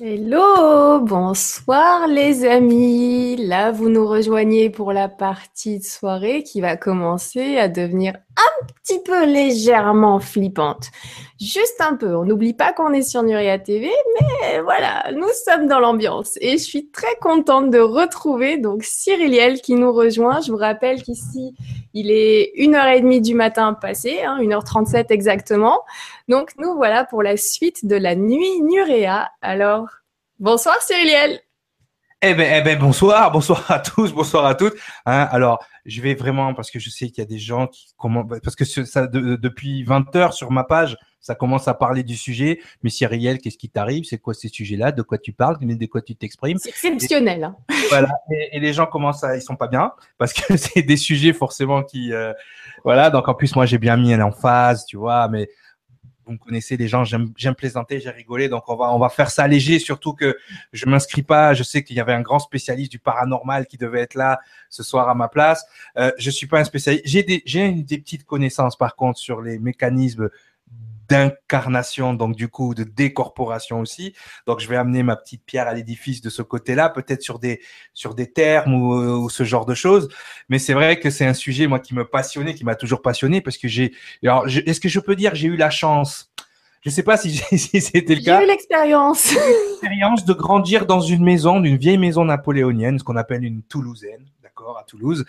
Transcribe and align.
Hello, 0.00 0.98
bonsoir 0.98 2.08
les 2.08 2.44
amis. 2.44 3.36
Là, 3.36 3.70
vous 3.70 3.88
nous 3.88 4.04
rejoignez 4.04 4.68
pour 4.68 4.92
la 4.92 5.08
partie 5.08 5.78
de 5.78 5.84
soirée 5.84 6.42
qui 6.42 6.60
va 6.60 6.76
commencer 6.76 7.58
à 7.58 7.68
devenir 7.68 8.14
petit 8.64 9.00
peu 9.04 9.24
légèrement 9.26 10.20
flippante. 10.20 10.90
Juste 11.40 11.80
un 11.80 11.96
peu. 11.96 12.14
On 12.14 12.24
n'oublie 12.24 12.54
pas 12.54 12.72
qu'on 12.72 12.92
est 12.92 13.02
sur 13.02 13.22
Nuria 13.22 13.58
TV, 13.58 13.90
mais 14.20 14.60
voilà, 14.60 15.10
nous 15.12 15.28
sommes 15.44 15.66
dans 15.66 15.80
l'ambiance. 15.80 16.38
Et 16.40 16.52
je 16.52 16.62
suis 16.62 16.90
très 16.90 17.16
contente 17.20 17.70
de 17.70 17.78
retrouver 17.78 18.56
donc 18.56 18.84
Cyriliel 18.84 19.60
qui 19.60 19.74
nous 19.74 19.92
rejoint. 19.92 20.40
Je 20.40 20.52
vous 20.52 20.58
rappelle 20.58 21.02
qu'ici, 21.02 21.54
il 21.92 22.10
est 22.10 22.52
1h30 22.56 23.20
du 23.20 23.34
matin 23.34 23.74
passé, 23.74 24.22
hein, 24.22 24.38
1h37 24.40 25.06
exactement. 25.10 25.80
Donc 26.28 26.50
nous 26.58 26.74
voilà 26.74 27.04
pour 27.04 27.22
la 27.22 27.36
suite 27.36 27.86
de 27.86 27.96
la 27.96 28.14
nuit 28.14 28.62
Nurea. 28.62 29.30
Alors, 29.42 29.88
bonsoir 30.38 30.80
Cyriliel. 30.80 31.43
Eh 32.26 32.32
ben, 32.32 32.50
eh 32.56 32.62
ben, 32.62 32.78
bonsoir, 32.78 33.30
bonsoir 33.30 33.70
à 33.70 33.80
tous, 33.80 34.14
bonsoir 34.14 34.46
à 34.46 34.54
toutes. 34.54 34.72
Hein, 35.04 35.28
alors, 35.30 35.62
je 35.84 36.00
vais 36.00 36.14
vraiment 36.14 36.54
parce 36.54 36.70
que 36.70 36.78
je 36.78 36.88
sais 36.88 37.10
qu'il 37.10 37.18
y 37.18 37.20
a 37.20 37.28
des 37.28 37.38
gens 37.38 37.66
qui 37.66 37.88
comment 37.98 38.24
parce 38.24 38.56
que 38.56 38.64
ça 38.64 39.06
depuis 39.06 39.82
20 39.82 40.16
heures 40.16 40.32
sur 40.32 40.50
ma 40.50 40.64
page, 40.64 40.96
ça 41.20 41.34
commence 41.34 41.68
à 41.68 41.74
parler 41.74 42.02
du 42.02 42.16
sujet. 42.16 42.60
Mais 42.82 42.88
Cyril, 42.88 43.40
qu'est-ce 43.42 43.58
qui 43.58 43.68
t'arrive? 43.68 44.04
C'est 44.04 44.16
quoi 44.16 44.32
ces 44.32 44.48
sujets-là? 44.48 44.90
De 44.90 45.02
quoi 45.02 45.18
tu 45.18 45.34
parles? 45.34 45.58
De 45.60 45.86
quoi 45.86 46.00
tu 46.00 46.16
t'exprimes? 46.16 46.56
C'est 46.56 46.70
exceptionnel. 46.70 47.44
Hein. 47.44 47.56
voilà. 47.90 48.08
Et, 48.52 48.58
les 48.58 48.72
gens 48.72 48.86
commencent 48.86 49.22
à, 49.22 49.36
ils 49.36 49.42
sont 49.42 49.56
pas 49.56 49.68
bien 49.68 49.92
parce 50.16 50.32
que 50.32 50.56
c'est 50.56 50.80
des 50.80 50.96
sujets 50.96 51.34
forcément 51.34 51.82
qui, 51.82 52.10
euh, 52.14 52.32
voilà. 52.84 53.10
Donc 53.10 53.28
en 53.28 53.34
plus, 53.34 53.54
moi, 53.54 53.66
j'ai 53.66 53.78
bien 53.78 53.98
mis 53.98 54.14
en 54.14 54.32
phase, 54.32 54.86
tu 54.86 54.96
vois, 54.96 55.28
mais 55.28 55.50
vous 56.26 56.32
me 56.32 56.38
connaissez 56.38 56.76
les 56.76 56.88
gens, 56.88 57.04
j'aime 57.04 57.54
plaisanter, 57.56 58.00
j'ai 58.00 58.10
rigolé, 58.10 58.48
donc 58.48 58.68
on 58.68 58.76
va 58.76 58.92
on 58.92 58.98
va 58.98 59.08
faire 59.08 59.30
ça 59.30 59.46
léger, 59.46 59.78
surtout 59.78 60.12
que 60.14 60.36
je 60.72 60.86
m'inscris 60.86 61.22
pas. 61.22 61.54
Je 61.54 61.62
sais 61.62 61.82
qu'il 61.82 61.96
y 61.96 62.00
avait 62.00 62.12
un 62.12 62.22
grand 62.22 62.38
spécialiste 62.38 62.90
du 62.90 62.98
paranormal 62.98 63.66
qui 63.66 63.76
devait 63.76 64.00
être 64.00 64.14
là 64.14 64.40
ce 64.70 64.82
soir 64.82 65.08
à 65.08 65.14
ma 65.14 65.28
place. 65.28 65.64
Euh, 65.98 66.10
je 66.18 66.30
suis 66.30 66.46
pas 66.46 66.60
un 66.60 66.64
spécialiste. 66.64 67.04
J'ai 67.06 67.22
des 67.22 67.42
j'ai 67.46 67.70
des 67.72 67.98
petites 67.98 68.24
connaissances 68.24 68.76
par 68.76 68.96
contre 68.96 69.18
sur 69.18 69.42
les 69.42 69.58
mécanismes 69.58 70.30
d'incarnation, 71.08 72.14
donc 72.14 72.36
du 72.36 72.48
coup 72.48 72.74
de 72.74 72.84
décorporation 72.84 73.80
aussi. 73.80 74.14
Donc 74.46 74.60
je 74.60 74.68
vais 74.68 74.76
amener 74.76 75.02
ma 75.02 75.16
petite 75.16 75.44
pierre 75.44 75.68
à 75.68 75.74
l'édifice 75.74 76.20
de 76.20 76.30
ce 76.30 76.42
côté-là, 76.42 76.88
peut-être 76.88 77.22
sur 77.22 77.38
des 77.38 77.60
sur 77.92 78.14
des 78.14 78.30
termes 78.30 78.74
ou, 78.74 79.28
ce 79.28 79.44
genre 79.44 79.66
de 79.66 79.74
choses. 79.74 80.08
Mais 80.48 80.58
c'est 80.58 80.74
vrai 80.74 80.98
que 80.98 81.10
c'est 81.10 81.26
un 81.26 81.34
sujet 81.34 81.66
moi 81.66 81.78
qui 81.78 81.94
me 81.94 82.04
passionnait, 82.04 82.54
qui 82.54 82.64
m'a 82.64 82.74
toujours 82.74 83.02
passionné 83.02 83.40
parce 83.40 83.58
que 83.58 83.68
j'ai. 83.68 83.92
Alors 84.22 84.46
est-ce 84.48 84.80
que 84.80 84.88
je 84.88 85.00
peux 85.00 85.16
dire 85.16 85.34
j'ai 85.34 85.48
eu 85.48 85.56
la 85.56 85.70
chance? 85.70 86.30
Je 86.82 86.90
sais 86.90 87.02
pas 87.02 87.16
si, 87.16 87.36
si 87.56 87.80
c'était 87.80 88.14
le 88.14 88.20
cas. 88.22 88.38
J'ai 88.38 88.44
eu 88.44 88.48
l'expérience. 88.48 89.34
L'expérience 89.34 90.24
de 90.24 90.34
grandir 90.34 90.84
dans 90.84 91.00
une 91.00 91.24
maison, 91.24 91.60
d'une 91.60 91.78
vieille 91.78 91.98
maison 91.98 92.26
napoléonienne, 92.26 92.98
ce 92.98 93.04
qu'on 93.04 93.16
appelle 93.16 93.44
une 93.44 93.62
Toulousaine 93.62 94.26
à 94.72 94.84
Toulouse, 94.84 95.24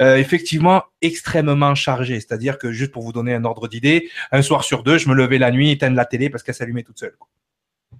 euh, 0.00 0.16
effectivement 0.16 0.84
extrêmement 1.02 1.74
chargé. 1.74 2.20
C'est-à-dire 2.20 2.58
que 2.58 2.72
juste 2.72 2.92
pour 2.92 3.02
vous 3.02 3.12
donner 3.12 3.34
un 3.34 3.44
ordre 3.44 3.68
d'idée, 3.68 4.10
un 4.32 4.42
soir 4.42 4.64
sur 4.64 4.82
deux, 4.82 4.98
je 4.98 5.08
me 5.08 5.14
levais 5.14 5.38
la 5.38 5.50
nuit, 5.50 5.70
éteindre 5.70 5.96
la 5.96 6.04
télé 6.04 6.30
parce 6.30 6.42
qu'elle 6.42 6.54
s'allumait 6.54 6.82
toute 6.82 6.98
seule. 6.98 7.16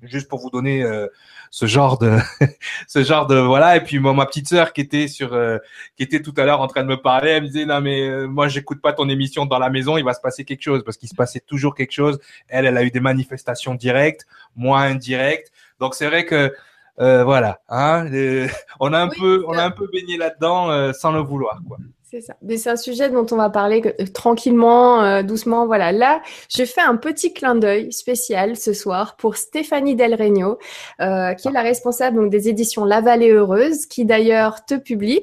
Juste 0.02 0.28
pour 0.28 0.40
vous 0.40 0.50
donner 0.50 0.82
euh, 0.82 1.06
ce 1.50 1.66
genre 1.66 1.98
de, 1.98 2.18
ce 2.88 3.02
genre 3.02 3.26
de 3.26 3.36
voilà. 3.36 3.76
Et 3.76 3.80
puis 3.80 3.98
moi, 3.98 4.12
ma 4.12 4.26
petite 4.26 4.48
sœur 4.48 4.72
qui 4.72 4.82
était 4.82 5.08
sur, 5.08 5.32
euh, 5.32 5.58
qui 5.96 6.02
était 6.02 6.20
tout 6.20 6.34
à 6.36 6.44
l'heure 6.44 6.60
en 6.60 6.66
train 6.66 6.82
de 6.82 6.88
me 6.88 7.00
parler, 7.00 7.30
elle 7.30 7.42
me 7.44 7.46
disait 7.48 7.64
non 7.64 7.80
mais 7.80 8.26
moi 8.26 8.48
j'écoute 8.48 8.82
pas 8.82 8.92
ton 8.92 9.08
émission 9.08 9.46
dans 9.46 9.58
la 9.58 9.70
maison, 9.70 9.96
il 9.96 10.04
va 10.04 10.12
se 10.12 10.20
passer 10.20 10.44
quelque 10.44 10.62
chose 10.62 10.82
parce 10.84 10.98
qu'il 10.98 11.08
se 11.08 11.14
passait 11.14 11.40
toujours 11.40 11.74
quelque 11.74 11.92
chose. 11.92 12.18
Elle, 12.48 12.66
elle 12.66 12.76
a 12.76 12.82
eu 12.82 12.90
des 12.90 13.00
manifestations 13.00 13.74
directes, 13.74 14.26
moi 14.56 14.80
indirectes. 14.80 15.52
Donc 15.78 15.94
c'est 15.94 16.06
vrai 16.06 16.24
que 16.26 16.34
euh, 16.34 16.50
voilà, 16.98 17.60
hein, 17.68 18.06
on 18.80 18.92
a 18.92 18.98
un 18.98 19.08
peu, 19.08 19.44
on 19.46 19.52
a 19.52 19.64
un 19.64 19.70
peu 19.70 19.88
baigné 19.92 20.16
là-dedans 20.16 20.70
euh, 20.70 20.92
sans 20.92 21.12
le 21.12 21.20
vouloir, 21.20 21.60
quoi. 21.66 21.78
C'est 22.02 22.20
ça. 22.20 22.36
Mais 22.42 22.58
c'est 22.58 22.70
un 22.70 22.76
sujet 22.76 23.10
dont 23.10 23.26
on 23.32 23.36
va 23.36 23.50
parler 23.50 23.82
euh, 23.84 24.04
tranquillement, 24.06 25.24
doucement. 25.24 25.66
Voilà. 25.66 25.90
Là, 25.90 26.22
je 26.48 26.64
fais 26.64 26.80
un 26.80 26.96
petit 26.96 27.32
clin 27.32 27.56
d'œil 27.56 27.92
spécial 27.92 28.56
ce 28.56 28.72
soir 28.72 29.16
pour 29.16 29.36
Stéphanie 29.36 29.96
Del 29.96 30.14
Regno, 30.14 30.58
qui 30.98 31.48
est 31.48 31.52
la 31.52 31.62
responsable 31.62 32.18
donc, 32.18 32.30
des 32.30 32.48
éditions 32.48 32.84
La 32.84 33.00
Vallée 33.00 33.30
Heureuse, 33.30 33.86
qui 33.86 34.04
d'ailleurs 34.04 34.64
te 34.64 34.76
publie. 34.76 35.22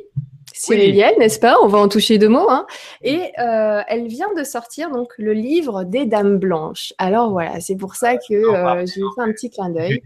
Cyrilienne, 0.54 1.14
n'est-ce 1.18 1.40
pas? 1.40 1.56
On 1.64 1.68
va 1.68 1.78
en 1.78 1.88
toucher 1.88 2.18
deux 2.18 2.28
mots. 2.28 2.50
Hein. 2.50 2.68
Et 3.02 3.32
elle 3.38 4.08
vient 4.08 4.34
de 4.36 4.44
sortir 4.44 4.92
donc 4.92 5.14
le 5.18 5.32
livre 5.32 5.86
des 5.86 6.06
Dames 6.06 6.40
Blanches. 6.40 6.92
Alors 6.98 7.32
voilà, 7.32 7.62
c'est 7.62 7.78
pour 7.78 7.96
ça 7.96 8.18
que 8.18 8.22
je 8.28 9.00
lui 9.00 9.08
fais 9.16 9.22
un 9.22 9.32
petit 9.32 9.50
clin 9.50 9.70
d'œil. 9.70 10.02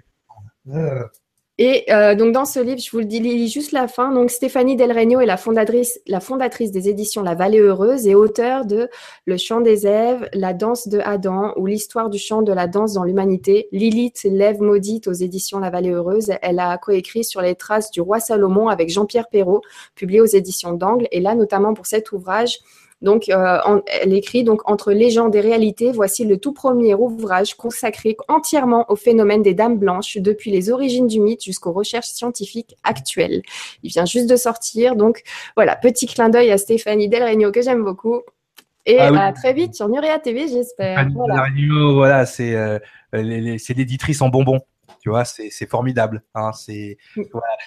Et 1.58 1.86
euh, 1.90 2.16
donc 2.16 2.34
dans 2.34 2.44
ce 2.44 2.60
livre, 2.60 2.82
je 2.82 2.92
vous 2.92 3.00
le 3.00 3.06
dis 3.06 3.48
juste 3.48 3.72
la 3.72 3.88
fin. 3.88 4.12
Donc 4.12 4.30
Stéphanie 4.30 4.76
Del 4.76 4.92
Regno 4.92 5.22
est 5.22 5.26
la 5.26 5.38
fondatrice, 5.38 6.02
la 6.06 6.20
fondatrice 6.20 6.72
des 6.72 6.90
éditions 6.90 7.24
La 7.24 7.34
Vallée 7.34 7.60
Heureuse 7.60 8.08
et 8.08 8.16
auteure 8.16 8.66
de 8.66 8.90
Le 9.26 9.38
Chant 9.38 9.62
des 9.62 9.88
Èves, 9.88 10.28
La 10.34 10.54
Danse 10.54 10.90
de 10.90 11.00
Adam 11.00 11.54
ou 11.56 11.66
l'histoire 11.66 12.10
du 12.10 12.18
chant 12.18 12.42
de 12.42 12.52
la 12.52 12.68
danse 12.68 12.94
dans 12.94 13.06
l'humanité. 13.06 13.70
Lilith, 13.72 14.24
l'Ève 14.26 14.62
maudite 14.62 15.08
aux 15.08 15.14
éditions 15.14 15.60
La 15.60 15.70
Vallée 15.70 15.92
Heureuse. 15.92 16.34
Elle 16.42 16.60
a 16.60 16.78
coécrit 16.78 17.24
sur 17.24 17.42
les 17.42 17.56
traces 17.56 17.90
du 17.90 18.02
roi 18.02 18.20
Salomon 18.20 18.68
avec 18.68 18.90
Jean-Pierre 18.90 19.30
Perrault, 19.30 19.62
publié 19.96 20.20
aux 20.20 20.26
éditions 20.26 20.74
d'Angle. 20.74 21.08
Et 21.12 21.22
là, 21.22 21.36
notamment 21.36 21.74
pour 21.74 21.86
cet 21.86 22.12
ouvrage, 22.12 22.60
donc, 23.02 23.30
euh, 23.30 23.82
elle 24.02 24.14
écrit 24.14 24.44
donc 24.44 24.70
entre 24.70 24.92
légende 24.92 25.36
et 25.36 25.42
réalité. 25.42 25.92
Voici 25.92 26.26
le 26.26 26.38
tout 26.38 26.54
premier 26.54 26.96
ouvrage 26.96 27.56
consacré 27.56 28.16
entièrement 28.28 28.86
au 28.90 28.96
phénomène 28.96 29.44
des 29.44 29.54
dames 29.54 29.78
blanches 29.78 30.18
depuis 30.18 30.50
les 30.50 30.72
origines 30.72 31.08
du 31.08 31.20
mythe 31.20 31.44
jusqu'aux 31.44 31.74
recherches 31.74 32.08
scientifiques 32.08 32.76
actuelles. 32.84 33.42
Il 33.84 33.92
vient 33.92 34.06
juste 34.06 34.30
de 34.30 34.36
sortir. 34.36 34.96
Donc, 34.96 35.24
voilà, 35.56 35.76
petit 35.76 36.08
clin 36.08 36.30
d'œil 36.30 36.52
à 36.52 36.58
Stéphanie 36.58 37.10
Del 37.10 37.24
Regno 37.24 37.52
que 37.52 37.62
j'aime 37.62 37.84
beaucoup. 37.84 38.22
Et 38.88 39.00
ah 39.00 39.26
à 39.26 39.34
très 39.34 39.54
vite 39.54 39.74
sur 39.74 39.90
Nuria 39.90 40.20
TV, 40.20 40.48
j'espère. 40.48 41.08
Voilà, 41.16 41.48
voilà 41.92 42.26
c'est 42.28 42.56
euh, 42.56 42.78
l'éditrice 43.14 44.22
en 44.22 44.30
bonbons. 44.30 44.62
Tu 45.06 45.10
vois, 45.10 45.24
c'est 45.24 45.70
formidable. 45.70 46.24
Hein, 46.34 46.52
c'est, 46.52 46.98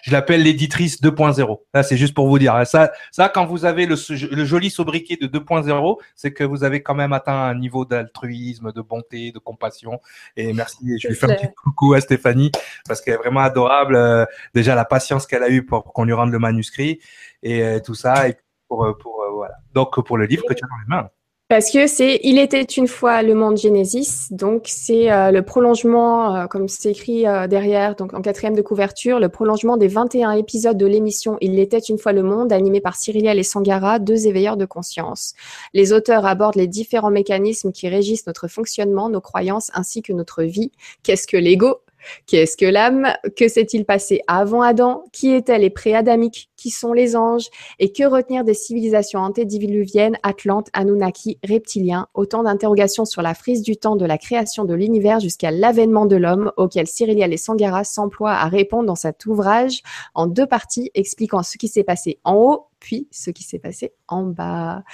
je 0.02 0.10
l'appelle 0.10 0.42
l'éditrice 0.42 1.00
2.0. 1.00 1.60
Là, 1.72 1.84
c'est 1.84 1.96
juste 1.96 2.12
pour 2.12 2.26
vous 2.26 2.36
dire. 2.36 2.66
Ça, 2.66 2.90
ça, 3.12 3.28
quand 3.28 3.46
vous 3.46 3.64
avez 3.64 3.86
le, 3.86 3.94
le 4.34 4.44
joli 4.44 4.70
sobriquet 4.70 5.14
de 5.14 5.28
2.0, 5.28 5.98
c'est 6.16 6.32
que 6.32 6.42
vous 6.42 6.64
avez 6.64 6.82
quand 6.82 6.96
même 6.96 7.12
atteint 7.12 7.40
un 7.40 7.54
niveau 7.54 7.84
d'altruisme, 7.84 8.72
de 8.72 8.80
bonté, 8.80 9.30
de 9.30 9.38
compassion. 9.38 10.00
Et 10.36 10.52
merci. 10.52 10.98
Je 10.98 11.06
lui 11.06 11.14
fais 11.14 11.30
un 11.30 11.36
petit 11.36 11.54
coucou 11.54 11.94
à 11.94 12.00
Stéphanie 12.00 12.50
parce 12.88 13.00
qu'elle 13.00 13.14
est 13.14 13.18
vraiment 13.18 13.42
adorable. 13.42 13.94
Euh, 13.94 14.26
déjà, 14.52 14.74
la 14.74 14.84
patience 14.84 15.24
qu'elle 15.24 15.44
a 15.44 15.48
eue 15.48 15.64
pour, 15.64 15.84
qu'on 15.92 16.02
lui 16.02 16.14
rende 16.14 16.32
le 16.32 16.40
manuscrit 16.40 16.98
et 17.44 17.62
euh, 17.62 17.78
tout 17.78 17.94
ça. 17.94 18.28
Et 18.28 18.34
pour, 18.66 18.84
euh, 18.84 18.98
pour 18.98 19.22
voilà. 19.32 19.54
Donc, 19.74 20.04
pour 20.04 20.18
le 20.18 20.26
livre 20.26 20.42
que 20.42 20.54
tu 20.54 20.64
as 20.64 20.66
dans 20.66 20.76
les 20.82 20.88
mains. 20.88 21.08
Parce 21.48 21.70
que 21.70 21.86
c'est 21.86 22.20
Il 22.24 22.38
était 22.38 22.60
une 22.60 22.86
fois 22.86 23.22
le 23.22 23.34
monde 23.34 23.56
Genesis, 23.56 24.26
donc 24.30 24.64
c'est 24.66 25.10
euh, 25.10 25.30
le 25.30 25.40
prolongement, 25.40 26.36
euh, 26.36 26.46
comme 26.46 26.68
c'est 26.68 26.90
écrit 26.90 27.26
euh, 27.26 27.46
derrière, 27.46 27.94
donc 27.96 28.12
en 28.12 28.20
quatrième 28.20 28.54
de 28.54 28.60
couverture, 28.60 29.18
le 29.18 29.30
prolongement 29.30 29.78
des 29.78 29.88
21 29.88 30.32
épisodes 30.32 30.76
de 30.76 30.84
l'émission 30.84 31.38
Il 31.40 31.58
était 31.58 31.78
une 31.78 31.96
fois 31.96 32.12
le 32.12 32.22
monde, 32.22 32.52
animé 32.52 32.82
par 32.82 32.96
Cyriliel 32.96 33.38
et 33.38 33.44
Sangara, 33.44 33.98
deux 33.98 34.26
éveilleurs 34.26 34.58
de 34.58 34.66
conscience. 34.66 35.32
Les 35.72 35.94
auteurs 35.94 36.26
abordent 36.26 36.56
les 36.56 36.66
différents 36.66 37.10
mécanismes 37.10 37.72
qui 37.72 37.88
régissent 37.88 38.26
notre 38.26 38.46
fonctionnement, 38.46 39.08
nos 39.08 39.22
croyances 39.22 39.70
ainsi 39.72 40.02
que 40.02 40.12
notre 40.12 40.42
vie. 40.42 40.70
Qu'est-ce 41.02 41.26
que 41.26 41.38
l'ego? 41.38 41.80
Qu'est-ce 42.26 42.56
que 42.56 42.66
l'âme? 42.66 43.08
Que 43.36 43.48
s'est-il 43.48 43.84
passé 43.84 44.22
avant 44.26 44.62
Adam? 44.62 45.04
Qui 45.12 45.32
étaient 45.32 45.58
les 45.58 45.70
pré-adamiques? 45.70 46.50
Qui 46.56 46.70
sont 46.70 46.92
les 46.92 47.16
anges? 47.16 47.48
Et 47.78 47.92
que 47.92 48.04
retenir 48.04 48.44
des 48.44 48.54
civilisations 48.54 49.20
antédiluviennes, 49.20 50.16
Atlantes, 50.22 50.68
Anunnaki, 50.72 51.38
reptiliens? 51.46 52.06
Autant 52.14 52.42
d'interrogations 52.42 53.04
sur 53.04 53.22
la 53.22 53.34
frise 53.34 53.62
du 53.62 53.76
temps 53.76 53.96
de 53.96 54.04
la 54.04 54.18
création 54.18 54.64
de 54.64 54.74
l'univers 54.74 55.20
jusqu'à 55.20 55.50
l'avènement 55.50 56.06
de 56.06 56.16
l'homme, 56.16 56.52
auquel 56.56 56.86
Cyriliel 56.86 57.32
et 57.32 57.36
Sangara 57.36 57.84
s'emploient 57.84 58.32
à 58.34 58.48
répondre 58.48 58.86
dans 58.86 58.94
cet 58.94 59.26
ouvrage 59.26 59.82
en 60.14 60.26
deux 60.26 60.46
parties 60.46 60.90
expliquant 60.94 61.42
ce 61.42 61.58
qui 61.58 61.68
s'est 61.68 61.84
passé 61.84 62.18
en 62.24 62.34
haut 62.34 62.64
puis 62.80 63.08
ce 63.10 63.30
qui 63.30 63.42
s'est 63.42 63.58
passé 63.58 63.92
en 64.06 64.22
bas. 64.22 64.84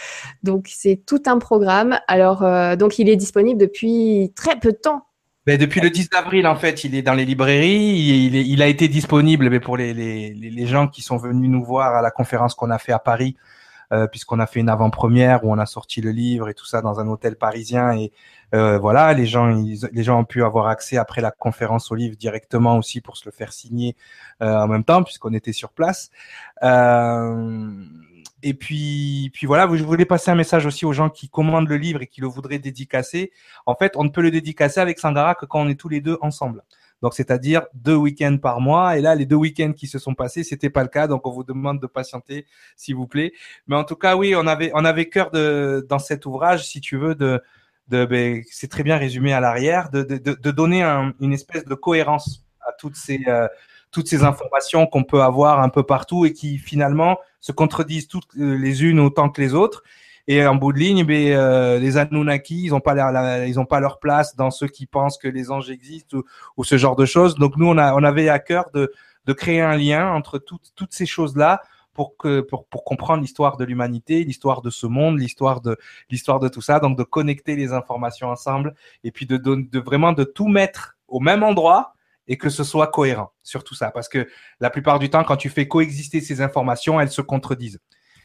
Donc 0.42 0.68
c'est 0.70 1.02
tout 1.04 1.22
un 1.26 1.38
programme. 1.38 1.98
Alors 2.08 2.42
euh, 2.42 2.76
donc 2.76 2.98
il 2.98 3.08
est 3.08 3.16
disponible 3.16 3.60
depuis 3.60 4.32
très 4.34 4.58
peu 4.58 4.72
de 4.72 4.78
temps 4.78 5.06
ben, 5.46 5.58
depuis 5.58 5.80
le 5.80 5.90
10 5.90 6.10
avril, 6.16 6.46
en 6.46 6.56
fait, 6.56 6.84
il 6.84 6.94
est 6.94 7.02
dans 7.02 7.14
les 7.14 7.24
librairies. 7.24 8.26
Il, 8.26 8.34
il 8.34 8.62
a 8.62 8.66
été 8.66 8.88
disponible 8.88 9.50
mais 9.50 9.60
pour 9.60 9.76
les, 9.76 9.92
les, 9.92 10.32
les, 10.32 10.66
gens 10.66 10.88
qui 10.88 11.02
sont 11.02 11.16
venus 11.18 11.50
nous 11.50 11.62
voir 11.64 11.94
à 11.94 12.02
la 12.02 12.10
conférence 12.10 12.54
qu'on 12.54 12.70
a 12.70 12.78
fait 12.78 12.92
à 12.92 12.98
Paris, 12.98 13.36
euh, 13.92 14.06
puisqu'on 14.06 14.40
a 14.40 14.46
fait 14.46 14.60
une 14.60 14.70
avant-première 14.70 15.44
où 15.44 15.52
on 15.52 15.58
a 15.58 15.66
sorti 15.66 16.00
le 16.00 16.10
livre 16.10 16.48
et 16.48 16.54
tout 16.54 16.64
ça 16.64 16.80
dans 16.80 16.98
un 16.98 17.06
hôtel 17.08 17.36
parisien. 17.36 17.92
Et 17.92 18.10
euh, 18.54 18.78
voilà, 18.78 19.12
les 19.12 19.26
gens, 19.26 19.54
les 19.92 20.02
gens 20.02 20.20
ont 20.20 20.24
pu 20.24 20.44
avoir 20.44 20.68
accès 20.68 20.96
après 20.96 21.20
la 21.20 21.30
conférence 21.30 21.90
au 21.90 21.94
livre 21.94 22.16
directement 22.16 22.78
aussi 22.78 23.00
pour 23.00 23.16
se 23.16 23.24
le 23.26 23.32
faire 23.32 23.52
signer 23.52 23.96
euh, 24.42 24.56
en 24.56 24.68
même 24.68 24.84
temps, 24.84 25.02
puisqu'on 25.02 25.34
était 25.34 25.52
sur 25.52 25.70
place. 25.70 26.10
Euh, 26.62 27.84
et 28.46 28.52
puis, 28.52 29.30
puis 29.32 29.46
voilà, 29.46 29.66
je 29.74 29.82
voulais 29.82 30.04
passer 30.04 30.30
un 30.30 30.34
message 30.34 30.66
aussi 30.66 30.84
aux 30.84 30.92
gens 30.92 31.08
qui 31.08 31.30
commandent 31.30 31.66
le 31.66 31.78
livre 31.78 32.02
et 32.02 32.06
qui 32.06 32.20
le 32.20 32.26
voudraient 32.26 32.58
dédicacer. 32.58 33.32
En 33.64 33.74
fait, 33.74 33.94
on 33.96 34.04
ne 34.04 34.10
peut 34.10 34.20
le 34.20 34.30
dédicacer 34.30 34.80
avec 34.80 34.98
Sangara 34.98 35.34
que 35.34 35.46
quand 35.46 35.62
on 35.62 35.68
est 35.70 35.80
tous 35.80 35.88
les 35.88 36.02
deux 36.02 36.18
ensemble. 36.20 36.62
Donc, 37.00 37.14
c'est-à-dire 37.14 37.62
deux 37.72 37.94
week-ends 37.94 38.36
par 38.36 38.60
mois. 38.60 38.98
Et 38.98 39.00
là, 39.00 39.14
les 39.14 39.24
deux 39.24 39.36
week-ends 39.36 39.72
qui 39.72 39.86
se 39.86 39.98
sont 39.98 40.12
passés, 40.12 40.44
c'était 40.44 40.68
pas 40.68 40.82
le 40.82 40.90
cas. 40.90 41.06
Donc, 41.06 41.26
on 41.26 41.30
vous 41.30 41.42
demande 41.42 41.80
de 41.80 41.86
patienter, 41.86 42.46
s'il 42.76 42.96
vous 42.96 43.06
plaît. 43.06 43.32
Mais 43.66 43.76
en 43.76 43.84
tout 43.84 43.96
cas, 43.96 44.14
oui, 44.14 44.34
on 44.36 44.46
avait, 44.46 44.70
on 44.74 44.84
avait 44.84 45.08
cœur 45.08 45.30
de, 45.30 45.86
dans 45.88 45.98
cet 45.98 46.26
ouvrage, 46.26 46.66
si 46.66 46.82
tu 46.82 46.98
veux, 46.98 47.14
de, 47.14 47.42
de, 47.88 48.04
ben, 48.04 48.42
c'est 48.50 48.70
très 48.70 48.82
bien 48.82 48.98
résumé 48.98 49.32
à 49.32 49.40
l'arrière, 49.40 49.88
de, 49.88 50.02
de, 50.02 50.18
de, 50.18 50.50
donner 50.50 50.82
une 51.18 51.32
espèce 51.32 51.64
de 51.64 51.74
cohérence 51.74 52.44
à 52.60 52.72
toutes 52.72 52.96
ces, 52.96 53.22
euh, 53.26 53.48
toutes 53.90 54.08
ces 54.08 54.22
informations 54.22 54.86
qu'on 54.86 55.04
peut 55.04 55.22
avoir 55.22 55.60
un 55.60 55.70
peu 55.70 55.82
partout 55.82 56.26
et 56.26 56.34
qui 56.34 56.58
finalement 56.58 57.18
se 57.44 57.52
contredisent 57.52 58.08
toutes 58.08 58.34
euh, 58.38 58.56
les 58.56 58.84
unes 58.84 58.98
autant 58.98 59.28
que 59.28 59.38
les 59.42 59.52
autres. 59.52 59.82
Et 60.26 60.46
en 60.46 60.54
bout 60.54 60.72
de 60.72 60.78
ligne, 60.78 61.04
ben, 61.04 61.32
euh, 61.32 61.78
les 61.78 61.98
Anunnaki, 61.98 62.62
ils 62.64 62.70
n'ont 62.70 62.80
pas 62.80 62.94
ont 62.94 63.66
pas 63.66 63.80
leur 63.80 63.98
place 63.98 64.34
dans 64.34 64.50
ceux 64.50 64.66
qui 64.66 64.86
pensent 64.86 65.18
que 65.18 65.28
les 65.28 65.50
anges 65.50 65.70
existent 65.70 66.22
ou, 66.56 66.64
ce 66.64 66.78
genre 66.78 66.96
de 66.96 67.04
choses. 67.04 67.34
Donc 67.34 67.58
nous, 67.58 67.66
on, 67.66 67.76
avait 67.76 68.30
à 68.30 68.38
cœur 68.38 68.70
de, 68.72 68.90
créer 69.34 69.60
un 69.60 69.76
lien 69.76 70.10
entre 70.10 70.38
toutes, 70.38 70.72
ces 70.88 71.04
choses-là 71.04 71.60
pour 71.92 72.16
que 72.16 72.40
pour, 72.40 72.66
comprendre 72.82 73.20
l'histoire 73.20 73.58
de 73.58 73.66
l'humanité, 73.66 74.24
l'histoire 74.24 74.62
de 74.62 74.70
ce 74.70 74.86
monde, 74.86 75.18
l'histoire 75.18 75.60
de 75.60 76.48
tout 76.48 76.62
ça. 76.62 76.80
Donc 76.80 76.96
de 76.96 77.02
connecter 77.02 77.56
les 77.56 77.74
informations 77.74 78.28
ensemble 78.28 78.74
et 79.02 79.10
puis 79.10 79.26
de 79.26 79.78
vraiment 79.80 80.14
de 80.14 80.24
tout 80.24 80.48
mettre 80.48 80.96
au 81.08 81.20
même 81.20 81.42
endroit 81.42 81.94
et 82.28 82.38
que 82.38 82.48
ce 82.48 82.64
soit 82.64 82.88
cohérent 82.88 83.32
sur 83.42 83.64
tout 83.64 83.74
ça. 83.74 83.90
Parce 83.90 84.08
que 84.08 84.28
la 84.60 84.70
plupart 84.70 84.98
du 84.98 85.10
temps, 85.10 85.24
quand 85.24 85.36
tu 85.36 85.50
fais 85.50 85.68
coexister 85.68 86.20
ces 86.20 86.40
informations, 86.40 87.00
elles 87.00 87.10
se 87.10 87.22
contredisent. 87.22 87.80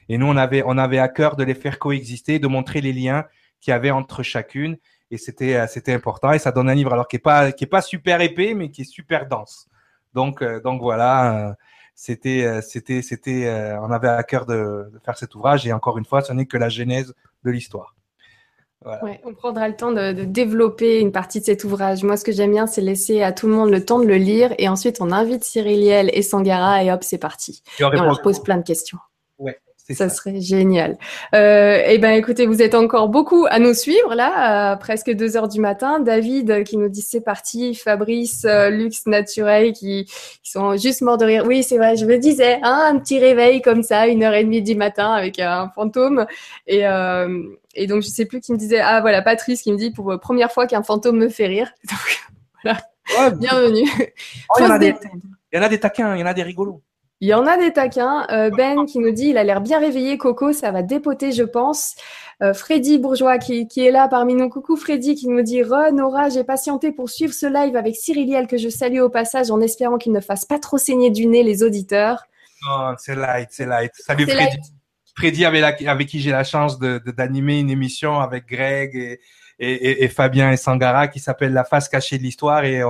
Et 0.07 0.17
nous, 0.17 0.25
on 0.25 0.37
avait, 0.37 0.63
on 0.65 0.77
avait 0.77 0.99
à 0.99 1.07
cœur 1.07 1.35
de 1.35 1.43
les 1.43 1.53
faire 1.53 1.79
coexister, 1.79 2.39
de 2.39 2.47
montrer 2.47 2.81
les 2.81 2.93
liens 2.93 3.25
qu'il 3.61 3.71
y 3.71 3.73
avait 3.73 3.91
entre 3.91 4.23
chacune. 4.23 4.77
Et 5.11 5.17
c'était, 5.17 5.55
euh, 5.55 5.67
c'était 5.67 5.93
important. 5.93 6.31
Et 6.31 6.39
ça 6.39 6.51
donne 6.51 6.69
un 6.69 6.75
livre 6.75 6.93
alors 6.93 7.07
qui 7.07 7.17
est 7.17 7.19
pas, 7.19 7.51
qui 7.51 7.63
est 7.63 7.67
pas 7.67 7.81
super 7.81 8.21
épais, 8.21 8.53
mais 8.53 8.69
qui 8.71 8.81
est 8.81 8.91
super 8.91 9.27
dense. 9.27 9.67
Donc, 10.13 10.41
euh, 10.41 10.59
donc 10.61 10.81
voilà, 10.81 11.49
euh, 11.49 11.53
c'était, 11.93 12.61
c'était, 12.61 13.01
c'était, 13.01 13.75
on 13.81 13.91
avait 13.91 14.07
à 14.07 14.23
cœur 14.23 14.45
de, 14.45 14.89
de 14.91 14.99
faire 15.03 15.17
cet 15.17 15.35
ouvrage. 15.35 15.67
Et 15.67 15.73
encore 15.73 15.97
une 15.97 16.05
fois, 16.05 16.21
ce 16.21 16.31
n'est 16.33 16.45
que 16.45 16.57
la 16.57 16.69
genèse 16.69 17.13
de 17.43 17.51
l'histoire 17.51 17.95
on 18.85 19.33
prendra 19.33 19.67
le 19.67 19.75
temps 19.75 19.91
de, 19.91 20.11
développer 20.23 20.99
une 20.99 21.11
partie 21.11 21.39
de 21.39 21.45
cet 21.45 21.63
ouvrage. 21.63 22.03
Moi, 22.03 22.17
ce 22.17 22.23
que 22.23 22.31
j'aime 22.31 22.51
bien, 22.51 22.67
c'est 22.67 22.81
laisser 22.81 23.21
à 23.21 23.31
tout 23.31 23.47
le 23.47 23.53
monde 23.53 23.69
le 23.69 23.83
temps 23.83 23.99
de 23.99 24.05
le 24.05 24.15
lire 24.15 24.53
et 24.57 24.69
ensuite 24.69 24.97
on 25.01 25.11
invite 25.11 25.43
Cyriliel 25.43 26.09
et 26.13 26.21
Sangara 26.21 26.83
et 26.83 26.91
hop, 26.91 27.03
c'est 27.03 27.17
parti. 27.17 27.61
Et 27.79 27.83
on, 27.83 27.89
leur 27.89 28.21
pose 28.21 28.41
plein 28.41 28.57
de 28.57 28.63
questions. 28.63 28.99
Ça, 29.91 30.07
serait 30.07 30.39
génial. 30.39 30.97
Euh, 31.33 31.81
eh 31.85 31.97
ben, 31.97 32.11
écoutez, 32.11 32.45
vous 32.45 32.61
êtes 32.61 32.75
encore 32.75 33.09
beaucoup 33.09 33.47
à 33.49 33.57
nous 33.57 33.73
suivre 33.73 34.13
là, 34.13 34.71
à 34.71 34.77
presque 34.77 35.09
deux 35.09 35.35
heures 35.35 35.47
du 35.47 35.59
matin. 35.59 35.99
David 35.99 36.63
qui 36.63 36.77
nous 36.77 36.89
dit 36.89 37.01
c'est 37.01 37.21
parti. 37.21 37.73
Fabrice, 37.73 38.45
euh, 38.45 38.69
Lux, 38.69 39.07
Naturel 39.07 39.73
qui, 39.73 40.07
sont 40.43 40.77
juste 40.77 41.01
morts 41.01 41.17
de 41.17 41.25
rire. 41.25 41.43
Oui, 41.47 41.63
c'est 41.63 41.77
vrai, 41.77 41.95
je 41.95 42.05
me 42.05 42.17
disais, 42.17 42.59
hein, 42.61 42.89
un 42.91 42.99
petit 42.99 43.19
réveil 43.19 43.61
comme 43.61 43.81
ça, 43.81 44.07
une 44.07 44.23
heure 44.23 44.33
et 44.33 44.43
demie 44.43 44.61
du 44.61 44.75
matin 44.75 45.11
avec 45.11 45.39
un 45.39 45.69
fantôme. 45.69 46.25
Et, 46.67 46.87
euh, 46.87 47.43
et 47.73 47.87
donc, 47.87 48.03
je 48.03 48.07
sais 48.09 48.25
plus 48.25 48.41
qui 48.41 48.51
me 48.51 48.57
disait, 48.57 48.79
ah 48.79 49.01
voilà, 49.01 49.21
Patrice 49.21 49.63
qui 49.63 49.71
me 49.71 49.77
dit 49.77 49.91
pour 49.91 50.19
première 50.19 50.51
fois 50.51 50.67
qu'un 50.67 50.83
fantôme 50.83 51.17
me 51.17 51.29
fait 51.29 51.47
rire. 51.47 51.71
Donc, 51.89 52.19
voilà. 52.63 53.31
Bienvenue. 53.31 53.89
Oh, 54.49 54.55
il, 54.59 54.63
y 54.63 54.67
en 54.67 54.71
a 54.71 54.79
des, 54.79 54.95
il 55.51 55.57
y 55.57 55.59
en 55.59 55.63
a 55.63 55.69
des 55.69 55.79
taquins, 55.79 56.15
il 56.15 56.19
y 56.19 56.23
en 56.23 56.27
a 56.27 56.33
des 56.33 56.43
rigolos. 56.43 56.83
Il 57.21 57.27
y 57.27 57.33
en 57.33 57.45
a 57.47 57.57
des 57.57 57.73
taquins. 57.73 58.25
Euh, 58.31 58.49
ben 58.49 58.85
qui 58.85 58.99
nous 58.99 59.11
dit 59.11 59.29
il 59.29 59.37
a 59.37 59.43
l'air 59.43 59.59
bien 59.59 59.79
réveillé, 59.79 60.17
Coco, 60.17 60.53
ça 60.53 60.71
va 60.71 60.83
dépoter, 60.83 61.33
je 61.33 61.43
pense. 61.43 61.95
Euh, 62.41 62.53
Freddy 62.53 62.97
Bourgeois 62.97 63.37
qui, 63.37 63.67
qui, 63.67 63.85
est 63.85 63.91
là 63.91 64.07
parmi 64.07 64.35
nous. 64.35 64.47
Coucou 64.47 64.77
Freddy 64.77 65.15
qui 65.15 65.27
nous 65.27 65.41
dit 65.41 65.61
Re, 65.61 65.91
Nora, 65.91 66.29
j'ai 66.29 66.45
patienté 66.45 66.93
pour 66.93 67.09
suivre 67.09 67.33
ce 67.33 67.45
live 67.45 67.75
avec 67.75 67.97
Cyriliel 67.97 68.47
que 68.47 68.57
je 68.57 68.69
salue 68.69 68.99
au 68.99 69.09
passage 69.09 69.51
en 69.51 69.59
espérant 69.59 69.97
qu'il 69.97 70.13
ne 70.13 70.21
fasse 70.21 70.45
pas 70.45 70.59
trop 70.59 70.77
saigner 70.77 71.09
du 71.09 71.25
nez 71.25 71.43
les 71.43 71.61
auditeurs. 71.61 72.23
Oh, 72.69 72.91
c'est 72.97 73.15
light, 73.15 73.49
c'est 73.51 73.65
light. 73.65 73.91
Salut 73.95 74.25
Freddy. 74.25 74.57
Freddy 75.17 75.43
avec, 75.43 75.81
avec 75.85 76.07
qui 76.07 76.21
j'ai 76.21 76.31
la 76.31 76.45
chance 76.45 76.79
de, 76.79 76.99
d'animer 77.17 77.59
une 77.59 77.69
émission 77.69 78.21
avec 78.21 78.45
Greg 78.47 78.95
et, 78.95 79.19
et, 79.59 80.05
et, 80.05 80.07
Fabien 80.07 80.53
et 80.53 80.57
Sangara 80.57 81.09
qui 81.09 81.19
s'appelle 81.19 81.51
La 81.51 81.65
face 81.65 81.89
cachée 81.89 82.17
de 82.17 82.23
l'histoire. 82.23 82.63
Et 82.63 82.81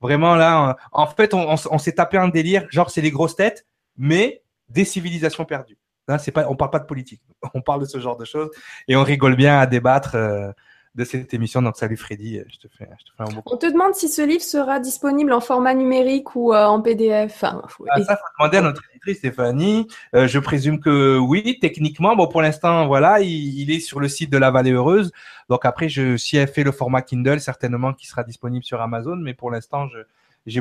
vraiment 0.00 0.36
là, 0.36 0.76
en 0.92 1.06
fait, 1.08 1.34
on, 1.34 1.52
on, 1.52 1.56
on 1.72 1.78
s'est 1.78 1.92
tapé 1.92 2.18
un 2.18 2.28
délire, 2.28 2.68
genre 2.70 2.88
c'est 2.88 3.00
les 3.00 3.10
grosses 3.10 3.34
têtes 3.34 3.66
mais 3.96 4.42
des 4.68 4.84
civilisations 4.84 5.44
perdues. 5.44 5.78
Là, 6.08 6.18
c'est 6.18 6.32
pas, 6.32 6.48
on 6.48 6.56
parle 6.56 6.70
pas 6.70 6.80
de 6.80 6.86
politique, 6.86 7.22
on 7.54 7.60
parle 7.60 7.80
de 7.80 7.86
ce 7.86 7.98
genre 8.00 8.16
de 8.16 8.24
choses 8.24 8.50
et 8.88 8.96
on 8.96 9.04
rigole 9.04 9.36
bien 9.36 9.58
à 9.58 9.66
débattre 9.66 10.16
euh, 10.16 10.50
de 10.94 11.04
cette 11.04 11.32
émission. 11.32 11.62
Donc, 11.62 11.76
salut 11.76 11.96
Freddy, 11.96 12.40
je 12.48 12.58
te 12.58 12.68
fais, 12.76 12.88
je 12.98 13.04
te 13.04 13.10
fais 13.16 13.22
un 13.22 13.42
On 13.46 13.56
te 13.56 13.66
demande 13.66 13.94
si 13.94 14.08
ce 14.08 14.22
livre 14.22 14.42
sera 14.42 14.80
disponible 14.80 15.32
en 15.32 15.40
format 15.40 15.74
numérique 15.74 16.34
ou 16.34 16.52
euh, 16.52 16.64
en 16.64 16.82
PDF. 16.82 17.44
ah, 17.44 18.02
ça, 18.02 18.16
faut 18.16 18.24
demander 18.38 18.58
à 18.58 18.62
notre 18.62 18.82
éditrice 18.90 19.18
Stéphanie. 19.18 19.86
Euh, 20.14 20.26
je 20.26 20.38
présume 20.40 20.80
que 20.80 21.18
oui, 21.18 21.58
techniquement. 21.60 22.16
Bon, 22.16 22.26
pour 22.26 22.42
l'instant, 22.42 22.86
voilà, 22.88 23.20
il, 23.20 23.70
est 23.70 23.80
sur 23.80 24.00
le 24.00 24.08
site 24.08 24.30
de 24.30 24.38
la 24.38 24.50
Vallée 24.50 24.72
Heureuse. 24.72 25.12
Donc 25.48 25.64
après, 25.64 25.88
je, 25.88 26.16
si 26.16 26.36
elle 26.36 26.48
fait 26.48 26.64
le 26.64 26.72
format 26.72 27.02
Kindle, 27.02 27.40
certainement 27.40 27.92
qu'il 27.92 28.08
sera 28.08 28.24
disponible 28.24 28.64
sur 28.64 28.80
Amazon. 28.80 29.16
Mais 29.16 29.34
pour 29.34 29.50
l'instant, 29.52 29.86
je 29.88 29.98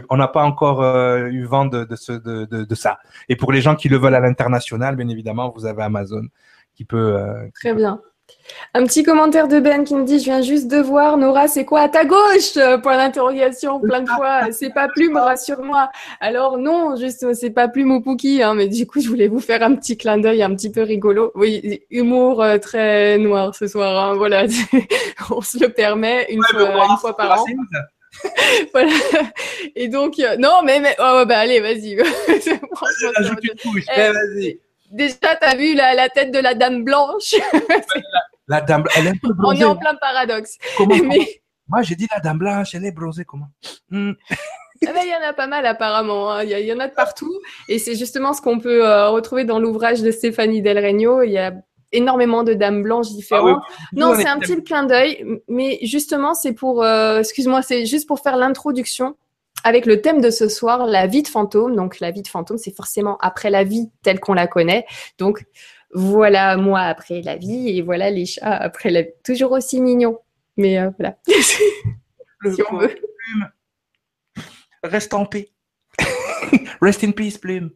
on 0.10 0.18
n'a 0.18 0.28
pas 0.28 0.44
encore 0.44 0.84
euh, 0.84 1.28
eu 1.28 1.46
vent 1.46 1.66
de, 1.66 1.84
de, 1.84 1.96
ce, 1.96 2.12
de, 2.12 2.46
de, 2.46 2.76
ça. 2.76 3.00
Et 3.30 3.36
pour 3.36 3.52
les 3.52 3.62
gens 3.62 3.76
qui 3.76 3.90
le 3.90 3.98
veulent 3.98 4.16
à 4.16 4.20
l'international, 4.20 4.96
bien 4.96 5.08
évidemment, 5.08 5.52
vous 5.56 5.66
avez 5.66 5.84
Amazon 5.84 6.24
qui 6.76 6.86
peut. 6.86 7.16
Euh, 7.16 7.48
Très 7.56 7.74
bien. 7.74 8.00
Un 8.74 8.86
petit 8.86 9.04
commentaire 9.04 9.50
de 9.50 9.60
Ben 9.60 9.84
qui 9.84 9.94
me 9.94 10.06
dit 10.06 10.20
Je 10.20 10.26
viens 10.26 10.42
juste 10.42 10.70
de 10.70 10.78
voir, 10.78 11.18
Nora, 11.18 11.50
c'est 11.50 11.66
quoi 11.66 11.82
à 11.82 11.90
ta 11.90 12.06
gauche? 12.06 12.54
Point 12.82 12.98
d'interrogation, 12.98 13.82
plein 13.82 14.02
de 14.02 14.10
fois. 14.10 14.52
C'est 14.52 14.70
pas 14.70 14.88
Plume, 14.88 15.18
rassure-moi. 15.18 15.90
Alors, 16.22 16.58
non, 16.58 16.96
juste, 16.96 17.34
c'est 17.34 17.50
pas 17.50 17.68
Plume 17.68 17.92
ou 17.92 18.02
Pookie, 18.02 18.42
hein, 18.42 18.54
mais 18.54 18.70
du 18.70 18.88
coup, 18.88 19.02
je 19.02 19.10
voulais 19.10 19.28
vous 19.28 19.42
faire 19.42 19.62
un 19.64 19.76
petit 19.76 19.98
clin 19.98 20.18
d'œil 20.18 20.44
un 20.44 20.56
petit 20.56 20.72
peu 20.72 20.84
rigolo. 20.84 21.32
Oui, 21.36 21.82
humour 21.90 22.42
euh, 22.42 22.58
très 22.58 23.18
noir 23.18 23.54
ce 23.54 23.68
soir, 23.68 24.12
hein, 24.12 24.16
voilà. 24.16 24.46
On 25.30 25.42
se 25.42 25.60
le 25.60 25.70
permet 25.70 26.32
une, 26.32 26.44
fois, 26.44 26.86
une 26.90 26.98
fois 26.98 27.18
par 27.18 27.42
an. 27.42 27.46
voilà. 28.74 28.92
Et 29.76 29.88
donc, 29.88 30.20
euh, 30.20 30.36
non, 30.38 30.62
mais, 30.64 30.80
mais 30.80 30.96
oh, 31.00 31.24
bah 31.28 31.40
allez, 31.40 31.60
vas-y. 31.60 31.98
Eh, 33.96 34.12
vas-y. 34.12 34.60
Déjà, 34.92 35.36
t'as 35.40 35.56
vu 35.56 35.74
la, 35.74 35.94
la, 35.94 36.10
tête 36.10 36.32
de 36.32 36.40
la 36.40 36.54
dame 36.54 36.84
blanche? 36.84 37.36
La, 38.48 38.60
dame, 38.60 38.84
elle 38.98 39.08
est 39.08 39.14
On 39.46 39.54
est 39.54 39.64
en 39.64 39.78
plein 39.78 39.96
paradoxe. 39.96 40.58
Comment, 40.76 40.98
mais... 41.06 41.42
Moi, 41.70 41.84
j'ai 41.84 41.96
dit 41.96 42.06
la 42.14 42.20
dame 42.20 42.40
blanche, 42.40 42.76
elle 42.76 42.84
est 42.84 42.92
bronzée, 42.92 43.24
comment? 43.24 43.48
Hmm. 43.90 44.12
ah 44.30 44.92
ben, 44.92 45.02
il 45.04 45.10
y 45.10 45.16
en 45.16 45.26
a 45.26 45.32
pas 45.32 45.48
mal 45.48 45.66
apparemment, 45.66 46.34
hein. 46.34 46.44
il 46.44 46.50
y, 46.50 46.62
y, 46.62 46.74
en 46.74 46.80
a 46.82 46.90
de 46.90 46.94
partout 46.94 47.32
et 47.70 47.80
c'est 47.80 47.96
justement 47.96 48.34
ce 48.34 48.42
qu'on 48.42 48.60
peut 48.60 48.86
euh, 48.86 49.08
retrouver 49.10 49.46
dans 49.46 49.58
l'ouvrage 49.58 50.02
de 50.02 50.12
Stéphanie 50.12 50.62
Del 50.62 50.84
Regno. 50.84 51.22
Il 51.22 51.32
y 51.32 51.38
a 51.38 51.54
énormément 51.92 52.44
de 52.44 52.54
dames 52.54 52.82
blanches 52.82 53.12
différentes. 53.12 53.62
Ah 53.70 53.86
non, 53.94 54.14
c'est 54.16 54.28
un 54.28 54.40
petit 54.40 54.64
clin 54.64 54.84
d'œil, 54.84 55.42
mais 55.48 55.80
justement, 55.84 56.34
c'est 56.34 56.54
pour, 56.54 56.84
euh, 56.84 57.20
excuse-moi, 57.20 57.62
c'est 57.62 57.86
juste 57.86 58.08
pour 58.08 58.20
faire 58.20 58.38
l'introduction 58.38 59.16
avec 59.64 59.86
le 59.86 60.02
thème 60.02 60.22
de 60.22 60.30
ce 60.30 60.48
soir, 60.48 60.86
la 60.86 61.08
vie 61.08 61.24
de 61.24 61.28
fantôme. 61.28 61.76
Donc, 61.76 62.00
la 62.00 62.12
vie 62.12 62.22
de 62.22 62.28
fantôme, 62.28 62.58
c'est 62.58 62.76
forcément 62.76 63.18
après 63.20 63.50
la 63.50 63.64
vie 63.64 63.90
telle 64.04 64.20
qu'on 64.20 64.34
la 64.34 64.48
connaît. 64.48 64.86
Donc, 65.18 65.46
voilà 65.94 66.56
moi 66.58 66.80
après 66.82 67.22
la 67.22 67.36
vie 67.36 67.78
et 67.78 67.82
voilà 67.82 68.10
les 68.10 68.26
chats 68.26 68.56
après 68.56 68.90
la 68.90 69.02
vie. 69.04 69.10
Toujours 69.24 69.52
aussi 69.52 69.82
mignons. 69.82 70.20
Mais 70.58 70.80
euh, 70.80 70.90
voilà. 70.98 71.18
si 71.28 72.62
on 72.72 72.78
veut. 72.78 72.96
Reste 74.84 75.14
en 75.14 75.26
paix. 75.26 75.52
Rest 76.82 77.04
in 77.04 77.12
peace, 77.12 77.38
Plume. 77.38 77.72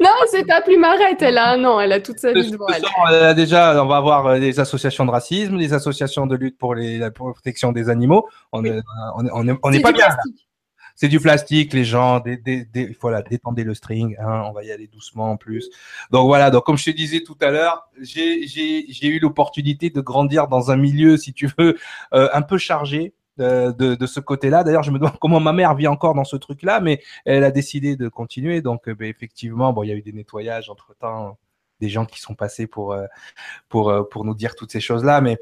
Non, 0.00 0.10
c'est 0.30 0.46
pas 0.46 0.62
plus 0.62 0.78
marrette, 0.78 1.20
elle 1.20 1.36
a 1.38 1.50
un 1.52 1.64
an, 1.64 1.78
elle 1.80 1.92
a 1.92 2.00
toute 2.00 2.18
sa 2.18 2.32
vie 2.32 2.50
devant 2.50 2.66
elle. 2.68 3.34
déjà, 3.34 3.82
on 3.82 3.86
va 3.86 3.96
avoir 3.96 4.26
euh, 4.26 4.38
des 4.38 4.58
associations 4.60 5.04
de 5.04 5.10
racisme, 5.10 5.58
des 5.58 5.74
associations 5.74 6.26
de 6.26 6.36
lutte 6.36 6.58
pour 6.58 6.74
la 6.74 7.10
protection 7.10 7.72
des 7.72 7.90
animaux. 7.90 8.26
On 8.52 8.62
n'est 8.62 8.80
on 9.22 9.80
pas 9.80 9.92
bien. 9.92 10.08
C'est 10.96 11.08
du 11.08 11.18
plastique, 11.18 11.72
les 11.72 11.84
gens, 11.84 12.20
des, 12.20 12.36
des, 12.36 12.96
voilà, 13.00 13.20
détendez 13.22 13.64
le 13.64 13.74
string, 13.74 14.16
hein, 14.20 14.44
on 14.46 14.52
va 14.52 14.62
y 14.62 14.70
aller 14.70 14.86
doucement 14.86 15.32
en 15.32 15.36
plus. 15.36 15.68
Donc 16.12 16.26
voilà, 16.26 16.50
donc 16.50 16.64
comme 16.64 16.78
je 16.78 16.84
te 16.84 16.90
disais 16.90 17.20
tout 17.20 17.36
à 17.40 17.50
l'heure, 17.50 17.88
j'ai 18.00 19.06
eu 19.06 19.18
l'opportunité 19.18 19.90
de 19.90 20.00
grandir 20.00 20.46
dans 20.46 20.70
un 20.70 20.76
milieu, 20.76 21.16
si 21.16 21.32
tu 21.32 21.50
veux, 21.58 21.76
euh, 22.12 22.28
un 22.32 22.42
peu 22.42 22.58
chargé, 22.58 23.12
de, 23.38 23.94
de, 23.94 24.06
ce 24.06 24.20
côté-là. 24.20 24.64
D'ailleurs, 24.64 24.82
je 24.82 24.90
me 24.90 24.98
demande 24.98 25.18
comment 25.20 25.40
ma 25.40 25.52
mère 25.52 25.74
vit 25.74 25.88
encore 25.88 26.14
dans 26.14 26.24
ce 26.24 26.36
truc-là, 26.36 26.80
mais 26.80 27.02
elle 27.24 27.44
a 27.44 27.50
décidé 27.50 27.96
de 27.96 28.08
continuer. 28.08 28.60
Donc, 28.62 28.88
euh, 28.88 28.94
ben, 28.94 29.08
effectivement, 29.08 29.72
bon, 29.72 29.82
il 29.82 29.88
y 29.88 29.92
a 29.92 29.94
eu 29.94 30.02
des 30.02 30.12
nettoyages 30.12 30.70
entre 30.70 30.94
temps, 30.96 31.38
des 31.80 31.88
gens 31.88 32.06
qui 32.06 32.20
sont 32.20 32.34
passés 32.34 32.66
pour 32.66 32.92
euh, 32.92 33.06
pour 33.68 33.90
euh, 33.90 34.02
pour 34.04 34.24
nous 34.24 34.34
dire 34.34 34.54
toutes 34.54 34.72
ces 34.72 34.80
choses-là, 34.80 35.20
mais 35.20 35.38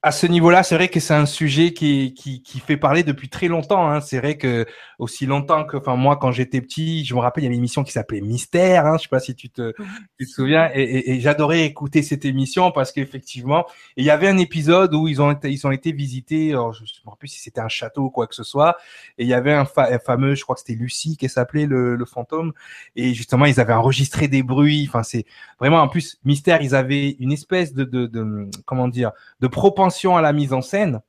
à 0.00 0.12
ce 0.12 0.28
niveau-là, 0.28 0.62
c'est 0.62 0.76
vrai 0.76 0.88
que 0.88 1.00
c'est 1.00 1.14
un 1.14 1.26
sujet 1.26 1.72
qui, 1.72 2.14
qui, 2.14 2.40
qui, 2.40 2.60
fait 2.60 2.76
parler 2.76 3.02
depuis 3.02 3.28
très 3.28 3.48
longtemps. 3.48 3.90
Hein. 3.90 4.00
C'est 4.00 4.18
vrai 4.18 4.36
que 4.36 4.64
aussi 5.00 5.26
longtemps 5.26 5.64
que, 5.64 5.76
enfin 5.76 5.96
moi, 5.96 6.16
quand 6.16 6.30
j'étais 6.30 6.60
petit, 6.60 7.04
je 7.04 7.16
me 7.16 7.18
rappelle, 7.18 7.42
il 7.42 7.46
y 7.46 7.48
avait 7.48 7.56
une 7.56 7.62
émission 7.62 7.82
qui 7.82 7.90
s'appelait 7.90 8.20
Mystère. 8.20 8.86
Hein. 8.86 8.96
Je 8.96 9.02
sais 9.02 9.08
pas 9.08 9.18
si 9.18 9.34
tu 9.34 9.50
te, 9.50 9.74
tu 10.16 10.26
te 10.26 10.30
souviens. 10.30 10.70
Et, 10.72 10.82
et, 10.82 11.10
et 11.14 11.20
j'adorais 11.20 11.64
écouter 11.64 12.02
cette 12.02 12.24
émission 12.24 12.70
parce 12.70 12.92
qu'effectivement, 12.92 13.66
il 13.96 14.04
y 14.04 14.10
avait 14.10 14.28
un 14.28 14.38
épisode 14.38 14.94
où 14.94 15.08
ils 15.08 15.20
ont 15.20 15.32
été, 15.32 15.50
ils 15.50 15.66
ont 15.66 15.72
été 15.72 15.90
visités. 15.90 16.52
Alors, 16.52 16.72
je 16.74 16.82
me 17.04 17.10
rappelle 17.10 17.28
si 17.28 17.40
c'était 17.40 17.60
un 17.60 17.68
château 17.68 18.02
ou 18.02 18.10
quoi 18.10 18.28
que 18.28 18.36
ce 18.36 18.44
soit. 18.44 18.76
Et 19.18 19.24
il 19.24 19.28
y 19.28 19.34
avait 19.34 19.52
un, 19.52 19.64
fameux, 19.64 20.36
je 20.36 20.44
crois 20.44 20.54
que 20.54 20.60
c'était 20.60 20.78
Lucie 20.78 21.16
qui 21.16 21.28
s'appelait 21.28 21.66
le, 21.66 21.96
le 21.96 22.04
fantôme. 22.04 22.52
Et 22.94 23.14
justement, 23.14 23.46
ils 23.46 23.58
avaient 23.58 23.72
enregistré 23.72 24.28
des 24.28 24.44
bruits. 24.44 24.86
Enfin, 24.88 25.02
c'est 25.02 25.26
vraiment 25.58 25.82
en 25.82 25.88
plus 25.88 26.20
Mystère. 26.24 26.62
Ils 26.62 26.76
avaient 26.76 27.16
une 27.18 27.32
espèce 27.32 27.74
de, 27.74 27.82
de, 27.82 28.06
de 28.06 28.48
comment 28.64 28.86
dire, 28.86 29.10
de 29.40 29.48
propension 29.48 29.87
à 29.88 30.22
la 30.22 30.32
mise 30.32 30.52
en 30.52 30.62
scène 30.62 31.00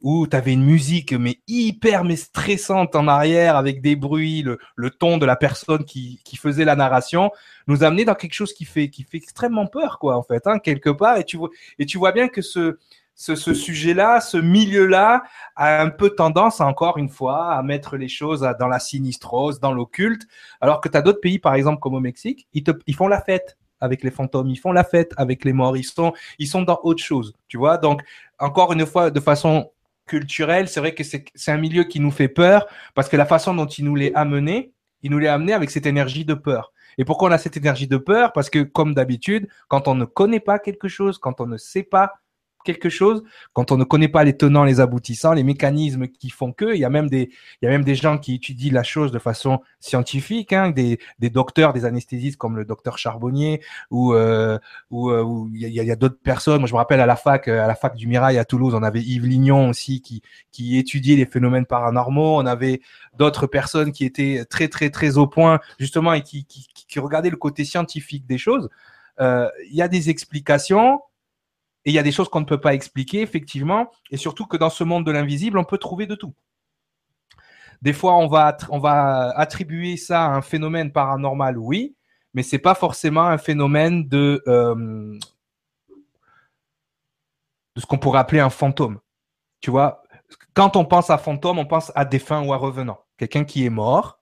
où 0.00 0.26
tu 0.26 0.36
avais 0.36 0.52
une 0.52 0.64
musique 0.64 1.12
mais 1.12 1.40
hyper 1.48 2.04
mais 2.04 2.16
stressante 2.16 2.94
en 2.94 3.08
arrière 3.08 3.56
avec 3.56 3.82
des 3.82 3.96
bruits, 3.96 4.42
le, 4.42 4.58
le 4.76 4.90
ton 4.90 5.18
de 5.18 5.26
la 5.26 5.36
personne 5.36 5.84
qui, 5.84 6.20
qui, 6.24 6.36
faisait 6.36 6.64
la 6.64 6.76
narration, 6.76 7.32
nous 7.66 7.82
amenait 7.82 8.04
dans 8.04 8.14
quelque 8.14 8.34
chose 8.34 8.52
qui 8.52 8.64
fait 8.64 8.90
qui 8.90 9.02
fait 9.02 9.16
extrêmement 9.16 9.66
peur 9.66 9.98
quoi 9.98 10.16
en 10.16 10.22
fait 10.22 10.46
hein, 10.46 10.58
quelque 10.58 10.90
part 10.90 11.18
et 11.18 11.24
tu 11.24 11.36
vois 11.36 11.50
et 11.78 11.86
tu 11.86 11.98
vois 11.98 12.12
bien 12.12 12.28
que 12.28 12.42
ce 12.42 12.78
ce, 13.18 13.34
ce 13.34 13.52
sujet-là, 13.52 14.20
ce 14.20 14.36
milieu-là 14.36 15.24
a 15.56 15.82
un 15.82 15.90
peu 15.90 16.10
tendance, 16.10 16.60
encore 16.60 16.98
une 16.98 17.08
fois, 17.08 17.52
à 17.52 17.64
mettre 17.64 17.96
les 17.96 18.06
choses 18.06 18.48
dans 18.60 18.68
la 18.68 18.78
sinistrose, 18.78 19.58
dans 19.58 19.72
l'occulte, 19.72 20.22
alors 20.60 20.80
que 20.80 20.88
tu 20.88 20.96
as 20.96 21.02
d'autres 21.02 21.20
pays, 21.20 21.40
par 21.40 21.54
exemple 21.54 21.80
comme 21.80 21.94
au 21.94 22.00
Mexique, 22.00 22.46
ils, 22.52 22.62
te, 22.62 22.70
ils 22.86 22.94
font 22.94 23.08
la 23.08 23.20
fête 23.20 23.58
avec 23.80 24.04
les 24.04 24.12
fantômes, 24.12 24.48
ils 24.48 24.58
font 24.58 24.70
la 24.70 24.84
fête 24.84 25.14
avec 25.16 25.44
les 25.44 25.52
morts, 25.52 25.76
ils 25.76 25.84
sont, 25.84 26.12
ils 26.38 26.46
sont 26.46 26.62
dans 26.62 26.78
autre 26.84 27.02
chose, 27.02 27.34
tu 27.48 27.56
vois. 27.58 27.76
Donc, 27.76 28.02
encore 28.38 28.72
une 28.72 28.86
fois, 28.86 29.10
de 29.10 29.20
façon 29.20 29.70
culturelle, 30.06 30.68
c'est 30.68 30.80
vrai 30.80 30.94
que 30.94 31.04
c'est 31.04 31.50
un 31.50 31.58
milieu 31.58 31.84
qui 31.84 32.00
nous 32.00 32.10
fait 32.10 32.28
peur 32.28 32.66
parce 32.94 33.08
que 33.08 33.16
la 33.16 33.26
façon 33.26 33.54
dont 33.54 33.66
il 33.66 33.84
nous 33.84 33.94
l'est 33.94 34.14
amené, 34.14 34.72
il 35.02 35.10
nous 35.10 35.18
l'est 35.18 35.28
amené 35.28 35.52
avec 35.52 35.70
cette 35.70 35.86
énergie 35.86 36.24
de 36.24 36.34
peur. 36.34 36.72
Et 36.96 37.04
pourquoi 37.04 37.28
on 37.28 37.32
a 37.32 37.38
cette 37.38 37.56
énergie 37.56 37.86
de 37.86 37.96
peur? 37.96 38.32
Parce 38.32 38.50
que, 38.50 38.62
comme 38.62 38.94
d'habitude, 38.94 39.48
quand 39.68 39.86
on 39.86 39.94
ne 39.94 40.04
connaît 40.04 40.40
pas 40.40 40.58
quelque 40.58 40.88
chose, 40.88 41.18
quand 41.18 41.40
on 41.40 41.46
ne 41.46 41.56
sait 41.56 41.84
pas 41.84 42.14
quelque 42.64 42.88
chose, 42.88 43.22
quand 43.52 43.72
on 43.72 43.76
ne 43.76 43.84
connaît 43.84 44.08
pas 44.08 44.24
les 44.24 44.36
tenants, 44.36 44.64
les 44.64 44.80
aboutissants, 44.80 45.32
les 45.32 45.42
mécanismes 45.42 46.08
qui 46.08 46.30
font 46.30 46.52
que, 46.52 46.74
il 46.74 46.80
y 46.80 46.84
a 46.84 46.90
même 46.90 47.08
des, 47.08 47.30
il 47.60 47.64
y 47.64 47.68
a 47.68 47.70
même 47.70 47.84
des 47.84 47.94
gens 47.94 48.18
qui 48.18 48.34
étudient 48.34 48.72
la 48.72 48.82
chose 48.82 49.12
de 49.12 49.18
façon 49.18 49.60
scientifique, 49.80 50.52
hein, 50.52 50.70
des, 50.70 50.98
des 51.18 51.30
docteurs, 51.30 51.72
des 51.72 51.84
anesthésistes 51.84 52.36
comme 52.36 52.56
le 52.56 52.64
docteur 52.64 52.98
Charbonnier 52.98 53.62
ou 53.90 54.12
euh, 54.12 54.58
ou, 54.90 55.10
euh, 55.10 55.48
il 55.54 55.68
y 55.68 55.90
a, 55.90 55.96
d'autres 55.96 56.18
personnes. 56.22 56.60
Moi, 56.60 56.68
je 56.68 56.72
me 56.72 56.78
rappelle 56.78 57.00
à 57.00 57.06
la 57.06 57.16
fac, 57.16 57.48
euh, 57.48 57.62
à 57.62 57.66
la 57.66 57.74
fac 57.74 57.94
du 57.96 58.06
Mirail 58.06 58.38
à 58.38 58.44
Toulouse, 58.44 58.74
on 58.74 58.82
avait 58.82 59.02
Yves 59.02 59.26
Lignon 59.26 59.70
aussi 59.70 60.00
qui 60.00 60.22
qui 60.52 60.78
étudiait 60.78 61.16
les 61.16 61.26
phénomènes 61.26 61.66
paranormaux. 61.66 62.36
On 62.36 62.46
avait 62.46 62.80
d'autres 63.16 63.46
personnes 63.46 63.92
qui 63.92 64.04
étaient 64.04 64.44
très 64.48 64.68
très 64.68 64.90
très 64.90 65.18
au 65.18 65.26
point 65.26 65.60
justement 65.78 66.12
et 66.12 66.22
qui 66.22 66.44
qui, 66.44 66.66
qui 66.74 66.98
regardaient 66.98 67.30
le 67.30 67.36
côté 67.36 67.64
scientifique 67.64 68.26
des 68.26 68.38
choses. 68.38 68.68
Euh, 69.20 69.48
il 69.70 69.76
y 69.76 69.82
a 69.82 69.88
des 69.88 70.10
explications 70.10 71.00
et 71.88 71.90
il 71.90 71.94
y 71.94 71.98
a 71.98 72.02
des 72.02 72.12
choses 72.12 72.28
qu'on 72.28 72.40
ne 72.40 72.44
peut 72.44 72.60
pas 72.60 72.74
expliquer, 72.74 73.22
effectivement. 73.22 73.90
Et 74.10 74.18
surtout 74.18 74.44
que 74.44 74.58
dans 74.58 74.68
ce 74.68 74.84
monde 74.84 75.06
de 75.06 75.10
l'invisible, 75.10 75.56
on 75.56 75.64
peut 75.64 75.78
trouver 75.78 76.04
de 76.04 76.14
tout. 76.14 76.34
Des 77.80 77.94
fois, 77.94 78.14
on 78.16 78.26
va, 78.26 78.54
on 78.68 78.78
va 78.78 79.30
attribuer 79.30 79.96
ça 79.96 80.26
à 80.26 80.28
un 80.28 80.42
phénomène 80.42 80.92
paranormal, 80.92 81.56
oui, 81.56 81.96
mais 82.34 82.42
c'est 82.42 82.58
pas 82.58 82.74
forcément 82.74 83.24
un 83.24 83.38
phénomène 83.38 84.06
de, 84.06 84.42
euh, 84.46 85.18
de 87.74 87.80
ce 87.80 87.86
qu'on 87.86 87.96
pourrait 87.96 88.18
appeler 88.18 88.40
un 88.40 88.50
fantôme. 88.50 89.00
Tu 89.62 89.70
vois, 89.70 90.02
quand 90.52 90.76
on 90.76 90.84
pense 90.84 91.08
à 91.08 91.16
fantôme, 91.16 91.58
on 91.58 91.64
pense 91.64 91.90
à 91.94 92.04
défunt 92.04 92.44
ou 92.44 92.52
à 92.52 92.58
revenant. 92.58 92.98
Quelqu'un 93.16 93.44
qui 93.44 93.64
est 93.64 93.70
mort 93.70 94.20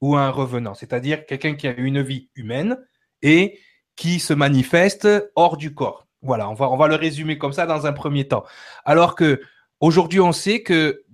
ou 0.00 0.16
à 0.16 0.22
un 0.22 0.30
revenant, 0.30 0.74
c'est-à-dire 0.74 1.26
quelqu'un 1.26 1.54
qui 1.54 1.68
a 1.68 1.78
eu 1.78 1.84
une 1.84 2.02
vie 2.02 2.28
humaine 2.34 2.76
et 3.22 3.60
qui 3.94 4.18
se 4.18 4.34
manifeste 4.34 5.06
hors 5.36 5.56
du 5.56 5.74
corps. 5.74 6.03
Voilà, 6.24 6.48
on 6.48 6.54
va, 6.54 6.70
on 6.70 6.76
va 6.76 6.88
le 6.88 6.94
résumer 6.96 7.38
comme 7.38 7.52
ça 7.52 7.66
dans 7.66 7.86
un 7.86 7.92
premier 7.92 8.26
temps. 8.26 8.44
Alors 8.84 9.14
que 9.14 9.42
aujourd'hui, 9.80 10.20
on 10.20 10.32
sait 10.32 10.62
que 10.62 11.04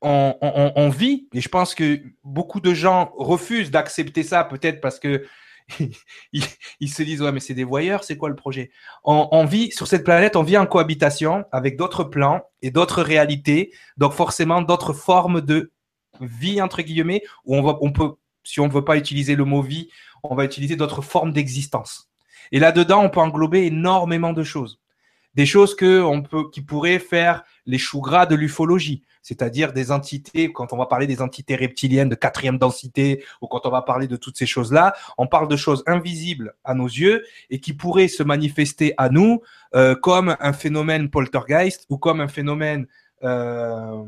on, 0.00 0.88
vit, 0.90 1.28
et 1.34 1.40
je 1.40 1.48
pense 1.48 1.74
que 1.74 2.00
beaucoup 2.22 2.60
de 2.60 2.72
gens 2.72 3.12
refusent 3.16 3.70
d'accepter 3.70 4.22
ça, 4.22 4.44
peut-être 4.44 4.80
parce 4.80 4.98
que 4.98 5.26
ils, 6.32 6.88
se 6.88 7.02
disent 7.02 7.20
ouais 7.20 7.32
mais 7.32 7.40
c'est 7.40 7.54
des 7.54 7.64
voyeurs, 7.64 8.04
c'est 8.04 8.16
quoi 8.16 8.28
le 8.28 8.36
projet? 8.36 8.70
On, 9.04 9.28
on, 9.32 9.44
vit 9.44 9.70
sur 9.72 9.86
cette 9.86 10.04
planète, 10.04 10.36
on 10.36 10.42
vit 10.42 10.56
en 10.56 10.66
cohabitation 10.66 11.44
avec 11.52 11.76
d'autres 11.76 12.04
plans 12.04 12.42
et 12.62 12.70
d'autres 12.70 13.02
réalités, 13.02 13.72
donc 13.96 14.12
forcément 14.12 14.62
d'autres 14.62 14.92
formes 14.92 15.40
de 15.40 15.72
vie 16.20 16.62
entre 16.62 16.82
guillemets 16.82 17.22
où 17.44 17.56
on 17.56 17.62
va, 17.62 17.76
on 17.80 17.92
peut, 17.92 18.12
si 18.44 18.60
on 18.60 18.68
ne 18.68 18.72
veut 18.72 18.84
pas 18.84 18.96
utiliser 18.96 19.34
le 19.36 19.44
mot 19.44 19.62
vie, 19.62 19.90
on 20.22 20.34
va 20.34 20.44
utiliser 20.44 20.76
d'autres 20.76 21.02
formes 21.02 21.32
d'existence. 21.32 22.07
Et 22.52 22.58
là-dedans, 22.58 23.04
on 23.04 23.10
peut 23.10 23.20
englober 23.20 23.66
énormément 23.66 24.32
de 24.32 24.42
choses. 24.42 24.80
Des 25.34 25.46
choses 25.46 25.76
que 25.76 26.02
on 26.02 26.22
peut, 26.22 26.50
qui 26.50 26.62
pourraient 26.62 26.98
faire 26.98 27.44
les 27.66 27.78
choux 27.78 28.00
gras 28.00 28.26
de 28.26 28.34
l'ufologie, 28.34 29.04
c'est-à-dire 29.22 29.72
des 29.72 29.92
entités, 29.92 30.50
quand 30.52 30.72
on 30.72 30.78
va 30.78 30.86
parler 30.86 31.06
des 31.06 31.20
entités 31.20 31.54
reptiliennes 31.54 32.08
de 32.08 32.14
quatrième 32.14 32.58
densité, 32.58 33.22
ou 33.42 33.46
quand 33.46 33.66
on 33.66 33.70
va 33.70 33.82
parler 33.82 34.08
de 34.08 34.16
toutes 34.16 34.38
ces 34.38 34.46
choses-là, 34.46 34.94
on 35.18 35.26
parle 35.26 35.48
de 35.48 35.56
choses 35.56 35.84
invisibles 35.86 36.54
à 36.64 36.74
nos 36.74 36.86
yeux 36.86 37.24
et 37.50 37.60
qui 37.60 37.74
pourraient 37.74 38.08
se 38.08 38.22
manifester 38.22 38.94
à 38.96 39.10
nous 39.10 39.42
euh, 39.74 39.94
comme 39.94 40.34
un 40.40 40.52
phénomène 40.52 41.10
poltergeist 41.10 41.84
ou 41.90 41.98
comme 41.98 42.20
un 42.20 42.28
phénomène 42.28 42.86
euh, 43.22 44.02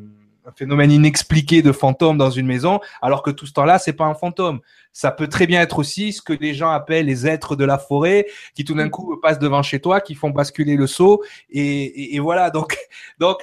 un 0.50 0.52
phénomène 0.57 0.90
inexpliqué 0.90 1.62
de 1.62 1.73
fantôme 1.73 2.19
dans 2.19 2.30
une 2.30 2.47
maison, 2.47 2.80
alors 3.00 3.23
que 3.23 3.30
tout 3.30 3.47
ce 3.47 3.52
temps-là, 3.52 3.78
c'est 3.78 3.92
pas 3.92 4.07
un 4.07 4.14
fantôme. 4.14 4.61
Ça 4.92 5.12
peut 5.12 5.28
très 5.28 5.47
bien 5.47 5.61
être 5.61 5.78
aussi 5.78 6.12
ce 6.12 6.21
que 6.21 6.33
les 6.33 6.54
gens 6.54 6.71
appellent 6.71 7.07
les 7.07 7.26
êtres 7.26 7.57
de 7.57 7.64
la 7.64 7.78
forêt, 7.78 8.26
qui 8.54 8.64
tout 8.64 8.75
d'un 8.75 8.88
coup 8.88 9.16
passent 9.19 9.38
devant 9.38 9.62
chez 9.62 9.80
toi, 9.80 10.00
qui 10.00 10.14
font 10.14 10.30
basculer 10.30 10.76
le 10.76 10.87
seau, 10.87 11.23
et, 11.50 12.19
voilà. 12.19 12.50
Donc, 12.50 12.76
donc 13.19 13.38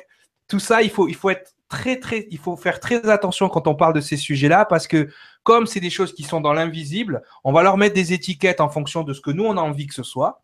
tout 0.47 0.59
ça, 0.59 0.81
il 0.81 0.89
faut, 0.89 1.07
il 1.07 1.15
faut 1.15 1.29
être 1.29 1.53
très, 1.69 1.97
très, 1.99 2.27
il 2.29 2.37
faut 2.37 2.57
faire 2.57 2.79
très 2.79 3.09
attention 3.09 3.49
quand 3.49 3.67
on 3.67 3.75
parle 3.75 3.93
de 3.93 4.01
ces 4.01 4.17
sujets-là, 4.17 4.65
parce 4.65 4.87
que 4.87 5.09
comme 5.43 5.65
c'est 5.65 5.79
des 5.79 5.89
choses 5.89 6.13
qui 6.13 6.23
sont 6.23 6.41
dans 6.41 6.53
l'invisible, 6.53 7.21
on 7.43 7.53
va 7.53 7.63
leur 7.63 7.77
mettre 7.77 7.95
des 7.95 8.11
étiquettes 8.11 8.59
en 8.59 8.69
fonction 8.69 9.03
de 9.03 9.13
ce 9.13 9.21
que 9.21 9.31
nous 9.31 9.45
on 9.45 9.57
a 9.57 9.61
envie 9.61 9.87
que 9.87 9.93
ce 9.93 10.03
soit. 10.03 10.43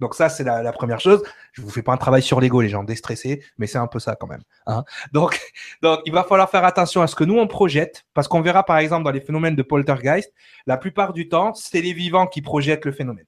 Donc 0.00 0.14
ça, 0.14 0.28
c'est 0.28 0.44
la, 0.44 0.72
première 0.72 1.00
chose. 1.00 1.22
Je 1.52 1.62
vous 1.62 1.70
fais 1.70 1.82
pas 1.82 1.92
un 1.92 1.96
travail 1.96 2.22
sur 2.22 2.40
l'ego, 2.40 2.60
les 2.60 2.68
gens 2.68 2.84
déstressés, 2.84 3.42
mais 3.58 3.66
c'est 3.66 3.78
un 3.78 3.86
peu 3.86 3.98
ça 3.98 4.16
quand 4.16 4.26
même. 4.26 4.42
Hein. 4.66 4.84
donc, 5.12 5.40
donc, 5.82 6.00
il 6.06 6.12
va 6.12 6.24
falloir 6.24 6.50
faire 6.50 6.64
attention 6.64 7.02
à 7.02 7.06
ce 7.06 7.14
que 7.14 7.24
nous 7.24 7.38
on 7.38 7.46
projette, 7.46 8.04
parce 8.14 8.28
qu'on 8.28 8.40
verra 8.40 8.64
par 8.64 8.78
exemple 8.78 9.04
dans 9.04 9.10
les 9.10 9.20
phénomènes 9.20 9.56
de 9.56 9.62
poltergeist, 9.62 10.32
la 10.66 10.76
plupart 10.76 11.12
du 11.12 11.28
temps, 11.28 11.54
c'est 11.54 11.80
les 11.80 11.92
vivants 11.92 12.26
qui 12.26 12.42
projettent 12.42 12.84
le 12.84 12.92
phénomène. 12.92 13.26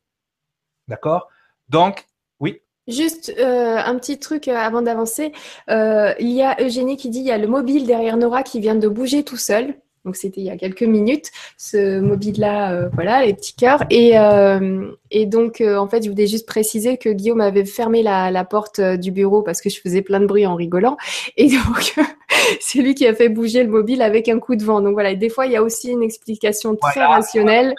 D'accord? 0.88 1.28
Donc, 1.68 2.06
oui? 2.40 2.60
Juste 2.88 3.32
euh, 3.38 3.78
un 3.78 3.96
petit 3.98 4.18
truc 4.18 4.46
euh, 4.46 4.56
avant 4.56 4.82
d'avancer. 4.82 5.32
Euh, 5.68 6.14
il 6.20 6.30
y 6.30 6.42
a 6.42 6.56
Eugénie 6.62 6.96
qui 6.96 7.10
dit 7.10 7.18
il 7.18 7.26
y 7.26 7.32
a 7.32 7.38
le 7.38 7.48
mobile 7.48 7.86
derrière 7.86 8.16
Nora 8.16 8.44
qui 8.44 8.60
vient 8.60 8.76
de 8.76 8.88
bouger 8.88 9.24
tout 9.24 9.36
seul. 9.36 9.74
Donc 10.06 10.14
c'était 10.14 10.40
il 10.40 10.44
y 10.44 10.50
a 10.50 10.56
quelques 10.56 10.84
minutes, 10.84 11.32
ce 11.58 11.98
mobile-là, 11.98 12.72
euh, 12.72 12.88
voilà, 12.92 13.26
les 13.26 13.34
petits 13.34 13.56
cœurs. 13.56 13.82
Et, 13.90 14.16
euh, 14.16 14.92
et 15.10 15.26
donc, 15.26 15.60
euh, 15.60 15.76
en 15.76 15.88
fait, 15.88 16.04
je 16.04 16.08
voulais 16.08 16.28
juste 16.28 16.46
préciser 16.46 16.96
que 16.96 17.08
Guillaume 17.08 17.40
avait 17.40 17.64
fermé 17.64 18.04
la, 18.04 18.30
la, 18.30 18.44
porte 18.44 18.80
du 18.80 19.10
bureau 19.10 19.42
parce 19.42 19.60
que 19.60 19.68
je 19.68 19.80
faisais 19.80 20.02
plein 20.02 20.20
de 20.20 20.26
bruit 20.26 20.46
en 20.46 20.54
rigolant. 20.54 20.96
Et 21.36 21.48
donc, 21.48 21.96
c'est 22.60 22.78
lui 22.78 22.94
qui 22.94 23.04
a 23.04 23.14
fait 23.14 23.28
bouger 23.28 23.64
le 23.64 23.68
mobile 23.68 24.00
avec 24.00 24.28
un 24.28 24.38
coup 24.38 24.54
de 24.54 24.62
vent. 24.62 24.80
Donc 24.80 24.92
voilà, 24.92 25.12
des 25.16 25.28
fois, 25.28 25.46
il 25.46 25.52
y 25.52 25.56
a 25.56 25.62
aussi 25.62 25.90
une 25.90 26.04
explication 26.04 26.76
très 26.76 27.04
rationnelle. 27.04 27.74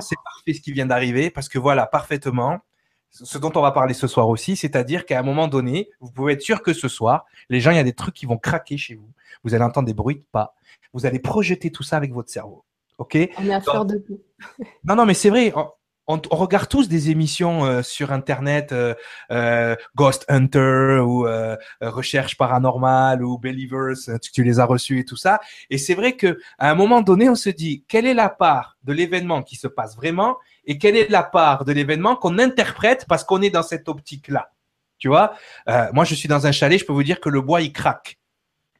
C'est 0.00 0.16
parfait 0.22 0.52
ce 0.52 0.60
qui 0.60 0.72
vient 0.72 0.84
d'arriver 0.84 1.30
parce 1.30 1.48
que 1.48 1.58
voilà, 1.58 1.86
parfaitement, 1.86 2.58
ce 3.08 3.38
dont 3.38 3.52
on 3.54 3.62
va 3.62 3.72
parler 3.72 3.94
ce 3.94 4.06
soir 4.06 4.28
aussi, 4.28 4.54
c'est-à-dire 4.54 5.06
qu'à 5.06 5.18
un 5.18 5.22
moment 5.22 5.48
donné, 5.48 5.88
vous 6.00 6.10
pouvez 6.10 6.34
être 6.34 6.42
sûr 6.42 6.60
que 6.60 6.74
ce 6.74 6.88
soir, 6.88 7.24
les 7.48 7.62
gens, 7.62 7.70
il 7.70 7.78
y 7.78 7.80
a 7.80 7.84
des 7.84 7.94
trucs 7.94 8.14
qui 8.14 8.26
vont 8.26 8.36
craquer 8.36 8.76
chez 8.76 8.96
vous. 8.96 9.08
Vous 9.44 9.54
allez 9.54 9.64
entendre 9.64 9.86
des 9.86 9.94
bruits 9.94 10.16
de 10.16 10.24
pas 10.30 10.54
vous 10.92 11.06
allez 11.06 11.18
projeter 11.18 11.70
tout 11.70 11.82
ça 11.82 11.96
avec 11.96 12.12
votre 12.12 12.30
cerveau. 12.30 12.64
OK? 12.98 13.16
On 13.38 13.46
est 13.46 13.54
à 13.54 13.60
fleur 13.60 13.86
de 13.86 13.96
tout. 13.96 14.20
non, 14.84 14.94
non, 14.94 15.06
mais 15.06 15.14
c'est 15.14 15.30
vrai. 15.30 15.52
On, 16.06 16.20
regarde 16.30 16.68
tous 16.68 16.88
des 16.88 17.10
émissions 17.10 17.64
euh, 17.64 17.82
sur 17.82 18.10
Internet, 18.10 18.72
euh, 18.72 18.94
euh, 19.30 19.76
Ghost 19.94 20.24
Hunter 20.28 21.00
ou 21.04 21.24
Recherche 21.80 22.36
paranormale 22.36 23.24
ou 23.24 23.38
Believers, 23.38 24.18
tu, 24.20 24.32
tu 24.32 24.42
les 24.42 24.58
as 24.58 24.64
reçus 24.64 24.98
et 24.98 25.04
tout 25.04 25.16
ça. 25.16 25.38
Et 25.70 25.78
c'est 25.78 25.94
vrai 25.94 26.16
que 26.16 26.38
à 26.58 26.70
un 26.70 26.74
moment 26.74 27.00
donné, 27.00 27.28
on 27.28 27.36
se 27.36 27.48
dit 27.48 27.84
quelle 27.86 28.06
est 28.06 28.14
la 28.14 28.28
part 28.28 28.76
de 28.82 28.92
l'événement 28.92 29.42
qui 29.42 29.54
se 29.54 29.68
passe 29.68 29.94
vraiment 29.94 30.36
et 30.64 30.78
quelle 30.78 30.96
est 30.96 31.08
la 31.10 31.22
part 31.22 31.64
de 31.64 31.72
l'événement 31.72 32.16
qu'on 32.16 32.38
interprète 32.38 33.06
parce 33.08 33.22
qu'on 33.22 33.40
est 33.40 33.50
dans 33.50 33.62
cette 33.62 33.88
optique-là? 33.88 34.50
Tu 34.98 35.08
vois, 35.08 35.34
moi 35.92 36.04
je 36.04 36.14
suis 36.14 36.28
dans 36.28 36.46
un 36.46 36.52
chalet, 36.52 36.78
je 36.78 36.84
peux 36.84 36.92
vous 36.92 37.04
dire 37.04 37.20
que 37.20 37.30
le 37.30 37.40
bois 37.40 37.62
il 37.62 37.72
craque. 37.72 38.19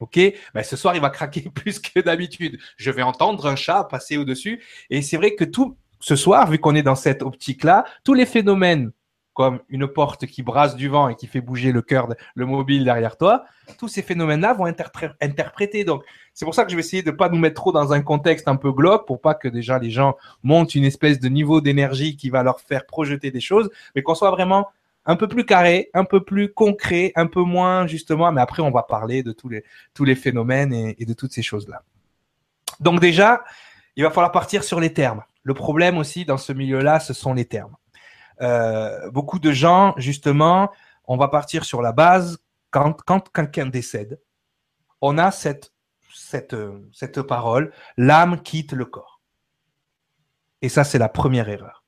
Ok, 0.01 0.19
ben, 0.53 0.63
ce 0.63 0.75
soir 0.75 0.95
il 0.95 1.01
va 1.01 1.11
craquer 1.11 1.49
plus 1.55 1.79
que 1.79 1.99
d'habitude. 1.99 2.59
Je 2.75 2.91
vais 2.91 3.03
entendre 3.03 3.47
un 3.47 3.55
chat 3.55 3.85
passer 3.85 4.17
au-dessus. 4.17 4.61
Et 4.89 5.01
c'est 5.01 5.15
vrai 5.15 5.35
que 5.35 5.45
tout 5.45 5.77
ce 5.99 6.15
soir, 6.15 6.49
vu 6.49 6.57
qu'on 6.57 6.75
est 6.75 6.83
dans 6.83 6.95
cette 6.95 7.21
optique-là, 7.21 7.85
tous 8.03 8.15
les 8.15 8.25
phénomènes 8.25 8.91
comme 9.33 9.59
une 9.69 9.87
porte 9.87 10.25
qui 10.25 10.43
brasse 10.43 10.75
du 10.75 10.89
vent 10.89 11.07
et 11.07 11.15
qui 11.15 11.25
fait 11.25 11.39
bouger 11.39 11.71
le 11.71 11.81
cœur, 11.81 12.09
le 12.35 12.45
mobile 12.45 12.83
derrière 12.83 13.15
toi, 13.15 13.45
tous 13.77 13.87
ces 13.87 14.01
phénomènes-là 14.01 14.53
vont 14.53 14.67
être 14.67 14.91
interpréter. 15.21 15.85
Donc, 15.85 16.03
c'est 16.33 16.43
pour 16.43 16.53
ça 16.53 16.65
que 16.65 16.71
je 16.71 16.75
vais 16.75 16.81
essayer 16.81 17.01
de 17.01 17.11
ne 17.11 17.15
pas 17.15 17.29
nous 17.29 17.37
mettre 17.37 17.55
trop 17.55 17.71
dans 17.71 17.93
un 17.93 18.01
contexte 18.01 18.49
un 18.49 18.57
peu 18.57 18.73
glauque 18.73 19.07
pour 19.07 19.21
pas 19.21 19.33
que 19.33 19.47
déjà 19.47 19.79
les 19.79 19.89
gens 19.89 20.17
montent 20.43 20.75
une 20.75 20.83
espèce 20.83 21.19
de 21.19 21.29
niveau 21.29 21.61
d'énergie 21.61 22.17
qui 22.17 22.29
va 22.29 22.43
leur 22.43 22.59
faire 22.59 22.85
projeter 22.85 23.31
des 23.31 23.39
choses, 23.39 23.69
mais 23.95 24.01
qu'on 24.01 24.15
soit 24.15 24.31
vraiment 24.31 24.67
un 25.05 25.15
peu 25.15 25.27
plus 25.27 25.45
carré, 25.45 25.89
un 25.93 26.05
peu 26.05 26.23
plus 26.23 26.53
concret, 26.53 27.11
un 27.15 27.27
peu 27.27 27.41
moins 27.41 27.87
justement, 27.87 28.31
mais 28.31 28.41
après 28.41 28.61
on 28.61 28.71
va 28.71 28.83
parler 28.83 29.23
de 29.23 29.31
tous 29.31 29.49
les, 29.49 29.63
tous 29.93 30.03
les 30.03 30.15
phénomènes 30.15 30.73
et, 30.73 31.05
de 31.05 31.13
toutes 31.13 31.33
ces 31.33 31.41
choses-là. 31.41 31.83
Donc 32.79 32.99
déjà, 32.99 33.43
il 33.95 34.03
va 34.03 34.11
falloir 34.11 34.31
partir 34.31 34.63
sur 34.63 34.79
les 34.79 34.93
termes. 34.93 35.23
Le 35.43 35.53
problème 35.53 35.97
aussi 35.97 36.25
dans 36.25 36.37
ce 36.37 36.53
milieu-là, 36.53 36.99
ce 36.99 37.13
sont 37.13 37.33
les 37.33 37.45
termes. 37.45 37.75
Euh, 38.41 39.09
beaucoup 39.11 39.39
de 39.39 39.51
gens, 39.51 39.93
justement, 39.97 40.71
on 41.05 41.17
va 41.17 41.27
partir 41.27 41.65
sur 41.65 41.81
la 41.81 41.91
base, 41.91 42.39
quand, 42.69 42.95
quelqu'un 43.33 43.65
décède, 43.65 44.19
on 45.01 45.17
a 45.17 45.31
cette 45.31 45.71
parole, 47.27 47.73
l'âme 47.97 48.41
quitte 48.41 48.73
le 48.73 48.85
corps. 48.85 49.19
Et 50.61 50.69
ça, 50.69 50.83
c'est 50.83 50.99
la 50.99 51.09
première 51.09 51.49
erreur. 51.49 51.80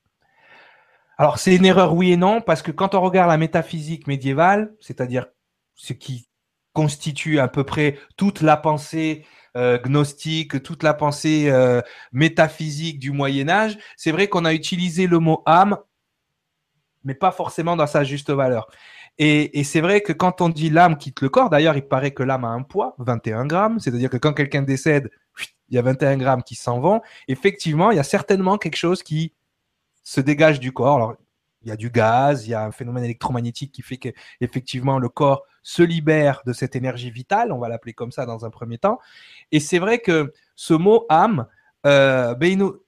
Alors, 1.17 1.37
c'est 1.39 1.55
une 1.55 1.65
erreur 1.65 1.93
oui 1.93 2.11
et 2.11 2.17
non, 2.17 2.41
parce 2.41 2.61
que 2.61 2.71
quand 2.71 2.95
on 2.95 3.01
regarde 3.01 3.29
la 3.29 3.37
métaphysique 3.37 4.07
médiévale, 4.07 4.73
c'est-à-dire 4.79 5.27
ce 5.75 5.93
qui 5.93 6.27
constitue 6.73 7.39
à 7.39 7.47
peu 7.47 7.63
près 7.63 7.99
toute 8.17 8.41
la 8.41 8.57
pensée 8.57 9.25
euh, 9.55 9.77
gnostique, 9.77 10.63
toute 10.63 10.81
la 10.81 10.95
pensée 10.95 11.49
euh, 11.49 11.81
métaphysique 12.11 12.99
du 12.99 13.11
Moyen 13.11 13.49
Âge, 13.49 13.77
c'est 13.95 14.11
vrai 14.11 14.27
qu'on 14.27 14.45
a 14.45 14.53
utilisé 14.53 15.05
le 15.05 15.19
mot 15.19 15.43
âme 15.45 15.77
mais 17.03 17.13
pas 17.13 17.31
forcément 17.31 17.75
dans 17.75 17.87
sa 17.87 18.03
juste 18.03 18.29
valeur. 18.29 18.67
Et, 19.19 19.63
c'est 19.63 19.81
vrai 19.81 20.01
que 20.01 20.11
quand 20.11 20.41
on 20.41 20.49
dit 20.49 20.69
l'âme 20.69 20.97
quitte 20.97 21.21
le 21.21 21.29
corps, 21.29 21.49
d'ailleurs, 21.49 21.77
il 21.77 21.87
paraît 21.87 22.11
que 22.11 22.23
l'âme 22.23 22.45
a 22.45 22.49
un 22.49 22.63
poids, 22.63 22.95
21 22.97 23.45
grammes, 23.45 23.79
c'est-à-dire 23.79 24.09
que 24.09 24.17
quand 24.17 24.33
quelqu'un 24.33 24.63
décède, 24.63 25.11
il 25.69 25.75
y 25.75 25.77
a 25.77 25.81
21 25.83 26.17
grammes 26.17 26.43
qui 26.43 26.55
s'en 26.55 26.79
vont. 26.79 27.01
Effectivement, 27.27 27.91
il 27.91 27.97
y 27.97 27.99
a 27.99 28.03
certainement 28.03 28.57
quelque 28.57 28.75
chose 28.75 29.03
qui 29.03 29.33
se 30.03 30.21
dégage 30.21 30.59
du 30.59 30.71
corps. 30.71 30.95
Alors, 30.95 31.15
il 31.63 31.69
y 31.69 31.71
a 31.71 31.77
du 31.77 31.89
gaz, 31.89 32.45
il 32.45 32.51
y 32.51 32.53
a 32.53 32.63
un 32.63 32.71
phénomène 32.71 33.05
électromagnétique 33.05 33.71
qui 33.71 33.81
fait 33.81 33.97
que 33.97 34.09
effectivement 34.41 34.99
le 34.99 35.07
corps 35.09 35.43
se 35.61 35.81
libère 35.81 36.41
de 36.45 36.51
cette 36.51 36.75
énergie 36.75 37.09
vitale, 37.09 37.53
on 37.53 37.57
va 37.57 37.69
l'appeler 37.69 37.93
comme 37.93 38.11
ça 38.11 38.25
dans 38.25 38.45
un 38.45 38.49
premier 38.49 38.77
temps. 38.77 38.99
Et 39.53 39.61
c'est 39.61 39.79
vrai 39.79 39.99
que 39.99 40.33
ce 40.55 40.73
mot 40.73 41.05
âme, 41.09 41.47
ben, 41.83 42.37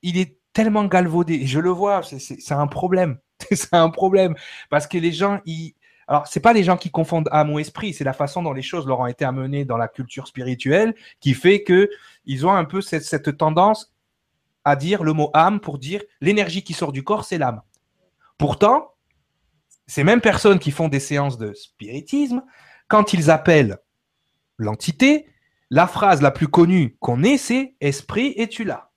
il 0.01 0.17
est 0.17 0.37
tellement 0.51 0.85
galvaudé. 0.85 1.45
je 1.45 1.59
le 1.59 1.69
vois, 1.69 2.01
c'est 2.03 2.51
un 2.53 2.67
problème. 2.67 3.17
c'est 3.51 3.73
un 3.73 3.89
problème 3.89 4.35
parce 4.69 4.87
que 4.87 4.97
les 4.97 5.11
gens, 5.11 5.41
ils... 5.45 5.75
alors 6.07 6.25
pas 6.41 6.53
les 6.53 6.63
gens 6.63 6.77
qui 6.77 6.89
confondent 6.89 7.29
âme 7.31 7.51
ou 7.51 7.59
esprit, 7.59 7.93
c'est 7.93 8.03
la 8.03 8.13
façon 8.13 8.41
dont 8.43 8.53
les 8.53 8.61
choses 8.61 8.87
leur 8.87 8.99
ont 8.99 9.07
été 9.07 9.25
amenées 9.25 9.65
dans 9.65 9.77
la 9.77 9.87
culture 9.87 10.27
spirituelle 10.27 10.95
qui 11.19 11.33
fait 11.33 11.63
que 11.63 11.89
ils 12.25 12.45
ont 12.47 12.53
un 12.53 12.65
peu 12.65 12.81
cette 12.81 13.37
tendance 13.37 13.94
à 14.65 14.75
dire 14.75 15.03
le 15.03 15.13
mot 15.13 15.29
âme 15.33 15.59
pour 15.59 15.77
dire 15.77 16.01
l'énergie 16.21 16.63
qui 16.63 16.73
sort 16.73 16.91
du 16.91 17.03
corps, 17.03 17.23
c'est 17.23 17.37
l'âme. 17.37 17.61
Pourtant, 18.37 18.91
ces 19.87 20.03
mêmes 20.03 20.21
personnes 20.21 20.59
qui 20.59 20.71
font 20.71 20.87
des 20.87 20.99
séances 20.99 21.37
de 21.37 21.53
spiritisme, 21.53 22.43
quand 22.87 23.13
ils 23.13 23.31
appellent 23.31 23.77
l'entité, 24.57 25.27
la 25.69 25.87
phrase 25.87 26.21
la 26.21 26.31
plus 26.31 26.47
connue 26.47 26.97
qu'on 26.99 27.23
ait, 27.23 27.37
c'est 27.37 27.75
Esprit, 27.79 28.33
es-tu 28.37 28.63
là? 28.63 28.91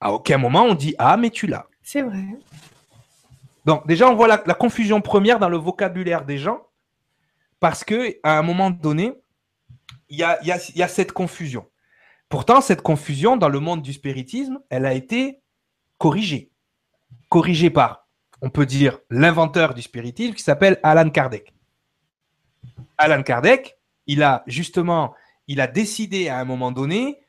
À 0.00 0.12
aucun 0.12 0.38
moment 0.38 0.64
on 0.64 0.74
dit 0.74 0.94
âme, 0.98 1.24
es-tu 1.24 1.46
là? 1.46 1.66
C'est 1.82 2.02
vrai. 2.02 2.24
Donc 3.64 3.86
déjà, 3.86 4.08
on 4.08 4.14
voit 4.14 4.28
la, 4.28 4.54
confusion 4.54 5.00
première 5.00 5.38
dans 5.38 5.48
le 5.48 5.56
vocabulaire 5.56 6.24
des 6.24 6.38
gens, 6.38 6.66
parce 7.60 7.84
que 7.84 8.16
à 8.22 8.38
un 8.38 8.42
moment 8.42 8.70
donné, 8.70 9.14
il 10.08 10.18
y 10.18 10.24
a, 10.24 10.88
cette 10.88 11.12
confusion. 11.12 11.66
Pourtant, 12.32 12.62
cette 12.62 12.80
confusion 12.80 13.36
dans 13.36 13.50
le 13.50 13.60
monde 13.60 13.82
du 13.82 13.92
spiritisme, 13.92 14.58
elle 14.70 14.86
a 14.86 14.94
été 14.94 15.42
corrigée. 15.98 16.50
Corrigée 17.28 17.68
par, 17.68 18.08
on 18.40 18.48
peut 18.48 18.64
dire, 18.64 19.00
l'inventeur 19.10 19.74
du 19.74 19.82
spiritisme 19.82 20.32
qui 20.32 20.42
s'appelle 20.42 20.80
Alan 20.82 21.10
Kardec. 21.10 21.52
Alan 22.96 23.22
Kardec, 23.22 23.76
il 24.06 24.22
a 24.22 24.44
justement, 24.46 25.12
il 25.46 25.60
a 25.60 25.66
décidé 25.66 26.30
à 26.30 26.38
un 26.38 26.46
moment 26.46 26.72
donné 26.72 27.20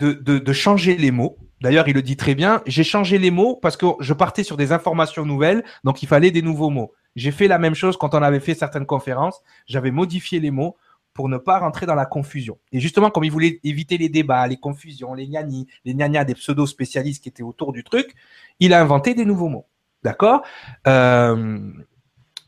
de 0.00 0.52
changer 0.52 0.98
les 0.98 1.10
mots 1.10 1.38
D'ailleurs, 1.64 1.88
il 1.88 1.94
le 1.94 2.02
dit 2.02 2.18
très 2.18 2.34
bien. 2.34 2.60
J'ai 2.66 2.84
changé 2.84 3.16
les 3.16 3.30
mots 3.30 3.56
parce 3.56 3.78
que 3.78 3.86
je 3.98 4.12
partais 4.12 4.42
sur 4.42 4.58
des 4.58 4.70
informations 4.70 5.24
nouvelles, 5.24 5.64
donc 5.82 6.02
il 6.02 6.06
fallait 6.06 6.30
des 6.30 6.42
nouveaux 6.42 6.68
mots. 6.68 6.92
J'ai 7.16 7.30
fait 7.30 7.48
la 7.48 7.58
même 7.58 7.74
chose 7.74 7.96
quand 7.96 8.14
on 8.14 8.20
avait 8.20 8.38
fait 8.38 8.54
certaines 8.54 8.84
conférences. 8.84 9.40
J'avais 9.64 9.90
modifié 9.90 10.40
les 10.40 10.50
mots 10.50 10.76
pour 11.14 11.28
ne 11.28 11.38
pas 11.38 11.60
rentrer 11.60 11.86
dans 11.86 11.94
la 11.94 12.06
confusion. 12.06 12.58
Et 12.72 12.80
justement, 12.80 13.10
comme 13.10 13.24
il 13.24 13.30
voulait 13.30 13.60
éviter 13.62 13.96
les 13.96 14.08
débats, 14.08 14.46
les 14.46 14.56
confusions, 14.56 15.14
les 15.14 15.28
gnanis, 15.28 15.68
les 15.84 15.94
gnagnas 15.94 16.24
des 16.24 16.34
pseudo-spécialistes 16.34 17.22
qui 17.22 17.28
étaient 17.28 17.42
autour 17.42 17.72
du 17.72 17.84
truc, 17.84 18.14
il 18.60 18.74
a 18.74 18.80
inventé 18.80 19.14
des 19.14 19.24
nouveaux 19.24 19.48
mots. 19.48 19.66
D'accord 20.02 20.42
euh, 20.86 21.72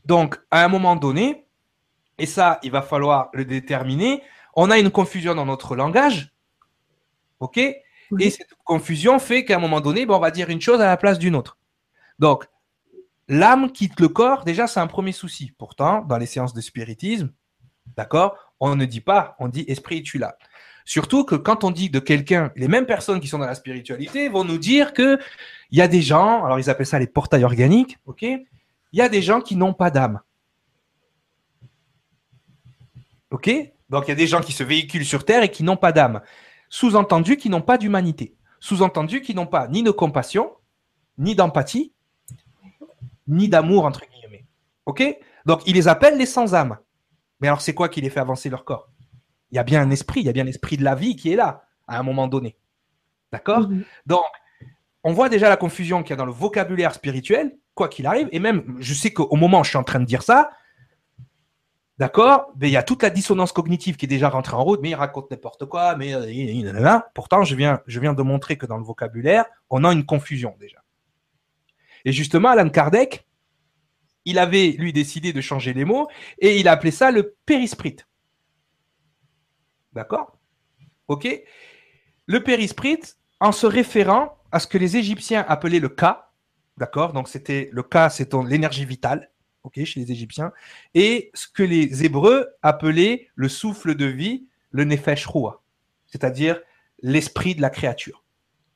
Donc, 0.05 0.39
à 0.51 0.63
un 0.63 0.67
moment 0.67 0.97
donné, 0.97 1.45
et 2.19 2.25
ça, 2.25 2.59
il 2.61 2.71
va 2.71 2.81
falloir 2.81 3.29
le 3.33 3.45
déterminer, 3.45 4.21
on 4.55 4.69
a 4.69 4.77
une 4.77 4.91
confusion 4.91 5.33
dans 5.33 5.45
notre 5.45 5.75
langage. 5.75 6.33
OK 7.39 7.59
et 8.19 8.29
cette 8.29 8.53
confusion 8.63 9.19
fait 9.19 9.43
qu'à 9.43 9.57
un 9.57 9.59
moment 9.59 9.81
donné, 9.81 10.05
ben, 10.05 10.15
on 10.15 10.19
va 10.19 10.31
dire 10.31 10.49
une 10.49 10.61
chose 10.61 10.79
à 10.81 10.85
la 10.85 10.97
place 10.97 11.19
d'une 11.19 11.35
autre. 11.35 11.57
Donc, 12.19 12.47
l'âme 13.27 13.71
quitte 13.71 13.99
le 13.99 14.07
corps, 14.07 14.43
déjà, 14.43 14.67
c'est 14.67 14.79
un 14.79 14.87
premier 14.87 15.11
souci. 15.11 15.51
Pourtant, 15.57 16.01
dans 16.01 16.17
les 16.17 16.25
séances 16.25 16.53
de 16.53 16.61
spiritisme, 16.61 17.33
d'accord, 17.97 18.46
on 18.59 18.75
ne 18.75 18.85
dit 18.85 19.01
pas, 19.01 19.35
on 19.39 19.47
dit 19.47 19.65
esprit 19.67 20.03
tu 20.03 20.17
là. 20.17 20.37
Surtout 20.85 21.25
que 21.25 21.35
quand 21.35 21.63
on 21.63 21.71
dit 21.71 21.89
de 21.89 21.99
quelqu'un, 21.99 22.51
les 22.55 22.67
mêmes 22.67 22.85
personnes 22.85 23.19
qui 23.19 23.27
sont 23.27 23.39
dans 23.39 23.45
la 23.45 23.55
spiritualité 23.55 24.29
vont 24.29 24.45
nous 24.45 24.57
dire 24.57 24.93
que 24.93 25.19
il 25.71 25.77
y 25.77 25.81
a 25.81 25.87
des 25.87 26.01
gens, 26.01 26.45
alors 26.45 26.59
ils 26.59 26.69
appellent 26.69 26.85
ça 26.85 26.99
les 26.99 27.07
portails 27.07 27.43
organiques, 27.43 27.97
ok? 28.05 28.21
Il 28.21 28.45
y 28.93 29.01
a 29.01 29.09
des 29.09 29.21
gens 29.21 29.41
qui 29.41 29.57
n'ont 29.57 29.73
pas 29.73 29.91
d'âme. 29.91 30.21
Ok? 33.31 33.49
Donc 33.89 34.05
il 34.05 34.09
y 34.09 34.11
a 34.11 34.15
des 34.15 34.27
gens 34.27 34.41
qui 34.41 34.53
se 34.53 34.63
véhiculent 34.63 35.05
sur 35.05 35.25
Terre 35.25 35.43
et 35.43 35.51
qui 35.51 35.63
n'ont 35.63 35.77
pas 35.77 35.91
d'âme. 35.91 36.21
Sous-entendu 36.69 37.37
qui 37.37 37.49
n'ont 37.49 37.61
pas 37.61 37.77
d'humanité. 37.77 38.35
Sous-entendu 38.59 39.21
qui 39.21 39.35
n'ont 39.35 39.45
pas 39.45 39.67
ni 39.67 39.83
de 39.83 39.91
compassion, 39.91 40.51
ni 41.17 41.35
d'empathie, 41.35 41.93
ni 43.27 43.49
d'amour, 43.49 43.85
entre 43.85 44.01
guillemets. 44.09 44.45
OK? 44.85 45.03
Donc, 45.45 45.61
il 45.65 45.75
les 45.75 45.87
appelle 45.87 46.17
les 46.17 46.25
sans-âme. 46.25 46.77
Mais 47.39 47.47
alors, 47.47 47.61
c'est 47.61 47.73
quoi 47.73 47.89
qui 47.89 48.01
les 48.01 48.09
fait 48.09 48.19
avancer 48.19 48.49
leur 48.49 48.65
corps? 48.65 48.89
Il 49.51 49.55
y 49.55 49.59
a 49.59 49.63
bien 49.63 49.81
un 49.81 49.91
esprit, 49.91 50.21
il 50.21 50.25
y 50.25 50.29
a 50.29 50.33
bien 50.33 50.43
l'esprit 50.43 50.77
de 50.77 50.83
la 50.83 50.95
vie 50.95 51.15
qui 51.15 51.31
est 51.31 51.35
là, 51.35 51.63
à 51.87 51.99
un 51.99 52.03
moment 52.03 52.27
donné. 52.27 52.57
D'accord? 53.31 53.69
Mhm. 53.69 53.83
Donc, 54.05 54.23
on 55.03 55.13
voit 55.13 55.29
déjà 55.29 55.49
la 55.49 55.57
confusion 55.57 56.03
qu'il 56.03 56.11
y 56.11 56.13
a 56.13 56.17
dans 56.17 56.25
le 56.25 56.31
vocabulaire 56.31 56.93
spirituel, 56.93 57.57
quoi 57.75 57.87
qu'il 57.87 58.05
arrive. 58.07 58.27
Et 58.31 58.39
même, 58.39 58.75
je 58.79 58.93
sais 58.93 59.11
qu'au 59.11 59.35
moment 59.35 59.61
où 59.61 59.63
je 59.63 59.69
suis 59.69 59.77
en 59.77 59.83
train 59.83 59.99
de 59.99 60.05
dire 60.05 60.23
ça, 60.23 60.49
D'accord 61.97 62.53
Mais 62.59 62.69
il 62.69 62.71
y 62.71 62.77
a 62.77 62.83
toute 62.83 63.01
la 63.01 63.09
dissonance 63.09 63.51
cognitive 63.51 63.95
qui 63.95 64.05
est 64.05 64.09
déjà 64.09 64.29
rentrée 64.29 64.55
en 64.55 64.63
route, 64.63 64.81
mais 64.83 64.91
il 64.91 64.95
raconte 64.95 65.31
n'importe 65.31 65.65
quoi, 65.65 65.95
mais 65.95 66.13
euh, 66.13 66.99
pourtant 67.15 67.43
je 67.43 67.55
viens, 67.55 67.81
je 67.87 67.99
viens 67.99 68.13
de 68.13 68.21
montrer 68.21 68.55
que 68.55 68.67
dans 68.67 68.77
le 68.77 68.83
vocabulaire, 68.83 69.45
on 69.71 69.83
a 69.83 69.91
une 69.91 70.05
confusion 70.05 70.55
déjà. 70.59 70.83
Et 72.05 72.11
justement, 72.11 72.49
Alan 72.49 72.69
Kardec, 72.69 73.26
il 74.27 74.39
avait 74.39 74.75
lui 74.77 74.93
décidé 74.93 75.33
de 75.33 75.41
changer 75.41 75.73
les 75.73 75.85
mots 75.85 76.07
et 76.39 76.59
il 76.59 76.67
a 76.67 76.73
appelé 76.73 76.91
ça 76.91 77.11
le 77.11 77.35
périsprit. 77.45 77.95
D'accord? 79.93 80.37
Ok? 81.07 81.27
Le 82.25 82.43
périsprit, 82.43 82.99
en 83.39 83.51
se 83.51 83.65
référant 83.65 84.37
à 84.51 84.59
ce 84.59 84.67
que 84.67 84.77
les 84.77 84.97
Égyptiens 84.97 85.45
appelaient 85.47 85.79
le 85.79 85.89
Ka, 85.89 86.31
d'accord? 86.77 87.13
Donc 87.13 87.29
c'était 87.29 87.69
le 87.71 87.83
Ka, 87.83 88.09
c'est 88.09 88.33
l'énergie 88.33 88.85
vitale 88.85 89.31
chez 89.83 89.99
les 89.99 90.11
Égyptiens, 90.13 90.53
et 90.93 91.29
ce 91.33 91.47
que 91.47 91.63
les 91.63 92.05
Hébreux 92.05 92.47
appelaient 92.61 93.27
le 93.35 93.49
souffle 93.49 93.95
de 93.95 94.05
vie, 94.05 94.47
le 94.71 94.85
nefesh 94.85 95.25
roua, 95.25 95.61
c'est-à-dire 96.05 96.61
l'esprit 97.01 97.53
de 97.53 97.61
la 97.61 97.69
créature, 97.69 98.23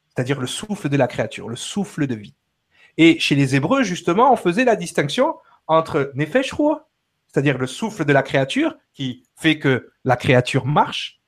c'est-à-dire 0.09 0.41
le 0.41 0.47
souffle 0.47 0.89
de 0.89 0.97
la 0.97 1.07
créature, 1.07 1.47
le 1.47 1.55
souffle 1.55 2.07
de 2.07 2.15
vie. 2.15 2.35
Et 3.03 3.17
chez 3.17 3.33
les 3.33 3.55
Hébreux, 3.55 3.81
justement, 3.81 4.31
on 4.31 4.35
faisait 4.35 4.63
la 4.63 4.75
distinction 4.75 5.33
entre 5.65 6.11
nefesh 6.13 6.51
roua, 6.51 6.87
c'est-à-dire 7.27 7.57
le 7.57 7.65
souffle 7.65 8.05
de 8.05 8.13
la 8.13 8.21
créature 8.21 8.75
qui 8.93 9.23
fait 9.35 9.57
que 9.57 9.91
la 10.05 10.15
créature 10.15 10.67
marche, 10.67 11.19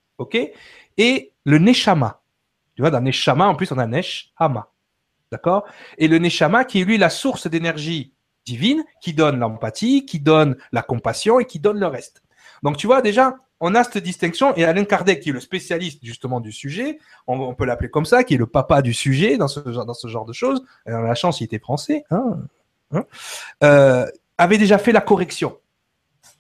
et 0.98 1.34
le 1.46 1.58
neshama. 1.58 2.22
Tu 2.76 2.84
vois, 2.84 2.92
dans 2.92 3.02
neshama, 3.02 3.48
en 3.48 3.56
plus, 3.56 3.72
on 3.72 3.80
a 3.80 3.88
neshama. 3.88 4.72
D'accord? 5.32 5.66
Et 5.98 6.08
le 6.08 6.20
neshama 6.20 6.64
qui 6.64 6.82
est 6.82 6.86
lui 6.86 7.00
la 7.00 7.10
source 7.10 7.48
d'énergie 7.48 8.14
divine 8.46 8.84
qui 9.02 9.16
donne 9.16 9.40
l'empathie, 9.40 10.06
qui 10.06 10.20
donne 10.20 10.56
la 10.74 10.84
compassion 10.84 11.40
et 11.40 11.46
qui 11.46 11.60
donne 11.60 11.80
le 11.80 11.88
reste. 11.88 12.22
Donc 12.62 12.78
tu 12.78 12.86
vois 12.86 13.02
déjà, 13.02 13.36
on 13.66 13.76
a 13.76 13.84
cette 13.86 14.00
distinction 14.00 14.54
et 14.58 14.66
Alain 14.66 14.84
Kardec 14.84 15.22
qui 15.22 15.30
est 15.30 15.32
le 15.32 15.40
spécialiste 15.40 16.00
justement 16.04 16.42
du 16.42 16.52
sujet, 16.52 17.00
on, 17.28 17.56
peut 17.56 17.64
l'appeler 17.64 17.90
comme 17.90 18.04
ça, 18.04 18.26
qui 18.26 18.34
est 18.34 18.38
le 18.38 18.46
papa 18.46 18.82
du 18.82 18.94
sujet 18.94 19.38
dans 19.38 19.48
ce, 19.48 19.62
genre 19.72 20.26
de 20.26 20.34
choses. 20.34 20.66
Et 20.86 20.92
on 20.92 21.06
a 21.06 21.08
la 21.08 21.16
chance, 21.16 21.40
il 21.40 21.46
était 21.46 21.60
français. 21.60 22.04
Hein 22.12 22.40
hein, 22.92 23.06
euh, 23.64 24.06
avait 24.38 24.58
déjà 24.58 24.78
fait 24.78 24.92
la 24.92 25.00
correction. 25.00 25.58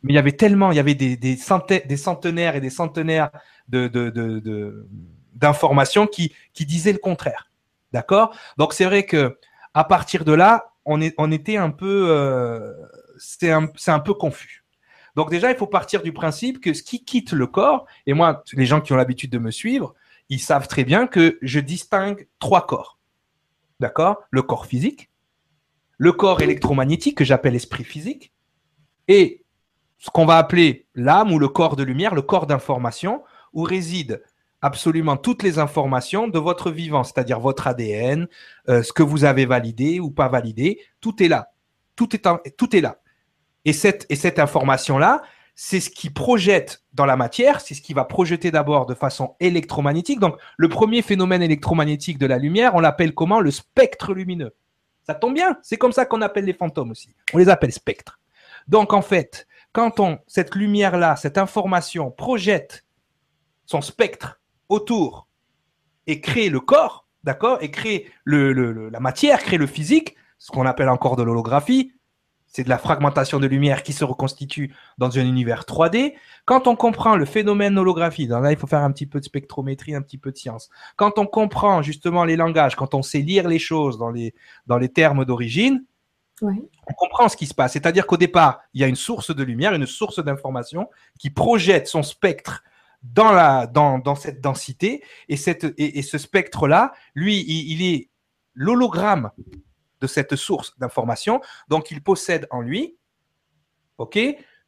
Mais 0.02 0.12
il 0.12 0.16
y 0.18 0.20
avait 0.20 0.34
tellement, 0.34 0.72
il 0.72 0.76
y 0.76 0.82
avait 0.82 0.96
des, 0.96 1.16
des, 1.16 1.38
des 1.86 1.98
centenaires 1.98 2.58
et 2.58 2.62
des 2.62 2.70
centenaires 2.70 3.32
d'informations 3.70 6.08
qui, 6.08 6.34
disaient 6.60 6.92
le 6.92 7.00
contraire. 7.00 7.50
D'accord? 7.94 8.36
Donc 8.58 8.74
c'est 8.74 8.84
vrai 8.84 9.06
que 9.06 9.38
à 9.74 9.86
partir 9.86 10.26
de 10.26 10.34
là, 10.34 10.74
on, 10.84 11.00
était 11.00 11.56
un 11.56 11.70
peu, 11.70 12.08
euh, 12.10 12.74
c'est 13.18 13.50
un 13.50 14.00
peu 14.00 14.14
confus. 14.14 14.63
Donc 15.16 15.30
déjà, 15.30 15.52
il 15.52 15.58
faut 15.58 15.68
partir 15.68 16.02
du 16.02 16.12
principe 16.12 16.60
que 16.60 16.74
ce 16.74 16.84
qui 16.84 17.04
quitte 17.04 17.34
le 17.34 17.48
corps, 17.48 17.86
et 18.06 18.14
moi, 18.14 18.44
les 18.54 18.66
gens 18.66 18.82
qui 18.82 18.94
ont 18.94 18.96
l'habitude 18.96 19.30
de 19.30 19.38
me 19.38 19.52
suivre, 19.52 19.94
ils 20.30 20.40
savent 20.40 20.68
très 20.68 20.84
bien 20.84 21.08
que 21.08 21.38
je 21.42 21.60
distingue 21.60 22.28
trois 22.40 22.66
corps. 22.66 23.00
D'accord? 23.80 24.24
Le 24.32 24.42
corps 24.42 24.66
physique, 24.66 25.10
le 25.98 26.12
corps 26.12 26.42
électromagnétique 26.42 27.18
que 27.18 27.24
j'appelle 27.24 27.56
esprit 27.56 27.84
physique, 27.84 28.32
et 29.08 29.44
ce 30.00 30.10
qu'on 30.10 30.26
va 30.26 30.38
appeler 30.38 30.88
l'âme 30.96 31.32
ou 31.32 31.40
le 31.40 31.48
corps 31.48 31.76
de 31.76 31.84
lumière, 31.84 32.16
le 32.16 32.22
corps 32.22 32.48
d'information, 32.48 33.24
où 33.54 33.64
résident 33.64 34.18
absolument 34.62 35.18
toutes 35.18 35.44
les 35.44 35.60
informations 35.60 36.28
de 36.28 36.40
votre 36.40 36.72
vivant, 36.72 37.04
c'est-à-dire 37.04 37.40
votre 37.40 37.68
ADN, 37.68 38.28
euh, 38.70 38.82
ce 38.82 38.94
que 38.94 39.04
vous 39.04 39.26
avez 39.26 39.46
validé 39.46 40.00
ou 40.00 40.10
pas 40.10 40.30
validé, 40.30 40.80
tout 41.02 41.22
est 41.22 41.28
là. 41.28 41.52
Tout 41.96 42.16
est, 42.16 42.26
tout 42.58 42.76
est 42.76 42.82
là. 42.82 43.00
Et 43.66 43.74
cette, 43.74 44.06
et 44.10 44.16
cette 44.16 44.40
information-là, 44.40 45.22
c'est 45.56 45.80
ce 45.80 45.90
qui 45.90 46.10
projette 46.10 46.84
dans 46.94 47.06
la 47.06 47.16
matière, 47.16 47.62
c'est 47.62 47.76
ce 47.76 47.82
qui 47.82 47.94
va 47.94 48.06
projeter 48.06 48.52
d'abord 48.52 48.86
de 48.86 48.94
façon 48.94 49.36
électromagnétique. 49.40 50.20
Donc, 50.20 50.38
le 50.58 50.70
premier 50.70 51.02
phénomène 51.02 51.42
électromagnétique 51.42 52.18
de 52.18 52.26
la 52.26 52.40
lumière, 52.40 52.76
on 52.76 52.80
l'appelle 52.80 53.14
comment? 53.14 53.40
Le 53.40 53.52
spectre 53.52 54.14
lumineux. 54.14 54.56
Ça 55.06 55.14
tombe 55.14 55.34
bien, 55.34 55.58
c'est 55.62 55.78
comme 55.78 55.92
ça 55.92 56.06
qu'on 56.06 56.22
appelle 56.22 56.46
les 56.46 56.54
fantômes 56.54 56.92
aussi. 56.92 57.14
On 57.34 57.38
les 57.38 57.50
appelle 57.50 57.72
spectres. 57.72 58.20
Donc, 58.68 58.94
en 58.94 59.02
fait, 59.02 59.48
quand 59.74 60.00
on, 60.00 60.20
cette 60.28 60.56
lumière-là, 60.56 61.16
cette 61.16 61.38
information 61.38 62.10
projette 62.10 62.86
son 63.66 63.82
spectre 63.82 64.42
autour 64.70 65.28
et 66.08 66.22
crée 66.22 66.50
le 66.50 66.60
corps, 66.60 67.08
d'accord, 67.24 67.58
et 67.62 67.72
crée 67.72 68.12
la 68.26 69.00
matière, 69.00 69.40
crée 69.40 69.58
le 69.58 69.68
physique, 69.68 70.16
ce 70.38 70.52
qu'on 70.52 70.66
appelle 70.66 70.90
encore 70.90 71.16
de 71.16 71.24
l'holographie, 71.24 71.94
c'est 72.54 72.64
de 72.64 72.70
la 72.70 72.78
fragmentation 72.78 73.40
de 73.40 73.48
lumière 73.48 73.84
qui 73.84 73.92
se 73.92 74.06
reconstitue 74.06 74.74
dans 74.98 75.18
un 75.18 75.26
univers 75.26 75.64
3D. 75.64 76.14
Quand 76.46 76.68
on 76.68 76.76
comprend 76.76 77.16
le 77.16 77.26
phénomène 77.26 77.78
holographie, 77.78 78.28
là 78.28 78.52
il 78.52 78.58
faut 78.58 78.68
faire 78.68 78.84
un 78.84 78.92
petit 78.92 79.08
peu 79.08 79.20
de 79.20 79.26
spectrométrie, 79.26 79.96
un 79.96 80.02
petit 80.02 80.18
peu 80.18 80.32
de 80.32 80.38
science. 80.38 80.70
Quand 80.96 81.18
on 81.18 81.26
comprend 81.26 81.82
justement 81.82 82.24
les 82.24 82.36
langages, 82.36 82.76
quand 82.76 82.94
on 82.94 83.02
sait 83.02 83.20
lire 83.20 83.48
les 83.48 83.60
choses 83.60 83.98
dans 83.98 84.12
les, 84.12 84.34
dans 84.68 84.78
les 84.78 84.90
termes 84.90 85.26
d'origine, 85.26 85.84
on 86.42 86.94
comprend 86.98 87.30
ce 87.30 87.38
qui 87.38 87.46
se 87.46 87.54
passe. 87.54 87.74
C'est-à-dire 87.74 88.06
qu'au 88.06 88.18
départ, 88.18 88.62
il 88.74 88.82
y 88.82 88.84
a 88.84 88.88
une 88.88 88.96
source 88.96 89.34
de 89.34 89.44
lumière, 89.44 89.74
une 89.74 89.86
source 89.86 90.24
d'information 90.24 90.90
qui 91.20 91.30
projette 91.30 91.88
son 91.88 92.04
spectre 92.04 92.64
dans, 93.02 93.32
la, 93.32 93.68
dans, 93.68 94.00
dans 94.00 94.16
cette 94.16 94.42
densité. 94.42 95.04
Et, 95.30 95.38
cette, 95.38 95.74
et, 95.78 96.02
ce 96.02 96.18
spectre-là, 96.18 96.94
lui, 97.16 97.44
il, 97.48 97.82
est 97.84 98.10
l'hologramme 98.54 99.32
de 100.04 100.08
cette 100.08 100.36
source 100.36 100.78
d'information. 100.78 101.42
Donc, 101.70 101.90
il 101.90 102.04
possède 102.04 102.46
en 102.52 102.62
lui, 102.62 102.98
OK, 103.98 104.20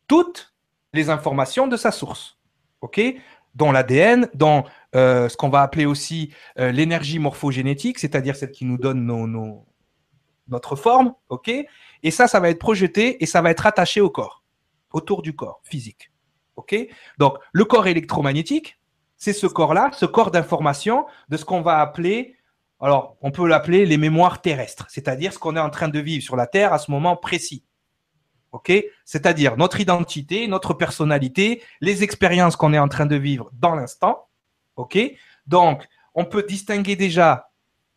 toutes 0.08 0.56
les 0.94 1.10
informations 1.10 1.68
de 1.68 1.78
sa 1.78 1.92
source. 1.92 2.40
OK 2.82 3.02
dont 3.56 3.72
l'ADN, 3.72 4.30
dans 4.34 4.66
euh, 4.96 5.30
ce 5.30 5.38
qu'on 5.38 5.50
va 5.50 5.62
appeler 5.62 5.86
aussi 5.86 6.34
euh, 6.60 6.72
l'énergie 6.72 7.20
morphogénétique, 7.20 8.00
c'est-à-dire 8.00 8.36
celle 8.36 8.52
qui 8.52 8.66
nous 8.66 8.78
donne 8.78 9.06
nos, 9.06 9.66
notre 10.48 10.76
forme, 10.76 11.14
ok 11.30 11.50
Et 12.04 12.12
ça, 12.12 12.28
ça 12.28 12.40
va 12.40 12.50
être 12.50 12.60
projeté 12.60 13.24
et 13.24 13.26
ça 13.26 13.42
va 13.42 13.52
être 13.52 13.66
attaché 13.66 14.02
au 14.02 14.10
corps, 14.10 14.44
autour 14.92 15.22
du 15.22 15.36
corps 15.36 15.62
physique. 15.64 16.12
OK 16.58 16.76
Donc, 17.18 17.38
le 17.54 17.66
corps 17.66 17.88
électromagnétique, 17.88 18.78
c'est 19.18 19.34
ce 19.34 19.48
corps-là, 19.48 19.90
ce 19.94 20.06
corps 20.06 20.32
d'information 20.32 21.06
de 21.30 21.38
ce 21.38 21.46
qu'on 21.46 21.62
va 21.62 21.80
appeler, 21.80 22.36
alors, 22.86 23.18
on 23.22 23.32
peut 23.32 23.48
l'appeler 23.48 23.88
les 23.88 23.98
mémoires 23.98 24.44
terrestres, 24.44 24.86
c'est-à-dire 24.90 25.34
ce 25.34 25.40
qu'on 25.40 25.56
est 25.56 25.60
en 25.60 25.72
train 25.72 25.88
de 25.88 26.00
vivre 26.00 26.22
sur 26.22 26.36
la 26.36 26.46
Terre 26.46 26.72
à 26.72 26.78
ce 26.78 26.92
moment 26.92 27.16
précis. 27.16 27.66
OK? 28.52 28.72
C'est-à-dire 29.06 29.58
notre 29.58 29.80
identité, 29.80 30.48
notre 30.48 30.76
personnalité, 30.76 31.64
les 31.82 32.04
expériences 32.04 32.56
qu'on 32.56 32.74
est 32.74 32.78
en 32.78 32.88
train 32.88 33.08
de 33.08 33.16
vivre 33.16 33.50
dans 33.54 33.74
l'instant. 33.74 34.28
OK? 34.76 35.00
Donc, 35.48 35.88
on 36.14 36.26
peut 36.26 36.46
distinguer 36.48 36.96
déjà 36.96 37.50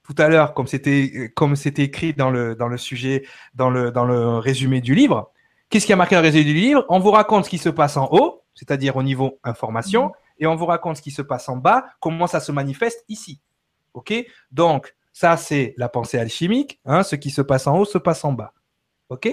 tout 0.04 0.14
à 0.16 0.30
l'heure, 0.30 0.54
comme 0.54 0.66
c'était 0.66 1.34
comme 1.36 1.54
c'était 1.54 1.82
écrit 1.82 2.14
dans 2.14 2.30
le 2.30 2.54
dans 2.54 2.68
le 2.68 2.78
sujet, 2.78 3.26
dans 3.52 3.68
le 3.68 3.90
dans 3.90 4.06
le 4.06 4.38
résumé 4.38 4.80
du 4.80 4.94
livre. 4.94 5.30
Qu'est-ce 5.68 5.84
qui 5.84 5.92
a 5.92 5.96
marqué 5.96 6.14
le 6.14 6.22
résumé 6.22 6.44
du 6.44 6.54
livre? 6.54 6.86
On 6.88 6.98
vous 6.98 7.10
raconte 7.10 7.44
ce 7.44 7.50
qui 7.50 7.58
se 7.58 7.68
passe 7.68 7.98
en 7.98 8.08
haut, 8.10 8.42
c'est-à-dire 8.54 8.96
au 8.96 9.02
niveau 9.02 9.38
information, 9.44 10.04
mhm. 10.04 10.12
et 10.38 10.46
on 10.46 10.56
vous 10.56 10.64
raconte 10.64 10.96
ce 10.96 11.02
qui 11.02 11.10
se 11.10 11.20
passe 11.20 11.50
en 11.50 11.58
bas, 11.58 11.84
comment 12.00 12.26
ça 12.26 12.40
se 12.40 12.52
manifeste 12.52 13.04
ici. 13.10 13.42
OK? 13.94 14.12
Donc, 14.50 14.94
ça, 15.12 15.36
c'est 15.36 15.74
la 15.76 15.88
pensée 15.88 16.18
alchimique. 16.18 16.80
Hein, 16.84 17.02
ce 17.02 17.16
qui 17.16 17.30
se 17.30 17.42
passe 17.42 17.66
en 17.66 17.78
haut 17.78 17.84
se 17.84 17.98
passe 17.98 18.24
en 18.24 18.32
bas. 18.32 18.54
OK? 19.08 19.28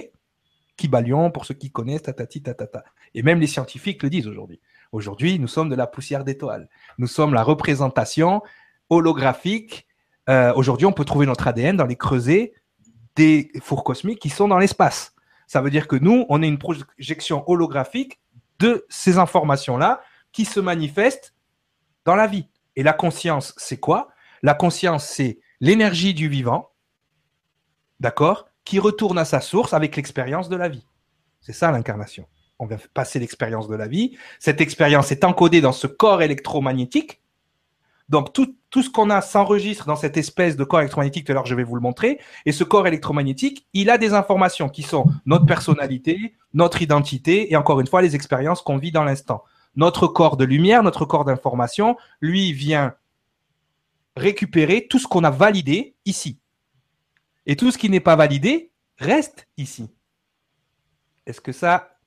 Kibalion, 0.76 1.30
pour 1.30 1.46
ceux 1.46 1.54
qui 1.54 1.70
connaissent, 1.70 2.02
tatati, 2.02 2.42
tatata. 2.42 2.84
Et 3.14 3.22
même 3.22 3.40
les 3.40 3.46
scientifiques 3.46 4.02
le 4.02 4.10
disent 4.10 4.26
aujourd'hui. 4.26 4.60
Aujourd'hui, 4.92 5.38
nous 5.38 5.48
sommes 5.48 5.68
de 5.68 5.74
la 5.74 5.86
poussière 5.86 6.24
d'étoiles. 6.24 6.68
Nous 6.98 7.06
sommes 7.06 7.34
la 7.34 7.42
représentation 7.42 8.42
holographique. 8.90 9.86
Euh, 10.28 10.52
aujourd'hui, 10.54 10.86
on 10.86 10.92
peut 10.92 11.04
trouver 11.04 11.26
notre 11.26 11.46
ADN 11.46 11.76
dans 11.76 11.86
les 11.86 11.96
creusets 11.96 12.52
des 13.14 13.50
fours 13.62 13.84
cosmiques 13.84 14.18
qui 14.18 14.28
sont 14.28 14.48
dans 14.48 14.58
l'espace. 14.58 15.14
Ça 15.46 15.60
veut 15.60 15.70
dire 15.70 15.88
que 15.88 15.96
nous, 15.96 16.26
on 16.28 16.42
est 16.42 16.48
une 16.48 16.58
projection 16.58 17.48
holographique 17.48 18.20
de 18.58 18.84
ces 18.88 19.18
informations-là 19.18 20.00
qui 20.32 20.44
se 20.44 20.60
manifestent 20.60 21.34
dans 22.04 22.14
la 22.14 22.26
vie. 22.26 22.48
Et 22.74 22.82
la 22.82 22.92
conscience, 22.92 23.54
c'est 23.56 23.78
quoi? 23.78 24.08
La 24.42 24.54
conscience, 24.54 25.06
c'est 25.06 25.38
l'énergie 25.60 26.14
du 26.14 26.28
vivant, 26.28 26.70
d'accord, 28.00 28.48
qui 28.64 28.78
retourne 28.78 29.18
à 29.18 29.24
sa 29.24 29.40
source 29.40 29.74
avec 29.74 29.96
l'expérience 29.96 30.48
de 30.48 30.56
la 30.56 30.68
vie. 30.68 30.86
C'est 31.40 31.52
ça 31.52 31.70
l'incarnation. 31.70 32.26
On 32.58 32.66
vient 32.66 32.78
passer 32.94 33.18
l'expérience 33.18 33.68
de 33.68 33.74
la 33.74 33.86
vie. 33.86 34.16
Cette 34.38 34.60
expérience 34.60 35.12
est 35.12 35.24
encodée 35.24 35.60
dans 35.60 35.72
ce 35.72 35.86
corps 35.86 36.22
électromagnétique 36.22 37.20
donc 38.08 38.32
tout, 38.32 38.54
tout 38.70 38.82
ce 38.82 38.90
qu'on 38.90 39.10
a 39.10 39.20
s'enregistre 39.20 39.86
dans 39.86 39.96
cette 39.96 40.16
espèce 40.16 40.56
de 40.56 40.64
corps 40.64 40.80
électromagnétique, 40.80 41.26
tout 41.26 41.34
je 41.44 41.54
vais 41.54 41.64
vous 41.64 41.74
le 41.74 41.80
montrer, 41.80 42.20
et 42.44 42.52
ce 42.52 42.62
corps 42.62 42.86
électromagnétique, 42.86 43.66
il 43.72 43.90
a 43.90 43.98
des 43.98 44.14
informations 44.14 44.68
qui 44.68 44.82
sont 44.82 45.06
notre 45.26 45.46
personnalité, 45.46 46.34
notre 46.54 46.82
identité, 46.82 47.52
et 47.52 47.56
encore 47.56 47.80
une 47.80 47.86
fois 47.86 48.02
les 48.02 48.14
expériences 48.14 48.62
qu'on 48.62 48.76
vit 48.76 48.92
dans 48.92 49.04
l'instant. 49.04 49.42
Notre 49.74 50.06
corps 50.06 50.36
de 50.36 50.44
lumière, 50.44 50.82
notre 50.82 51.04
corps 51.04 51.24
d'information, 51.24 51.96
lui 52.20 52.52
vient 52.52 52.94
récupérer 54.16 54.86
tout 54.88 54.98
ce 54.98 55.06
qu'on 55.06 55.24
a 55.24 55.30
validé 55.30 55.94
ici. 56.04 56.40
Et 57.44 57.54
tout 57.54 57.70
ce 57.70 57.78
qui 57.78 57.90
n'est 57.90 58.00
pas 58.00 58.16
validé 58.16 58.72
reste 58.98 59.46
ici. 59.56 59.88
Est-ce 61.26 61.40
que 61.40 61.52
ça, 61.52 61.98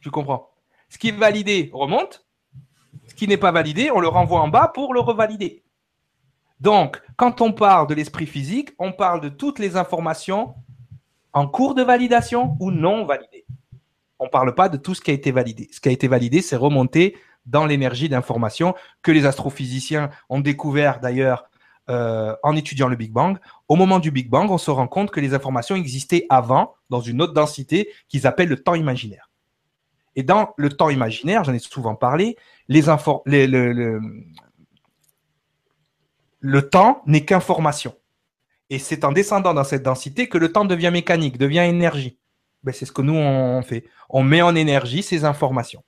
tu 0.00 0.10
comprends? 0.10 0.50
Ce 0.88 0.98
qui 0.98 1.08
est 1.08 1.12
validé 1.12 1.70
remonte, 1.72 2.26
ce 3.06 3.14
qui 3.14 3.28
n'est 3.28 3.36
pas 3.36 3.52
validé, 3.52 3.90
on 3.90 4.00
le 4.00 4.08
renvoie 4.08 4.40
en 4.40 4.48
bas 4.48 4.70
pour 4.74 4.94
le 4.94 5.00
revalider. 5.00 5.62
Donc, 6.60 7.00
quand 7.16 7.40
on 7.40 7.52
parle 7.52 7.86
de 7.86 7.94
l'esprit 7.94 8.26
physique, 8.26 8.70
on 8.78 8.92
parle 8.92 9.20
de 9.20 9.28
toutes 9.28 9.58
les 9.58 9.76
informations 9.76 10.54
en 11.32 11.46
cours 11.46 11.74
de 11.74 11.82
validation 11.82 12.56
ou 12.60 12.70
non 12.70 13.04
validées. 13.04 13.46
On 14.18 14.26
ne 14.26 14.30
parle 14.30 14.54
pas 14.54 14.68
de 14.68 14.76
tout 14.76 14.94
ce 14.94 15.00
qui 15.00 15.10
a 15.10 15.14
été 15.14 15.32
validé. 15.32 15.68
Ce 15.72 15.80
qui 15.80 15.88
a 15.88 15.92
été 15.92 16.06
validé, 16.06 16.42
c'est 16.42 16.56
remonté 16.56 17.16
dans 17.46 17.66
l'énergie 17.66 18.08
d'information 18.08 18.74
que 19.02 19.12
les 19.12 19.26
astrophysiciens 19.26 20.10
ont 20.28 20.40
découvert 20.40 21.00
d'ailleurs 21.00 21.44
euh, 21.88 22.36
en 22.42 22.54
étudiant 22.54 22.88
le 22.88 22.96
Big 22.96 23.10
Bang. 23.10 23.38
Au 23.68 23.74
moment 23.74 23.98
du 23.98 24.10
Big 24.10 24.28
Bang, 24.28 24.50
on 24.50 24.58
se 24.58 24.70
rend 24.70 24.86
compte 24.86 25.10
que 25.10 25.18
les 25.18 25.34
informations 25.34 25.74
existaient 25.74 26.26
avant 26.28 26.74
dans 26.88 27.00
une 27.00 27.20
autre 27.20 27.32
densité 27.32 27.90
qu'ils 28.08 28.26
appellent 28.26 28.48
le 28.48 28.62
temps 28.62 28.76
imaginaire. 28.76 29.30
Et 30.14 30.22
dans 30.22 30.54
le 30.56 30.70
temps 30.70 30.90
imaginaire, 30.90 31.44
j'en 31.44 31.52
ai 31.52 31.58
souvent 31.58 31.94
parlé, 31.94 32.36
le 32.68 32.80
temps 36.68 37.02
n'est 37.06 37.24
qu'information. 37.24 37.96
Et 38.68 38.78
c'est 38.78 39.04
en 39.04 39.12
descendant 39.12 39.52
dans 39.52 39.64
cette 39.64 39.82
densité 39.82 40.28
que 40.28 40.38
le 40.38 40.52
temps 40.52 40.64
devient 40.64 40.90
mécanique, 40.92 41.38
devient 41.38 41.60
énergie. 41.60 42.18
Ben, 42.62 42.72
c'est 42.72 42.86
ce 42.86 42.92
que 42.92 43.02
nous, 43.02 43.14
on 43.14 43.62
fait. 43.62 43.84
On 44.08 44.22
met 44.22 44.42
en 44.42 44.54
énergie 44.54 45.02
ces 45.02 45.24
informations. 45.24 45.82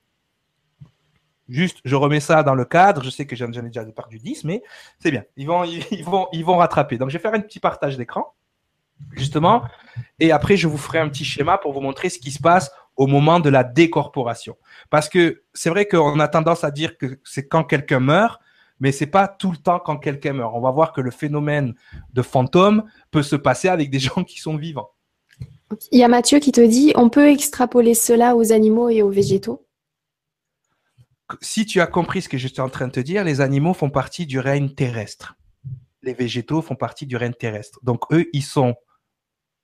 Juste, 1.48 1.78
je 1.85 1.96
remets 1.96 2.20
ça 2.20 2.42
dans 2.42 2.55
le 2.55 2.64
cadre. 2.64 3.02
Je 3.02 3.11
sais 3.11 3.26
que 3.26 3.37
j'en 3.37 3.50
ai 3.50 3.62
déjà 3.62 3.85
perdu 3.85 4.18
10, 4.18 4.44
mais 4.44 4.62
c'est 4.98 5.11
bien. 5.11 5.24
Ils 5.37 5.46
vont, 5.46 5.64
ils, 5.64 6.44
vont, 6.44 6.57
rattraper. 6.57 6.98
Donc, 6.98 7.11
je 7.11 7.18
vais 7.18 7.22
faire 7.22 7.35
un 7.35 7.40
petit 7.40 7.61
partage 7.61 7.96
d'écran, 7.96 8.35
justement. 9.12 9.62
Et 10.20 10.33
après, 10.33 10.57
je 10.57 10.68
vous 10.68 10.78
ferai 10.78 10.98
un 10.98 11.09
petit 11.09 11.24
schéma 11.24 11.59
pour 11.59 11.72
vous 11.72 11.81
montrer 11.81 12.09
ce 12.09 12.18
qui 12.18 12.31
se 12.31 12.40
passe 12.40 12.70
au 12.96 13.07
moment 13.07 13.40
de 13.40 13.48
la 13.48 13.64
décorporation. 13.64 14.57
Parce 14.90 15.09
que 15.09 15.42
c'est 15.52 15.70
vrai 15.70 15.87
qu'on 15.87 16.20
a 16.20 16.28
tendance 16.28 16.64
à 16.64 16.70
dire 16.70 16.96
que 16.96 17.18
c'est 17.24 17.48
quand 17.48 17.64
quelqu'un 17.64 18.00
meurt, 18.00 18.40
mais 18.81 18.92
c'est 18.92 19.07
pas 19.07 19.28
tout 19.28 19.50
le 19.50 19.57
temps 19.57 19.78
quand 19.78 19.96
quelqu'un 19.96 20.35
meurt. 20.35 20.52
On 20.55 20.61
va 20.61 20.70
voir 20.70 20.92
que 20.92 21.00
le 21.00 21.11
phénomène 21.11 21.74
de 22.12 22.22
fantôme 22.22 22.85
peut 23.11 23.22
se 23.22 23.37
passer 23.37 23.68
avec 23.68 23.90
des 23.90 23.98
gens 24.00 24.24
qui 24.24 24.40
sont 24.40 24.57
vivants. 24.57 24.90
Il 25.90 25.98
y 25.98 26.05
a 26.05 26.09
Mathieu 26.09 26.38
qui 26.38 26.52
te 26.52 26.61
dit 26.61 26.92
on 26.96 27.09
peut 27.09 27.28
extrapoler 27.28 27.94
cela 27.94 28.37
aux 28.37 28.52
animaux 28.52 28.90
et 28.90 29.02
aux 29.02 29.09
végétaux 29.09 29.64
Si 31.40 31.66
tu 31.66 31.81
as 31.81 31.87
compris 31.87 32.23
ce 32.23 32.29
que 32.29 32.38
je 32.38 32.49
suis 32.49 32.61
en 32.61 32.68
train 32.68 32.88
de 32.88 32.92
te 32.92 33.01
dire, 33.01 33.25
les 33.25 33.40
animaux 33.40 33.75
font 33.75 33.90
partie 33.90 34.27
du 34.27 34.38
règne 34.38 34.71
terrestre. 34.75 35.37
Les 36.03 36.14
végétaux 36.14 36.62
font 36.62 36.75
partie 36.75 37.07
du 37.07 37.16
règne 37.16 37.35
terrestre. 37.35 37.79
Donc 37.83 38.03
eux, 38.12 38.27
ils 38.33 38.42
sont, 38.42 38.75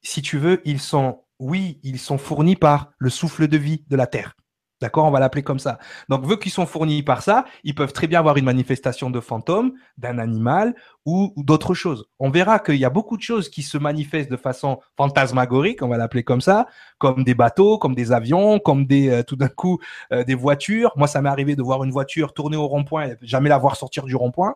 si 0.03 0.23
tu 0.23 0.39
veux, 0.39 0.61
ils 0.65 0.81
sont, 0.81 1.25
oui, 1.39 1.81
ils 1.83 1.99
sont 1.99 2.19
fournis 2.19 2.57
par 2.57 2.91
le 2.99 3.11
souffle 3.11 3.49
de 3.49 3.57
vie 3.57 3.85
de 3.89 3.97
la 3.97 4.07
terre. 4.07 4.35
D'accord 4.81 5.07
On 5.07 5.11
va 5.11 5.19
l'appeler 5.19 5.43
comme 5.43 5.59
ça. 5.59 5.79
Donc, 6.09 6.25
vu 6.25 6.39
qu'ils 6.39 6.53
sont 6.53 6.67
fournis 6.67 7.03
par 7.03 7.23
ça, 7.23 7.45
ils 7.65 7.75
peuvent 7.75 7.93
très 7.93 8.07
bien 8.07 8.21
avoir 8.21 8.37
une 8.37 8.45
manifestation 8.45 9.11
de 9.11 9.19
fantôme, 9.19 9.73
d'un 9.97 10.19
animal 10.19 10.75
ou, 11.05 11.33
d'autres 11.37 11.75
choses. 11.75 12.07
On 12.21 12.31
verra 12.31 12.61
qu'il 12.61 12.77
y 12.77 12.85
a 12.85 12.91
beaucoup 12.91 13.17
de 13.17 13.23
choses 13.23 13.49
qui 13.49 13.63
se 13.63 13.77
manifestent 13.77 14.31
de 14.31 14.37
façon 14.37 14.79
fantasmagorique, 14.97 15.83
on 15.83 15.89
va 15.89 15.97
l'appeler 15.97 16.23
comme 16.23 16.41
ça, 16.41 16.67
comme 16.99 17.25
des 17.25 17.35
bateaux, 17.35 17.79
comme 17.79 17.97
des 17.97 18.13
avions, 18.13 18.61
comme 18.61 18.87
des 18.87 19.09
euh, 19.09 19.23
tout 19.25 19.37
d'un 19.37 19.49
coup 19.49 19.79
euh, 20.13 20.23
des 20.23 20.37
voitures. 20.37 20.93
Moi, 20.97 21.09
ça 21.09 21.21
m'est 21.23 21.29
arrivé 21.29 21.57
de 21.57 21.63
voir 21.63 21.83
une 21.83 21.91
voiture 21.91 22.33
tourner 22.33 22.57
au 22.57 22.69
rond-point 22.69 23.09
et 23.09 23.17
jamais 23.23 23.49
la 23.49 23.59
voir 23.59 23.75
sortir 23.77 24.05
du 24.05 24.15
rond-point. 24.15 24.55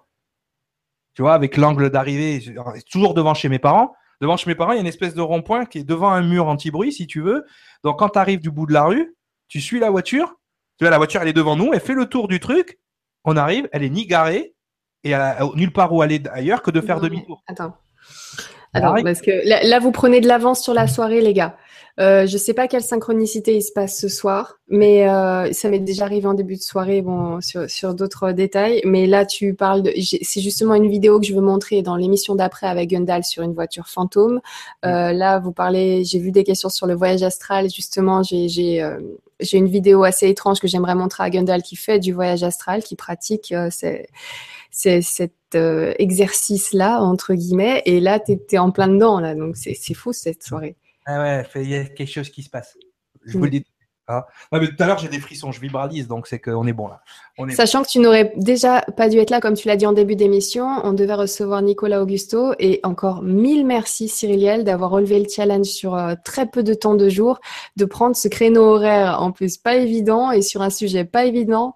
Tu 1.14 1.22
vois, 1.22 1.34
avec 1.34 1.56
l'angle 1.56 1.90
d'arrivée, 1.90 2.42
toujours 2.90 3.14
devant 3.14 3.34
chez 3.34 3.48
mes 3.48 3.58
parents. 3.58 3.94
Devant 4.20 4.36
chez 4.36 4.48
mes 4.48 4.54
parents, 4.54 4.70
il 4.72 4.76
y 4.76 4.78
a 4.78 4.80
une 4.80 4.86
espèce 4.86 5.14
de 5.14 5.20
rond-point 5.20 5.66
qui 5.66 5.78
est 5.78 5.84
devant 5.84 6.10
un 6.10 6.22
mur 6.22 6.46
anti-bruit, 6.46 6.92
si 6.92 7.08
tu 7.08 7.20
veux. 7.20 7.44
Donc, 7.82 7.98
quand 7.98 8.10
tu 8.10 8.18
arrives 8.20 8.40
du 8.40 8.52
bout 8.52 8.66
de 8.66 8.72
la 8.72 8.84
rue, 8.84 9.16
tu 9.52 9.60
suis 9.60 9.78
la 9.78 9.90
voiture, 9.90 10.40
tu 10.78 10.84
vois, 10.84 10.90
la 10.90 10.96
voiture, 10.96 11.20
elle 11.20 11.28
est 11.28 11.34
devant 11.34 11.56
nous, 11.56 11.74
elle 11.74 11.80
fait 11.80 11.92
le 11.92 12.06
tour 12.06 12.26
du 12.26 12.40
truc, 12.40 12.78
on 13.24 13.36
arrive, 13.36 13.68
elle 13.72 13.82
est 13.82 13.90
ni 13.90 14.06
garée, 14.06 14.54
et 15.04 15.12
nulle 15.56 15.74
part 15.74 15.92
où 15.92 16.00
aller 16.00 16.22
ailleurs 16.32 16.62
que 16.62 16.70
de 16.70 16.80
faire 16.80 17.00
demi-tour. 17.00 17.42
Attends. 17.46 17.76
Alors, 18.72 18.96
parce 19.04 19.20
que 19.20 19.30
là, 19.44 19.78
vous 19.78 19.92
prenez 19.92 20.22
de 20.22 20.26
l'avance 20.26 20.62
sur 20.62 20.72
la 20.72 20.88
soirée, 20.88 21.20
les 21.20 21.34
gars. 21.34 21.54
Euh, 22.00 22.26
je 22.26 22.38
sais 22.38 22.54
pas 22.54 22.68
quelle 22.68 22.82
synchronicité 22.82 23.54
il 23.54 23.60
se 23.60 23.70
passe 23.70 24.00
ce 24.00 24.08
soir, 24.08 24.58
mais 24.68 25.06
euh, 25.06 25.52
ça 25.52 25.68
m'est 25.68 25.78
déjà 25.78 26.04
arrivé 26.04 26.26
en 26.26 26.32
début 26.32 26.56
de 26.56 26.62
soirée, 26.62 27.02
bon, 27.02 27.42
sur, 27.42 27.68
sur 27.68 27.94
d'autres 27.94 28.32
détails. 28.32 28.80
Mais 28.86 29.06
là, 29.06 29.26
tu 29.26 29.52
parles 29.52 29.82
de, 29.82 29.92
c'est 30.22 30.40
justement 30.40 30.74
une 30.74 30.88
vidéo 30.88 31.20
que 31.20 31.26
je 31.26 31.34
veux 31.34 31.42
montrer 31.42 31.82
dans 31.82 31.96
l'émission 31.96 32.34
d'après 32.34 32.66
avec 32.66 32.88
Gundal 32.88 33.24
sur 33.24 33.42
une 33.42 33.52
voiture 33.52 33.88
fantôme. 33.88 34.40
Euh, 34.86 35.12
là, 35.12 35.38
vous 35.38 35.52
parlez, 35.52 36.02
j'ai 36.04 36.18
vu 36.18 36.32
des 36.32 36.44
questions 36.44 36.70
sur 36.70 36.86
le 36.86 36.94
voyage 36.94 37.22
astral. 37.22 37.68
Justement, 37.68 38.22
j'ai, 38.22 38.80
j'ai, 39.40 39.58
une 39.58 39.68
vidéo 39.68 40.04
assez 40.04 40.28
étrange 40.28 40.60
que 40.60 40.68
j'aimerais 40.68 40.94
montrer 40.94 41.24
à 41.24 41.30
Gundal 41.30 41.62
qui 41.62 41.76
fait 41.76 41.98
du 41.98 42.12
voyage 42.12 42.42
astral, 42.42 42.82
qui 42.82 42.96
pratique 42.96 43.52
euh, 43.52 43.68
c'est, 43.70 44.08
c'est, 44.70 45.02
cet 45.02 45.32
euh, 45.54 45.94
exercice-là, 45.98 47.00
entre 47.00 47.34
guillemets. 47.34 47.82
Et 47.84 48.00
là, 48.00 48.20
tu 48.20 48.38
es, 48.50 48.58
en 48.58 48.70
plein 48.70 48.88
dedans, 48.88 49.20
là. 49.20 49.34
Donc, 49.34 49.56
c'est, 49.56 49.74
c'est 49.74 49.94
fou 49.94 50.12
cette 50.12 50.42
soirée. 50.42 50.76
Ah 51.06 51.20
ouais, 51.20 51.46
il 51.56 51.70
y 51.70 51.74
a 51.74 51.84
quelque 51.84 52.10
chose 52.10 52.30
qui 52.30 52.42
se 52.42 52.50
passe. 52.50 52.76
Je 53.24 53.36
vous 53.38 53.44
le 53.44 53.50
dis. 53.50 53.64
Hein. 54.08 54.22
mais 54.50 54.66
tout 54.66 54.82
à 54.82 54.86
l'heure, 54.86 54.98
j'ai 54.98 55.08
des 55.08 55.20
frissons, 55.20 55.52
je 55.52 55.60
vibralise, 55.60 56.08
donc 56.08 56.26
c'est 56.26 56.40
qu'on 56.40 56.66
est 56.66 56.72
bon 56.72 56.88
là. 56.88 57.02
Sachant 57.50 57.82
que 57.82 57.88
tu 57.88 57.98
n'aurais 57.98 58.32
déjà 58.36 58.82
pas 58.96 59.08
dû 59.08 59.18
être 59.18 59.30
là, 59.30 59.40
comme 59.40 59.54
tu 59.54 59.68
l'as 59.68 59.76
dit 59.76 59.86
en 59.86 59.92
début 59.92 60.16
d'émission, 60.16 60.80
on 60.84 60.92
devait 60.92 61.14
recevoir 61.14 61.62
Nicolas 61.62 62.02
Augusto 62.02 62.52
et 62.58 62.80
encore 62.82 63.22
mille 63.22 63.64
merci 63.64 64.08
Cyriliel 64.08 64.64
d'avoir 64.64 64.90
relevé 64.90 65.20
le 65.20 65.28
challenge 65.28 65.66
sur 65.66 65.94
euh, 65.94 66.14
très 66.24 66.46
peu 66.46 66.62
de 66.62 66.74
temps 66.74 66.94
de 66.94 67.08
jour, 67.08 67.40
de 67.76 67.84
prendre 67.84 68.16
ce 68.16 68.28
créneau 68.28 68.62
horaire 68.62 69.22
en 69.22 69.30
plus 69.30 69.56
pas 69.56 69.76
évident 69.76 70.30
et 70.30 70.42
sur 70.42 70.62
un 70.62 70.70
sujet 70.70 71.04
pas 71.04 71.24
évident. 71.24 71.74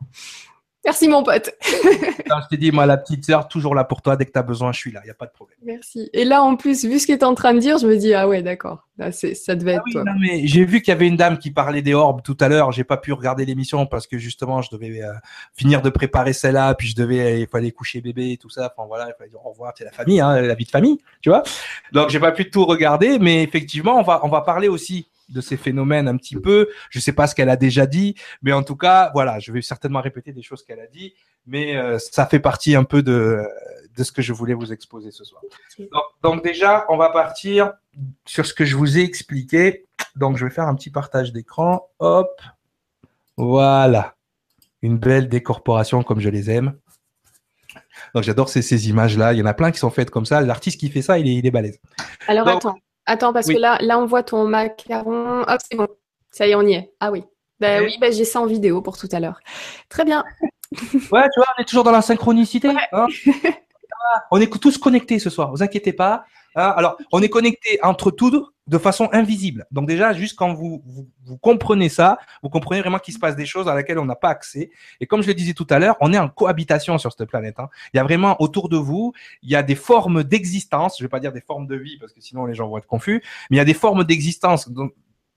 Merci, 0.87 1.09
mon 1.09 1.25
pote. 1.25 1.51
je 1.63 2.49
t'ai 2.49 2.57
dit, 2.57 2.71
moi, 2.71 2.87
la 2.87 2.97
petite 2.97 3.25
sœur, 3.25 3.49
toujours 3.49 3.75
là 3.75 3.83
pour 3.83 4.03
toi. 4.03 4.15
Dès 4.17 4.25
que 4.25 4.31
tu 4.31 4.39
as 4.39 4.45
besoin, 4.45 4.71
je 4.71 4.79
suis 4.79 4.93
là. 4.93 5.01
Il 5.03 5.07
n'y 5.07 5.11
a 5.11 5.15
pas 5.15 5.27
de 5.27 5.33
problème. 5.33 5.59
Merci. 5.65 6.09
Et 6.13 6.25
là, 6.25 6.45
en 6.45 6.55
plus, 6.55 6.85
vu 6.85 7.01
ce 7.01 7.09
que 7.09 7.13
tu 7.13 7.19
es 7.19 7.25
en 7.25 7.35
train 7.35 7.55
de 7.55 7.59
dire, 7.59 7.77
je 7.79 7.89
me 7.89 7.97
dis, 7.97 8.15
ah 8.15 8.29
ouais, 8.29 8.41
d'accord. 8.41 8.87
ça 9.11 9.57
devait 9.57 9.75
ah 9.75 9.83
être 9.85 9.91
toi. 9.91 10.05
mais 10.21 10.47
j'ai 10.47 10.65
vu 10.65 10.81
qu'il 10.81 10.93
y 10.93 10.97
avait 10.97 11.09
une 11.09 11.17
dame 11.17 11.39
qui 11.39 11.51
parlait 11.51 11.83
des 11.83 11.93
orbes 11.93 12.23
tout 12.23 12.37
à 12.39 12.49
l'heure. 12.49 12.71
J'ai 12.71 12.85
pas 12.85 12.99
pu 12.99 13.13
regarder 13.13 13.45
l'émission 13.45 13.85
parce 13.87 14.07
que 14.07 14.17
justement, 14.17 14.63
je 14.63 14.71
devais 14.71 15.03
euh, 15.03 15.13
finir 15.57 15.83
de 15.83 15.91
préparer 15.91 16.33
celle-là. 16.33 16.73
Puis 16.77 16.87
je 16.87 16.95
devais, 16.95 17.41
il 17.41 17.49
fallait 17.49 17.73
coucher 17.73 18.01
bébé 18.01 18.31
et 18.31 18.37
tout 18.37 18.51
ça. 18.51 18.73
Enfin 18.73 18.87
voilà, 18.87 19.09
il 19.09 19.15
fallait 19.19 19.31
dire 19.31 19.45
au 19.45 19.51
revoir. 19.51 19.73
C'est 19.77 19.85
la 19.85 19.91
famille, 19.91 20.21
hein, 20.21 20.41
la 20.41 20.55
vie 20.55 20.67
de 20.67 20.71
famille, 20.71 21.01
tu 21.21 21.31
vois. 21.31 21.43
Donc, 21.91 22.11
j'ai 22.11 22.21
pas 22.21 22.31
pu 22.31 22.49
tout 22.49 22.65
regarder. 22.65 23.19
Mais 23.19 23.43
effectivement, 23.43 23.99
on 23.99 24.03
va, 24.03 24.21
on 24.23 24.29
va 24.29 24.43
parler 24.43 24.69
aussi 24.69 25.09
de 25.29 25.41
ces 25.41 25.57
phénomènes 25.57 26.09
un 26.09 26.17
petit 26.17 26.37
peu. 26.37 26.69
Je 26.91 27.01
sais 27.01 27.13
pas 27.13 27.27
ce 27.27 27.35
qu'elle 27.35 27.51
a 27.51 27.57
déjà 27.57 27.87
dit, 27.87 28.15
mais 28.43 28.53
en 28.53 28.63
tout 28.63 28.77
cas, 28.77 29.11
voilà, 29.15 29.39
je 29.39 29.53
vais 29.53 29.63
certainement 29.63 30.01
répéter 30.01 30.33
des 30.33 30.43
choses 30.43 30.65
qu'elle 30.65 30.81
a 30.81 30.87
dit, 30.87 31.15
mais 31.47 31.77
euh, 31.77 31.99
ça 31.99 32.27
fait 32.27 32.41
partie 32.41 32.75
un 32.75 32.85
peu 32.85 33.03
de, 33.03 33.43
de 33.97 34.05
ce 34.05 34.13
que 34.13 34.23
je 34.23 34.33
voulais 34.33 34.55
vous 34.55 34.73
exposer 34.73 35.11
ce 35.11 35.25
soir. 35.25 35.43
Donc, 36.23 36.43
déjà, 36.43 36.87
on 36.89 36.97
va 36.97 37.11
partir 37.11 37.73
sur 38.25 38.47
ce 38.47 38.55
que 38.55 38.65
je 38.65 38.77
vous 38.77 38.99
ai 38.99 39.03
expliqué. 39.03 39.85
Donc 40.15 40.37
je 40.37 40.47
vais 40.47 40.51
faire 40.51 40.67
un 40.67 40.75
petit 40.75 40.91
partage 40.91 41.33
d'écran. 41.33 41.89
Hop, 41.99 42.41
voilà, 43.37 44.15
une 44.83 44.99
belle 44.99 45.29
décorporation 45.29 46.03
comme 46.03 46.21
je 46.21 46.31
les 46.31 46.51
aime. 46.51 46.79
Donc 48.15 48.25
j'adore 48.25 48.49
ces, 48.49 48.63
ces 48.63 48.89
images-là. 48.89 49.33
Il 49.35 49.39
y 49.39 49.43
en 49.43 49.47
a 49.47 49.55
plein 49.55 49.71
qui 49.71 49.79
sont 49.79 49.91
faites 49.91 50.11
comme 50.11 50.25
ça. 50.25 50.41
L'artiste 50.41 50.81
qui 50.81 50.91
fait 50.91 51.03
ça, 51.03 51.19
il 51.19 51.29
est, 51.29 51.35
il 51.35 51.47
est 51.47 51.51
balèze. 51.51 51.81
Alors 52.29 52.49
attends, 52.49 52.79
Attends, 53.07 53.33
parce 53.33 53.47
que 53.47 53.57
là, 53.57 53.79
là, 53.81 53.99
on 53.99 54.07
voit 54.07 54.23
ton 54.23 54.45
macaron. 54.45 55.43
Hop, 55.43 55.61
c'est 55.69 55.77
bon. 55.77 55.89
Ça 56.31 56.47
y 56.47 56.51
est, 56.51 56.55
on 56.55 56.63
y 56.63 56.75
est. 56.75 56.93
Ah 57.01 57.11
oui. 57.11 57.25
Ben 57.61 57.83
oui, 57.83 57.97
ben, 58.01 58.13
j'ai 58.13 58.25
ça 58.25 58.41
en 58.41 58.47
vidéo 58.47 58.83
pour 58.83 58.99
tout 58.99 59.09
à 59.13 59.21
l'heure. 59.21 59.41
Très 59.89 60.05
bien. 60.05 60.25
ouais, 60.73 60.93
tu 60.93 61.13
vois, 61.13 61.47
on 61.57 61.63
est 61.63 61.65
toujours 61.65 61.85
dans 61.85 61.93
la 61.93 62.03
synchronicité. 62.03 62.71
Hein. 62.93 63.07
on 64.31 64.41
est 64.41 64.61
tous 64.61 64.77
connectés 64.77 65.19
ce 65.19 65.31
soir. 65.31 65.51
Vous 65.51 65.63
inquiétez 65.63 65.93
pas. 65.93 66.25
Hein. 66.57 66.75
Alors, 66.77 66.97
on 67.13 67.23
est 67.23 67.29
connectés 67.29 67.79
entre 67.83 68.11
tous 68.11 68.53
de 68.67 68.79
façon 68.79 69.09
invisible. 69.13 69.67
Donc 69.71 69.87
déjà, 69.87 70.13
juste 70.13 70.37
quand 70.37 70.53
vous, 70.53 70.83
vous, 71.25 71.37
comprenez 71.39 71.89
ça, 71.89 72.19
vous 72.43 72.49
comprenez 72.49 72.81
vraiment 72.81 72.99
qu'il 72.99 73.15
se 73.15 73.19
passe 73.19 73.37
des 73.37 73.47
choses 73.47 73.69
à 73.69 73.75
laquelle 73.75 73.99
on 73.99 74.05
n'a 74.05 74.17
pas 74.17 74.29
accès. 74.29 74.71
Et 75.01 75.07
comme 75.07 75.23
je 75.23 75.29
le 75.29 75.35
disais 75.35 75.53
tout 75.53 75.67
à 75.71 75.79
l'heure, 75.79 75.97
on 76.01 76.13
est 76.13 76.19
en 76.19 76.29
cohabitation 76.29 76.99
sur 76.99 77.13
cette 77.13 77.29
planète. 77.29 77.61
Hein. 77.61 77.69
Il 77.95 77.99
y 77.99 78.01
a 78.01 78.03
vraiment 78.03 78.41
autour 78.43 78.69
de 78.69 78.77
vous, 78.77 79.13
il 79.43 79.51
y 79.51 79.57
a 79.57 79.63
des 79.63 79.77
formes 79.77 80.25
d'existence. 80.25 80.97
Je 80.99 81.05
vais 81.05 81.09
pas 81.09 81.21
dire 81.21 81.33
des 81.33 81.41
formes 81.41 81.67
de 81.67 81.77
vie 81.77 81.97
parce 81.99 82.13
que 82.13 82.21
sinon 82.21 82.47
les 82.47 82.55
gens 82.55 82.69
vont 82.69 82.79
être 82.79 82.87
confus, 82.87 83.23
mais 83.51 83.57
il 83.57 83.59
y 83.59 83.63
a 83.63 83.65
des 83.65 83.75
formes 83.75 84.03
d'existence 84.03 84.69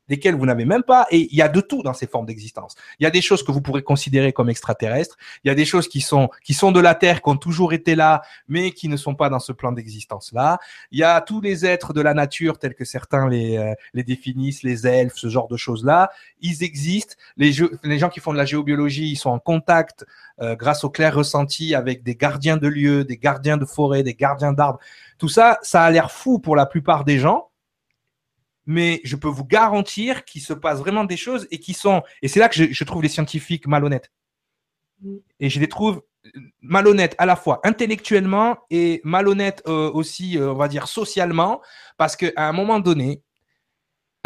desquelles 0.09 0.35
vous 0.35 0.45
n'avez 0.45 0.65
même 0.65 0.83
pas. 0.83 1.07
Et 1.11 1.29
il 1.31 1.37
y 1.37 1.41
a 1.41 1.47
de 1.47 1.61
tout 1.61 1.83
dans 1.83 1.93
ces 1.93 2.07
formes 2.07 2.25
d'existence. 2.25 2.75
Il 2.99 3.03
y 3.03 3.07
a 3.07 3.11
des 3.11 3.21
choses 3.21 3.43
que 3.43 3.51
vous 3.51 3.61
pourrez 3.61 3.83
considérer 3.83 4.33
comme 4.33 4.49
extraterrestres. 4.49 5.17
Il 5.43 5.47
y 5.47 5.51
a 5.51 5.55
des 5.55 5.65
choses 5.65 5.87
qui 5.87 6.01
sont, 6.01 6.29
qui 6.43 6.53
sont 6.53 6.71
de 6.71 6.79
la 6.79 6.95
Terre, 6.95 7.21
qui 7.21 7.29
ont 7.29 7.37
toujours 7.37 7.71
été 7.73 7.95
là, 7.95 8.23
mais 8.47 8.71
qui 8.71 8.89
ne 8.89 8.97
sont 8.97 9.15
pas 9.15 9.29
dans 9.29 9.39
ce 9.39 9.51
plan 9.51 9.71
d'existence-là. 9.71 10.59
Il 10.91 10.99
y 10.99 11.03
a 11.03 11.21
tous 11.21 11.39
les 11.39 11.65
êtres 11.65 11.93
de 11.93 12.01
la 12.01 12.13
nature, 12.13 12.57
tels 12.57 12.75
que 12.75 12.85
certains 12.85 13.29
les, 13.29 13.57
euh, 13.57 13.73
les 13.93 14.03
définissent, 14.03 14.63
les 14.63 14.87
elfes, 14.87 15.15
ce 15.15 15.29
genre 15.29 15.47
de 15.47 15.57
choses-là. 15.57 16.09
Ils 16.41 16.63
existent. 16.63 17.15
Les, 17.37 17.51
les 17.83 17.99
gens 17.99 18.09
qui 18.09 18.19
font 18.19 18.33
de 18.33 18.37
la 18.37 18.45
géobiologie, 18.45 19.11
ils 19.11 19.15
sont 19.15 19.29
en 19.29 19.39
contact 19.39 20.05
euh, 20.41 20.55
grâce 20.55 20.83
au 20.83 20.89
clair 20.89 21.13
ressenti 21.13 21.75
avec 21.75 22.03
des 22.03 22.15
gardiens 22.15 22.57
de 22.57 22.67
lieux, 22.67 23.03
des 23.03 23.17
gardiens 23.17 23.57
de 23.57 23.65
forêt, 23.65 24.03
des 24.03 24.13
gardiens 24.13 24.53
d'arbres. 24.53 24.79
Tout 25.17 25.27
ça, 25.27 25.59
ça 25.61 25.83
a 25.83 25.91
l'air 25.91 26.11
fou 26.11 26.39
pour 26.39 26.55
la 26.55 26.65
plupart 26.65 27.03
des 27.03 27.19
gens 27.19 27.48
mais 28.69 29.01
je 29.03 29.15
peux 29.15 29.27
vous 29.27 29.45
garantir 29.45 30.25
qu'il 30.25 30.43
se 30.43 30.53
passe 30.53 30.77
vraiment 30.77 31.03
des 31.03 31.17
choses 31.17 31.47
et 31.49 31.57
qui 31.57 31.73
sont. 31.73 32.03
Et 32.21 32.27
c'est 32.27 32.39
là 32.39 32.47
que 32.49 32.71
je, 32.71 32.83
trouve 32.83 33.01
les 33.01 33.09
scientifiques 33.09 33.65
malhonnêtes. 33.65 34.11
Mm. 35.01 35.15
Et 35.39 35.49
je 35.49 35.59
les 35.59 35.67
trouve 35.67 36.03
malhonnêtes 36.61 37.15
à 37.17 37.25
la 37.25 37.35
fois 37.35 37.61
intellectuellement 37.63 38.59
et 38.69 39.01
malhonnêtes 39.03 39.63
euh, 39.67 39.89
aussi, 39.91 40.37
euh, 40.37 40.51
on 40.51 40.55
va 40.55 40.67
dire, 40.67 40.87
socialement, 40.87 41.61
parce 41.97 42.15
qu'à 42.15 42.29
un 42.37 42.51
moment 42.51 42.79
donné, 42.79 43.23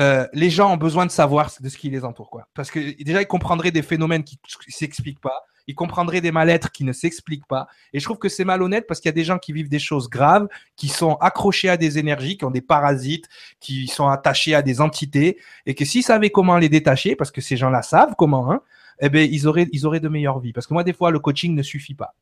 euh, 0.01 0.27
les 0.33 0.49
gens 0.49 0.73
ont 0.73 0.77
besoin 0.77 1.05
de 1.05 1.11
savoir 1.11 1.49
de 1.61 1.69
ce 1.69 1.77
qui 1.77 1.89
les 1.89 2.03
entoure. 2.03 2.29
Quoi. 2.29 2.49
Parce 2.53 2.69
que 2.69 3.01
déjà, 3.01 3.21
ils 3.21 3.27
comprendraient 3.27 3.71
des 3.71 3.81
phénomènes 3.81 4.25
qui 4.25 4.37
ne 4.67 4.71
s'expliquent 4.73 5.21
pas 5.21 5.45
ils 5.67 5.75
comprendraient 5.75 6.21
des 6.21 6.31
mal-être 6.31 6.71
qui 6.71 6.83
ne 6.83 6.93
s'expliquent 6.93 7.47
pas. 7.47 7.67
Et 7.93 7.99
je 7.99 8.05
trouve 8.05 8.17
que 8.17 8.29
c'est 8.29 8.45
malhonnête 8.45 8.85
parce 8.87 8.99
qu'il 8.99 9.09
y 9.09 9.13
a 9.13 9.13
des 9.13 9.23
gens 9.23 9.39
qui 9.39 9.53
vivent 9.53 9.69
des 9.69 9.79
choses 9.79 10.09
graves, 10.09 10.47
qui 10.75 10.87
sont 10.87 11.15
accrochés 11.15 11.69
à 11.69 11.77
des 11.77 11.97
énergies, 11.97 12.37
qui 12.37 12.45
ont 12.45 12.51
des 12.51 12.61
parasites, 12.61 13.27
qui 13.59 13.87
sont 13.87 14.07
attachés 14.07 14.55
à 14.55 14.61
des 14.61 14.81
entités, 14.81 15.37
et 15.65 15.75
que 15.75 15.85
s'ils 15.85 16.03
savaient 16.03 16.29
comment 16.29 16.57
les 16.57 16.69
détacher, 16.69 17.15
parce 17.15 17.31
que 17.31 17.41
ces 17.41 17.57
gens-là 17.57 17.81
savent 17.81 18.15
comment, 18.17 18.51
hein, 18.51 18.61
eh 18.99 19.09
ben 19.09 19.27
ils 19.31 19.47
auraient, 19.47 19.67
ils 19.71 19.85
auraient 19.85 19.99
de 19.99 20.09
meilleures 20.09 20.39
vies. 20.39 20.53
Parce 20.53 20.67
que 20.67 20.73
moi, 20.73 20.83
des 20.83 20.93
fois, 20.93 21.11
le 21.11 21.19
coaching 21.19 21.55
ne 21.55 21.63
suffit 21.63 21.95
pas. 21.95 22.15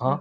Hein 0.00 0.20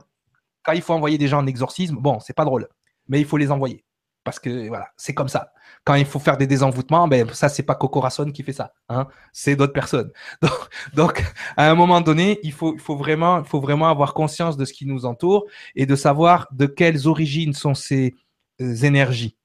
Quand 0.63 0.73
il 0.73 0.81
faut 0.81 0.93
envoyer 0.93 1.17
des 1.17 1.27
gens 1.27 1.39
en 1.39 1.47
exorcisme, 1.47 1.97
bon, 1.97 2.19
c'est 2.19 2.33
pas 2.33 2.45
drôle, 2.45 2.67
mais 3.07 3.19
il 3.19 3.25
faut 3.25 3.37
les 3.37 3.51
envoyer 3.51 3.83
parce 4.23 4.39
que 4.39 4.67
voilà, 4.67 4.89
c'est 4.97 5.13
comme 5.13 5.29
ça. 5.29 5.53
Quand 5.83 5.95
il 5.95 6.05
faut 6.05 6.19
faire 6.19 6.37
des 6.37 6.47
désenvoûtements, 6.47 7.07
ben 7.07 7.27
ça 7.33 7.49
c'est 7.49 7.63
pas 7.63 7.75
Coco 7.75 7.99
Rasson 7.99 8.31
qui 8.31 8.43
fait 8.43 8.53
ça, 8.53 8.73
hein, 8.89 9.07
c'est 9.33 9.55
d'autres 9.55 9.73
personnes. 9.73 10.11
Donc, 10.93 11.23
à 11.57 11.69
un 11.69 11.75
moment 11.75 12.01
donné, 12.01 12.39
il 12.43 12.53
faut, 12.53 12.73
il 12.75 12.79
faut 12.79 12.95
vraiment, 12.95 13.39
il 13.39 13.45
faut 13.45 13.59
vraiment 13.59 13.89
avoir 13.89 14.13
conscience 14.13 14.57
de 14.57 14.65
ce 14.65 14.73
qui 14.73 14.85
nous 14.85 15.05
entoure 15.05 15.45
et 15.75 15.85
de 15.85 15.95
savoir 15.95 16.47
de 16.51 16.67
quelles 16.67 17.07
origines 17.07 17.53
sont 17.53 17.73
ces 17.73 18.15
euh, 18.61 18.75
énergies. 18.75 19.37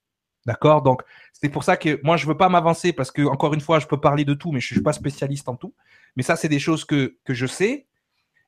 D'accord? 0.44 0.82
Donc 0.82 1.02
c'est 1.32 1.48
pour 1.48 1.64
ça 1.64 1.76
que 1.76 2.00
moi 2.04 2.16
je 2.16 2.26
veux 2.26 2.36
pas 2.36 2.48
m'avancer 2.48 2.92
parce 2.92 3.10
que 3.10 3.22
encore 3.22 3.52
une 3.54 3.60
fois 3.60 3.80
je 3.80 3.86
peux 3.86 4.00
parler 4.00 4.24
de 4.24 4.34
tout, 4.34 4.52
mais 4.52 4.60
je 4.60 4.66
suis 4.66 4.82
pas 4.82 4.92
spécialiste 4.92 5.48
en 5.48 5.56
tout. 5.56 5.74
Mais 6.16 6.22
ça 6.22 6.36
c'est 6.36 6.48
des 6.48 6.60
choses 6.60 6.84
que 6.84 7.16
que 7.24 7.34
je 7.34 7.46
sais 7.46 7.86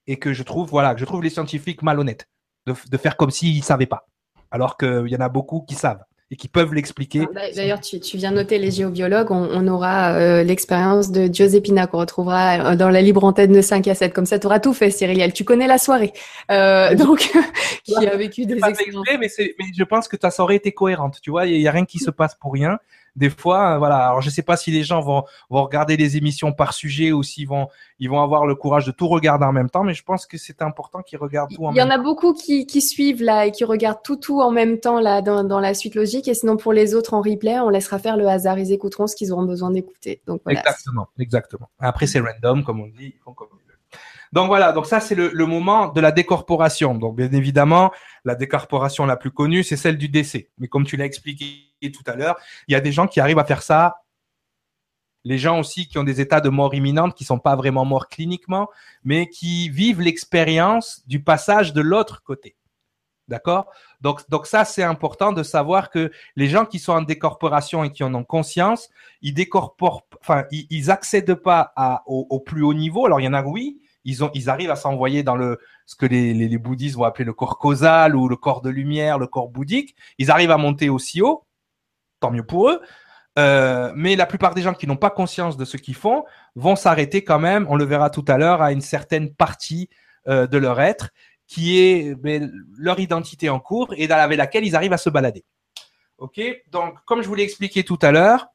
et 0.07 0.19
que 0.19 0.33
je 0.33 0.43
trouve 0.45 0.69
voilà, 0.69 0.95
que 0.95 1.01
je 1.01 1.05
trouve 1.05 1.23
les 1.23 1.31
scientifiques 1.31 1.83
malhonnêtes 1.83 2.29
de, 2.67 2.75
de 2.89 2.97
faire 2.97 3.17
comme 3.17 3.31
s'ils 3.31 3.65
savaient 3.65 3.87
pas, 3.87 4.07
alors 4.53 4.77
qu'il 4.77 5.09
y 5.09 5.17
en 5.17 5.21
a 5.21 5.29
beaucoup 5.29 5.63
qui 5.63 5.75
savent 5.75 6.05
et 6.31 6.37
qui 6.37 6.49
peuvent 6.49 6.75
l'expliquer. 6.75 7.27
Ah, 7.35 7.41
d'ailleurs, 7.55 7.81
tu, 7.81 8.01
tu, 8.01 8.19
viens 8.19 8.33
noter 8.33 8.59
les 8.59 8.71
géobiologues. 8.71 9.31
On, 9.31 9.67
aura 9.67 10.13
euh, 10.13 10.43
l'expérience 10.43 11.11
de 11.11 11.27
Giuseppina 11.33 11.87
qu'on 11.87 11.99
retrouvera 11.99 12.73
euh, 12.73 12.77
dans 12.77 12.91
la 12.91 13.01
libre 13.01 13.25
antenne 13.25 13.53
de 13.53 13.63
5 13.63 13.89
à 13.89 13.95
7. 13.95 14.13
Comme 14.13 14.27
ça, 14.27 14.39
tu 14.39 14.47
auras 14.47 14.61
tout 14.61 14.75
fait, 14.75 14.91
Cyriliel. 14.91 15.33
Tu 15.33 15.45
connais 15.45 15.67
la 15.67 15.79
soirée. 15.79 16.13
Euh, 16.51 16.95
donc, 16.95 17.31
qui 17.85 18.07
a 18.07 18.17
vécu 18.17 18.45
des 18.45 18.57
expériences. 18.57 19.07
mais, 19.09 19.19
mais, 19.19 19.67
je 19.77 19.85
pense 19.85 20.07
que 20.07 20.17
ta 20.17 20.31
soirée 20.31 20.57
était 20.57 20.73
cohérente. 20.73 21.19
Tu 21.23 21.31
vois, 21.31 21.47
il 21.47 21.59
n'y 21.59 21.69
a 21.69 21.73
rien 21.73 21.87
qui 21.87 21.99
se 21.99 22.11
passe 22.11 22.35
pour 22.35 22.53
rien 22.53 22.79
des 23.19 23.31
fois, 23.31 23.75
euh, 23.75 23.79
voilà. 23.79 24.09
Alors, 24.09 24.21
je 24.21 24.31
sais 24.31 24.43
pas 24.43 24.57
si 24.57 24.71
les 24.71 24.85
gens 24.85 25.01
vont, 25.01 25.25
vont 25.51 25.65
regarder 25.65 25.97
les 25.97 26.17
émissions 26.17 26.53
par 26.53 26.73
sujet 26.73 27.11
ou 27.11 27.25
s'ils 27.25 27.49
vont, 27.49 27.69
ils 27.99 28.09
vont 28.09 28.23
avoir 28.23 28.47
le 28.47 28.55
courage 28.55 28.87
de 28.87 28.93
tout 28.93 29.09
regarder 29.09 29.45
en 29.45 29.53
même 29.53 29.69
temps, 29.69 29.83
mais 29.83 29.93
je 29.93 30.05
pense 30.05 30.25
que 30.25 30.39
c'est 30.39 30.63
important 30.63 31.03
qu'ils 31.03 31.19
regardent 31.19 31.51
tout 31.51 31.65
en 31.65 31.73
même 31.73 31.77
temps. 31.77 31.85
Il 31.85 31.91
y 31.91 31.93
en 31.93 31.95
a 31.95 31.99
beaucoup 31.99 32.33
qui, 32.33 32.65
qui, 32.65 32.81
suivent 32.81 33.23
là 33.23 33.47
et 33.47 33.51
qui 33.51 33.65
regardent 33.65 34.03
tout, 34.05 34.17
tout 34.17 34.41
en 34.41 34.53
même 34.53 34.79
temps 34.79 35.01
là 35.01 35.21
dans, 35.21 35.43
dans, 35.43 35.59
la 35.59 35.75
suite 35.75 35.97
logique. 35.97 36.29
Et 36.29 36.35
sinon, 36.35 36.57
pour 36.57 36.73
les 36.73 36.95
autres 36.95 37.15
en 37.15 37.21
replay, 37.21 37.59
on 37.59 37.71
laissera 37.71 37.99
faire 37.99 38.17
le 38.17 38.29
hasard. 38.29 38.59
Ils 38.59 38.73
écouteront 38.73 39.09
ce 39.09 39.17
qu'ils 39.17 39.33
auront 39.33 39.45
besoin 39.45 39.73
d'écouter. 39.73 40.21
Donc, 40.27 40.41
Exactement, 40.49 41.09
exactement. 41.19 41.69
Après, 41.81 42.07
c'est 42.07 42.21
random, 42.21 42.63
comme 42.63 42.81
on 42.81 42.87
dit. 42.87 43.15
Ils 43.17 43.21
font 43.25 43.33
comme 43.33 43.49
donc 44.33 44.49
voilà, 44.49 44.73
donc 44.73 44.87
ça 44.87 45.01
c'est 45.01 45.15
le, 45.15 45.47
moment 45.47 45.89
de 45.89 46.01
la 46.01 46.13
décorporation. 46.13 46.95
Donc 46.95 47.17
bien 47.17 47.33
évidemment, 47.33 47.93
la 48.25 48.35
décorporation 48.35 49.07
la 49.07 49.17
plus 49.17 49.31
connue, 49.31 49.63
c'est 49.63 49.77
celle 49.77 49.99
du 49.99 50.09
décès. 50.09 50.51
Mais 50.59 50.69
comme 50.69 50.85
tu 50.85 50.97
l'as 50.97 51.07
expliqué 51.07 51.73
tout 51.83 52.05
à 52.07 52.15
l'heure, 52.15 52.37
il 52.67 52.73
y 52.73 52.75
a 52.75 52.81
des 52.81 52.93
gens 52.93 53.07
qui 53.07 53.21
arrivent 53.21 53.39
à 53.39 53.45
faire 53.45 53.63
ça. 53.63 54.03
Les 55.25 55.39
gens 55.39 55.59
aussi 55.59 55.89
qui 55.89 55.99
ont 55.99 56.05
des 56.05 56.21
états 56.21 56.41
de 56.41 56.49
mort 56.49 56.75
imminente, 56.75 57.15
qui 57.15 57.25
sont 57.25 57.39
pas 57.39 57.57
vraiment 57.57 57.85
morts 57.85 58.09
cliniquement, 58.09 58.69
mais 59.05 59.29
qui 59.29 59.69
vivent 59.69 60.01
l'expérience 60.01 61.03
du 61.07 61.23
passage 61.23 61.73
de 61.73 61.81
l'autre 61.81 62.23
côté. 62.23 62.57
D'accord? 63.27 63.71
Donc, 64.01 64.29
donc 64.31 64.47
ça, 64.47 64.65
c'est 64.65 64.83
important 64.83 65.33
de 65.33 65.43
savoir 65.43 65.91
que 65.91 66.11
les 66.35 66.49
gens 66.49 66.65
qui 66.65 66.79
sont 66.79 66.93
en 66.93 67.03
décorporation 67.03 67.85
et 67.85 67.93
qui 67.93 68.03
en 68.03 68.15
ont 68.15 68.25
conscience, 68.25 68.89
ils 69.21 69.35
décorporent, 69.35 70.07
enfin, 70.21 70.45
ils, 70.51 70.91
accèdent 70.91 71.35
pas 71.35 71.75
au, 72.07 72.41
plus 72.41 72.63
haut 72.63 72.73
niveau. 72.73 73.05
Alors, 73.05 73.21
il 73.21 73.25
y 73.25 73.29
en 73.29 73.35
a, 73.35 73.43
oui, 73.43 73.83
ils, 74.05 74.51
arrivent 74.51 74.71
à 74.71 74.77
s'envoyer 74.77 75.23
dans 75.23 75.37
le, 75.37 75.59
ce 75.87 75.97
que 75.97 76.07
les, 76.07 76.59
bouddhistes 76.59 76.97
vont 76.97 77.05
appeler 77.05 77.25
le 77.25 77.33
corps 77.33 77.59
causal 77.59 78.17
ou 78.17 78.29
le 78.29 78.37
corps 78.37 78.63
de 78.63 78.71
lumière, 78.71 79.19
le 79.19 79.27
corps 79.27 79.49
bouddhique. 79.49 79.95
Ils 80.19 80.31
arrivent 80.31 80.51
à 80.51 80.57
monter 80.57 80.89
aussi 80.89 81.21
haut, 81.21 81.47
tant 82.21 82.31
mieux 82.31 82.45
pour 82.45 82.71
eux. 82.71 82.81
Euh, 83.39 83.93
mais 83.95 84.17
la 84.17 84.27
plupart 84.27 84.55
des 84.55 84.63
gens 84.63 84.75
qui 84.75 84.87
n'ont 84.87 84.97
pas 84.97 85.11
conscience 85.11 85.57
de 85.57 85.65
ce 85.65 85.77
qu'ils 85.77 85.95
font 85.95 86.25
vont 86.57 86.75
s'arrêter 86.75 87.23
quand 87.23 87.39
même, 87.39 87.67
on 87.69 87.77
le 87.77 87.85
verra 87.85 88.11
tout 88.11 88.25
à 88.27 88.37
l'heure, 88.37 88.63
à 88.63 88.73
une 88.73 88.81
certaine 88.81 89.33
partie 89.33 89.89
euh, 90.27 90.47
de 90.47 90.59
leur 90.59 90.81
être 90.81 91.11
qui 91.47 91.79
est 91.79 92.15
ben, 92.15 92.53
leur 92.77 92.99
identité 93.01 93.49
en 93.49 93.61
cours 93.61 93.95
et 93.97 94.11
avec 94.11 94.39
laquelle 94.39 94.65
ils 94.65 94.77
arrivent 94.77 94.93
à 94.93 94.99
se 94.99 95.09
balader. 95.09 95.45
Ok, 96.19 96.41
donc 96.71 96.97
comme 97.07 97.23
je 97.23 97.29
vous 97.29 97.35
l'ai 97.35 97.45
expliqué 97.45 97.85
tout 97.85 97.99
à 98.03 98.11
l'heure, 98.11 98.49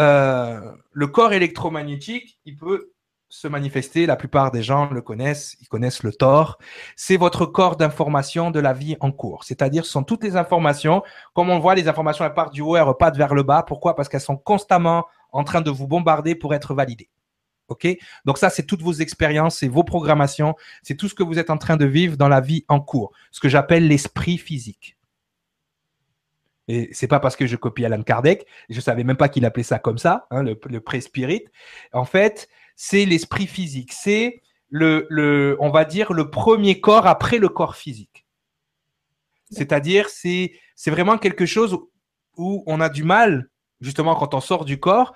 euh, 0.00 0.72
le 0.92 1.06
corps 1.08 1.32
électromagnétique, 1.32 2.38
il 2.44 2.56
peut 2.56 2.92
se 3.30 3.46
manifester, 3.46 4.06
la 4.06 4.16
plupart 4.16 4.50
des 4.50 4.62
gens 4.62 4.90
le 4.90 5.00
connaissent, 5.00 5.56
ils 5.60 5.68
connaissent 5.68 6.02
le 6.02 6.12
tort. 6.12 6.58
C'est 6.96 7.16
votre 7.16 7.46
corps 7.46 7.76
d'information 7.76 8.50
de 8.50 8.58
la 8.58 8.72
vie 8.72 8.96
en 9.00 9.12
cours. 9.12 9.44
C'est-à-dire, 9.44 9.86
ce 9.86 9.92
sont 9.92 10.02
toutes 10.02 10.24
les 10.24 10.36
informations. 10.36 11.02
Comme 11.32 11.48
on 11.48 11.60
voit, 11.60 11.76
les 11.76 11.86
informations, 11.88 12.24
elles 12.24 12.34
partent 12.34 12.52
du 12.52 12.60
haut, 12.60 12.76
elles 12.76 12.82
repartent 12.82 13.16
vers 13.16 13.34
le 13.34 13.44
bas. 13.44 13.62
Pourquoi? 13.62 13.94
Parce 13.94 14.08
qu'elles 14.08 14.20
sont 14.20 14.36
constamment 14.36 15.06
en 15.30 15.44
train 15.44 15.60
de 15.60 15.70
vous 15.70 15.86
bombarder 15.86 16.34
pour 16.34 16.54
être 16.54 16.74
validées. 16.74 17.08
OK? 17.68 17.86
Donc 18.24 18.36
ça, 18.36 18.50
c'est 18.50 18.64
toutes 18.64 18.82
vos 18.82 18.94
expériences, 18.94 19.58
c'est 19.58 19.68
vos 19.68 19.84
programmations, 19.84 20.56
c'est 20.82 20.96
tout 20.96 21.08
ce 21.08 21.14
que 21.14 21.22
vous 21.22 21.38
êtes 21.38 21.50
en 21.50 21.56
train 21.56 21.76
de 21.76 21.86
vivre 21.86 22.16
dans 22.16 22.28
la 22.28 22.40
vie 22.40 22.64
en 22.66 22.80
cours. 22.80 23.12
Ce 23.30 23.38
que 23.38 23.48
j'appelle 23.48 23.86
l'esprit 23.86 24.38
physique. 24.38 24.96
Et 26.66 26.88
c'est 26.92 27.08
pas 27.08 27.20
parce 27.20 27.36
que 27.36 27.46
je 27.46 27.54
copie 27.56 27.84
Alan 27.84 28.02
Kardec, 28.02 28.46
je 28.68 28.80
savais 28.80 29.04
même 29.04 29.16
pas 29.16 29.28
qu'il 29.28 29.44
appelait 29.44 29.62
ça 29.62 29.78
comme 29.78 29.98
ça, 29.98 30.26
hein, 30.30 30.42
le, 30.42 30.58
le 30.68 30.80
pré-spirit. 30.80 31.44
En 31.92 32.04
fait, 32.04 32.48
c'est 32.82 33.04
l'esprit 33.04 33.46
physique. 33.46 33.92
C'est 33.92 34.40
le, 34.70 35.06
le, 35.10 35.54
on 35.60 35.68
va 35.68 35.84
dire, 35.84 36.14
le 36.14 36.30
premier 36.30 36.80
corps 36.80 37.06
après 37.06 37.36
le 37.36 37.50
corps 37.50 37.76
physique. 37.76 38.24
C'est-à-dire, 39.50 40.08
c'est, 40.08 40.54
c'est 40.76 40.90
vraiment 40.90 41.18
quelque 41.18 41.44
chose 41.44 41.78
où 42.38 42.64
on 42.66 42.80
a 42.80 42.88
du 42.88 43.04
mal, 43.04 43.50
justement, 43.82 44.14
quand 44.14 44.32
on 44.32 44.40
sort 44.40 44.64
du 44.64 44.80
corps, 44.80 45.12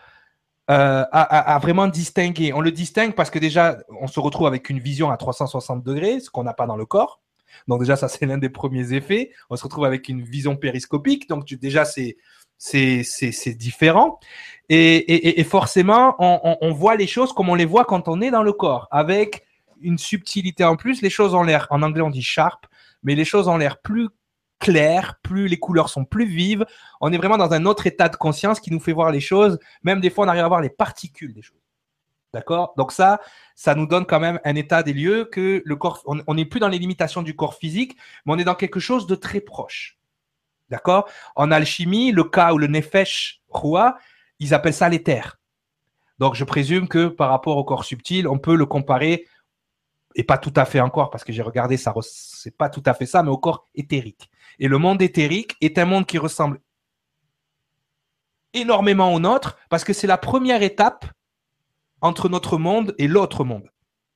euh, 0.70 1.07
à, 1.11 1.55
à, 1.55 1.59
vraiment 1.59 1.88
distinguer. 1.88 2.53
On 2.53 2.61
le 2.61 2.70
distingue 2.70 3.14
parce 3.14 3.31
que 3.31 3.38
déjà, 3.38 3.79
on 3.98 4.09
se 4.09 4.20
retrouve 4.20 4.46
avec 4.46 4.68
une 4.68 4.79
vision 4.79 5.11
à 5.11 5.16
360 5.16 5.83
degrés, 5.83 6.20
ce 6.20 6.29
qu'on 6.29 6.44
n'a 6.44 6.53
pas 6.53 6.66
dans 6.66 6.77
le 6.77 6.85
corps. 6.85 7.22
Donc 7.66 7.81
déjà, 7.81 7.96
ça 7.96 8.09
c'est 8.09 8.27
l'un 8.27 8.37
des 8.37 8.50
premiers 8.50 8.92
effets. 8.92 9.31
On 9.48 9.57
se 9.57 9.64
retrouve 9.64 9.87
avec 9.87 10.11
une 10.11 10.22
vision 10.22 10.55
périscopique. 10.55 11.31
Donc 11.31 11.46
tu, 11.46 11.57
déjà, 11.57 11.87
c'est 11.87 12.18
c'est 12.64 13.55
différent. 13.57 14.18
Et, 14.68 15.44
forcément, 15.44 16.16
on, 16.18 16.72
voit 16.72 16.96
les 16.96 17.07
choses 17.07 17.33
comme 17.33 17.48
on 17.48 17.55
les 17.55 17.66
voit 17.66 17.85
quand 17.85 18.09
on 18.09 18.20
est 18.20 18.31
dans 18.31 18.42
le 18.42 18.53
corps, 18.53 18.88
avec 18.90 19.44
une 19.81 19.98
subtilité 19.98 20.64
en 20.64 20.77
plus. 20.77 21.03
Les 21.03 21.11
choses 21.11 21.35
ont 21.35 21.42
l'air, 21.42 21.66
en 21.70 21.83
anglais 21.83 22.03
on 22.03 22.11
dit 22.11 22.22
sharp, 22.22 22.66
mais 23.03 23.14
les 23.14 23.24
choses 23.24 23.48
ont 23.48 23.59
l'air 23.59 23.81
plus 23.81 24.09
claires, 24.59 25.18
plus 25.22 25.48
les 25.48 25.59
couleurs 25.59 25.90
sont 25.90 26.07
plus 26.07 26.24
vives. 26.24 26.64
On 27.03 27.12
est 27.12 27.18
vraiment 27.18 27.37
dans 27.37 27.53
un 27.53 27.66
autre 27.66 27.87
état 27.87 28.09
de 28.09 28.16
conscience 28.16 28.61
qui 28.61 28.72
nous 28.72 28.81
fait 28.81 28.92
voir 28.92 29.11
les 29.11 29.20
choses. 29.20 29.59
Même 29.83 30.00
des 30.00 30.09
fois, 30.09 30.24
on 30.24 30.29
arrive 30.29 30.44
à 30.44 30.48
voir 30.48 30.62
les 30.62 30.70
particules 30.70 31.35
des 31.35 31.42
choses. 31.42 31.61
D'accord? 32.33 32.72
Donc 32.77 32.92
ça, 32.92 33.20
ça 33.55 33.74
nous 33.74 33.87
donne 33.87 34.07
quand 34.07 34.20
même 34.20 34.40
un 34.44 34.57
état 34.57 34.83
des 34.83 34.94
lieux 34.94 35.27
que 35.27 35.62
le 35.64 35.77
corps, 35.77 36.03
on 36.07 36.35
n'est 36.35 36.46
plus 36.46 36.61
dans 36.61 36.68
les 36.68 36.79
limitations 36.79 37.22
du 37.22 37.37
corps 37.37 37.55
physique, 37.55 37.96
mais 38.24 38.33
on 38.33 38.38
est 38.38 38.44
dans 38.44 38.55
quelque 38.55 38.81
chose 38.81 39.07
de 39.07 39.14
très 39.14 39.40
proche. 39.40 39.98
D'accord? 40.74 41.08
En 41.37 41.52
alchimie, 41.52 42.10
le 42.10 42.24
cas 42.24 42.52
ou 42.52 42.58
le 42.58 42.66
nefesh 42.66 43.40
roi, 43.48 43.96
ils 44.40 44.54
appellent 44.54 44.74
ça 44.74 44.88
l'éther. 44.88 45.38
Donc 46.18 46.34
je 46.34 46.42
présume 46.42 46.88
que 46.88 47.06
par 47.06 47.30
rapport 47.30 47.56
au 47.58 47.62
corps 47.62 47.84
subtil, 47.84 48.26
on 48.26 48.38
peut 48.38 48.56
le 48.56 48.66
comparer, 48.66 49.28
et 50.16 50.24
pas 50.24 50.37
tout 50.37 50.52
à 50.56 50.64
fait 50.64 50.80
encore, 50.80 51.10
parce 51.10 51.22
que 51.22 51.32
j'ai 51.32 51.42
regardé, 51.42 51.76
ça 51.76 51.94
c'est 52.02 52.56
pas 52.56 52.68
tout 52.68 52.82
à 52.87 52.92
fait 52.92 53.06
ça, 53.06 53.22
mais 53.22 53.30
au 53.30 53.38
corps 53.38 53.68
éthérique. 53.76 54.32
Et 54.58 54.66
le 54.66 54.78
monde 54.78 55.00
éthérique 55.00 55.54
est 55.60 55.78
un 55.78 55.84
monde 55.84 56.06
qui 56.06 56.18
ressemble 56.18 56.58
énormément 58.52 59.14
au 59.14 59.20
nôtre, 59.20 59.56
parce 59.68 59.84
que 59.84 59.92
c'est 59.92 60.08
la 60.08 60.18
première 60.18 60.64
étape 60.64 61.04
entre 62.00 62.28
notre 62.28 62.58
monde 62.58 62.96
et 62.98 63.06
l'autre 63.06 63.44
monde. 63.44 63.70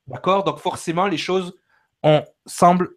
D'accord? 0.08 0.42
Donc 0.42 0.58
forcément, 0.58 1.06
les 1.06 1.18
choses 1.18 1.54
on 2.02 2.24
semble, 2.46 2.96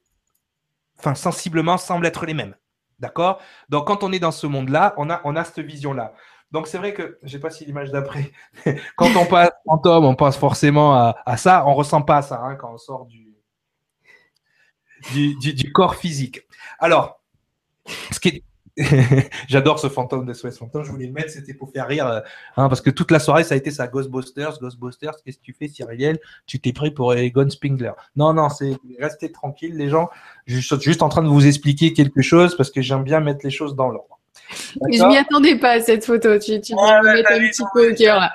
enfin 0.97 1.13
sensiblement 1.13 1.77
semblent 1.77 2.07
être 2.07 2.25
les 2.25 2.33
mêmes. 2.33 2.55
D'accord? 3.01 3.41
Donc, 3.67 3.87
quand 3.87 4.03
on 4.03 4.11
est 4.11 4.19
dans 4.19 4.31
ce 4.31 4.45
monde-là, 4.45 4.93
on 4.95 5.09
a, 5.09 5.43
cette 5.43 5.65
vision-là. 5.65 6.13
Donc, 6.51 6.67
c'est 6.67 6.77
vrai 6.77 6.93
que, 6.93 7.17
je 7.23 7.27
ne 7.27 7.31
sais 7.31 7.39
pas 7.39 7.49
si 7.49 7.65
l'image 7.65 7.91
d'après, 7.91 8.31
quand 8.95 9.09
on 9.17 9.25
passe 9.25 9.49
fantôme, 9.65 10.05
on 10.05 10.15
pense 10.15 10.37
forcément 10.37 10.93
à, 11.25 11.37
ça. 11.37 11.65
On 11.65 11.71
ne 11.71 11.75
ressent 11.75 12.03
pas 12.03 12.21
ça 12.21 12.39
hein, 12.43 12.55
quand 12.55 12.73
on 12.73 12.77
sort 12.77 13.07
du, 13.07 13.35
du, 15.11 15.35
du, 15.37 15.53
du, 15.53 15.71
corps 15.71 15.95
physique. 15.95 16.41
Alors, 16.77 17.19
ce 18.11 18.19
qui 18.19 18.29
est 18.29 18.43
J'adore 19.47 19.79
ce 19.79 19.89
fantôme 19.89 20.25
de 20.25 20.33
SOS 20.33 20.57
Fantôme. 20.57 20.83
Je 20.83 20.91
voulais 20.91 21.07
le 21.07 21.11
mettre, 21.11 21.29
c'était 21.29 21.53
pour 21.53 21.71
faire 21.71 21.87
rire. 21.87 22.07
Euh, 22.07 22.19
hein, 22.57 22.69
parce 22.69 22.81
que 22.81 22.89
toute 22.89 23.11
la 23.11 23.19
soirée, 23.19 23.43
ça 23.43 23.55
a 23.55 23.57
été 23.57 23.71
ça. 23.71 23.87
Ghostbusters, 23.87 24.59
Ghostbusters. 24.59 25.13
Qu'est-ce 25.23 25.37
que 25.37 25.43
tu 25.43 25.53
fais, 25.53 25.67
Cyriliel? 25.67 26.19
Tu 26.45 26.59
t'es 26.59 26.73
pris 26.73 26.91
pour 26.91 27.13
Egon 27.13 27.49
Spingler. 27.49 27.91
Non, 28.15 28.33
non, 28.33 28.49
c'est 28.49 28.77
restez 28.99 29.31
tranquille, 29.31 29.75
les 29.75 29.89
gens. 29.89 30.09
Je 30.45 30.59
suis 30.59 30.79
juste 30.81 31.01
en 31.01 31.09
train 31.09 31.23
de 31.23 31.27
vous 31.27 31.45
expliquer 31.45 31.93
quelque 31.93 32.21
chose 32.21 32.55
parce 32.55 32.71
que 32.71 32.81
j'aime 32.81 33.03
bien 33.03 33.19
mettre 33.19 33.41
les 33.43 33.51
choses 33.51 33.75
dans 33.75 33.89
l'ordre. 33.89 34.19
Je 34.91 35.07
m'y 35.07 35.17
attendais 35.17 35.57
pas 35.57 35.71
à 35.71 35.81
cette 35.81 36.05
photo. 36.05 36.37
Tu, 36.39 36.59
tu 36.61 36.73
ouais, 36.73 37.01
me 37.01 37.13
mettre 37.13 37.31
un 37.31 37.39
petit 37.39 37.63
peu 37.73 37.91
au 37.91 37.95
cœur 37.95 38.19
là. 38.19 38.33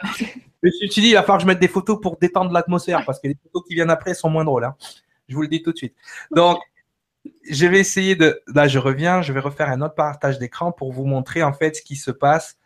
Je 0.63 0.69
me 0.85 0.89
suis 0.89 1.03
dit, 1.03 1.09
il 1.09 1.15
va 1.15 1.21
falloir 1.21 1.39
que 1.39 1.43
je 1.43 1.47
mette 1.47 1.61
des 1.61 1.69
photos 1.69 1.99
pour 2.01 2.17
détendre 2.17 2.51
l'atmosphère 2.53 3.05
parce 3.05 3.21
que 3.21 3.29
les 3.29 3.37
photos 3.43 3.63
qui 3.69 3.75
viennent 3.75 3.91
après 3.91 4.15
sont 4.15 4.31
moins 4.31 4.45
drôles. 4.45 4.65
Hein. 4.65 4.75
Je 5.29 5.35
vous 5.35 5.43
le 5.43 5.49
dis 5.49 5.63
tout 5.63 5.73
de 5.73 5.77
suite. 5.77 5.95
Donc, 6.35 6.59
je 7.49 7.67
vais 7.67 7.81
essayer 7.81 8.17
de. 8.17 8.43
Là, 8.47 8.69
je 8.69 8.79
reviens. 8.79 9.23
Je 9.23 9.33
vais 9.33 9.41
refaire 9.41 9.69
un 9.69 9.81
autre 9.83 9.95
partage 9.95 10.39
d'écran 10.39 10.73
pour 10.73 10.93
vous 10.93 11.05
montrer 11.05 11.43
en 11.43 11.53
fait 11.53 11.77
ce 11.77 11.83
qui 11.83 11.97
se 11.97 12.11
passe 12.11 12.59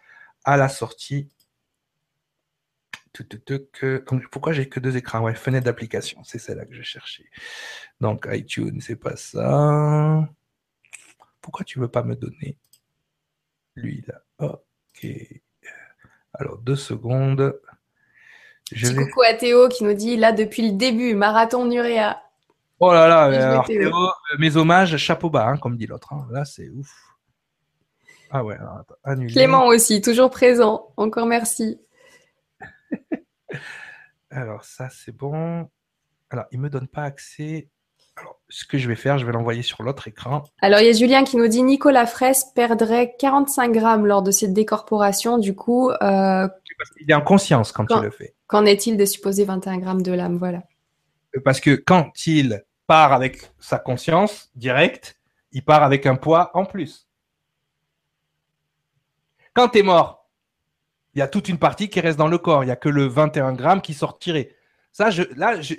à 0.45 0.57
la 0.57 0.69
sortie. 0.69 1.29
Pourquoi 4.31 4.53
j'ai 4.53 4.69
que 4.69 4.81
deux 4.81 4.97
écrans? 4.97 5.21
Ouais, 5.21 5.35
fenêtre 5.35 5.65
d'application, 5.65 6.23
c'est 6.25 6.39
celle-là 6.39 6.65
que 6.65 6.75
je 6.75 6.83
cherchais. 6.83 7.27
Donc 8.01 8.27
iTunes, 8.31 8.81
c'est 8.81 8.97
pas 8.97 9.17
ça. 9.17 10.29
Pourquoi 11.41 11.65
tu 11.65 11.79
veux 11.81 11.89
pas 11.89 12.03
me 12.03 12.15
donner 12.15 12.57
lui 13.77 14.05
là 14.07 14.23
Ok. 14.39 15.07
Alors 16.35 16.59
deux 16.59 16.77
secondes. 16.77 17.59
Je 18.73 18.87
Petit 18.87 18.97
coucou 18.97 19.23
à 19.23 19.35
Théo 19.35 19.69
qui 19.69 19.85
nous 19.85 19.95
dit 19.95 20.17
là 20.17 20.33
depuis 20.33 20.71
le 20.71 20.77
début, 20.77 21.15
marathon 21.15 21.67
Nurea. 21.67 22.23
Oh 22.83 22.93
là 22.95 23.07
là, 23.09 23.25
alors, 23.25 23.67
Théo, 23.67 23.95
euh, 23.95 24.39
mes 24.39 24.57
hommages, 24.57 24.97
chapeau 24.97 25.29
bas, 25.29 25.47
hein, 25.47 25.59
comme 25.59 25.77
dit 25.77 25.87
l'autre. 25.87 26.15
Hein. 26.15 26.27
Là, 26.31 26.47
c'est 26.47 26.71
ouf. 26.71 26.91
Ah 28.31 28.43
ouais, 28.43 28.57
alors, 28.57 28.79
attends, 28.79 28.95
annulé. 29.05 29.31
Clément 29.31 29.67
aussi, 29.67 30.01
toujours 30.01 30.31
présent. 30.31 30.89
Encore 30.97 31.27
merci. 31.27 31.79
alors, 34.31 34.65
ça, 34.65 34.89
c'est 34.89 35.15
bon. 35.15 35.69
Alors, 36.31 36.47
il 36.53 36.61
me 36.61 36.71
donne 36.71 36.89
pas 36.89 37.03
accès. 37.03 37.69
Alors, 38.17 38.41
ce 38.49 38.65
que 38.65 38.79
je 38.79 38.89
vais 38.89 38.97
faire, 38.97 39.19
je 39.19 39.27
vais 39.27 39.33
l'envoyer 39.33 39.63
sur 39.63 39.83
l'autre 39.83 40.09
écran. 40.09 40.45
Alors, 40.63 40.81
il 40.81 40.87
y 40.87 40.89
a 40.89 40.93
Julien 40.93 41.25
qui 41.25 41.37
nous 41.37 41.49
dit 41.49 41.63
Nicolas 41.63 42.07
Fraisse 42.07 42.47
perdrait 42.55 43.15
45 43.19 43.73
grammes 43.73 44.07
lors 44.07 44.23
de 44.23 44.31
cette 44.31 44.55
décorporation. 44.55 45.37
Du 45.37 45.55
coup, 45.55 45.91
euh, 45.91 46.49
il 46.99 47.11
est 47.11 47.15
en 47.15 47.21
conscience 47.21 47.73
quand, 47.73 47.85
il 47.91 48.03
le 48.03 48.11
fait. 48.11 48.35
Qu'en 48.47 48.65
est-il 48.65 48.97
des 48.97 49.07
supposés 49.07 49.45
21 49.45 49.79
grammes 49.79 50.03
de 50.03 50.13
lame? 50.13 50.39
Voilà. 50.39 50.63
Parce 51.45 51.61
que 51.61 51.75
quand 51.75 52.11
il 52.27 52.65
part 52.91 53.13
avec 53.13 53.53
sa 53.61 53.79
conscience 53.79 54.51
directe, 54.57 55.17
il 55.53 55.65
part 55.65 55.85
avec 55.85 56.07
un 56.07 56.17
poids 56.17 56.51
en 56.55 56.65
plus. 56.65 57.09
Quand 59.55 59.69
tu 59.69 59.79
es 59.79 59.83
mort, 59.85 60.29
il 61.15 61.21
y 61.21 61.23
a 61.23 61.29
toute 61.29 61.49
une 61.49 61.59
partie 61.59 61.89
qui 61.89 62.01
reste 62.01 62.19
dans 62.19 62.27
le 62.27 62.37
corps. 62.39 62.65
Il 62.65 62.67
n'y 62.67 62.73
a 62.73 62.77
que 62.77 62.89
le 62.89 63.07
21 63.07 63.53
grammes 63.53 63.81
qui 63.81 63.95
sortirait. 63.95 64.57
Ça, 64.91 65.11
je, 65.11 65.23
là, 65.37 65.61
je, 65.61 65.75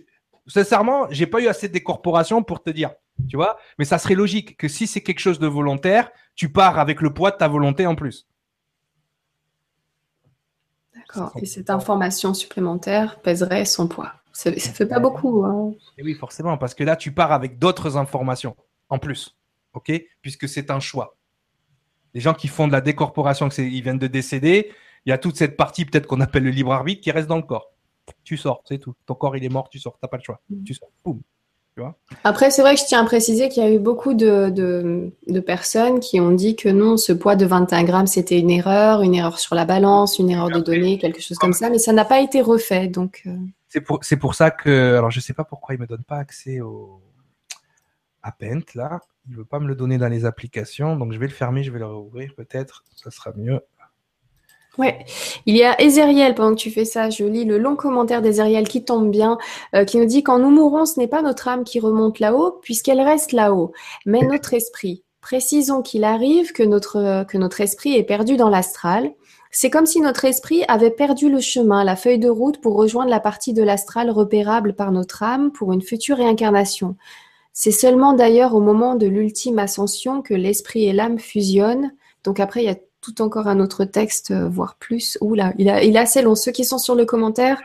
sincèrement, 0.48 1.08
j'ai 1.10 1.28
pas 1.28 1.42
eu 1.42 1.48
assez 1.48 1.68
de 1.68 1.74
décorporation 1.74 2.44
pour 2.44 2.64
te 2.64 2.70
dire, 2.70 2.92
tu 3.28 3.36
vois. 3.36 3.58
Mais 3.78 3.84
ça 3.84 3.98
serait 3.98 4.16
logique 4.16 4.56
que 4.56 4.70
si 4.70 4.88
c'est 4.88 5.04
quelque 5.04 5.20
chose 5.20 5.40
de 5.40 5.48
volontaire, 5.48 6.12
tu 6.36 6.50
pars 6.50 6.80
avec 6.80 7.02
le 7.02 7.14
poids 7.14 7.32
de 7.32 7.36
ta 7.36 7.50
volonté 7.50 7.88
en 7.88 7.96
plus. 7.96 8.26
D'accord. 10.96 11.34
Et 11.42 11.46
cette 11.46 11.70
information 11.70 12.34
supplémentaire 12.34 13.20
pèserait 13.20 13.66
son 13.66 13.90
poids. 13.90 14.21
Ça, 14.34 14.52
ne 14.52 14.56
fait 14.56 14.86
pas 14.86 15.00
beaucoup. 15.00 15.44
Hein. 15.46 15.74
oui, 16.02 16.14
forcément, 16.14 16.58
parce 16.58 16.74
que 16.74 16.84
là, 16.84 16.96
tu 16.96 17.12
pars 17.12 17.32
avec 17.32 17.60
d'autres 17.60 17.98
informations 17.98 18.56
en 18.90 19.00
plus, 19.00 19.38
ok? 19.74 19.92
Puisque 20.22 20.48
c'est 20.48 20.72
un 20.72 20.80
choix. 20.80 21.18
Les 22.14 22.22
gens 22.22 22.34
qui 22.34 22.48
font 22.48 22.68
de 22.68 22.74
la 22.74 22.82
décorporation, 22.82 23.50
ils 23.50 23.82
viennent 23.82 24.00
de 24.00 24.08
décéder, 24.08 24.72
il 25.06 25.10
y 25.10 25.14
a 25.14 25.18
toute 25.18 25.38
cette 25.38 25.58
partie 25.58 25.86
peut-être 25.86 26.08
qu'on 26.08 26.22
appelle 26.22 26.44
le 26.44 26.50
libre 26.50 26.74
arbitre 26.74 27.02
qui 27.02 27.12
reste 27.12 27.28
dans 27.28 27.38
le 27.38 27.44
corps. 27.44 27.72
Tu 28.24 28.38
sors, 28.38 28.62
c'est 28.68 28.78
tout. 28.78 28.94
Ton 29.06 29.16
corps, 29.16 29.38
il 29.38 29.44
est 29.44 29.50
mort, 29.50 29.70
tu 29.70 29.80
sors, 29.80 29.94
tu 29.94 30.00
n'as 30.04 30.10
pas 30.10 30.18
le 30.18 30.24
choix. 30.24 30.42
Mm. 30.50 30.64
Tu 30.64 30.74
sors, 30.74 30.90
boum. 31.04 31.22
Après, 32.24 32.52
c'est 32.52 32.62
vrai 32.62 32.76
que 32.76 32.82
je 32.82 32.86
tiens 32.86 33.02
à 33.02 33.06
préciser 33.06 33.50
qu'il 33.50 33.64
y 33.64 33.66
a 33.66 33.72
eu 33.72 33.80
beaucoup 33.80 34.14
de, 34.14 34.50
de, 34.50 35.40
personnes 35.40 36.00
qui 36.00 36.20
ont 36.20 36.32
dit 36.32 36.56
que 36.56 36.70
non, 36.70 36.98
ce 36.98 37.14
poids 37.14 37.36
de 37.36 37.46
21 37.46 37.84
grammes, 37.84 38.08
c'était 38.08 38.40
une 38.40 38.52
erreur, 38.52 39.02
une 39.02 39.16
erreur 39.16 39.40
sur 39.40 39.56
la 39.56 39.66
balance, 39.66 40.20
une 40.20 40.30
erreur 40.30 40.50
de 40.50 40.60
données, 40.60 40.98
quelque 40.98 41.22
chose 41.22 41.38
comme 41.38 41.54
ça, 41.54 41.70
mais 41.70 41.80
ça 41.80 41.94
n'a 41.94 42.06
pas 42.06 42.22
été 42.22 42.42
refait. 42.42 42.88
Donc, 42.88 43.24
euh. 43.26 43.36
C'est 43.72 44.18
pour, 44.18 44.36
ça 44.36 44.52
que, 44.52 44.96
alors 44.98 45.12
je 45.12 45.20
sais 45.20 45.34
pas 45.34 45.46
pourquoi 45.46 45.76
il 45.76 45.82
me 45.82 45.88
donne 45.88 46.04
pas 46.04 46.18
accès 46.18 46.60
au, 46.60 47.02
à 48.22 48.32
Pent, 48.32 48.76
là. 48.76 49.00
Il 49.28 49.34
ne 49.34 49.38
veut 49.38 49.46
pas 49.46 49.60
me 49.60 49.68
le 49.68 49.76
donner 49.76 49.98
dans 49.98 50.10
les 50.10 50.26
applications, 50.26 50.98
donc 50.98 51.14
je 51.14 51.20
vais 51.20 51.28
le 51.28 51.34
fermer, 51.34 51.64
je 51.64 51.72
vais 51.72 51.80
le 51.80 51.86
rouvrir 51.86 52.34
peut-être, 52.36 52.84
ça 52.96 53.12
sera 53.12 53.32
mieux. 53.36 53.62
Ouais, 54.78 55.06
il 55.46 55.56
y 55.56 55.64
a 55.64 55.80
Ezeriel, 55.82 56.34
pendant 56.34 56.56
que 56.56 56.60
tu 56.60 56.72
fais 56.72 56.86
ça, 56.86 57.10
je 57.10 57.26
lis 57.26 57.46
le 57.46 57.58
long 57.58 57.76
commentaire 57.76 58.22
d'Ezeriel 58.22 58.68
qui 58.68 58.84
tombe 58.84 59.12
bien, 59.12 59.38
euh, 59.76 59.84
qui 59.86 59.98
nous 59.98 60.06
dit 60.06 60.24
Quand 60.24 60.40
nous 60.40 60.50
mourons, 60.50 60.86
ce 60.86 61.00
n'est 61.00 61.10
pas 61.10 61.22
notre 61.22 61.48
âme 61.50 61.64
qui 61.66 61.80
remonte 61.80 62.20
là-haut, 62.20 62.60
puisqu'elle 62.62 63.02
reste 63.02 63.34
là-haut, 63.34 63.74
mais 64.06 64.22
notre 64.22 64.54
esprit. 64.54 65.04
Précisons 65.20 65.82
qu'il 65.82 66.04
arrive 66.04 66.52
que 66.52 66.64
notre, 66.64 67.26
que 67.26 67.38
notre 67.38 67.62
esprit 67.62 67.96
est 67.96 68.04
perdu 68.04 68.38
dans 68.38 68.50
l'astral. 68.50 69.12
C'est 69.52 69.70
comme 69.70 69.86
si 69.86 70.00
notre 70.00 70.24
esprit 70.24 70.64
avait 70.70 70.92
perdu 70.92 71.30
le 71.30 71.42
chemin, 71.42 71.84
la 71.84 71.98
feuille 71.98 72.20
de 72.20 72.30
route 72.30 72.62
pour 72.62 72.76
rejoindre 72.76 73.10
la 73.10 73.20
partie 73.20 73.52
de 73.54 73.62
l'astral 73.62 74.10
repérable 74.10 74.74
par 74.74 74.94
notre 74.94 75.24
âme 75.24 75.52
pour 75.52 75.74
une 75.74 75.82
future 75.82 76.18
réincarnation. 76.18 76.96
C'est 77.52 77.72
seulement 77.72 78.14
d'ailleurs 78.14 78.56
au 78.56 78.62
moment 78.62 78.96
de 78.96 79.08
l'ultime 79.08 79.60
ascension 79.60 80.22
que 80.22 80.34
l'esprit 80.34 80.86
et 80.86 80.94
l'âme 80.94 81.20
fusionnent. 81.20 81.92
Donc 82.24 82.40
après, 82.40 82.64
il 82.64 82.68
y 82.68 82.70
a 82.70 82.78
tout 83.02 83.22
encore 83.22 83.48
un 83.48 83.60
autre 83.60 83.84
texte, 83.84 84.32
euh, 84.32 84.48
voire 84.48 84.76
plus. 84.76 85.18
Il, 85.22 85.42
a, 85.42 85.84
il 85.84 85.96
est 85.96 86.00
assez 86.00 86.22
long. 86.22 86.36
Ceux 86.36 86.52
qui 86.52 86.64
sont 86.64 86.78
sur 86.78 86.96
le 86.96 87.06
commentaire, 87.06 87.62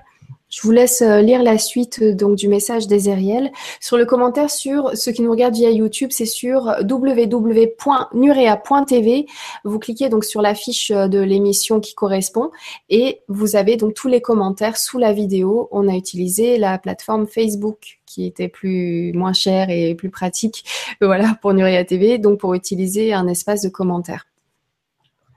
je 0.48 0.62
vous 0.62 0.70
laisse 0.70 1.02
euh, 1.02 1.20
lire 1.22 1.42
la 1.42 1.58
suite 1.58 1.98
euh, 2.02 2.14
donc 2.14 2.36
du 2.36 2.46
message 2.48 2.86
d'Ezeriel. 2.86 3.50
Sur 3.80 3.96
le 3.96 4.06
commentaire 4.06 4.48
sur 4.50 4.96
ceux 4.96 5.10
qui 5.12 5.22
nous 5.22 5.30
regardent 5.30 5.56
via 5.56 5.70
YouTube, 5.70 6.10
c'est 6.12 6.24
sur 6.24 6.72
www.nurea.tv. 6.88 9.26
Vous 9.64 9.78
cliquez 9.78 10.08
donc 10.08 10.24
sur 10.24 10.40
la 10.42 10.54
fiche 10.54 10.92
de 10.92 11.18
l'émission 11.18 11.80
qui 11.80 11.94
correspond 11.94 12.52
et 12.88 13.22
vous 13.28 13.56
avez 13.56 13.76
donc 13.76 13.94
tous 13.94 14.08
les 14.08 14.20
commentaires 14.20 14.76
sous 14.76 14.98
la 14.98 15.12
vidéo. 15.12 15.68
On 15.72 15.88
a 15.88 15.96
utilisé 15.96 16.58
la 16.58 16.78
plateforme 16.78 17.26
Facebook 17.26 17.98
qui 18.06 18.24
était 18.24 18.48
plus 18.48 19.12
moins 19.14 19.32
chère 19.32 19.68
et 19.68 19.96
plus 19.96 20.10
pratique 20.10 20.64
voilà 21.00 21.36
pour 21.42 21.54
Nurea 21.54 21.84
TV 21.84 22.18
donc 22.18 22.38
pour 22.38 22.54
utiliser 22.54 23.12
un 23.12 23.26
espace 23.26 23.62
de 23.62 23.68
commentaires. 23.68 24.28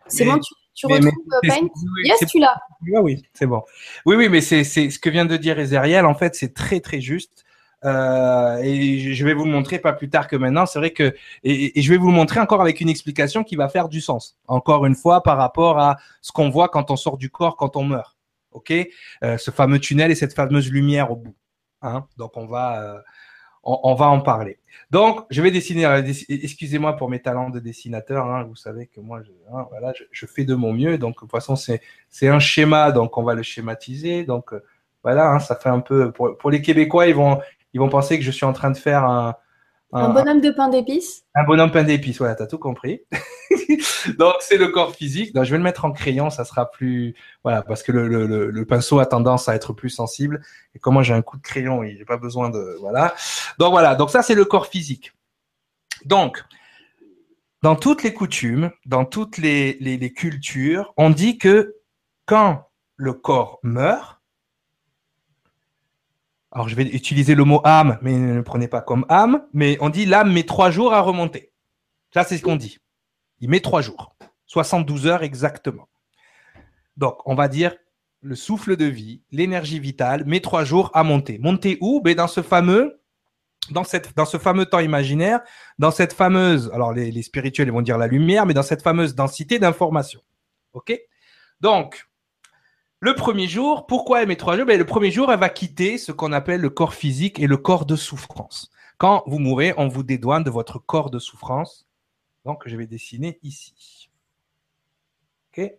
C'est 0.07 0.25
bon, 0.25 0.39
tu, 0.39 0.53
retrouves 0.87 1.11
Paint 1.43 1.67
Yes, 2.03 2.19
tu 2.29 2.39
l'as. 2.39 2.55
oui, 3.01 3.23
c'est 3.33 3.45
bon. 3.45 3.63
Oui, 4.05 4.15
oui, 4.15 4.29
mais 4.29 4.41
c'est 4.41 4.63
ce 4.63 4.99
que 4.99 5.09
vient 5.09 5.25
de 5.25 5.37
dire 5.37 5.59
Ezeriel. 5.59 6.05
En 6.05 6.15
fait, 6.15 6.35
c'est 6.35 6.53
très, 6.53 6.79
très 6.79 7.01
juste. 7.01 7.45
Euh, 7.85 8.57
et 8.61 9.13
je 9.13 9.25
vais 9.25 9.33
vous 9.33 9.45
le 9.45 9.51
montrer 9.51 9.79
pas 9.79 9.93
plus 9.93 10.09
tard 10.09 10.27
que 10.27 10.35
maintenant. 10.35 10.65
C'est 10.65 10.79
vrai 10.79 10.91
que 10.91 11.15
et, 11.43 11.81
je 11.81 11.89
vais 11.89 11.97
vous 11.97 12.09
le 12.09 12.13
montrer 12.13 12.39
encore 12.39 12.61
avec 12.61 12.81
une 12.81 12.89
explication 12.89 13.43
qui 13.43 13.55
va 13.55 13.69
faire 13.69 13.89
du 13.89 14.01
sens. 14.01 14.37
Encore 14.47 14.85
une 14.85 14.95
fois, 14.95 15.23
par 15.23 15.37
rapport 15.37 15.79
à 15.79 15.97
ce 16.21 16.31
qu'on 16.31 16.49
voit 16.49 16.69
quand 16.69 16.91
on 16.91 16.95
sort 16.95 17.17
du 17.17 17.29
corps, 17.29 17.55
quand 17.55 17.75
on 17.75 17.83
meurt. 17.83 18.17
Ok, 18.51 18.73
euh, 19.23 19.37
ce 19.37 19.51
fameux 19.51 19.79
tunnel 19.79 20.11
et 20.11 20.15
cette 20.15 20.33
fameuse 20.33 20.71
lumière 20.71 21.11
au 21.11 21.15
bout. 21.15 21.35
Hein? 21.81 22.07
Donc 22.17 22.35
on 22.35 22.47
va 22.47 22.81
euh, 22.81 22.99
on, 23.69 23.93
va 23.95 24.07
en 24.07 24.19
parler. 24.19 24.57
Donc, 24.91 25.25
je 25.29 25.41
vais 25.41 25.51
dessiner. 25.51 25.85
Euh, 25.85 26.01
excusez-moi 26.29 26.97
pour 26.97 27.09
mes 27.09 27.21
talents 27.21 27.49
de 27.49 27.59
dessinateur. 27.59 28.25
Hein, 28.25 28.43
vous 28.43 28.55
savez 28.55 28.87
que 28.87 28.99
moi, 28.99 29.21
je, 29.23 29.31
hein, 29.53 29.67
voilà, 29.69 29.93
je, 30.11 30.25
fais 30.25 30.45
de 30.45 30.55
mon 30.55 30.73
mieux. 30.73 30.97
Donc, 30.97 31.15
de 31.15 31.19
toute 31.19 31.31
façon, 31.31 31.55
c'est 31.55 32.27
un 32.27 32.39
schéma. 32.39 32.91
Donc, 32.91 33.17
on 33.17 33.23
va 33.23 33.35
le 33.35 33.43
schématiser. 33.43 34.23
Donc, 34.23 34.53
euh, 34.53 34.63
voilà, 35.03 35.31
hein, 35.31 35.39
ça 35.39 35.55
fait 35.55 35.69
un 35.69 35.79
peu. 35.79 36.11
Pour, 36.11 36.37
pour, 36.37 36.49
les 36.49 36.61
Québécois, 36.61 37.07
ils 37.07 37.15
vont, 37.15 37.39
ils 37.73 37.79
vont 37.79 37.89
penser 37.89 38.17
que 38.17 38.25
je 38.25 38.31
suis 38.31 38.45
en 38.45 38.53
train 38.53 38.71
de 38.71 38.77
faire 38.77 39.05
un, 39.05 39.35
un, 39.91 40.09
bonhomme 40.09 40.41
de 40.41 40.51
pain 40.51 40.69
d'épices? 40.69 41.23
Un 41.33 41.43
bonhomme 41.43 41.71
pain 41.71 41.83
d'épices, 41.83 42.19
voilà, 42.19 42.35
t'as 42.35 42.45
tout 42.45 42.59
compris. 42.59 43.01
Donc, 44.19 44.35
c'est 44.41 44.57
le 44.57 44.67
corps 44.67 44.93
physique. 44.93 45.33
Donc, 45.33 45.45
je 45.45 45.51
vais 45.51 45.57
le 45.57 45.63
mettre 45.63 45.85
en 45.85 45.91
crayon, 45.91 46.29
ça 46.29 46.45
sera 46.45 46.69
plus. 46.69 47.15
Voilà, 47.43 47.61
parce 47.61 47.81
que 47.81 47.91
le, 47.91 48.07
le, 48.07 48.49
le 48.49 48.65
pinceau 48.65 48.99
a 48.99 49.05
tendance 49.05 49.49
à 49.49 49.55
être 49.55 49.73
plus 49.73 49.89
sensible. 49.89 50.41
Et 50.75 50.79
comme 50.79 50.93
moi, 50.93 51.03
j'ai 51.03 51.13
un 51.13 51.21
coup 51.21 51.37
de 51.37 51.41
crayon 51.41 51.83
j'ai 51.83 52.05
pas 52.05 52.17
besoin 52.17 52.49
de. 52.49 52.77
Voilà. 52.79 53.15
Donc, 53.57 53.71
voilà. 53.71 53.95
Donc, 53.95 54.11
ça, 54.11 54.21
c'est 54.21 54.35
le 54.35 54.45
corps 54.45 54.67
physique. 54.67 55.13
Donc, 56.05 56.43
dans 57.63 57.75
toutes 57.75 58.03
les 58.03 58.13
coutumes, 58.13 58.71
dans 58.85 59.05
toutes 59.05 59.37
les, 59.37 59.77
les, 59.79 59.97
les 59.97 60.13
cultures, 60.13 60.93
on 60.97 61.09
dit 61.09 61.37
que 61.37 61.75
quand 62.25 62.69
le 62.95 63.13
corps 63.13 63.59
meurt, 63.63 64.18
alors 66.51 66.67
je 66.67 66.75
vais 66.75 66.83
utiliser 66.83 67.35
le 67.35 67.43
mot 67.43 67.61
âme, 67.63 67.99
mais 68.01 68.13
ne 68.13 68.35
le 68.35 68.43
prenez 68.43 68.67
pas 68.67 68.81
comme 68.81 69.05
âme, 69.09 69.45
mais 69.53 69.77
on 69.81 69.89
dit 69.89 70.05
l'âme 70.05 70.31
met 70.31 70.43
trois 70.43 70.71
jours 70.71 70.93
à 70.93 71.01
remonter. 71.01 71.51
Ça, 72.13 72.23
c'est 72.23 72.37
ce 72.37 72.43
qu'on 72.43 72.55
dit. 72.55 72.79
Il 73.39 73.49
met 73.49 73.59
trois 73.59 73.81
jours, 73.81 74.15
72 74.47 75.07
heures 75.07 75.23
exactement. 75.23 75.87
Donc, 76.97 77.17
on 77.25 77.35
va 77.35 77.47
dire 77.47 77.75
le 78.21 78.35
souffle 78.35 78.75
de 78.75 78.85
vie, 78.85 79.21
l'énergie 79.31 79.79
vitale, 79.79 80.25
met 80.25 80.41
trois 80.41 80.65
jours 80.65 80.91
à 80.93 81.03
monter. 81.03 81.37
Monter 81.39 81.77
où? 81.79 82.01
Ben, 82.01 82.15
Dans 82.15 82.27
ce 82.27 82.41
fameux 82.41 82.99
dans, 83.71 83.83
cette, 83.83 84.15
dans 84.15 84.25
ce 84.25 84.37
fameux 84.37 84.65
temps 84.65 84.79
imaginaire, 84.79 85.41
dans 85.77 85.91
cette 85.91 86.13
fameuse, 86.13 86.71
alors 86.73 86.93
les, 86.93 87.21
spirituels 87.21 87.71
vont 87.71 87.81
dire 87.81 87.97
la 87.97 88.07
lumière, 88.07 88.45
mais 88.45 88.53
dans 88.53 88.63
cette 88.63 88.81
fameuse 88.81 89.15
densité 89.15 89.59
d'information. 89.59 90.21
OK? 90.73 90.99
Donc, 91.61 92.08
le 93.01 93.15
premier 93.15 93.47
jour, 93.47 93.87
pourquoi 93.87 94.25
met 94.25 94.35
trois 94.35 94.57
jours? 94.57 94.65
Ben, 94.65 94.77
Le 94.77 94.85
premier 94.85 95.11
jour, 95.11 95.31
elle 95.31 95.39
va 95.39 95.49
quitter 95.49 95.97
ce 95.97 96.11
qu'on 96.11 96.33
appelle 96.33 96.61
le 96.61 96.69
corps 96.69 96.93
physique 96.93 97.39
et 97.39 97.47
le 97.47 97.57
corps 97.57 97.85
de 97.85 97.95
souffrance. 97.95 98.71
Quand 98.97 99.23
vous 99.25 99.39
mourrez, 99.39 99.73
on 99.77 99.87
vous 99.87 100.03
dédouane 100.03 100.43
de 100.43 100.49
votre 100.49 100.79
corps 100.79 101.09
de 101.09 101.19
souffrance. 101.19 101.87
Donc, 102.45 102.63
je 102.65 102.75
vais 102.75 102.87
dessiner 102.87 103.39
ici. 103.43 104.09
OK? 105.57 105.71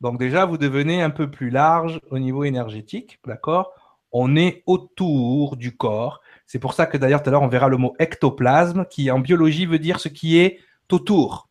Donc 0.00 0.18
déjà, 0.18 0.46
vous 0.46 0.58
devenez 0.58 1.00
un 1.00 1.10
peu 1.10 1.30
plus 1.30 1.50
large 1.50 2.00
au 2.10 2.18
niveau 2.18 2.44
énergétique, 2.44 3.20
d'accord? 3.24 3.72
On 4.10 4.36
est 4.36 4.62
autour 4.66 5.56
du 5.56 5.76
corps. 5.76 6.20
C'est 6.46 6.58
pour 6.58 6.74
ça 6.74 6.86
que 6.86 6.96
d'ailleurs, 6.98 7.22
tout 7.22 7.30
à 7.30 7.32
l'heure, 7.32 7.42
on 7.42 7.48
verra 7.48 7.68
le 7.68 7.76
mot 7.76 7.94
ectoplasme, 7.98 8.84
qui 8.86 9.10
en 9.10 9.20
biologie 9.20 9.64
veut 9.64 9.78
dire 9.78 10.00
ce 10.00 10.08
qui 10.08 10.38
est 10.38 10.58
autour. 10.90 11.48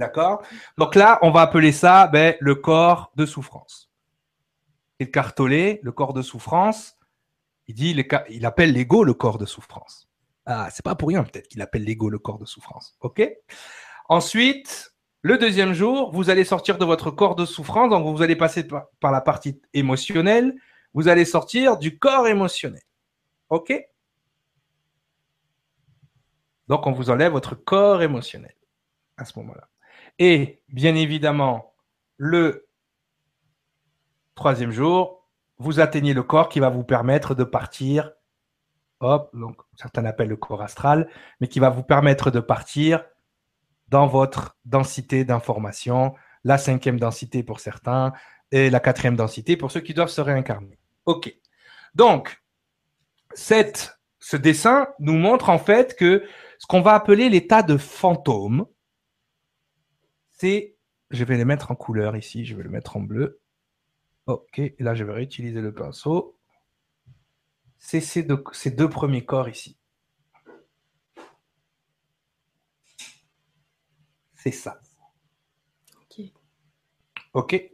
D'accord? 0.00 0.42
Donc 0.78 0.94
là, 0.94 1.18
on 1.20 1.30
va 1.30 1.42
appeler 1.42 1.72
ça 1.72 2.08
ben, 2.08 2.34
le 2.40 2.54
corps 2.54 3.12
de 3.16 3.26
souffrance. 3.26 3.90
Et 4.98 5.04
le 5.04 5.10
cartolé, 5.10 5.78
le 5.82 5.92
corps 5.92 6.14
de 6.14 6.22
souffrance, 6.22 6.96
il 7.68 7.74
dit, 7.74 7.94
il 8.30 8.46
appelle 8.46 8.72
l'ego 8.72 9.04
le 9.04 9.14
corps 9.14 9.38
de 9.38 9.46
souffrance. 9.46 10.08
Ah, 10.46 10.68
c'est 10.72 10.84
pas 10.84 10.94
pour 10.94 11.08
rien 11.10 11.22
peut-être 11.22 11.48
qu'il 11.48 11.60
appelle 11.60 11.84
l'ego 11.84 12.08
le 12.08 12.18
corps 12.18 12.38
de 12.38 12.46
souffrance. 12.46 12.96
OK? 13.00 13.22
Ensuite, 14.08 14.94
le 15.22 15.36
deuxième 15.36 15.74
jour, 15.74 16.10
vous 16.12 16.30
allez 16.30 16.44
sortir 16.44 16.78
de 16.78 16.84
votre 16.84 17.10
corps 17.10 17.36
de 17.36 17.44
souffrance, 17.44 17.90
donc 17.90 18.06
vous 18.06 18.22
allez 18.22 18.36
passer 18.36 18.66
par 18.66 19.12
la 19.12 19.20
partie 19.20 19.60
émotionnelle, 19.74 20.54
vous 20.94 21.08
allez 21.08 21.26
sortir 21.26 21.76
du 21.76 21.98
corps 21.98 22.26
émotionnel. 22.26 22.82
OK? 23.50 23.72
Donc 26.68 26.86
on 26.86 26.92
vous 26.92 27.10
enlève 27.10 27.32
votre 27.32 27.54
corps 27.54 28.02
émotionnel 28.02 28.54
à 29.18 29.24
ce 29.24 29.38
moment-là. 29.38 29.69
Et 30.20 30.62
bien 30.68 30.94
évidemment, 30.94 31.74
le 32.16 32.68
troisième 34.36 34.70
jour, 34.70 35.26
vous 35.58 35.80
atteignez 35.80 36.14
le 36.14 36.22
corps 36.22 36.48
qui 36.48 36.60
va 36.60 36.68
vous 36.68 36.84
permettre 36.84 37.34
de 37.34 37.42
partir 37.42 38.12
hop, 39.00 39.30
donc 39.34 39.56
certains 39.76 40.02
l'appellent 40.02 40.28
le 40.28 40.36
corps 40.36 40.62
astral, 40.62 41.08
mais 41.40 41.48
qui 41.48 41.58
va 41.58 41.70
vous 41.70 41.82
permettre 41.82 42.30
de 42.30 42.40
partir 42.40 43.04
dans 43.88 44.06
votre 44.06 44.56
densité 44.64 45.24
d'information, 45.24 46.14
la 46.44 46.58
cinquième 46.58 47.00
densité 47.00 47.42
pour 47.42 47.60
certains 47.60 48.12
et 48.52 48.70
la 48.70 48.80
quatrième 48.80 49.16
densité 49.16 49.56
pour 49.56 49.70
ceux 49.70 49.80
qui 49.80 49.94
doivent 49.94 50.10
se 50.10 50.20
réincarner. 50.20 50.78
OK. 51.06 51.34
Donc, 51.94 52.42
ce 53.34 54.36
dessin 54.36 54.88
nous 54.98 55.16
montre 55.16 55.50
en 55.50 55.58
fait 55.58 55.96
que 55.96 56.24
ce 56.58 56.66
qu'on 56.66 56.82
va 56.82 56.94
appeler 56.94 57.28
l'état 57.28 57.62
de 57.62 57.76
fantôme, 57.76 58.66
c'est, 60.40 60.74
je 61.10 61.22
vais 61.24 61.36
les 61.36 61.44
mettre 61.44 61.70
en 61.70 61.74
couleur 61.74 62.16
ici, 62.16 62.46
je 62.46 62.54
vais 62.54 62.62
le 62.62 62.70
mettre 62.70 62.96
en 62.96 63.00
bleu. 63.00 63.42
OK, 64.24 64.58
et 64.58 64.76
là 64.78 64.94
je 64.94 65.04
vais 65.04 65.12
réutiliser 65.12 65.60
le 65.60 65.74
pinceau. 65.74 66.38
C'est 67.78 68.00
ces 68.00 68.22
deux, 68.22 68.42
ces 68.52 68.70
deux 68.70 68.88
premiers 68.88 69.22
corps 69.22 69.50
ici. 69.50 69.76
C'est 74.34 74.50
ça. 74.50 74.80
Ok. 76.00 76.24
OK 77.34 77.70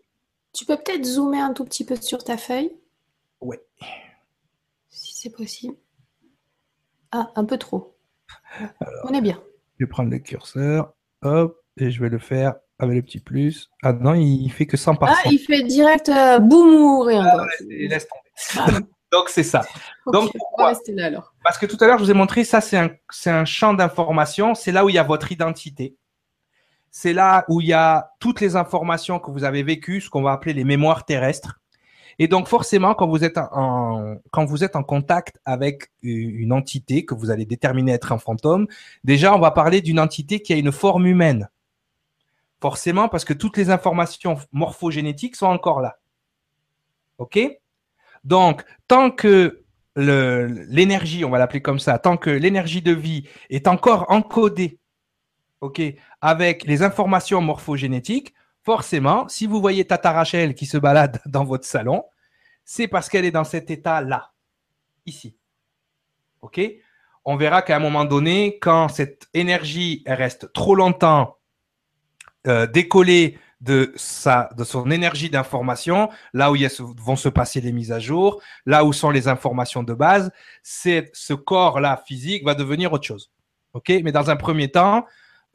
Tu 0.52 0.64
peux 0.64 0.76
peut-être 0.76 1.04
zoomer 1.04 1.40
un 1.40 1.52
tout 1.52 1.64
petit 1.64 1.86
peu 1.86 1.94
sur 1.94 2.24
ta 2.24 2.36
feuille? 2.36 2.76
Ouais. 3.40 3.64
Si 4.88 5.14
c'est 5.14 5.30
possible. 5.30 5.76
Ah, 7.12 7.30
un 7.36 7.44
peu 7.44 7.58
trop. 7.58 7.96
On 9.04 9.14
est 9.14 9.20
bien. 9.20 9.40
Je 9.78 9.84
vais 9.84 9.88
prendre 9.88 10.10
le 10.10 10.18
curseur, 10.18 10.92
hop, 11.22 11.62
et 11.76 11.90
je 11.90 12.00
vais 12.00 12.08
le 12.08 12.18
faire 12.18 12.54
avec 12.78 12.96
le 12.96 13.02
petit 13.02 13.20
plus. 13.20 13.70
Ah 13.82 13.92
non, 13.92 14.14
il 14.14 14.50
fait 14.50 14.66
que 14.66 14.76
100%. 14.76 14.96
Ah, 15.02 15.14
il 15.30 15.38
fait 15.38 15.62
direct 15.62 16.08
euh, 16.08 16.38
boum 16.38 16.74
ou 16.74 17.00
rien. 17.00 17.24
Ah, 17.26 17.44
laisse- 17.68 18.06
tomber. 18.54 18.86
Donc 19.12 19.28
c'est 19.28 19.44
ça. 19.44 19.60
Ok, 20.04 20.12
donc, 20.12 20.22
on 20.22 20.26
va 20.26 20.32
pourquoi 20.38 20.66
rester 20.68 20.92
là 20.92 21.06
alors. 21.06 21.32
Parce 21.44 21.58
que 21.58 21.66
tout 21.66 21.76
à 21.80 21.86
l'heure, 21.86 21.98
je 21.98 22.04
vous 22.04 22.10
ai 22.10 22.14
montré, 22.14 22.42
ça, 22.44 22.60
c'est 22.60 22.76
un, 22.76 22.90
un 23.26 23.44
champ 23.44 23.72
d'information. 23.72 24.54
C'est 24.54 24.72
là 24.72 24.84
où 24.84 24.88
il 24.88 24.96
y 24.96 24.98
a 24.98 25.04
votre 25.04 25.30
identité. 25.30 25.96
C'est 26.90 27.12
là 27.12 27.44
où 27.48 27.60
il 27.60 27.68
y 27.68 27.72
a 27.72 28.10
toutes 28.20 28.40
les 28.40 28.56
informations 28.56 29.18
que 29.20 29.30
vous 29.30 29.44
avez 29.44 29.62
vécues, 29.62 30.00
ce 30.00 30.10
qu'on 30.10 30.22
va 30.22 30.32
appeler 30.32 30.54
les 30.54 30.64
mémoires 30.64 31.04
terrestres. 31.04 31.60
Et 32.18 32.26
donc, 32.28 32.48
forcément, 32.48 32.94
quand 32.94 33.06
vous 33.06 33.22
êtes 33.24 33.38
en, 33.38 34.16
quand 34.32 34.44
vous 34.44 34.64
êtes 34.64 34.74
en 34.74 34.82
contact 34.82 35.38
avec 35.44 35.90
une 36.02 36.52
entité 36.52 37.04
que 37.04 37.14
vous 37.14 37.30
allez 37.30 37.44
déterminer 37.44 37.92
être 37.92 38.10
un 38.12 38.18
fantôme, 38.18 38.66
déjà, 39.04 39.34
on 39.34 39.38
va 39.38 39.50
parler 39.50 39.82
d'une 39.82 40.00
entité 40.00 40.40
qui 40.40 40.52
a 40.52 40.56
une 40.56 40.72
forme 40.72 41.06
humaine. 41.06 41.48
Forcément, 42.60 43.08
parce 43.08 43.24
que 43.24 43.34
toutes 43.34 43.56
les 43.56 43.70
informations 43.70 44.38
morphogénétiques 44.52 45.36
sont 45.36 45.46
encore 45.46 45.80
là. 45.80 45.98
OK? 47.18 47.38
Donc, 48.24 48.64
tant 48.88 49.10
que 49.10 49.62
l'énergie, 49.96 51.24
on 51.24 51.30
va 51.30 51.38
l'appeler 51.38 51.62
comme 51.62 51.78
ça, 51.78 51.98
tant 51.98 52.16
que 52.16 52.30
l'énergie 52.30 52.82
de 52.82 52.92
vie 52.92 53.28
est 53.48 53.66
encore 53.66 54.10
encodée, 54.10 54.78
avec 56.20 56.64
les 56.64 56.82
informations 56.82 57.40
morphogénétiques, 57.40 58.34
forcément, 58.62 59.28
si 59.28 59.46
vous 59.46 59.60
voyez 59.60 59.84
Tata 59.84 60.12
Rachel 60.12 60.54
qui 60.54 60.66
se 60.66 60.78
balade 60.78 61.20
dans 61.26 61.44
votre 61.44 61.64
salon, 61.64 62.04
c'est 62.64 62.88
parce 62.88 63.08
qu'elle 63.08 63.24
est 63.24 63.30
dans 63.30 63.44
cet 63.44 63.70
état-là, 63.70 64.32
ici. 65.06 65.36
Ok? 66.42 66.60
On 67.24 67.36
verra 67.36 67.62
qu'à 67.62 67.76
un 67.76 67.80
moment 67.80 68.04
donné, 68.04 68.58
quand 68.60 68.88
cette 68.88 69.28
énergie 69.34 70.02
reste 70.06 70.52
trop 70.52 70.74
longtemps 70.74 71.36
euh, 72.46 72.66
décollée 72.66 73.38
de, 73.60 73.92
sa, 73.96 74.50
de 74.56 74.64
son 74.64 74.90
énergie 74.90 75.30
d'information, 75.30 76.10
là 76.32 76.50
où 76.50 76.56
il 76.56 76.68
vont 76.78 77.16
se 77.16 77.28
passer 77.28 77.60
les 77.60 77.72
mises 77.72 77.92
à 77.92 77.98
jour, 77.98 78.40
là 78.66 78.84
où 78.84 78.92
sont 78.92 79.10
les 79.10 79.28
informations 79.28 79.82
de 79.82 79.94
base, 79.94 80.30
c'est 80.62 81.10
ce 81.12 81.34
corps-là 81.34 82.02
physique 82.06 82.44
va 82.44 82.54
devenir 82.54 82.92
autre 82.92 83.06
chose. 83.06 83.30
Ok, 83.72 83.92
mais 84.04 84.12
dans 84.12 84.30
un 84.30 84.36
premier 84.36 84.70
temps, 84.70 85.06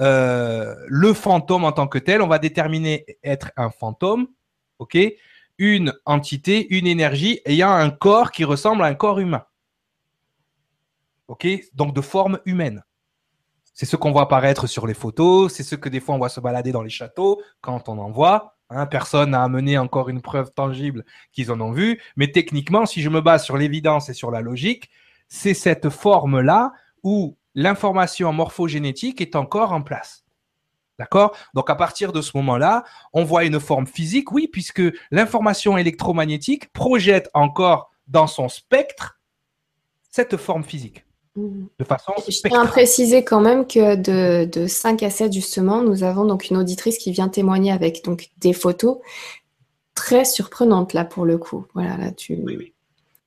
euh, 0.02 0.76
le 0.88 1.14
fantôme 1.14 1.64
en 1.64 1.72
tant 1.72 1.88
que 1.88 2.00
tel, 2.00 2.22
on 2.22 2.28
va 2.28 2.40
déterminer 2.40 3.06
être 3.24 3.52
un 3.56 3.70
fantôme. 3.70 4.28
Ok, 4.80 4.98
une 5.58 5.94
entité, 6.06 6.76
une 6.76 6.88
énergie 6.88 7.40
ayant 7.46 7.72
un 7.72 7.92
corps 7.92 8.32
qui 8.32 8.44
ressemble 8.44 8.84
à 8.84 8.88
un 8.88 8.96
corps 8.96 9.20
humain. 9.20 9.46
Ok, 11.28 11.48
donc 11.74 11.94
de 11.96 12.02
forme 12.02 12.40
humaine. 12.46 12.84
C'est 13.74 13.86
ce 13.86 13.96
qu'on 13.96 14.12
voit 14.12 14.24
apparaître 14.24 14.68
sur 14.68 14.86
les 14.86 14.94
photos, 14.94 15.54
c'est 15.54 15.64
ce 15.64 15.76
que 15.76 15.90
des 15.90 16.00
fois 16.00 16.16
on 16.16 16.18
voit 16.18 16.30
se 16.30 16.40
balader 16.40 16.72
dans 16.72 16.82
les 16.82 16.90
châteaux 16.90 17.42
quand 17.62 17.90
on 17.90 17.98
en 17.98 18.12
voit. 18.12 18.58
Hein, 18.70 18.86
personne 18.86 19.32
n'a 19.32 19.44
amené 19.44 19.78
encore 19.78 20.08
une 20.10 20.22
preuve 20.22 20.52
tangible 20.52 21.04
qu'ils 21.34 21.52
en 21.52 21.60
ont 21.60 21.72
vu, 21.72 22.02
mais 22.16 22.32
techniquement, 22.32 22.86
si 22.86 23.02
je 23.02 23.10
me 23.10 23.20
base 23.20 23.44
sur 23.44 23.58
l'évidence 23.58 24.08
et 24.08 24.14
sur 24.14 24.32
la 24.32 24.42
logique, 24.42 24.90
c'est 25.28 25.54
cette 25.54 25.90
forme-là 25.90 26.72
où 27.04 27.38
l'information 27.54 28.32
morphogénétique 28.32 29.20
est 29.20 29.36
encore 29.36 29.74
en 29.74 29.82
place. 29.82 30.24
D'accord? 31.00 31.36
Donc 31.54 31.70
à 31.70 31.76
partir 31.76 32.14
de 32.14 32.22
ce 32.22 32.32
moment-là, 32.38 32.84
on 33.12 33.24
voit 33.24 33.44
une 33.44 33.60
forme 33.60 33.88
physique, 33.88 34.32
oui, 34.32 34.48
puisque 34.48 34.84
l'information 35.10 35.78
électromagnétique 35.78 36.72
projette 36.72 37.30
encore 37.34 37.92
dans 38.08 38.28
son 38.28 38.50
spectre 38.50 39.20
cette 40.10 40.38
forme 40.38 40.64
physique. 40.64 41.06
De 41.36 41.84
façon 41.86 42.14
Je 42.28 42.48
tiens 42.48 42.62
à 42.62 42.68
préciser 42.68 43.24
quand 43.24 43.42
même 43.42 43.66
que 43.66 43.96
de, 43.96 44.46
de 44.46 44.68
5 44.68 45.02
à 45.04 45.10
7, 45.10 45.32
justement, 45.32 45.82
nous 45.82 46.04
avons 46.04 46.26
donc 46.26 46.50
une 46.50 46.58
auditrice 46.58 46.98
qui 46.98 47.12
vient 47.12 47.30
témoigner 47.30 47.72
avec 47.72 48.04
donc 48.04 48.30
des 48.38 48.54
photos 48.54 48.98
très 49.96 50.26
surprenantes, 50.26 50.94
là, 50.94 51.06
pour 51.06 51.26
le 51.26 51.38
coup. 51.38 51.66
Voilà, 51.74 51.98
là, 51.98 52.12
tu... 52.12 52.40
Oui, 52.44 52.58
oui. 52.58 52.74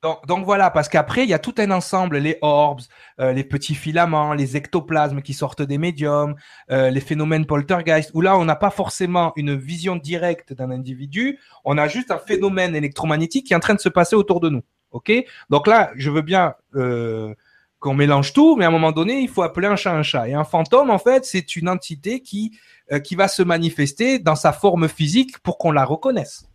Donc, 0.03 0.23
donc 0.27 0.45
voilà, 0.45 0.69
parce 0.69 0.87
qu'après, 0.87 1.23
il 1.23 1.29
y 1.29 1.33
a 1.33 1.39
tout 1.39 1.55
un 1.57 1.71
ensemble, 1.71 2.17
les 2.17 2.37
orbs, 2.41 2.83
euh, 3.19 3.33
les 3.33 3.43
petits 3.43 3.73
filaments, 3.73 4.35
les 4.35 4.55
ectoplasmes 4.55 5.23
qui 5.23 5.33
sortent 5.33 5.63
des 5.63 5.79
médiums, 5.79 6.35
euh, 6.69 6.91
les 6.91 6.99
phénomènes 6.99 7.47
poltergeist, 7.47 8.11
où 8.13 8.21
là, 8.21 8.37
on 8.37 8.45
n'a 8.45 8.55
pas 8.55 8.69
forcément 8.69 9.33
une 9.35 9.55
vision 9.55 9.95
directe 9.95 10.53
d'un 10.53 10.69
individu, 10.69 11.39
on 11.63 11.79
a 11.79 11.87
juste 11.87 12.11
un 12.11 12.19
phénomène 12.19 12.75
électromagnétique 12.75 13.47
qui 13.47 13.53
est 13.53 13.55
en 13.55 13.59
train 13.59 13.73
de 13.73 13.79
se 13.79 13.89
passer 13.89 14.15
autour 14.15 14.41
de 14.41 14.49
nous. 14.49 14.61
OK? 14.91 15.11
Donc 15.49 15.65
là, 15.65 15.91
je 15.95 16.11
veux 16.11 16.21
bien 16.21 16.53
euh, 16.75 17.33
qu'on 17.79 17.93
mélange 17.93 18.33
tout, 18.33 18.55
mais 18.55 18.65
à 18.65 18.69
un 18.69 18.71
moment 18.71 18.91
donné, 18.91 19.19
il 19.19 19.29
faut 19.29 19.43
appeler 19.43 19.67
un 19.67 19.75
chat 19.75 19.93
un 19.93 20.03
chat. 20.03 20.27
Et 20.27 20.33
un 20.33 20.43
fantôme, 20.43 20.89
en 20.89 20.97
fait, 20.97 21.25
c'est 21.25 21.55
une 21.55 21.69
entité 21.69 22.21
qui, 22.21 22.57
euh, 22.91 22.99
qui 22.99 23.15
va 23.15 23.27
se 23.27 23.43
manifester 23.43 24.17
dans 24.19 24.35
sa 24.35 24.53
forme 24.53 24.87
physique 24.87 25.37
pour 25.39 25.57
qu'on 25.57 25.71
la 25.71 25.85
reconnaisse. 25.85 26.45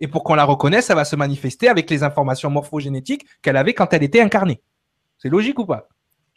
Et 0.00 0.08
pour 0.08 0.24
qu'on 0.24 0.34
la 0.34 0.44
reconnaisse, 0.44 0.86
ça 0.86 0.94
va 0.94 1.04
se 1.04 1.14
manifester 1.14 1.68
avec 1.68 1.90
les 1.90 2.02
informations 2.02 2.48
morphogénétiques 2.50 3.26
qu'elle 3.42 3.56
avait 3.58 3.74
quand 3.74 3.92
elle 3.92 4.02
était 4.02 4.20
incarnée. 4.20 4.62
C'est 5.18 5.28
logique 5.28 5.58
ou 5.58 5.66
pas? 5.66 5.88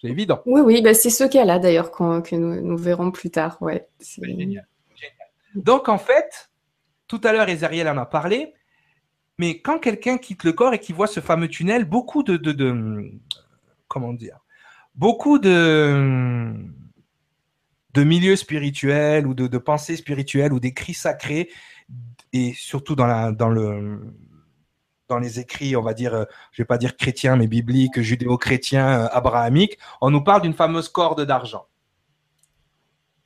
C'est 0.02 0.10
évident. 0.10 0.42
Oui, 0.46 0.60
oui, 0.60 0.82
bah, 0.82 0.94
c'est 0.94 1.10
ce 1.10 1.24
cas-là, 1.24 1.60
d'ailleurs, 1.60 1.90
que 1.92 2.36
nous, 2.36 2.62
nous 2.62 2.78
verrons 2.78 3.10
plus 3.12 3.32
tard. 3.32 3.58
Ouais, 3.62 3.88
c'est- 4.00 4.22
Génial. 4.26 4.68
Génial. 4.96 5.18
Donc 5.56 5.88
en 5.88 5.98
fait, 5.98 6.52
tout 7.08 7.22
à 7.24 7.32
l'heure, 7.32 7.48
Ezariel 7.48 7.88
en 7.88 7.98
a 7.98 8.06
parlé, 8.06 8.54
mais 9.38 9.62
quand 9.62 9.80
quelqu'un 9.80 10.18
quitte 10.18 10.44
le 10.44 10.52
corps 10.52 10.74
et 10.74 10.80
qu'il 10.80 10.96
voit 10.96 11.08
ce 11.08 11.22
fameux 11.22 11.48
tunnel, 11.48 11.86
beaucoup 11.86 12.22
de, 12.22 12.36
de, 12.36 12.52
de- 12.52 13.12
comment 13.94 14.14
dire, 14.14 14.40
beaucoup 14.96 15.38
de 15.38 16.54
milieux 17.96 18.36
spirituels 18.36 19.28
ou 19.28 19.36
de, 19.36 19.58
pensées 19.60 19.96
spirituelles 19.96 20.52
ou 20.52 20.60
d'écrits 20.60 20.96
sacrés 20.96 21.50
et 22.34 22.54
surtout 22.54 22.96
dans 22.96 23.06
la 23.06 23.32
dans 23.32 23.50
le 23.50 24.02
dans 25.10 25.20
les 25.20 25.40
écrits, 25.40 25.76
on 25.76 25.82
va 25.82 25.94
dire, 25.94 26.26
je 26.52 26.62
vais 26.62 26.66
pas 26.66 26.78
dire 26.78 26.96
chrétiens, 26.98 27.36
mais 27.36 27.46
bibliques, 27.46 28.00
judéo-chrétiens, 28.00 29.02
euh, 29.02 29.08
abrahamiques, 29.12 29.78
on 30.02 30.10
nous 30.10 30.24
parle 30.24 30.42
d'une 30.42 30.54
fameuse 30.54 30.88
corde 30.88 31.22
d'argent 31.26 31.68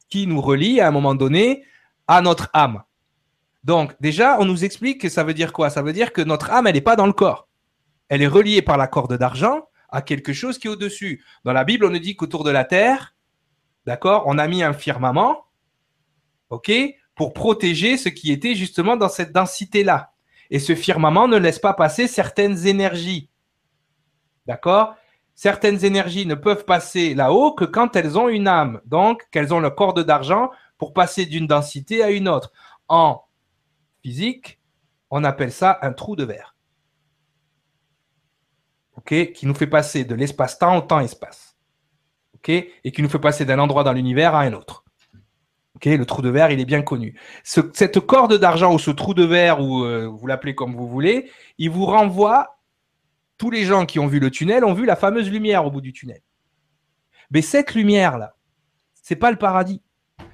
qui 0.09 0.25
nous 0.27 0.41
relie 0.41 0.81
à 0.81 0.87
un 0.87 0.91
moment 0.91 1.15
donné 1.15 1.63
à 2.07 2.21
notre 2.21 2.49
âme. 2.53 2.83
Donc 3.63 3.95
déjà, 4.01 4.37
on 4.39 4.45
nous 4.45 4.65
explique 4.65 5.01
que 5.01 5.09
ça 5.09 5.23
veut 5.23 5.33
dire 5.33 5.53
quoi? 5.53 5.69
Ça 5.69 5.81
veut 5.81 5.93
dire 5.93 6.13
que 6.13 6.21
notre 6.21 6.51
âme, 6.51 6.67
elle 6.67 6.73
n'est 6.73 6.81
pas 6.81 6.95
dans 6.95 7.07
le 7.07 7.13
corps. 7.13 7.47
Elle 8.09 8.21
est 8.21 8.27
reliée 8.27 8.61
par 8.61 8.77
la 8.77 8.87
corde 8.87 9.17
d'argent 9.17 9.67
à 9.89 10.01
quelque 10.01 10.33
chose 10.33 10.57
qui 10.57 10.67
est 10.67 10.71
au-dessus. 10.71 11.23
Dans 11.43 11.53
la 11.53 11.63
Bible, 11.63 11.85
on 11.85 11.89
nous 11.89 11.99
dit 11.99 12.15
qu'autour 12.15 12.43
de 12.43 12.51
la 12.51 12.65
terre, 12.65 13.15
d'accord, 13.85 14.23
on 14.25 14.37
a 14.37 14.47
mis 14.47 14.63
un 14.63 14.73
firmament, 14.73 15.45
ok, 16.49 16.71
pour 17.15 17.33
protéger 17.33 17.97
ce 17.97 18.09
qui 18.09 18.31
était 18.31 18.55
justement 18.55 18.95
dans 18.95 19.09
cette 19.09 19.31
densité-là. 19.31 20.13
Et 20.49 20.59
ce 20.59 20.75
firmament 20.75 21.27
ne 21.27 21.37
laisse 21.37 21.59
pas 21.59 21.73
passer 21.73 22.07
certaines 22.07 22.67
énergies. 22.67 23.29
D'accord? 24.45 24.95
Certaines 25.35 25.83
énergies 25.83 26.25
ne 26.25 26.35
peuvent 26.35 26.65
passer 26.65 27.13
là-haut 27.13 27.53
que 27.53 27.65
quand 27.65 27.95
elles 27.95 28.17
ont 28.17 28.29
une 28.29 28.47
âme, 28.47 28.81
donc 28.85 29.27
qu'elles 29.31 29.53
ont 29.53 29.59
le 29.59 29.69
corde 29.69 30.03
d'argent 30.03 30.51
pour 30.77 30.93
passer 30.93 31.25
d'une 31.25 31.47
densité 31.47 32.03
à 32.03 32.11
une 32.11 32.27
autre. 32.27 32.51
En 32.87 33.23
physique, 34.01 34.59
on 35.09 35.23
appelle 35.23 35.51
ça 35.51 35.77
un 35.81 35.93
trou 35.93 36.15
de 36.15 36.23
verre. 36.23 36.56
Qui 39.05 39.45
nous 39.45 39.53
fait 39.53 39.67
passer 39.67 40.03
de 40.05 40.15
l'espace-temps 40.15 40.77
au 40.77 40.81
temps-espace. 40.81 41.55
Et 42.83 42.91
qui 42.93 43.01
nous 43.01 43.09
fait 43.09 43.19
passer 43.19 43.45
d'un 43.45 43.59
endroit 43.59 43.83
dans 43.83 43.93
l'univers 43.93 44.35
à 44.35 44.41
un 44.41 44.53
autre. 44.53 44.83
Le 45.85 46.03
trou 46.05 46.21
de 46.21 46.29
verre, 46.29 46.49
il 46.51 46.59
est 46.59 46.65
bien 46.65 46.81
connu. 46.81 47.19
Ce- 47.43 47.61
cette 47.73 47.99
corde 47.99 48.33
d'argent 48.39 48.73
ou 48.73 48.79
ce 48.79 48.89
trou 48.89 49.13
de 49.13 49.23
verre, 49.23 49.61
ou 49.61 49.83
euh, 49.83 50.07
vous 50.07 50.25
l'appelez 50.25 50.55
comme 50.55 50.75
vous 50.75 50.87
voulez, 50.87 51.29
il 51.57 51.69
vous 51.69 51.85
renvoie 51.85 52.57
tous 53.37 53.51
les 53.51 53.63
gens 53.65 53.85
qui 53.85 53.99
ont 53.99 54.07
vu 54.07 54.19
le 54.19 54.31
tunnel 54.31 54.65
ont 54.65 54.73
vu 54.73 54.85
la 54.85 54.95
fameuse 54.95 55.29
lumière 55.29 55.65
au 55.65 55.71
bout 55.71 55.81
du 55.81 55.93
tunnel. 55.93 56.21
Mais 57.29 57.43
cette 57.43 57.75
lumière-là, 57.75 58.35
c'est 59.03 59.15
pas 59.17 59.29
le 59.29 59.37
paradis. 59.37 59.83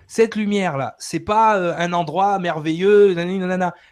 Cette 0.07 0.35
lumière-là, 0.35 0.95
c'est 0.99 1.19
pas 1.19 1.57
euh, 1.57 1.73
un 1.77 1.91
endroit 1.91 2.39
merveilleux. 2.39 3.13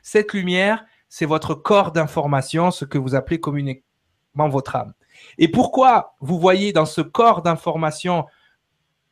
Cette 0.04 0.34
lumière, 0.34 0.86
c'est 1.10 1.26
votre 1.26 1.54
corps 1.56 1.92
d'information, 1.92 2.72
ce 2.72 2.86
que 2.86 2.98
vous 2.98 3.16
appelez 3.16 3.40
communément 3.42 3.80
votre 4.36 4.76
âme. 4.76 4.94
Et 5.38 5.48
pourquoi 5.48 6.16
vous 6.20 6.40
voyez 6.40 6.74
dans 6.74 6.86
ce 6.86 7.02
corps 7.02 7.42
d'information, 7.42 8.26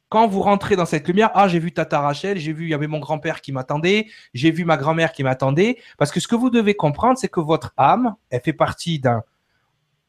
quand 0.10 0.28
vous 0.28 0.42
rentrez 0.42 0.76
dans 0.76 0.86
cette 0.86 1.08
lumière, 1.08 1.30
ah, 1.36 1.48
j'ai 1.48 1.60
vu 1.60 1.72
Tata 1.72 2.02
Rachel, 2.02 2.38
j'ai 2.40 2.52
vu, 2.52 2.66
il 2.66 2.70
y 2.70 2.74
avait 2.74 2.88
mon 2.88 3.00
grand-père 3.00 3.42
qui 3.42 3.52
m'attendait, 3.52 4.08
j'ai 4.34 4.52
vu 4.52 4.66
ma 4.66 4.76
grand-mère 4.76 5.12
qui 5.12 5.24
m'attendait. 5.24 5.78
Parce 5.98 6.12
que 6.12 6.20
ce 6.20 6.28
que 6.28 6.36
vous 6.36 6.50
devez 6.50 6.74
comprendre, 6.74 7.18
c'est 7.18 7.28
que 7.28 7.40
votre 7.40 7.74
âme, 7.78 8.16
elle 8.32 8.42
fait 8.42 8.54
partie 8.54 9.00
d'un, 9.00 9.24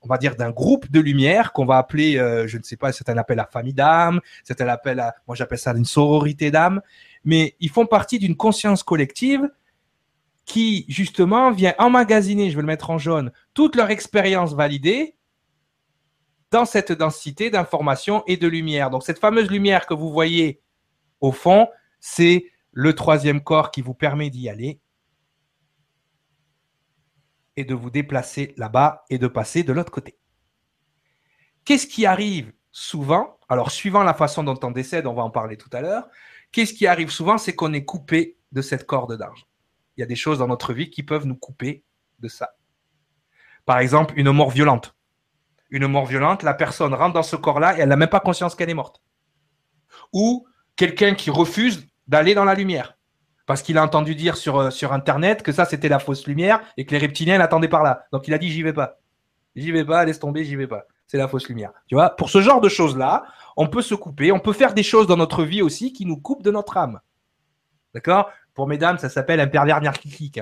on 0.03 0.09
va 0.09 0.17
dire, 0.17 0.37
d'un 0.37 0.51
groupe 0.51 0.91
de 0.91 1.01
lumière 1.01 1.53
qu'on 1.53 1.67
va 1.67 1.77
appeler, 1.77 2.19
euh, 2.19 2.47
je 2.47 2.57
ne 2.57 2.63
sais 2.63 2.77
pas, 2.77 2.93
c'est 2.93 3.11
un 3.11 3.19
appel 3.19 3.39
à 3.39 3.47
famille 3.47 3.75
d'âme, 3.75 4.21
appel 4.61 5.01
à, 5.01 5.15
moi 5.27 5.37
j'appelle 5.37 5.59
ça 5.59 5.73
une 5.73 5.85
sororité 5.85 6.51
d'âme, 6.51 6.81
mais 7.25 7.57
ils 7.61 7.69
font 7.71 7.87
partie 7.87 8.19
d'une 8.19 8.37
conscience 8.37 8.83
collective 8.83 9.49
qui, 10.51 10.85
justement, 10.89 11.53
vient 11.53 11.75
emmagasiner, 11.79 12.51
je 12.51 12.57
vais 12.57 12.63
le 12.63 12.67
mettre 12.67 12.91
en 12.91 12.99
jaune, 12.99 13.31
toute 13.55 13.77
leur 13.77 13.91
expérience 13.91 14.55
validée 14.55 15.17
dans 16.51 16.65
cette 16.65 16.91
densité 16.91 17.51
d'information 17.51 18.25
et 18.27 18.37
de 18.37 18.49
lumière. 18.49 18.91
Donc 18.91 19.05
cette 19.05 19.21
fameuse 19.21 19.49
lumière 19.49 19.87
que 19.87 19.95
vous 19.95 20.11
voyez 20.11 20.61
au 21.21 21.31
fond, 21.31 21.69
c'est 22.01 22.47
le 22.73 22.95
troisième 22.95 23.43
corps 23.43 23.71
qui 23.71 23.83
vous 23.83 23.95
permet 23.95 24.31
d'y 24.31 24.49
aller 24.49 24.81
et 27.57 27.65
de 27.65 27.75
vous 27.75 27.91
déplacer 27.91 28.53
là-bas 28.57 29.05
et 29.11 29.19
de 29.19 29.29
passer 29.29 29.63
de 29.63 29.73
l'autre 29.73 29.93
côté. 29.93 30.19
Qu'est-ce 31.65 31.87
qui 31.87 32.07
arrive 32.07 32.53
souvent? 32.73 33.39
Alors 33.49 33.71
suivant 33.71 34.03
la 34.03 34.15
façon 34.15 34.43
dont 34.43 34.59
on 34.65 34.73
décède, 34.73 35.07
on 35.07 35.15
va 35.15 35.23
en 35.23 35.31
parler 35.31 35.57
tout 35.57 35.71
à 35.73 35.81
l'heure, 35.81 36.09
qu'est-ce 36.51 36.75
qui 36.75 36.89
arrive 36.89 37.11
souvent? 37.11 37.39
C'est 37.39 37.55
qu'on 37.55 37.73
est 37.73 37.85
coupé 37.85 38.39
de 38.51 38.63
cette 38.63 38.87
corde 38.87 39.17
d'argent. 39.17 39.47
Il 39.97 40.01
y 40.01 40.03
a 40.03 40.07
des 40.07 40.17
choses 40.17 40.39
dans 40.39 40.49
notre 40.49 40.73
vie 40.73 40.91
qui 40.91 41.03
peuvent 41.03 41.27
nous 41.27 41.37
couper 41.37 41.85
de 42.19 42.29
ça. 42.29 42.51
Par 43.67 43.79
exemple, 43.79 44.15
une 44.17 44.31
mort 44.31 44.51
violente 44.51 44.95
une 45.71 45.87
mort 45.87 46.07
violente, 46.07 46.43
la 46.43 46.55
personne 46.55 46.95
rentre 46.95 47.15
dans 47.15 47.23
ce 47.23 47.37
corps-là 47.37 47.79
et 47.79 47.81
elle 47.81 47.89
n'a 47.89 47.97
même 47.97 48.09
pas 48.09 48.21
conscience 48.21 48.55
qu'elle 48.55 48.71
est 48.71 48.75
morte. 48.75 49.01
Ou 50.13 50.47
quelqu'un 50.77 51.15
qui 51.15 51.31
refuse 51.31 51.87
d'aller 52.09 52.35
dans 52.35 52.45
la 52.45 52.55
lumière 52.55 52.97
parce 53.47 53.63
qu'il 53.63 53.79
a 53.79 53.83
entendu 53.83 54.15
dire 54.15 54.37
sur, 54.37 54.59
euh, 54.59 54.71
sur 54.71 54.93
Internet 54.93 55.43
que 55.43 55.53
ça 55.53 55.65
c'était 55.65 55.89
la 55.89 55.99
fausse 55.99 56.27
lumière 56.27 56.61
et 56.77 56.87
que 56.87 56.93
les 56.93 56.99
reptiliens 56.99 57.39
l'attendaient 57.39 57.69
par 57.69 57.83
là. 57.83 58.05
Donc 58.13 58.29
il 58.29 58.35
a 58.35 58.39
dit 58.39 58.51
j'y 58.51 58.63
vais 58.63 58.73
pas. 58.73 58.99
J'y 59.57 59.73
vais 59.73 59.85
pas, 59.85 60.05
laisse 60.05 60.21
tomber, 60.21 60.45
j'y 60.45 60.55
vais 60.57 60.69
pas. 60.69 60.85
C'est 61.07 61.19
la 61.19 61.27
fausse 61.27 61.49
lumière. 61.49 61.73
Tu 61.89 61.97
vois, 61.97 62.11
pour 62.11 62.31
ce 62.31 62.41
genre 62.41 62.61
de 62.61 62.69
choses-là, 62.69 63.25
on 63.57 63.67
peut 63.67 63.83
se 63.83 63.97
couper, 63.97 64.31
on 64.31 64.39
peut 64.39 64.53
faire 64.53 64.75
des 64.75 64.85
choses 64.85 65.09
dans 65.09 65.17
notre 65.17 65.43
vie 65.43 65.63
aussi 65.63 65.93
qui 65.93 66.07
nous 66.07 66.17
coupent 66.17 66.45
de 66.45 66.53
notre 66.53 66.77
âme. 66.77 67.01
D'accord? 67.93 68.31
Pour 68.55 68.67
mesdames, 68.67 68.99
ça 68.99 69.09
s'appelle 69.09 69.41
un 69.41 69.47
pervers 69.47 69.81
narcissique, 69.81 70.39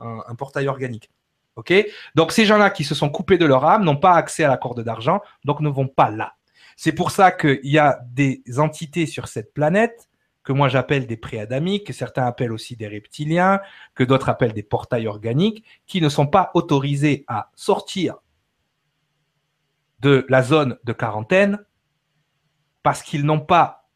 un, 0.00 0.34
portail 0.36 0.68
organique. 0.68 1.10
Ok? 1.56 1.72
Donc 2.14 2.32
ces 2.32 2.44
gens-là 2.44 2.70
qui 2.70 2.84
se 2.84 2.94
sont 2.94 3.10
coupés 3.10 3.38
de 3.38 3.44
leur 3.44 3.64
âme 3.64 3.84
n'ont 3.84 3.96
pas 3.96 4.12
accès 4.12 4.44
à 4.44 4.48
la 4.48 4.56
corde 4.56 4.82
d'argent, 4.82 5.20
donc 5.44 5.60
ne 5.60 5.68
vont 5.68 5.88
pas 5.88 6.10
là. 6.10 6.34
C'est 6.76 6.92
pour 6.92 7.10
ça 7.10 7.32
qu'il 7.32 7.58
y 7.64 7.78
a 7.78 7.98
des 8.06 8.42
entités 8.58 9.06
sur 9.06 9.26
cette 9.26 9.52
planète 9.52 10.08
que 10.44 10.52
moi 10.52 10.68
j'appelle 10.68 11.06
des 11.06 11.16
préadamiques, 11.16 11.88
que 11.88 11.92
certains 11.92 12.24
appellent 12.24 12.52
aussi 12.52 12.76
des 12.76 12.88
reptiliens, 12.88 13.60
que 13.94 14.04
d'autres 14.04 14.28
appellent 14.28 14.54
des 14.54 14.62
portails 14.62 15.06
organiques, 15.06 15.64
qui 15.86 16.00
ne 16.00 16.08
sont 16.08 16.26
pas 16.26 16.50
autorisés 16.54 17.24
à 17.28 17.50
sortir 17.54 18.14
de 20.00 20.24
la 20.28 20.42
zone 20.42 20.78
de 20.84 20.92
quarantaine 20.92 21.58
parce 22.82 23.02
qu'ils 23.02 23.26
n'ont 23.26 23.40
pas 23.40 23.87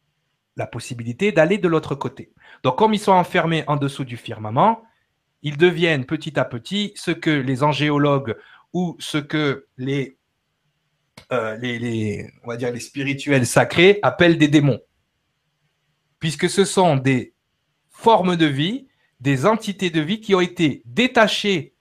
la 0.57 0.67
possibilité 0.67 1.33
d'aller 1.33 1.59
de 1.59 1.69
l'autre 1.69 1.95
côté. 1.95 2.33
Donc 2.63 2.77
comme 2.77 2.95
ils 2.95 3.01
sont 3.01 3.13
enfermés 3.13 3.65
en 3.67 3.77
dessous 3.77 4.05
du 4.05 4.17
firmament, 4.17 4.83
ils 5.43 5.57
deviennent 5.57 6.05
petit 6.05 6.39
à 6.39 6.45
petit 6.45 6.93
ce 6.95 7.11
que 7.11 7.31
les 7.31 7.63
angéologues 7.63 8.37
ou 8.73 8.97
ce 8.99 9.19
que 9.19 9.67
les, 9.77 10.19
euh, 11.33 11.57
les 11.57 12.81
spirituels 12.81 13.47
sacrés 13.47 13.99
appellent 14.03 14.39
des 14.39 14.49
démons. 14.49 14.81
Puisque 16.19 16.49
ce 16.49 16.65
sont 16.65 16.97
des 16.97 17.35
formes 17.91 18.37
de 18.37 18.47
vie, 18.47 18.89
des 19.21 19.47
entités 19.47 19.91
de 19.91 20.01
vie 20.01 20.21
qui 20.21 20.35
ont 20.35 20.41
été 20.41 20.83
détachées 20.85 21.75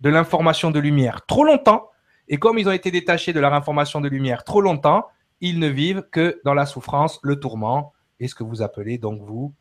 de 0.00 0.10
l'information 0.10 0.70
de 0.70 0.80
lumière 0.80 1.24
trop 1.26 1.44
longtemps. 1.44 1.88
Et 2.28 2.38
comme 2.38 2.58
ils 2.58 2.68
ont 2.68 2.72
été 2.72 2.90
détachés 2.90 3.32
de 3.32 3.40
leur 3.40 3.54
information 3.54 4.00
de 4.00 4.08
lumière 4.08 4.44
trop 4.44 4.60
longtemps, 4.60 5.06
ils 5.40 5.58
ne 5.58 5.68
vivent 5.68 6.04
que 6.10 6.40
dans 6.44 6.54
la 6.54 6.66
souffrance, 6.66 7.18
le 7.22 7.38
tourment 7.38 7.92
et 8.20 8.28
ce 8.28 8.34
que 8.34 8.44
vous 8.44 8.62
appelez 8.62 8.98
donc 8.98 9.22
vous 9.22 9.54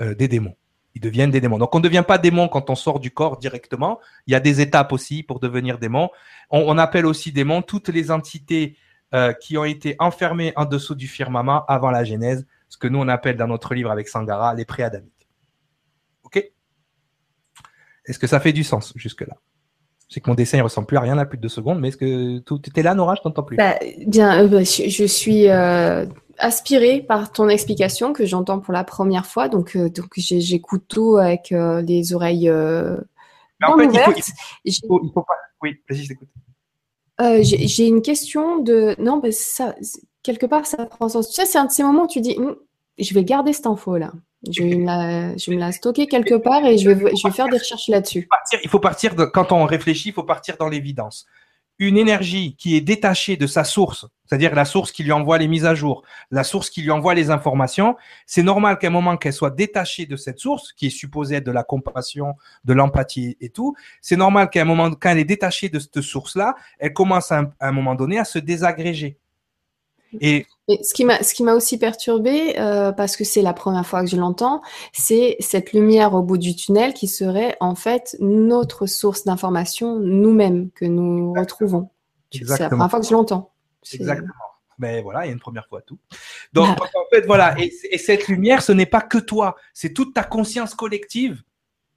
euh, 0.00 0.14
des 0.14 0.28
démons 0.28 0.56
ils 0.94 1.00
deviennent 1.00 1.30
des 1.30 1.40
démons. 1.40 1.58
Donc 1.58 1.74
on 1.74 1.78
ne 1.78 1.84
devient 1.84 2.04
pas 2.06 2.18
démon 2.18 2.48
quand 2.48 2.70
on 2.70 2.74
sort 2.74 3.00
du 3.00 3.10
corps 3.10 3.36
directement. 3.38 4.00
Il 4.26 4.32
y 4.32 4.36
a 4.36 4.40
des 4.40 4.60
étapes 4.60 4.92
aussi 4.92 5.22
pour 5.22 5.40
devenir 5.40 5.78
démon. 5.78 6.08
On, 6.50 6.78
appelle 6.78 7.06
aussi 7.06 7.32
démon 7.32 7.62
toutes 7.62 7.88
les 7.88 8.10
entités 8.10 8.76
euh, 9.12 9.32
qui 9.32 9.58
ont 9.58 9.64
été 9.64 9.96
enfermées 9.98 10.52
en 10.56 10.64
dessous 10.64 10.94
du 10.94 11.08
firmament 11.08 11.64
avant 11.66 11.90
la 11.90 12.04
Genèse, 12.04 12.46
ce 12.68 12.78
que 12.78 12.86
nous 12.86 13.00
on 13.00 13.08
appelle 13.08 13.36
dans 13.36 13.48
notre 13.48 13.74
livre 13.74 13.90
avec 13.90 14.08
Sangara 14.08 14.54
les 14.54 14.64
préadamiques. 14.64 15.28
Ok? 16.22 16.50
Est-ce 18.06 18.18
que 18.18 18.26
ça 18.26 18.38
fait 18.38 18.52
du 18.52 18.62
sens 18.62 18.92
jusque-là? 18.96 19.36
C'est 20.08 20.20
que 20.20 20.30
mon 20.30 20.36
dessin 20.36 20.58
ne 20.58 20.62
ressemble 20.62 20.86
plus 20.86 20.96
à 20.96 21.00
rien 21.00 21.18
à 21.18 21.24
plus 21.24 21.38
de 21.38 21.42
deux 21.42 21.48
secondes, 21.48 21.80
mais 21.80 21.88
est-ce 21.88 21.96
que 21.96 22.38
tout 22.40 22.60
était 22.68 22.82
là, 22.82 22.94
Nora? 22.94 23.16
Je 23.16 23.22
t'entends 23.22 23.42
plus. 23.42 23.56
Bah, 23.56 23.76
bien, 24.06 24.44
euh, 24.44 24.48
bah, 24.48 24.60
je, 24.60 25.06
suis 25.06 25.48
aspiré 26.38 27.00
par 27.00 27.32
ton 27.32 27.48
explication 27.48 28.12
que 28.12 28.26
j'entends 28.26 28.60
pour 28.60 28.72
la 28.72 28.84
première 28.84 29.26
fois. 29.26 29.48
Donc, 29.48 29.76
euh, 29.76 29.88
donc 29.88 30.12
j'écoute 30.16 30.84
tout 30.88 31.16
avec 31.16 31.52
euh, 31.52 31.82
les 31.82 32.14
oreilles 32.14 32.48
euh, 32.48 32.96
en 33.62 33.78
fait, 33.78 33.88
il 34.64 34.74
faut, 34.86 35.00
il, 35.02 35.10
faut, 35.12 35.22
pas. 35.22 35.36
Oui, 35.62 35.80
vas-y, 35.88 36.04
j'écoute. 36.04 36.28
J'ai 37.42 37.86
une 37.86 38.02
question 38.02 38.58
de. 38.58 38.94
Non, 38.98 39.20
mais 39.22 39.32
ça, 39.32 39.74
quelque 40.22 40.46
part, 40.46 40.66
ça 40.66 40.84
prend 40.86 41.08
sens. 41.08 41.28
Tu 41.28 41.34
sais, 41.34 41.46
c'est 41.46 41.58
un 41.58 41.64
de 41.64 41.70
ces 41.70 41.82
moments 41.82 42.04
où 42.04 42.08
tu 42.08 42.20
dis 42.20 42.36
hum, 42.36 42.56
je 42.98 43.14
vais 43.14 43.24
garder 43.24 43.52
cette 43.52 43.66
info-là. 43.66 44.12
Je 44.50 44.62
vais, 44.62 44.76
me 44.76 44.84
la, 44.84 45.36
je 45.38 45.50
vais 45.50 45.56
me 45.56 45.60
la 45.60 45.72
stocker 45.72 46.06
quelque 46.06 46.34
part 46.34 46.66
et 46.66 46.76
je 46.76 46.90
vais, 46.90 47.16
je 47.16 47.26
vais 47.26 47.32
faire 47.32 47.48
des 47.48 47.56
recherches 47.56 47.88
là-dessus. 47.88 48.28
Il 48.62 48.68
faut 48.68 48.78
partir, 48.78 49.14
de, 49.14 49.24
quand 49.24 49.52
on 49.52 49.64
réfléchit, 49.64 50.10
il 50.10 50.12
faut 50.12 50.22
partir 50.22 50.58
dans 50.58 50.68
l'évidence 50.68 51.24
une 51.78 51.96
énergie 51.96 52.56
qui 52.56 52.76
est 52.76 52.80
détachée 52.80 53.36
de 53.36 53.46
sa 53.46 53.64
source, 53.64 54.06
c'est-à-dire 54.26 54.54
la 54.54 54.64
source 54.64 54.92
qui 54.92 55.02
lui 55.02 55.12
envoie 55.12 55.38
les 55.38 55.48
mises 55.48 55.66
à 55.66 55.74
jour, 55.74 56.02
la 56.30 56.44
source 56.44 56.70
qui 56.70 56.82
lui 56.82 56.90
envoie 56.90 57.14
les 57.14 57.30
informations, 57.30 57.96
c'est 58.26 58.42
normal 58.42 58.78
qu'à 58.78 58.86
un 58.86 58.90
moment 58.90 59.16
qu'elle 59.16 59.32
soit 59.32 59.50
détachée 59.50 60.06
de 60.06 60.16
cette 60.16 60.38
source, 60.38 60.72
qui 60.72 60.86
est 60.86 60.90
supposée 60.90 61.36
être 61.36 61.46
de 61.46 61.52
la 61.52 61.64
compassion, 61.64 62.34
de 62.64 62.72
l'empathie 62.72 63.36
et 63.40 63.50
tout, 63.50 63.74
c'est 64.00 64.16
normal 64.16 64.50
qu'à 64.50 64.62
un 64.62 64.64
moment, 64.64 64.90
quand 64.90 65.10
elle 65.10 65.18
est 65.18 65.24
détachée 65.24 65.68
de 65.68 65.78
cette 65.78 66.00
source-là, 66.00 66.54
elle 66.78 66.92
commence 66.92 67.32
à 67.32 67.50
un 67.60 67.72
moment 67.72 67.94
donné 67.94 68.18
à 68.18 68.24
se 68.24 68.38
désagréger. 68.38 69.18
Et, 70.20 70.46
ce 70.68 70.94
qui 70.94 71.04
m'a 71.04 71.22
ce 71.22 71.34
qui 71.34 71.42
m'a 71.42 71.54
aussi 71.54 71.78
perturbé 71.78 72.58
euh, 72.58 72.92
parce 72.92 73.16
que 73.16 73.24
c'est 73.24 73.42
la 73.42 73.52
première 73.52 73.86
fois 73.86 74.02
que 74.02 74.08
je 74.08 74.16
l'entends, 74.16 74.62
c'est 74.92 75.36
cette 75.40 75.72
lumière 75.72 76.14
au 76.14 76.22
bout 76.22 76.38
du 76.38 76.56
tunnel 76.56 76.94
qui 76.94 77.06
serait 77.06 77.56
en 77.60 77.74
fait 77.74 78.16
notre 78.20 78.86
source 78.86 79.24
d'information 79.24 79.98
nous-mêmes 79.98 80.70
que 80.70 80.86
nous 80.86 81.32
retrouvons. 81.34 81.90
C'est 82.32 82.58
la 82.58 82.68
première 82.68 82.90
fois 82.90 83.00
que 83.00 83.06
je 83.06 83.12
l'entends. 83.12 83.52
Exactement. 83.92 84.32
Mais 84.78 85.02
voilà, 85.02 85.24
il 85.24 85.28
y 85.28 85.30
a 85.30 85.32
une 85.32 85.40
première 85.40 85.66
fois 85.68 85.82
tout. 85.82 85.98
Donc 86.52 86.78
ah. 86.80 86.98
en 86.98 87.04
fait 87.10 87.26
voilà, 87.26 87.54
et, 87.60 87.72
et 87.90 87.98
cette 87.98 88.26
lumière, 88.26 88.62
ce 88.62 88.72
n'est 88.72 88.86
pas 88.86 89.02
que 89.02 89.18
toi, 89.18 89.56
c'est 89.72 89.92
toute 89.92 90.14
ta 90.14 90.24
conscience 90.24 90.74
collective 90.74 91.42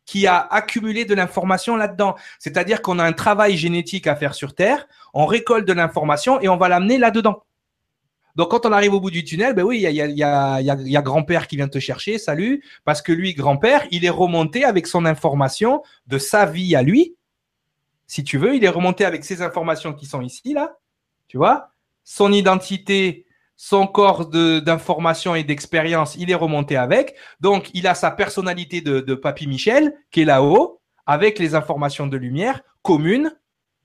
qui 0.08 0.26
a 0.26 0.40
accumulé 0.40 1.06
de 1.06 1.14
l'information 1.14 1.76
là-dedans. 1.76 2.16
C'est-à-dire 2.40 2.82
qu'on 2.82 2.98
a 2.98 3.04
un 3.04 3.14
travail 3.14 3.58
génétique 3.58 4.08
à 4.08 4.16
faire 4.16 4.34
sur 4.34 4.56
Terre, 4.56 4.88
on 5.14 5.26
récolte 5.26 5.68
de 5.68 5.74
l'information 5.74 6.40
et 6.42 6.48
on 6.48 6.58
va 6.58 6.70
l'amener 6.70 6.98
là-dedans. 6.98 7.44
Donc, 8.38 8.52
quand 8.52 8.68
on 8.68 8.72
arrive 8.72 8.94
au 8.94 9.00
bout 9.00 9.10
du 9.10 9.24
tunnel, 9.24 9.56
ben 9.56 9.64
oui, 9.64 9.84
il 9.84 9.92
y 9.92 10.24
a, 10.24 11.02
grand-père 11.02 11.48
qui 11.48 11.56
vient 11.56 11.68
te 11.68 11.80
chercher, 11.80 12.20
salut, 12.20 12.64
parce 12.86 13.02
que 13.02 13.12
lui, 13.12 13.34
grand-père, 13.34 13.86
il 13.90 14.06
est 14.06 14.12
remonté 14.12 14.64
avec 14.64 14.86
son 14.86 15.06
information 15.06 15.82
de 16.06 16.20
sa 16.20 16.46
vie 16.46 16.76
à 16.76 16.84
lui. 16.84 17.16
Si 18.06 18.24
tu 18.24 18.38
veux, 18.38 18.56
il 18.56 18.64
est 18.64 18.70
remonté 18.70 19.06
avec 19.06 19.26
ces 19.26 19.42
informations 19.42 19.92
qui 19.92 20.06
sont 20.06 20.22
ici, 20.22 20.54
là, 20.54 20.78
tu 21.28 21.38
vois, 21.38 21.72
son 22.04 22.32
identité, 22.32 23.26
son 23.56 23.88
corps 23.88 24.28
d'information 24.28 25.34
et 25.34 25.44
d'expérience, 25.44 26.16
il 26.16 26.30
est 26.30 26.36
remonté 26.36 26.78
avec. 26.78 27.16
Donc, 27.40 27.72
il 27.74 27.88
a 27.88 27.96
sa 27.96 28.12
personnalité 28.12 28.82
de 28.82 29.16
Papy 29.16 29.48
Michel, 29.48 29.96
qui 30.12 30.22
est 30.22 30.26
là-haut, 30.26 30.80
avec 31.08 31.40
les 31.40 31.56
informations 31.56 32.06
de 32.06 32.18
lumière 32.18 32.62
communes 32.84 33.36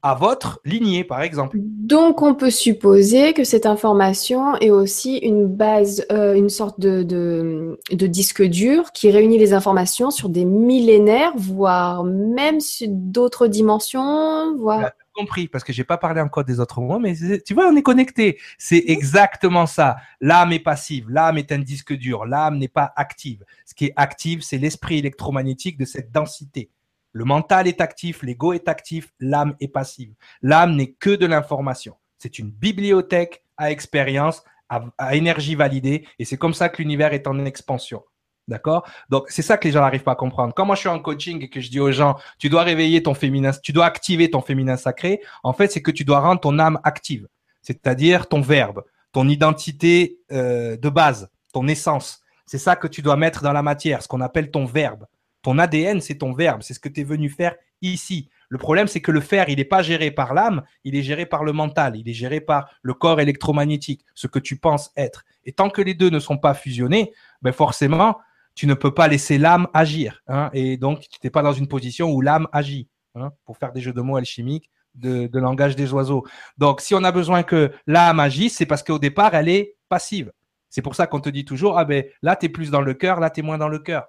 à 0.02 0.14
votre 0.14 0.60
lignée, 0.64 1.04
par 1.04 1.22
exemple. 1.22 1.56
Donc, 1.60 2.22
on 2.22 2.34
peut 2.34 2.50
supposer 2.50 3.32
que 3.34 3.44
cette 3.44 3.66
information 3.66 4.56
est 4.56 4.70
aussi 4.70 5.18
une 5.18 5.46
base, 5.46 6.04
euh, 6.10 6.34
une 6.34 6.48
sorte 6.48 6.80
de, 6.80 7.04
de, 7.04 8.06
disque 8.08 8.42
dur 8.42 8.90
qui 8.90 9.12
réunit 9.12 9.38
les 9.38 9.52
informations 9.54 10.10
sur 10.10 10.28
des 10.28 10.44
millénaires, 10.44 11.32
voire 11.36 12.02
même 12.02 12.60
sur 12.60 12.88
d'autres 12.90 13.46
dimensions, 13.46 14.56
voire. 14.56 14.90
compris 15.14 15.46
parce 15.46 15.62
que 15.62 15.72
j'ai 15.72 15.84
pas 15.84 15.98
parlé 15.98 16.20
encore 16.20 16.44
des 16.44 16.58
autres 16.58 16.80
mots, 16.80 16.98
mais 16.98 17.14
tu 17.44 17.54
vois, 17.54 17.68
on 17.68 17.76
est 17.76 17.82
connecté. 17.82 18.38
C'est 18.58 18.82
exactement 18.86 19.66
ça. 19.66 19.96
L'âme 20.20 20.52
est 20.52 20.58
passive, 20.58 21.08
l'âme 21.10 21.38
est 21.38 21.52
un 21.52 21.58
disque 21.58 21.92
dur, 21.92 22.24
l'âme 22.24 22.58
n'est 22.58 22.68
pas 22.68 22.92
active. 22.96 23.44
Ce 23.66 23.74
qui 23.74 23.86
est 23.86 23.92
active, 23.94 24.42
c'est 24.42 24.58
l'esprit 24.58 24.98
électromagnétique 24.98 25.78
de 25.78 25.84
cette 25.84 26.10
densité. 26.10 26.70
Le 27.12 27.24
mental 27.24 27.68
est 27.68 27.80
actif, 27.80 28.22
l'ego 28.22 28.52
est 28.52 28.68
actif, 28.68 29.12
l'âme 29.20 29.54
est 29.60 29.68
passive. 29.68 30.14
L'âme 30.40 30.76
n'est 30.76 30.92
que 30.92 31.10
de 31.10 31.26
l'information. 31.26 31.96
C'est 32.18 32.38
une 32.38 32.50
bibliothèque 32.50 33.44
à 33.56 33.70
expérience, 33.70 34.42
à, 34.68 35.14
énergie 35.14 35.54
validée, 35.54 36.06
et 36.18 36.24
c'est 36.24 36.38
comme 36.38 36.54
ça 36.54 36.68
que 36.68 36.80
l'univers 36.80 37.12
est 37.12 37.26
en 37.26 37.44
expansion. 37.44 38.02
D'accord? 38.48 38.86
Donc, 39.08 39.26
c'est 39.28 39.42
ça 39.42 39.56
que 39.56 39.68
les 39.68 39.72
gens 39.72 39.80
n'arrivent 39.80 40.02
pas 40.02 40.12
à 40.12 40.16
comprendre. 40.16 40.52
Quand 40.54 40.64
moi, 40.64 40.74
je 40.74 40.80
suis 40.80 40.88
en 40.88 40.98
coaching 40.98 41.42
et 41.42 41.48
que 41.48 41.60
je 41.60 41.70
dis 41.70 41.78
aux 41.78 41.92
gens, 41.92 42.16
tu 42.38 42.48
dois 42.48 42.62
réveiller 42.62 43.02
ton 43.02 43.14
féminin, 43.14 43.52
tu 43.62 43.72
dois 43.72 43.86
activer 43.86 44.30
ton 44.30 44.40
féminin 44.40 44.76
sacré, 44.76 45.20
en 45.44 45.52
fait, 45.52 45.70
c'est 45.70 45.82
que 45.82 45.90
tu 45.90 46.04
dois 46.04 46.20
rendre 46.20 46.40
ton 46.40 46.58
âme 46.58 46.80
active, 46.82 47.28
c'est-à-dire 47.60 48.28
ton 48.28 48.40
verbe, 48.40 48.82
ton 49.12 49.28
identité 49.28 50.18
euh, 50.32 50.76
de 50.76 50.88
base, 50.88 51.30
ton 51.52 51.68
essence. 51.68 52.22
C'est 52.46 52.58
ça 52.58 52.74
que 52.74 52.88
tu 52.88 53.02
dois 53.02 53.16
mettre 53.16 53.42
dans 53.42 53.52
la 53.52 53.62
matière, 53.62 54.02
ce 54.02 54.08
qu'on 54.08 54.20
appelle 54.20 54.50
ton 54.50 54.64
verbe. 54.64 55.06
Ton 55.42 55.58
ADN, 55.58 56.00
c'est 56.00 56.18
ton 56.18 56.32
verbe, 56.32 56.62
c'est 56.62 56.74
ce 56.74 56.80
que 56.80 56.88
tu 56.88 57.00
es 57.00 57.04
venu 57.04 57.28
faire 57.28 57.54
ici. 57.82 58.28
Le 58.48 58.58
problème, 58.58 58.86
c'est 58.86 59.00
que 59.00 59.10
le 59.10 59.20
faire, 59.20 59.48
il 59.48 59.56
n'est 59.56 59.64
pas 59.64 59.82
géré 59.82 60.10
par 60.10 60.34
l'âme, 60.34 60.62
il 60.84 60.94
est 60.94 61.02
géré 61.02 61.26
par 61.26 61.42
le 61.42 61.52
mental, 61.52 61.96
il 61.96 62.08
est 62.08 62.12
géré 62.12 62.40
par 62.40 62.70
le 62.82 62.94
corps 62.94 63.20
électromagnétique, 63.20 64.04
ce 64.14 64.26
que 64.26 64.38
tu 64.38 64.56
penses 64.56 64.92
être. 64.96 65.24
Et 65.44 65.52
tant 65.52 65.70
que 65.70 65.82
les 65.82 65.94
deux 65.94 66.10
ne 66.10 66.18
sont 66.18 66.38
pas 66.38 66.54
fusionnés, 66.54 67.12
ben 67.40 67.52
forcément, 67.52 68.18
tu 68.54 68.66
ne 68.66 68.74
peux 68.74 68.92
pas 68.92 69.08
laisser 69.08 69.38
l'âme 69.38 69.68
agir. 69.74 70.22
Hein, 70.28 70.50
et 70.52 70.76
donc, 70.76 71.00
tu 71.00 71.18
n'es 71.24 71.30
pas 71.30 71.42
dans 71.42 71.52
une 71.52 71.66
position 71.66 72.10
où 72.12 72.20
l'âme 72.20 72.46
agit, 72.52 72.88
hein, 73.14 73.32
pour 73.44 73.56
faire 73.56 73.72
des 73.72 73.80
jeux 73.80 73.92
de 73.92 74.00
mots 74.00 74.16
alchimiques, 74.16 74.70
de, 74.94 75.26
de, 75.26 75.38
langage 75.38 75.74
des 75.74 75.92
oiseaux. 75.92 76.26
Donc, 76.58 76.82
si 76.82 76.94
on 76.94 77.02
a 77.02 77.12
besoin 77.12 77.42
que 77.42 77.72
l'âme 77.86 78.20
agisse, 78.20 78.56
c'est 78.56 78.66
parce 78.66 78.82
qu'au 78.82 78.98
départ, 78.98 79.34
elle 79.34 79.48
est 79.48 79.76
passive. 79.88 80.30
C'est 80.68 80.82
pour 80.82 80.94
ça 80.94 81.06
qu'on 81.06 81.20
te 81.20 81.30
dit 81.30 81.44
toujours, 81.44 81.78
ah 81.78 81.84
ben 81.84 82.04
là, 82.20 82.36
tu 82.36 82.46
es 82.46 82.48
plus 82.48 82.70
dans 82.70 82.82
le 82.82 82.94
cœur, 82.94 83.20
là, 83.20 83.30
tu 83.30 83.40
es 83.40 83.42
moins 83.42 83.58
dans 83.58 83.68
le 83.68 83.78
cœur. 83.78 84.06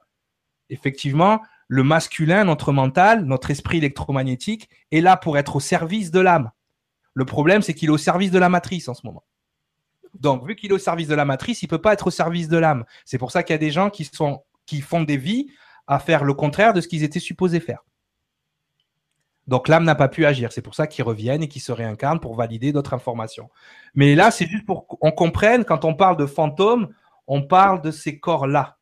Effectivement, 0.69 1.41
le 1.67 1.83
masculin, 1.83 2.43
notre 2.43 2.71
mental, 2.71 3.25
notre 3.25 3.51
esprit 3.51 3.77
électromagnétique, 3.77 4.69
est 4.91 5.01
là 5.01 5.17
pour 5.17 5.37
être 5.37 5.55
au 5.55 5.59
service 5.59 6.11
de 6.11 6.19
l'âme. 6.19 6.51
Le 7.13 7.25
problème, 7.25 7.61
c'est 7.61 7.73
qu'il 7.73 7.89
est 7.89 7.93
au 7.93 7.97
service 7.97 8.31
de 8.31 8.39
la 8.39 8.49
matrice 8.49 8.87
en 8.87 8.93
ce 8.93 9.05
moment. 9.05 9.23
Donc, 10.19 10.47
vu 10.47 10.55
qu'il 10.55 10.71
est 10.71 10.73
au 10.75 10.79
service 10.79 11.07
de 11.07 11.15
la 11.15 11.25
matrice, 11.25 11.63
il 11.63 11.67
peut 11.67 11.81
pas 11.81 11.93
être 11.93 12.07
au 12.07 12.11
service 12.11 12.47
de 12.47 12.57
l'âme. 12.57 12.85
C'est 13.05 13.17
pour 13.17 13.31
ça 13.31 13.43
qu'il 13.43 13.53
y 13.53 13.55
a 13.55 13.59
des 13.59 13.71
gens 13.71 13.89
qui 13.89 14.05
font 14.05 15.01
des 15.03 15.17
vies 15.17 15.47
à 15.87 15.99
faire 15.99 16.23
le 16.23 16.33
contraire 16.33 16.73
de 16.73 16.81
ce 16.81 16.87
qu'ils 16.87 17.03
étaient 17.03 17.19
supposés 17.19 17.59
faire. 17.59 17.83
Donc 19.47 19.67
l'âme 19.67 19.83
n'a 19.83 19.95
pas 19.95 20.07
pu 20.07 20.25
agir. 20.25 20.53
C'est 20.53 20.61
pour 20.61 20.75
ça 20.75 20.87
qu'ils 20.87 21.03
reviennent 21.03 21.43
et 21.43 21.47
qu'ils 21.49 21.61
se 21.61 21.71
réincarnent 21.71 22.21
pour 22.21 22.35
valider 22.35 22.71
d'autres 22.71 22.93
informations. 22.93 23.49
Mais 23.93 24.15
là, 24.15 24.31
c'est 24.31 24.47
juste 24.47 24.65
pour 24.65 24.87
qu'on 24.87 25.11
comprenne, 25.11 25.65
quand 25.65 25.83
on 25.83 25.95
parle 25.95 26.15
de 26.15 26.25
fantômes, 26.25 26.93
on 27.27 27.41
parle 27.41 27.81
de 27.81 27.91
ces 27.91 28.19
corps-là. 28.19 28.77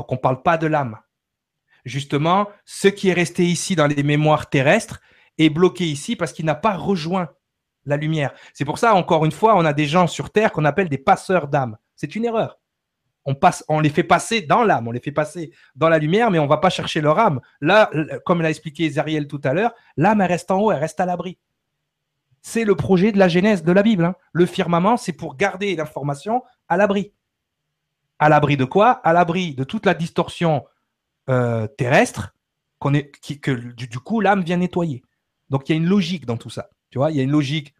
Donc 0.00 0.10
on 0.12 0.14
ne 0.14 0.20
parle 0.20 0.42
pas 0.42 0.56
de 0.56 0.66
l'âme. 0.66 0.98
Justement, 1.84 2.48
ce 2.64 2.88
qui 2.88 3.10
est 3.10 3.12
resté 3.12 3.44
ici 3.44 3.76
dans 3.76 3.86
les 3.86 4.02
mémoires 4.02 4.48
terrestres 4.48 5.02
est 5.36 5.50
bloqué 5.50 5.84
ici 5.84 6.16
parce 6.16 6.32
qu'il 6.32 6.46
n'a 6.46 6.54
pas 6.54 6.74
rejoint 6.74 7.28
la 7.84 7.98
lumière. 7.98 8.32
C'est 8.54 8.64
pour 8.64 8.78
ça, 8.78 8.94
encore 8.94 9.26
une 9.26 9.30
fois, 9.30 9.56
on 9.56 9.64
a 9.66 9.74
des 9.74 9.84
gens 9.84 10.06
sur 10.06 10.30
Terre 10.30 10.52
qu'on 10.52 10.64
appelle 10.64 10.88
des 10.88 10.96
passeurs 10.96 11.48
d'âme. 11.48 11.76
C'est 11.96 12.16
une 12.16 12.24
erreur. 12.24 12.58
On, 13.68 13.80
les 13.80 13.90
fait 13.90 14.02
passer 14.02 14.40
dans 14.40 14.64
l'âme, 14.64 14.88
on 14.88 14.90
les 14.90 15.00
fait 15.00 15.12
passer 15.12 15.52
dans 15.76 15.90
la 15.90 15.98
lumière, 15.98 16.30
mais 16.30 16.38
on 16.38 16.44
ne 16.44 16.48
va 16.48 16.56
pas 16.56 16.70
chercher 16.70 17.02
leur 17.02 17.18
âme. 17.18 17.42
Là, 17.60 17.90
comme 18.24 18.40
l'a 18.40 18.48
expliqué 18.48 18.88
Zariel 18.88 19.26
tout 19.26 19.40
à 19.44 19.52
l'heure, 19.52 19.74
l'âme, 19.98 20.22
reste 20.22 20.50
en 20.50 20.60
haut, 20.60 20.72
elle 20.72 20.78
reste 20.78 20.98
à 20.98 21.04
l'abri. 21.04 21.38
C'est 22.40 22.64
le 22.64 22.74
projet 22.74 23.12
de 23.12 23.18
la 23.18 23.28
Genèse 23.28 23.64
de 23.64 23.72
la 23.72 23.82
Bible. 23.82 24.06
Hein. 24.06 24.14
Le 24.32 24.46
firmament, 24.46 24.96
c'est 24.96 25.12
pour 25.12 25.36
garder 25.36 25.76
l'information 25.76 26.42
à 26.68 26.78
l'abri. 26.78 27.12
À 28.20 28.28
l'abri 28.28 28.56
de 28.56 28.64
quoi? 28.64 28.90
À 28.90 29.12
l'abri 29.12 29.54
de 29.54 29.64
toute 29.64 29.86
la 29.86 29.94
distorsion 29.94 30.64
euh, 31.28 31.66
terrestre 31.66 32.34
qu'on 32.78 32.94
est, 32.94 33.10
que 33.40 33.50
du 33.50 33.98
coup 33.98 34.20
l'âme 34.20 34.42
vient 34.42 34.58
nettoyer. 34.58 35.02
Donc 35.48 35.68
il 35.68 35.72
y 35.72 35.74
a 35.74 35.78
une 35.78 35.88
logique 35.88 36.26
dans 36.26 36.36
tout 36.36 36.50
ça. 36.50 36.70
Tu 36.90 36.98
vois, 36.98 37.10
il 37.10 37.16
y 37.16 37.20
a 37.20 37.22
une 37.22 37.30
logique 37.32 37.74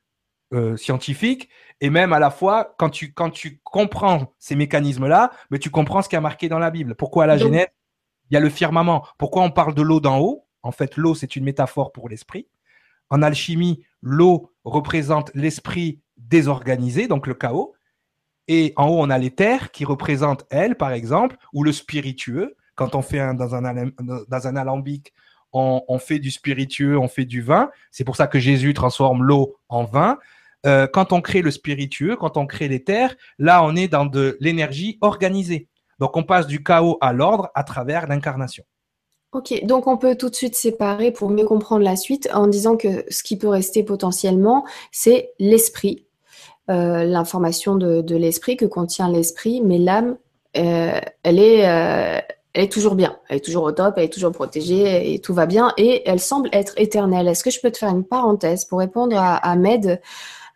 euh, 0.53 0.77
scientifique 0.77 1.49
et 1.81 1.91
même 1.91 2.13
à 2.13 2.19
la 2.19 2.31
fois 2.33 2.75
quand 2.77 2.91
tu 2.91 3.13
quand 3.13 3.31
tu 3.31 3.61
comprends 3.63 4.35
ces 4.41 4.57
mécanismes 4.57 5.07
là 5.07 5.31
mais 5.51 5.61
tu 5.61 5.71
comprends 5.71 6.03
ce 6.03 6.09
qui 6.09 6.17
a 6.17 6.21
marqué 6.21 6.49
dans 6.49 6.59
la 6.59 6.73
Bible. 6.73 6.97
Pourquoi 6.97 7.23
à 7.23 7.27
la 7.29 7.39
Genèse 7.39 7.69
il 8.31 8.35
y 8.35 8.37
a 8.37 8.41
le 8.41 8.51
firmament? 8.51 9.07
Pourquoi 9.17 9.43
on 9.43 9.53
parle 9.53 9.75
de 9.75 9.83
l'eau 9.83 10.01
d'en 10.01 10.19
haut? 10.19 10.49
En 10.63 10.73
fait 10.73 10.97
l'eau 10.97 11.15
c'est 11.15 11.37
une 11.37 11.45
métaphore 11.45 11.93
pour 11.93 12.09
l'esprit. 12.09 12.49
En 13.11 13.23
alchimie 13.23 13.85
l'eau 14.03 14.53
représente 14.65 15.31
l'esprit 15.35 16.01
désorganisé 16.17 17.07
donc 17.07 17.29
le 17.29 17.35
chaos 17.35 17.75
et 18.51 18.75
en 18.77 18.89
haut 18.89 19.01
on 19.01 19.09
a 19.09 19.31
terres 19.31 19.71
qui 19.71 19.87
représentent 19.87 20.45
elle 20.51 20.75
par 20.77 20.93
exemple 20.93 21.37
ou 21.55 21.63
le 21.65 21.73
spiritueux 21.73 22.57
quand 22.75 22.95
on 22.95 23.03
fait 23.03 23.21
un, 23.21 23.35
dans 23.35 23.55
un 23.55 23.63
dans 23.97 24.57
alambic 24.57 25.15
on, 25.53 25.99
fait 25.99 26.19
du 26.19 26.31
spiritueux, 26.31 26.99
on 26.99 27.09
fait 27.09 27.25
du 27.25 27.43
vin. 27.43 27.71
C'est 27.91 28.05
pour 28.05 28.17
ça 28.17 28.27
que 28.27 28.39
Jésus 28.39 28.75
transforme 28.75 29.25
l'eau 29.25 29.57
en 29.69 29.85
vin. 29.85 30.19
Euh, 30.67 30.87
quand 30.87 31.13
on 31.13 31.21
crée 31.21 31.43
le 31.43 31.51
spiritueux, 31.51 32.17
quand 32.17 32.37
on 32.37 32.47
crée 32.47 32.83
terres, 32.83 33.17
là, 33.39 33.65
on 33.65 33.75
est 33.77 33.89
dans 33.89 34.07
de 34.07 34.37
l'énergie 34.41 34.99
organisée. 35.01 35.69
Donc, 35.99 36.17
on 36.17 36.23
passe 36.23 36.47
du 36.47 36.63
chaos 36.63 36.99
à 37.01 37.13
l'ordre 37.13 37.51
à 37.55 37.65
travers 37.65 38.07
l'incarnation. 38.07 38.65
Ok, 39.33 39.65
donc 39.65 39.87
on 39.87 39.97
peut 39.97 40.17
tout 40.17 40.29
de 40.29 40.35
suite 40.35 40.57
séparer 40.57 41.13
pour 41.13 41.31
mieux 41.31 41.45
comprendre 41.45 41.85
la 41.85 41.95
suite 41.95 42.29
en 42.33 42.49
disant 42.49 42.77
que 42.77 43.05
ce 43.11 43.23
qui 43.23 43.39
peut 43.39 43.49
rester 43.49 43.85
potentiellement, 43.85 44.67
c'est 44.91 45.31
l'esprit, 45.39 46.09
euh, 46.71 47.05
l'information 47.05 47.75
de, 47.75 48.15
l'esprit 48.15 48.57
que 48.57 48.65
contient 48.65 49.11
l'esprit, 49.11 49.61
mais 49.61 49.79
l'âme, 49.79 50.17
euh, 50.57 51.01
elle 51.25 51.39
est, 51.39 51.69
euh, 51.69 52.21
elle 52.53 52.65
est 52.65 52.73
toujours 52.73 52.95
bien, 52.95 53.17
elle 53.29 53.39
est 53.39 53.45
toujours 53.45 53.65
au 53.65 53.73
top, 53.73 53.95
elle 53.97 54.05
est 54.05 54.13
toujours 54.13 54.31
protégée 54.31 55.13
et 55.13 55.19
tout 55.19 55.35
va 55.35 55.47
bien 55.47 55.73
et 55.77 56.09
elle 56.09 56.21
semble 56.21 56.49
être 56.53 56.75
éternelle. 56.77 57.27
Est-ce 57.27 57.43
que 57.43 57.51
je 57.51 57.61
peux 57.61 57.71
te 57.73 57.79
faire 57.79 57.91
une 57.91 58.05
parenthèse 58.05 58.65
pour 58.65 58.79
répondre 58.79 59.17
à, 59.17 59.37
à 59.37 59.57
Med 59.57 60.01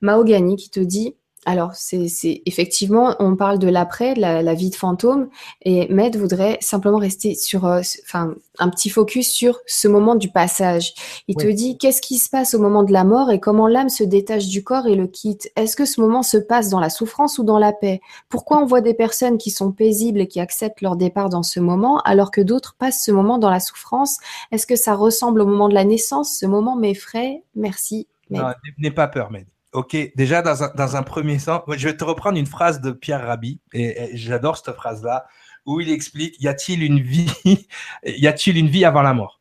Mahogany 0.03 0.57
qui 0.57 0.71
te 0.71 0.81
dit 0.81 1.17
alors, 1.47 1.75
c'est 1.75 2.43
effectivement, 2.47 3.17
on 3.19 3.37
parle 3.37 3.59
de 3.59 3.69
l'après, 3.69 4.15
de 4.15 4.21
la, 4.21 4.55
vie 4.55 4.71
de 4.71 4.75
fantôme, 4.75 5.29
et 5.63 5.93
Med 5.93 6.17
voudrait 6.17 6.59
simplement 6.61 6.99
rester 6.99 7.35
sur, 7.35 7.67
euh, 7.67 7.81
enfin, 8.05 8.35
un 8.59 8.71
petit 8.71 8.89
focus 8.89 9.31
sur 9.31 9.61
ce 9.67 9.89
moment 9.89 10.15
du 10.15 10.31
passage. 10.31 10.95
Il 11.29 11.37
te 11.37 11.47
dit 11.47 11.77
qu'est-ce 11.77 12.01
qui 12.01 12.19
se 12.19 12.31
passe 12.31 12.55
au 12.55 12.59
moment 12.59 12.83
de 12.83 12.93
la 12.93 13.05
mort 13.05 13.31
et 13.31 13.41
comment 13.41 13.67
l'âme 13.67 13.89
se 13.89 14.05
détache 14.05 14.47
du 14.47 14.65
corps 14.65 14.87
et 14.87 14.95
le 14.95 15.07
quitte? 15.07 15.51
Est-ce 15.57 15.77
que 15.77 15.85
ce 15.85 16.01
moment 16.01 16.23
se 16.23 16.39
passe 16.39 16.71
dans 16.71 16.81
la 16.81 16.91
souffrance 16.91 17.39
ou 17.39 17.45
dans 17.45 17.59
la 17.59 17.73
paix? 17.73 18.01
Pourquoi 18.29 18.59
on 18.59 18.67
voit 18.67 18.81
des 18.81 18.95
personnes 18.95 19.39
qui 19.39 19.51
sont 19.51 19.73
paisibles 19.73 20.21
et 20.21 20.29
qui 20.29 20.41
acceptent 20.41 20.81
leur 20.81 20.97
départ 20.97 21.29
dans 21.29 21.43
ce 21.43 21.61
moment, 21.61 22.01
alors 22.01 22.31
que 22.31 22.41
d'autres 22.41 22.75
passent 22.79 23.05
ce 23.05 23.11
moment 23.11 23.39
dans 23.39 23.51
la 23.51 23.61
souffrance? 23.61 24.19
Est-ce 24.51 24.67
que 24.67 24.77
ça 24.77 24.95
ressemble 24.95 25.43
au 25.43 25.47
moment 25.47 25.69
de 25.69 25.75
la 25.75 25.85
naissance 25.85 26.39
Ce 26.39 26.47
moment 26.47 26.77
m'effraie. 26.77 27.43
Merci. 27.55 28.09
N'aie 28.31 28.91
pas 28.91 29.09
peur, 29.09 29.31
Med. 29.31 29.47
Ok, 29.75 29.97
déjà 30.15 30.41
dans 30.41 30.63
un, 30.63 30.73
dans 30.77 30.95
un 30.95 31.03
premier 31.03 31.41
sens, 31.41 31.63
je 31.69 31.89
vais 31.89 31.97
te 31.97 32.05
reprendre 32.05 32.39
une 32.39 32.47
phrase 32.47 32.81
de 32.81 32.93
Pierre 32.93 33.27
Rabhi, 33.27 33.61
et, 33.73 34.11
j'adore 34.13 34.57
cette 34.57 34.73
phrase-là, 34.73 35.27
où 35.67 35.81
il 35.81 35.91
explique 35.91 36.41
y 36.41 36.47
a-t-il 36.47 36.85
une 36.85 37.01
vie, 37.01 37.29
y 38.05 38.29
a-t-il 38.29 38.57
une 38.57 38.69
vie 38.69 38.85
avant 38.85 39.03
la 39.03 39.15
mort? 39.15 39.41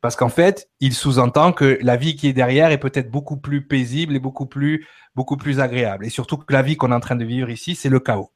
Parce 0.00 0.16
qu'en 0.16 0.28
fait, 0.28 0.68
il 0.80 0.92
sous-entend 0.92 1.52
que 1.52 1.78
la 1.82 1.96
vie 1.96 2.16
qui 2.16 2.26
est 2.26 2.32
derrière 2.32 2.72
est 2.72 2.78
peut-être 2.78 3.12
beaucoup 3.12 3.36
plus 3.36 3.64
paisible 3.64 4.16
et 4.16 4.18
beaucoup 4.18 4.46
plus, 4.46 4.88
beaucoup 5.14 5.36
plus 5.36 5.60
agréable, 5.60 6.04
et 6.04 6.10
surtout 6.10 6.36
que 6.36 6.52
la 6.52 6.62
vie 6.62 6.74
qu'on 6.76 6.90
est 6.90 6.94
en 6.94 7.00
train 7.00 7.16
de 7.16 7.24
vivre 7.24 7.48
ici, 7.48 7.76
c'est 7.76 7.90
le 7.90 8.00
chaos. 8.00 8.32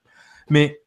Mais 0.51 0.83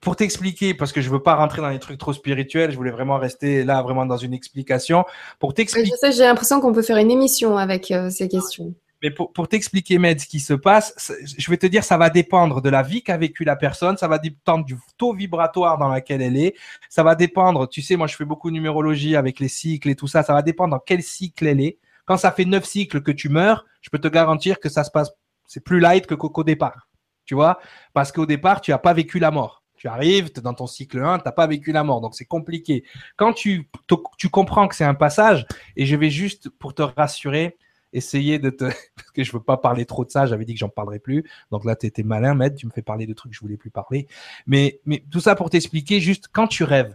pour 0.00 0.16
t'expliquer, 0.16 0.72
parce 0.72 0.92
que 0.92 1.02
je 1.02 1.10
veux 1.10 1.22
pas 1.22 1.34
rentrer 1.34 1.60
dans 1.60 1.68
les 1.68 1.80
trucs 1.80 1.98
trop 1.98 2.14
spirituels, 2.14 2.70
je 2.70 2.76
voulais 2.76 2.92
vraiment 2.92 3.18
rester 3.18 3.62
là, 3.62 3.82
vraiment 3.82 4.06
dans 4.06 4.16
une 4.16 4.32
explication. 4.32 5.04
Pour 5.38 5.52
t'expliquer. 5.52 5.90
j'ai 6.12 6.24
l'impression 6.24 6.62
qu'on 6.62 6.72
peut 6.72 6.80
faire 6.80 6.96
une 6.96 7.10
émission 7.10 7.58
avec 7.58 7.90
euh, 7.90 8.08
ces 8.08 8.28
questions. 8.28 8.74
Mais 9.06 9.12
pour, 9.12 9.46
t'expliquer, 9.46 9.98
Med, 9.98 10.18
ce 10.18 10.26
qui 10.26 10.40
se 10.40 10.52
passe, 10.52 11.12
je 11.38 11.48
vais 11.48 11.56
te 11.56 11.66
dire, 11.66 11.84
ça 11.84 11.96
va 11.96 12.10
dépendre 12.10 12.60
de 12.60 12.68
la 12.68 12.82
vie 12.82 13.04
qu'a 13.04 13.16
vécu 13.16 13.44
la 13.44 13.54
personne, 13.54 13.96
ça 13.96 14.08
va 14.08 14.18
dépendre 14.18 14.64
du 14.64 14.76
taux 14.98 15.14
vibratoire 15.14 15.78
dans 15.78 15.94
lequel 15.94 16.22
elle 16.22 16.36
est, 16.36 16.56
ça 16.88 17.04
va 17.04 17.14
dépendre, 17.14 17.68
tu 17.68 17.82
sais, 17.82 17.94
moi 17.94 18.08
je 18.08 18.16
fais 18.16 18.24
beaucoup 18.24 18.50
de 18.50 18.54
numérologie 18.54 19.14
avec 19.14 19.38
les 19.38 19.46
cycles 19.46 19.90
et 19.90 19.94
tout 19.94 20.08
ça, 20.08 20.24
ça 20.24 20.32
va 20.32 20.42
dépendre 20.42 20.72
dans 20.72 20.82
quel 20.84 21.04
cycle 21.04 21.46
elle 21.46 21.60
est. 21.60 21.78
Quand 22.04 22.16
ça 22.16 22.32
fait 22.32 22.44
neuf 22.44 22.64
cycles 22.64 23.00
que 23.00 23.12
tu 23.12 23.28
meurs, 23.28 23.64
je 23.80 23.90
peux 23.90 24.00
te 24.00 24.08
garantir 24.08 24.58
que 24.58 24.68
ça 24.68 24.82
se 24.82 24.90
passe, 24.90 25.12
c'est 25.46 25.62
plus 25.62 25.78
light 25.78 26.04
que 26.08 26.14
qu'au 26.14 26.42
départ, 26.42 26.88
tu 27.26 27.36
vois, 27.36 27.60
parce 27.92 28.10
qu'au 28.10 28.26
départ, 28.26 28.60
tu 28.60 28.72
n'as 28.72 28.78
pas 28.78 28.92
vécu 28.92 29.20
la 29.20 29.30
mort. 29.30 29.62
Tu 29.76 29.86
arrives, 29.86 30.32
es 30.36 30.40
dans 30.40 30.54
ton 30.54 30.66
cycle 30.66 31.00
1, 31.00 31.18
tu 31.20 31.24
n'as 31.26 31.32
pas 31.32 31.46
vécu 31.46 31.70
la 31.70 31.84
mort, 31.84 32.00
donc 32.00 32.16
c'est 32.16 32.24
compliqué. 32.24 32.82
Quand 33.14 33.34
tu, 33.34 33.70
tu 34.18 34.28
comprends 34.30 34.66
que 34.66 34.74
c'est 34.74 34.84
un 34.84 34.94
passage, 34.94 35.46
et 35.76 35.86
je 35.86 35.94
vais 35.94 36.10
juste 36.10 36.48
pour 36.48 36.74
te 36.74 36.82
rassurer, 36.82 37.56
essayer 37.96 38.38
de 38.38 38.50
te. 38.50 38.64
Parce 38.96 39.10
que 39.14 39.24
je 39.24 39.32
veux 39.32 39.42
pas 39.42 39.56
parler 39.56 39.86
trop 39.86 40.04
de 40.04 40.10
ça, 40.10 40.26
j'avais 40.26 40.44
dit 40.44 40.54
que 40.54 40.58
j'en 40.58 40.68
parlerai 40.68 40.98
plus. 40.98 41.24
Donc 41.50 41.64
là, 41.64 41.76
tu 41.76 41.86
étais 41.86 42.02
malin, 42.02 42.34
Maître, 42.34 42.56
tu 42.56 42.66
me 42.66 42.72
fais 42.72 42.82
parler 42.82 43.06
de 43.06 43.14
trucs 43.14 43.32
que 43.32 43.36
je 43.36 43.40
voulais 43.40 43.56
plus 43.56 43.70
parler. 43.70 44.06
Mais, 44.46 44.80
mais 44.84 45.04
tout 45.10 45.20
ça 45.20 45.34
pour 45.34 45.50
t'expliquer 45.50 46.00
juste 46.00 46.28
quand 46.32 46.46
tu 46.46 46.64
rêves 46.64 46.94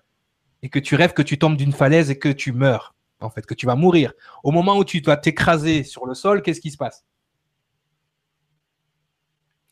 et 0.61 0.69
que 0.69 0.79
tu 0.79 0.95
rêves 0.95 1.13
que 1.13 1.21
tu 1.21 1.37
tombes 1.37 1.57
d'une 1.57 1.73
falaise 1.73 2.11
et 2.11 2.19
que 2.19 2.29
tu 2.29 2.51
meurs. 2.51 2.95
en 3.19 3.29
fait, 3.29 3.45
que 3.45 3.53
tu 3.53 3.65
vas 3.65 3.75
mourir. 3.75 4.13
Au 4.43 4.51
moment 4.51 4.77
où 4.77 4.83
tu 4.83 4.99
vas 5.01 5.17
t'écraser 5.17 5.83
sur 5.83 6.05
le 6.05 6.13
sol, 6.13 6.41
qu'est-ce 6.41 6.61
qui 6.61 6.71
se 6.71 6.77
passe? 6.77 7.05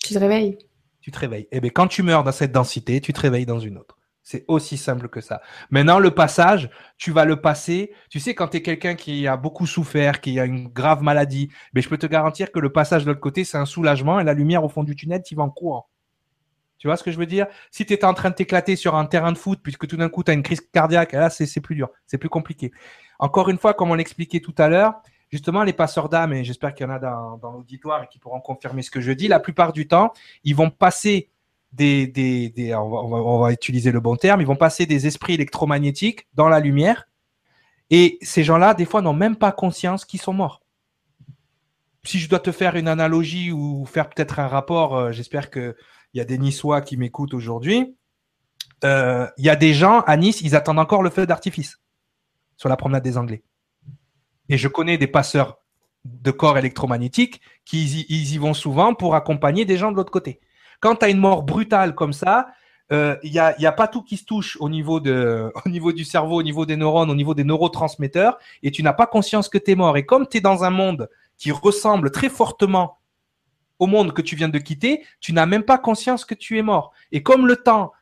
Tu 0.03 0.13
te 0.13 0.19
réveilles. 0.19 0.57
Tu 1.01 1.11
te 1.11 1.19
réveilles. 1.19 1.47
Eh 1.51 1.59
bien, 1.59 1.69
quand 1.69 1.87
tu 1.87 2.03
meurs 2.03 2.23
dans 2.23 2.31
cette 2.31 2.51
densité, 2.51 3.01
tu 3.01 3.13
te 3.13 3.19
réveilles 3.19 3.45
dans 3.45 3.59
une 3.59 3.77
autre. 3.77 3.98
C'est 4.31 4.45
aussi 4.47 4.77
simple 4.77 5.09
que 5.09 5.21
ça. 5.21 5.41
Maintenant, 5.71 5.97
le 5.97 6.11
passage, 6.11 6.69
tu 6.99 7.09
vas 7.09 7.25
le 7.25 7.41
passer. 7.41 7.91
Tu 8.11 8.19
sais, 8.19 8.35
quand 8.35 8.49
tu 8.49 8.57
es 8.57 8.61
quelqu'un 8.61 8.93
qui 8.93 9.25
a 9.25 9.37
beaucoup 9.37 9.65
souffert, 9.65 10.21
qui 10.21 10.39
a 10.39 10.45
une 10.45 10.67
grave 10.67 11.01
maladie, 11.01 11.49
mais 11.73 11.81
je 11.81 11.89
peux 11.89 11.97
te 11.97 12.05
garantir 12.05 12.51
que 12.51 12.59
le 12.59 12.71
passage 12.71 13.05
de 13.05 13.07
l'autre 13.09 13.21
côté, 13.21 13.43
c'est 13.43 13.57
un 13.57 13.65
soulagement 13.65 14.19
et 14.19 14.23
la 14.23 14.35
lumière 14.35 14.63
au 14.63 14.69
fond 14.69 14.83
du 14.83 14.95
tunnel, 14.95 15.23
tu 15.23 15.33
vas 15.33 15.41
en 15.41 15.49
courant. 15.49 15.89
Tu 16.77 16.85
vois 16.85 16.95
ce 16.95 17.01
que 17.01 17.09
je 17.09 17.17
veux 17.17 17.25
dire? 17.25 17.47
Si 17.71 17.87
tu 17.87 17.93
étais 17.93 18.05
en 18.05 18.13
train 18.13 18.29
de 18.29 18.35
t'éclater 18.35 18.75
sur 18.75 18.93
un 18.93 19.07
terrain 19.07 19.31
de 19.31 19.37
foot, 19.39 19.61
puisque 19.63 19.87
tout 19.87 19.97
d'un 19.97 20.09
coup, 20.09 20.23
tu 20.23 20.29
as 20.29 20.35
une 20.35 20.43
crise 20.43 20.61
cardiaque, 20.61 21.13
là, 21.13 21.31
c'est 21.31 21.59
plus 21.59 21.73
dur, 21.73 21.89
c'est 22.05 22.19
plus 22.19 22.29
compliqué. 22.29 22.71
Encore 23.17 23.49
une 23.49 23.57
fois, 23.57 23.73
comme 23.73 23.89
on 23.89 23.95
l'expliquait 23.95 24.41
tout 24.41 24.53
à 24.59 24.69
l'heure, 24.69 25.01
justement, 25.31 25.63
les 25.63 25.73
passeurs 25.73 26.07
d'âme, 26.07 26.33
et 26.33 26.43
j'espère 26.43 26.75
qu'il 26.75 26.85
y 26.85 26.89
en 26.91 26.93
a 26.93 26.99
dans, 26.99 27.37
dans 27.37 27.51
l'auditoire 27.53 28.03
et 28.03 28.07
qui 28.07 28.19
pourront 28.19 28.41
confirmer 28.41 28.83
ce 28.83 28.91
que 28.91 29.01
je 29.01 29.11
dis, 29.11 29.27
la 29.27 29.39
plupart 29.39 29.73
du 29.73 29.87
temps, 29.87 30.13
ils 30.43 30.55
vont 30.55 30.69
passer 30.69 31.31
on, 31.77 33.39
va, 33.39 33.51
utiliser 33.51 33.91
le 33.91 33.99
bon 33.99 34.15
terme, 34.15 34.41
ils 34.41 34.47
vont 34.47 34.55
passer 34.55 34.85
des 34.85 35.07
esprits 35.07 35.33
électromagnétiques 35.33 36.27
dans 36.33 36.49
la 36.49 36.59
lumière. 36.59 37.07
Et 37.89 38.17
ces 38.21 38.43
gens-là, 38.43 38.73
des 38.73 38.85
fois, 38.85 39.01
n'ont 39.01 39.13
même 39.13 39.35
pas 39.35 39.51
conscience 39.51 40.05
qu'ils 40.05 40.21
sont 40.21 40.33
morts. 40.33 40.61
Si 42.03 42.19
je 42.19 42.29
dois 42.29 42.39
te 42.39 42.51
faire 42.51 42.75
une 42.75 42.87
analogie 42.87 43.51
ou 43.51 43.85
faire 43.85 44.09
peut-être 44.09 44.39
un 44.39 44.47
rapport, 44.47 44.95
euh, 44.95 45.11
j'espère 45.11 45.51
qu'il 45.51 45.75
y 46.13 46.21
a 46.21 46.25
des 46.25 46.37
Niçois 46.37 46.81
qui 46.81 46.97
m'écoutent 46.97 47.33
aujourd'hui. 47.33 47.95
Euh, 48.83 49.27
il 49.37 49.45
y 49.45 49.49
a 49.49 49.55
des 49.55 49.73
gens 49.73 50.01
à 50.01 50.15
Nice, 50.15 50.41
ils 50.41 50.55
attendent 50.55 50.79
encore 50.79 51.03
le 51.03 51.09
feu 51.09 51.25
d'artifice 51.25 51.79
sur 52.55 52.69
la 52.69 52.77
promenade 52.77 53.03
des 53.03 53.17
Anglais. 53.17 53.43
Et 54.47 54.57
je 54.57 54.67
connais 54.67 54.97
des 54.97 55.07
passeurs 55.07 55.59
de 56.05 56.31
corps 56.31 56.57
électromagnétiques 56.57 57.41
qui 57.65 57.85
y 58.07 58.37
vont 58.37 58.53
souvent 58.53 58.93
pour 58.93 59.15
accompagner 59.15 59.65
des 59.65 59.77
gens 59.77 59.91
de 59.91 59.97
l'autre 59.97 60.11
côté. 60.11 60.39
Quand 60.79 60.95
tu 60.95 61.05
as 61.05 61.09
une 61.09 61.19
mort 61.19 61.43
brutale 61.43 61.95
comme 61.95 62.13
ça, 62.13 62.47
il 62.91 62.95
euh, 62.95 63.15
n'y 63.23 63.37
a, 63.37 63.55
a 63.55 63.71
pas 63.71 63.87
tout 63.87 64.01
qui 64.01 64.17
se 64.17 64.25
touche 64.25 64.57
au 64.59 64.67
niveau, 64.67 64.99
de, 64.99 65.51
au 65.65 65.69
niveau 65.69 65.91
du 65.91 66.03
cerveau, 66.03 66.37
au 66.37 66.43
niveau 66.43 66.65
des 66.65 66.75
neurones, 66.75 67.11
au 67.11 67.15
niveau 67.15 67.33
des 67.33 67.43
neurotransmetteurs, 67.43 68.39
et 68.63 68.71
tu 68.71 68.81
n'as 68.81 68.93
pas 68.93 69.05
conscience 69.05 69.47
que 69.47 69.57
tu 69.57 69.71
es 69.71 69.75
mort. 69.75 69.97
Et 69.97 70.05
comme 70.05 70.27
tu 70.27 70.37
es 70.37 70.41
dans 70.41 70.63
un 70.63 70.71
monde 70.71 71.09
qui 71.37 71.51
ressemble 71.51 72.11
très 72.11 72.29
fortement 72.29 72.97
au 73.77 73.87
monde 73.87 74.13
que 74.13 74.21
tu 74.21 74.35
viens 74.35 74.49
de 74.49 74.57
quitter, 74.57 75.05
tu 75.19 75.33
n'as 75.33 75.45
même 75.45 75.63
pas 75.63 75.77
conscience 75.77 76.25
que 76.25 76.33
tu 76.33 76.57
es 76.57 76.61
mort. 76.61 76.91
Et 77.11 77.21
comme 77.23 77.47
le 77.47 77.57
temps 77.57 77.93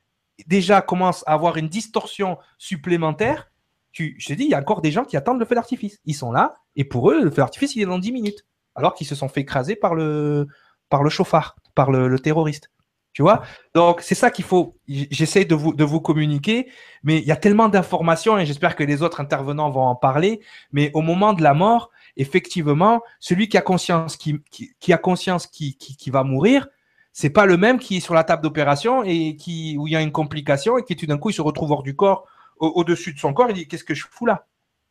déjà 0.47 0.82
commence 0.82 1.23
à 1.28 1.34
avoir 1.34 1.57
une 1.57 1.67
distorsion 1.67 2.38
supplémentaire, 2.57 3.51
tu, 3.91 4.15
je 4.19 4.28
te 4.28 4.34
dis, 4.34 4.45
il 4.45 4.49
y 4.51 4.53
a 4.53 4.59
encore 4.59 4.82
des 4.82 4.91
gens 4.91 5.03
qui 5.03 5.17
attendent 5.17 5.39
le 5.39 5.45
feu 5.45 5.55
d'artifice. 5.55 5.99
Ils 6.05 6.13
sont 6.13 6.32
là, 6.32 6.55
et 6.75 6.84
pour 6.84 7.11
eux, 7.11 7.23
le 7.23 7.30
feu 7.30 7.38
d'artifice, 7.38 7.75
il 7.75 7.82
est 7.82 7.86
dans 7.86 7.99
10 7.99 8.11
minutes. 8.11 8.45
Alors 8.75 8.93
qu'ils 8.93 9.07
se 9.07 9.15
sont 9.15 9.28
fait 9.28 9.41
écraser 9.41 9.75
par 9.75 9.95
le, 9.95 10.47
par 10.89 11.03
le 11.03 11.09
chauffard 11.09 11.55
par 11.78 11.91
le, 11.91 12.19
terroriste. 12.19 12.71
Tu 13.13 13.21
vois? 13.21 13.43
Donc, 13.73 14.01
c'est 14.01 14.15
ça 14.15 14.30
qu'il 14.32 14.45
faut. 14.45 14.75
J'essaie 14.88 15.45
de 15.45 15.55
vous, 15.55 16.01
communiquer, 16.01 16.69
mais 17.03 17.19
il 17.19 17.25
y 17.25 17.32
a 17.32 17.36
tellement 17.36 17.69
d'informations 17.69 18.38
et 18.38 18.45
j'espère 18.45 18.75
que 18.75 18.84
les 18.84 19.01
autres 19.01 19.21
intervenants 19.21 19.69
vont 19.69 19.88
en 19.93 19.95
parler. 19.95 20.41
Mais 20.71 20.91
au 20.93 21.01
moment 21.01 21.34
de 21.34 21.41
la 21.41 21.53
mort, 21.53 21.91
effectivement, 22.15 23.01
celui 23.19 23.47
qui 23.47 23.57
a 23.57 23.61
conscience 23.61 24.17
qui, 24.17 26.09
va 26.11 26.23
mourir, 26.23 26.67
c'est 27.13 27.30
pas 27.30 27.45
le 27.45 27.57
même 27.57 27.80
qui 27.80 27.97
est 27.97 28.01
sur 28.01 28.13
la 28.13 28.23
table 28.23 28.43
d'opération 28.43 29.03
et 29.03 29.36
qui 29.36 29.78
où 29.80 29.88
il 29.88 29.93
y 29.93 29.95
a 29.95 30.01
une 30.01 30.11
complication 30.11 30.78
et 30.78 30.84
qui 30.84 30.95
tout 30.95 31.07
d'un 31.07 31.17
coup 31.17 31.32
il 31.32 31.34
se 31.34 31.41
retrouve 31.41 31.71
hors 31.71 31.84
du 31.84 31.95
corps, 31.95 32.28
au-dessus 32.59 33.13
de 33.13 33.19
son 33.19 33.34
corps, 33.34 33.49
il 33.49 33.55
dit 33.55 33.67
qu'est-ce 33.67 33.84
que 33.84 33.95
je 33.95 34.05
fous 34.09 34.25
là? 34.25 34.45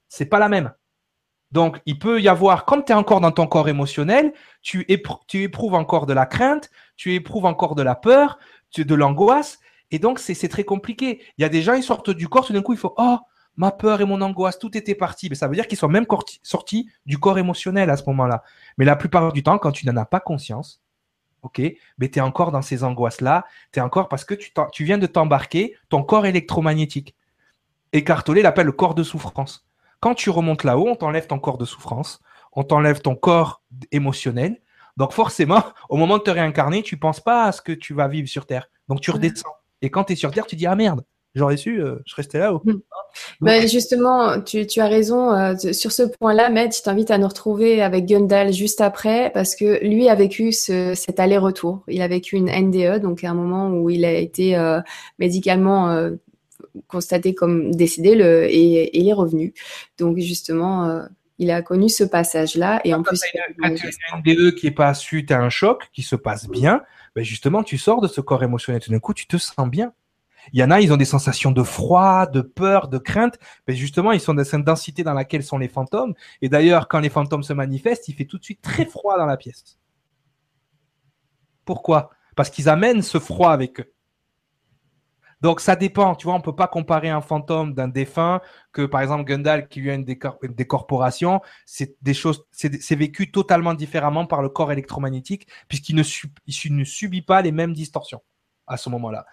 C'est 0.09 0.27
pas 0.27 0.39
la 0.39 0.49
même. 0.49 0.73
Donc, 1.53 1.81
il 1.87 1.99
peut 1.99 2.21
y 2.21 2.29
avoir, 2.29 2.65
comme 2.65 2.85
tu 2.85 2.93
es 2.93 2.95
encore 2.95 3.21
dans 3.21 3.31
ton 3.31 3.47
corps 3.47 3.69
émotionnel, 3.69 4.33
tu, 4.63 4.85
éprouves 4.89 5.75
encore 5.75 6.07
de 6.07 6.13
la 6.13 6.27
crainte, 6.27 6.71
tu 6.97 7.15
éprouves 7.15 7.47
encore 7.47 7.75
de 7.75 7.83
la 7.83 7.95
peur, 7.95 8.39
de 8.77 8.95
l'angoisse. 8.95 9.59
Et 9.91 9.99
donc, 9.99 10.19
c'est 10.19 10.49
très 10.49 10.65
compliqué. 10.65 11.23
Il 11.39 11.43
y 11.43 11.45
a 11.45 11.49
des 11.49 11.63
gens, 11.63 11.75
ils 11.75 11.83
sortent 11.83 12.11
du 12.11 12.29
corps, 12.29 12.47
tout 12.47 12.53
d'un 12.53 12.63
coup, 12.63 12.73
il 12.73 12.79
faut, 12.79 12.95
oh, 12.97 13.19
ma 13.57 13.71
peur 13.71 14.01
et 14.01 14.05
mon 14.05 14.21
angoisse, 14.21 14.59
tout 14.59 14.77
était 14.77 14.95
parti. 14.95 15.29
Mais 15.29 15.35
ça 15.35 15.49
veut 15.49 15.55
dire 15.55 15.67
qu'ils 15.67 15.79
sont 15.79 15.89
même 15.89 16.07
sortis 16.43 16.91
du 17.07 17.19
corps 17.19 17.39
émotionnel 17.39 17.91
à 17.91 17.97
ce 17.97 18.05
moment-là. 18.09 18.43
Mais 18.79 18.85
la 18.85 18.97
plupart 18.97 19.33
du 19.33 19.43
temps, 19.43 19.59
quand 19.59 19.73
tu 19.73 19.87
n'en 19.87 19.97
as 19.97 20.05
pas 20.05 20.21
conscience, 20.21 20.83
ok, 21.43 21.63
mais 21.99 22.11
tu 22.11 22.19
es 22.19 22.23
encore 22.23 22.53
dans 22.53 22.63
ces 22.63 22.85
angoisses-là, 22.85 23.45
tu 23.73 23.79
es 23.79 23.83
encore 23.83 24.09
parce 24.09 24.25
que 24.25 24.35
tu, 24.35 24.85
viens 24.85 24.99
de 24.99 25.07
t'embarquer 25.07 25.77
ton 25.89 26.03
corps 26.03 26.27
électromagnétique. 26.27 27.15
Et 27.93 28.05
Cartolé 28.05 28.43
l'appelle 28.43 28.67
le 28.67 28.73
corps 28.73 28.95
de 28.95 29.03
souffrance. 29.03 29.66
Quand 30.07 30.15
tu 30.15 30.31
remontes 30.31 30.63
là-haut, 30.63 30.87
on 30.87 30.95
t'enlève 30.95 31.27
ton 31.27 31.41
corps 31.41 31.59
de 31.59 31.65
souffrance, 31.65 32.21
on 32.53 32.63
t'enlève 32.63 33.01
ton 33.01 33.17
corps 33.17 33.65
émotionnel. 33.91 34.63
Donc 34.97 35.11
forcément, 35.11 35.65
au 35.89 35.97
moment 35.97 36.19
de 36.19 36.23
te 36.23 36.31
réincarner, 36.31 36.85
tu 36.85 36.97
penses 36.97 37.19
pas 37.19 37.47
à 37.47 37.51
ce 37.51 37.61
que 37.61 37.73
tu 37.73 37.93
vas 37.93 38.07
vivre 38.07 38.29
sur 38.29 38.47
Terre. 38.47 38.71
Donc 38.87 39.01
tu 39.01 39.11
redescends. 39.11 39.57
Et 39.83 39.91
quand 39.91 40.05
tu 40.05 40.13
es 40.13 40.17
sur 40.17 40.31
Terre, 40.31 40.47
tu 40.47 40.55
dis 40.55 40.65
ah 40.65 40.77
merde, 40.77 41.03
j'aurais 41.35 41.57
su, 41.57 41.83
euh, 41.83 41.97
je 42.07 42.15
restais 42.15 42.39
là-haut. 42.39 42.63
Ben, 43.41 43.67
justement, 43.67 44.41
tu, 44.43 44.65
as 44.77 44.87
raison. 44.87 45.33
Euh, 45.33 45.57
sur 45.73 45.91
ce 45.91 46.05
point-là, 46.05 46.51
Matt, 46.51 46.77
je 46.77 46.83
t'invite 46.83 47.11
à 47.11 47.19
nous 47.19 47.27
retrouver 47.27 47.83
avec 47.83 48.07
Gundal 48.07 48.53
juste 48.53 48.81
après 48.81 49.31
parce 49.31 49.57
que 49.57 49.85
lui 49.85 50.09
a 50.09 50.15
vécu 50.15 50.53
cet 50.53 51.19
aller-retour. 51.19 51.83
Il 51.89 52.01
a 52.01 52.07
vécu 52.07 52.37
une 52.37 52.49
NDE, 52.49 53.01
donc 53.03 53.25
à 53.25 53.31
un 53.31 53.35
moment 53.35 53.71
où 53.71 53.91
il 53.91 54.05
a 54.05 54.13
été 54.13 54.57
euh, 54.57 54.81
médicalement 55.19 56.11
constaté 56.87 57.35
comme 57.35 57.75
décédé 57.75 58.15
le, 58.15 58.45
et, 58.45 58.97
il 58.99 59.09
est 59.09 59.13
revenu. 59.13 59.55
Donc 59.99 60.19
justement, 60.19 60.85
euh, 60.87 61.03
il 61.39 61.51
a 61.51 61.63
connu 61.63 61.89
ce 61.89 62.05
passage-là. 62.05 62.81
Et 62.85 62.95
en 62.95 63.03
plus, 63.03 63.21
quand 63.21 63.75
tu 63.75 63.87
as 63.87 63.91
une 64.17 64.21
NDE 64.21 64.55
qui 64.55 64.67
est 64.69 64.73
pas 64.73 64.95
suite 64.95 65.31
à 65.31 65.41
un 65.41 65.51
choc, 65.51 65.89
qui 65.93 66.03
se 66.03 66.17
passe 66.17 66.49
bien, 66.49 66.83
ben 67.15 67.25
justement, 67.25 67.63
tu 67.63 67.79
sors 67.79 68.01
de 68.01 68.09
ce 68.09 68.21
corps 68.21 68.43
émotionnel. 68.43 68.83
Tout 68.83 68.91
d'un 68.91 68.99
coup, 68.99 69.15
tu 69.15 69.27
te 69.27 69.37
sens 69.37 69.69
bien. 69.69 69.93
Il 70.53 70.61
y 70.61 70.63
en 70.63 70.71
a, 70.71 70.81
ils 70.81 70.93
ont 70.93 70.97
des 70.97 71.05
sensations 71.05 71.51
de 71.51 71.63
froid, 71.63 72.27
de 72.27 72.41
peur, 72.41 72.89
de 72.89 72.99
crainte. 72.99 73.39
Mais 73.67 73.75
ben, 73.75 73.77
justement, 73.77 74.13
ils 74.13 74.21
sont 74.21 74.35
dans 74.35 74.45
cette 74.45 74.65
densité 74.65 75.03
dans 75.03 75.15
laquelle 75.15 75.43
sont 75.43 75.59
les 75.59 75.69
fantômes. 75.69 76.15
Et 76.41 76.49
d'ailleurs, 76.49 76.89
quand 76.89 77.01
les 77.01 77.11
fantômes 77.11 77.43
se 77.43 77.53
manifestent, 77.53 78.09
il 78.09 78.15
fait 78.15 78.27
tout 78.27 78.39
de 78.39 78.45
suite 78.45 78.63
très 78.63 78.87
froid 78.87 79.19
dans 79.19 79.27
la 79.27 79.37
pièce. 79.37 79.79
Pourquoi? 81.65 82.11
Parce 82.37 82.51
qu'ils 82.51 82.69
amènent 82.69 83.03
ce 83.03 83.19
froid 83.19 83.51
avec 83.51 83.81
eux. 83.81 83.93
Donc 85.43 85.61
ça 85.61 85.77
dépend, 85.77 86.15
tu 86.15 86.25
vois, 86.25 86.35
on 86.35 86.41
peut 86.41 86.55
pas 86.55 86.67
comparer 86.67 87.11
un 87.11 87.21
fantôme 87.21 87.75
d'un 87.75 87.89
défunt 87.89 88.41
que 88.73 88.87
par 88.87 89.03
exemple 89.03 89.25
Gundal 89.25 89.69
qui 89.69 89.81
lui 89.81 89.91
a 89.91 89.95
une, 89.95 90.05
décorporation, 90.05 91.41
c'est 91.67 91.97
des 92.03 92.15
choses, 92.15 92.47
c'est 92.53 92.97
vécu 92.97 93.31
totalement 93.31 93.75
différemment 93.75 94.27
par 94.27 94.41
le 94.41 94.49
corps 94.49 94.73
électromagnétique 94.73 95.47
puisqu'il 95.69 95.97
ne, 95.97 96.85
subit 96.85 97.23
pas 97.23 97.43
les 97.43 97.53
mêmes 97.53 97.75
distorsions 97.75 98.23
à 98.67 98.77
ce 98.77 98.89
moment-là. 98.91 99.27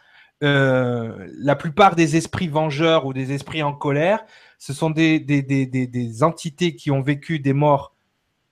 Euh, 0.44 1.30
la 1.38 1.56
plupart 1.56 1.96
des 1.96 2.18
esprits 2.18 2.50
vengeurs 2.50 3.06
ou 3.06 3.14
des 3.14 3.32
esprits 3.32 3.64
en 3.64 3.72
colère, 3.74 4.26
ce 4.58 4.74
sont 4.74 4.90
des 4.90 6.18
entités 6.22 6.76
qui 6.76 6.92
ont 6.92 7.02
vécu 7.02 7.40
des 7.40 7.54
morts 7.54 7.94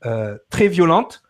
euh, 0.05 0.37
très 0.49 0.67
violentes 0.67 1.21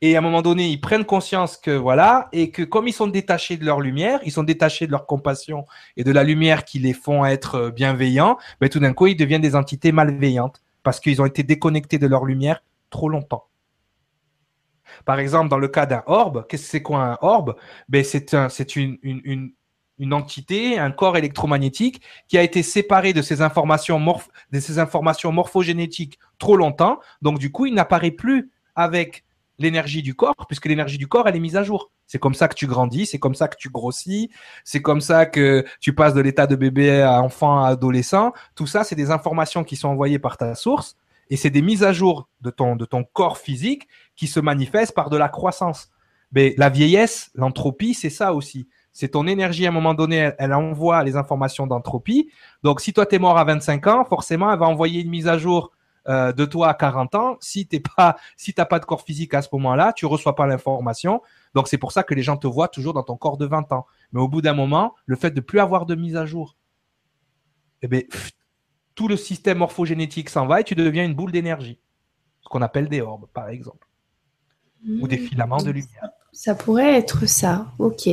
et 0.00 0.14
à 0.14 0.18
un 0.18 0.22
moment 0.22 0.42
donné, 0.42 0.68
ils 0.68 0.80
prennent 0.80 1.04
conscience 1.04 1.56
que 1.56 1.72
voilà, 1.72 2.28
et 2.32 2.50
que 2.50 2.62
comme 2.62 2.86
ils 2.86 2.92
sont 2.92 3.08
détachés 3.08 3.56
de 3.56 3.64
leur 3.64 3.80
lumière, 3.80 4.20
ils 4.24 4.30
sont 4.30 4.44
détachés 4.44 4.86
de 4.86 4.92
leur 4.92 5.06
compassion 5.06 5.66
et 5.96 6.04
de 6.04 6.12
la 6.12 6.22
lumière 6.22 6.64
qui 6.64 6.78
les 6.78 6.92
font 6.92 7.24
être 7.24 7.54
euh, 7.56 7.70
bienveillants, 7.70 8.38
ben, 8.60 8.68
tout 8.68 8.78
d'un 8.78 8.92
coup, 8.92 9.08
ils 9.08 9.16
deviennent 9.16 9.42
des 9.42 9.56
entités 9.56 9.90
malveillantes 9.90 10.62
parce 10.84 11.00
qu'ils 11.00 11.20
ont 11.20 11.26
été 11.26 11.42
déconnectés 11.42 11.98
de 11.98 12.06
leur 12.06 12.24
lumière 12.24 12.62
trop 12.90 13.08
longtemps. 13.08 13.46
Par 15.04 15.18
exemple, 15.18 15.48
dans 15.48 15.58
le 15.58 15.68
cas 15.68 15.84
d'un 15.84 16.02
orbe, 16.06 16.46
qu'est-ce 16.48 16.62
que 16.62 16.68
c'est 16.70 16.82
quoi 16.82 17.00
un 17.00 17.18
orbe? 17.20 17.56
Ben, 17.88 18.04
C'est 18.04 18.34
un, 18.34 18.48
une, 18.76 18.98
une, 19.02 19.52
une, 19.98 20.14
entité, 20.14 20.78
un 20.78 20.92
corps 20.92 21.16
électromagnétique 21.16 22.02
qui 22.28 22.38
a 22.38 22.42
été 22.42 22.62
séparé 22.62 23.12
de 23.12 23.20
ses 23.20 23.42
informations, 23.42 24.00
de 24.52 24.60
ses 24.60 24.78
informations 24.78 25.32
morphogénétiques 25.32 26.18
trop 26.38 26.56
longtemps. 26.56 27.00
Donc, 27.20 27.38
du 27.38 27.50
coup, 27.50 27.66
il 27.66 27.74
n'apparaît 27.74 28.12
plus 28.12 28.50
avec 28.76 29.24
l'énergie 29.58 30.02
du 30.02 30.14
corps, 30.14 30.46
puisque 30.46 30.66
l'énergie 30.66 30.98
du 30.98 31.08
corps, 31.08 31.28
elle 31.28 31.36
est 31.36 31.40
mise 31.40 31.56
à 31.56 31.62
jour. 31.62 31.90
C'est 32.06 32.18
comme 32.18 32.34
ça 32.34 32.48
que 32.48 32.54
tu 32.54 32.66
grandis, 32.66 33.06
c'est 33.06 33.18
comme 33.18 33.34
ça 33.34 33.48
que 33.48 33.56
tu 33.56 33.68
grossis, 33.70 34.30
c'est 34.64 34.80
comme 34.80 35.00
ça 35.00 35.26
que 35.26 35.64
tu 35.80 35.94
passes 35.94 36.14
de 36.14 36.20
l'état 36.20 36.46
de 36.46 36.56
bébé 36.56 37.02
à 37.02 37.20
enfant 37.22 37.62
à 37.62 37.68
adolescent. 37.68 38.32
Tout 38.54 38.66
ça, 38.66 38.84
c'est 38.84 38.94
des 38.94 39.10
informations 39.10 39.64
qui 39.64 39.76
sont 39.76 39.88
envoyées 39.88 40.18
par 40.18 40.36
ta 40.36 40.54
source 40.54 40.96
et 41.30 41.36
c'est 41.36 41.50
des 41.50 41.62
mises 41.62 41.82
à 41.82 41.92
jour 41.92 42.28
de 42.40 42.50
ton, 42.50 42.76
de 42.76 42.84
ton 42.84 43.04
corps 43.04 43.38
physique 43.38 43.88
qui 44.16 44.26
se 44.26 44.40
manifestent 44.40 44.94
par 44.94 45.10
de 45.10 45.16
la 45.16 45.28
croissance. 45.28 45.90
Mais 46.32 46.54
la 46.56 46.68
vieillesse, 46.68 47.30
l'entropie, 47.34 47.94
c'est 47.94 48.10
ça 48.10 48.34
aussi. 48.34 48.68
C'est 48.92 49.08
ton 49.08 49.26
énergie 49.26 49.66
à 49.66 49.68
un 49.68 49.72
moment 49.72 49.94
donné, 49.94 50.32
elle, 50.38 50.52
envoie 50.52 51.04
les 51.04 51.16
informations 51.16 51.66
d'entropie. 51.66 52.30
Donc, 52.62 52.80
si 52.80 52.92
toi, 52.92 53.06
tu 53.06 53.14
es 53.14 53.18
mort 53.18 53.38
à 53.38 53.44
25 53.44 53.86
ans, 53.86 54.04
forcément, 54.04 54.52
elle 54.52 54.58
va 54.58 54.66
envoyer 54.66 55.02
une 55.02 55.10
mise 55.10 55.28
à 55.28 55.38
jour 55.38 55.70
euh, 56.08 56.32
de 56.32 56.44
toi 56.44 56.68
à 56.68 56.74
40 56.74 57.14
ans, 57.14 57.36
si 57.40 57.66
t'es 57.66 57.80
pas, 57.80 58.16
si 58.36 58.54
t'as 58.54 58.64
pas 58.64 58.78
de 58.78 58.84
corps 58.84 59.02
physique 59.02 59.34
à 59.34 59.42
ce 59.42 59.48
moment-là, 59.52 59.92
tu 59.92 60.06
reçois 60.06 60.34
pas 60.34 60.46
l'information. 60.46 61.22
Donc 61.54 61.68
c'est 61.68 61.78
pour 61.78 61.92
ça 61.92 62.02
que 62.02 62.14
les 62.14 62.22
gens 62.22 62.36
te 62.36 62.46
voient 62.46 62.68
toujours 62.68 62.94
dans 62.94 63.02
ton 63.02 63.16
corps 63.16 63.36
de 63.36 63.46
20 63.46 63.72
ans. 63.72 63.86
Mais 64.12 64.20
au 64.20 64.28
bout 64.28 64.40
d'un 64.40 64.54
moment, 64.54 64.94
le 65.06 65.16
fait 65.16 65.30
de 65.30 65.40
plus 65.40 65.60
avoir 65.60 65.86
de 65.86 65.94
mise 65.94 66.16
à 66.16 66.24
jour, 66.24 66.56
eh 67.82 67.88
ben, 67.88 68.04
tout 68.94 69.08
le 69.08 69.16
système 69.16 69.58
morphogénétique 69.58 70.30
s'en 70.30 70.46
va 70.46 70.60
et 70.60 70.64
tu 70.64 70.74
deviens 70.74 71.04
une 71.04 71.14
boule 71.14 71.30
d'énergie. 71.30 71.78
Ce 72.40 72.48
qu'on 72.48 72.62
appelle 72.62 72.88
des 72.88 73.00
orbes, 73.00 73.26
par 73.32 73.48
exemple. 73.48 73.86
Ou 74.88 75.08
des 75.08 75.18
hmm. 75.18 75.26
filaments 75.26 75.62
de 75.62 75.70
lumière. 75.70 76.10
Ça 76.32 76.54
pourrait 76.54 76.96
être 76.96 77.26
ça, 77.26 77.66
ok. 77.78 78.08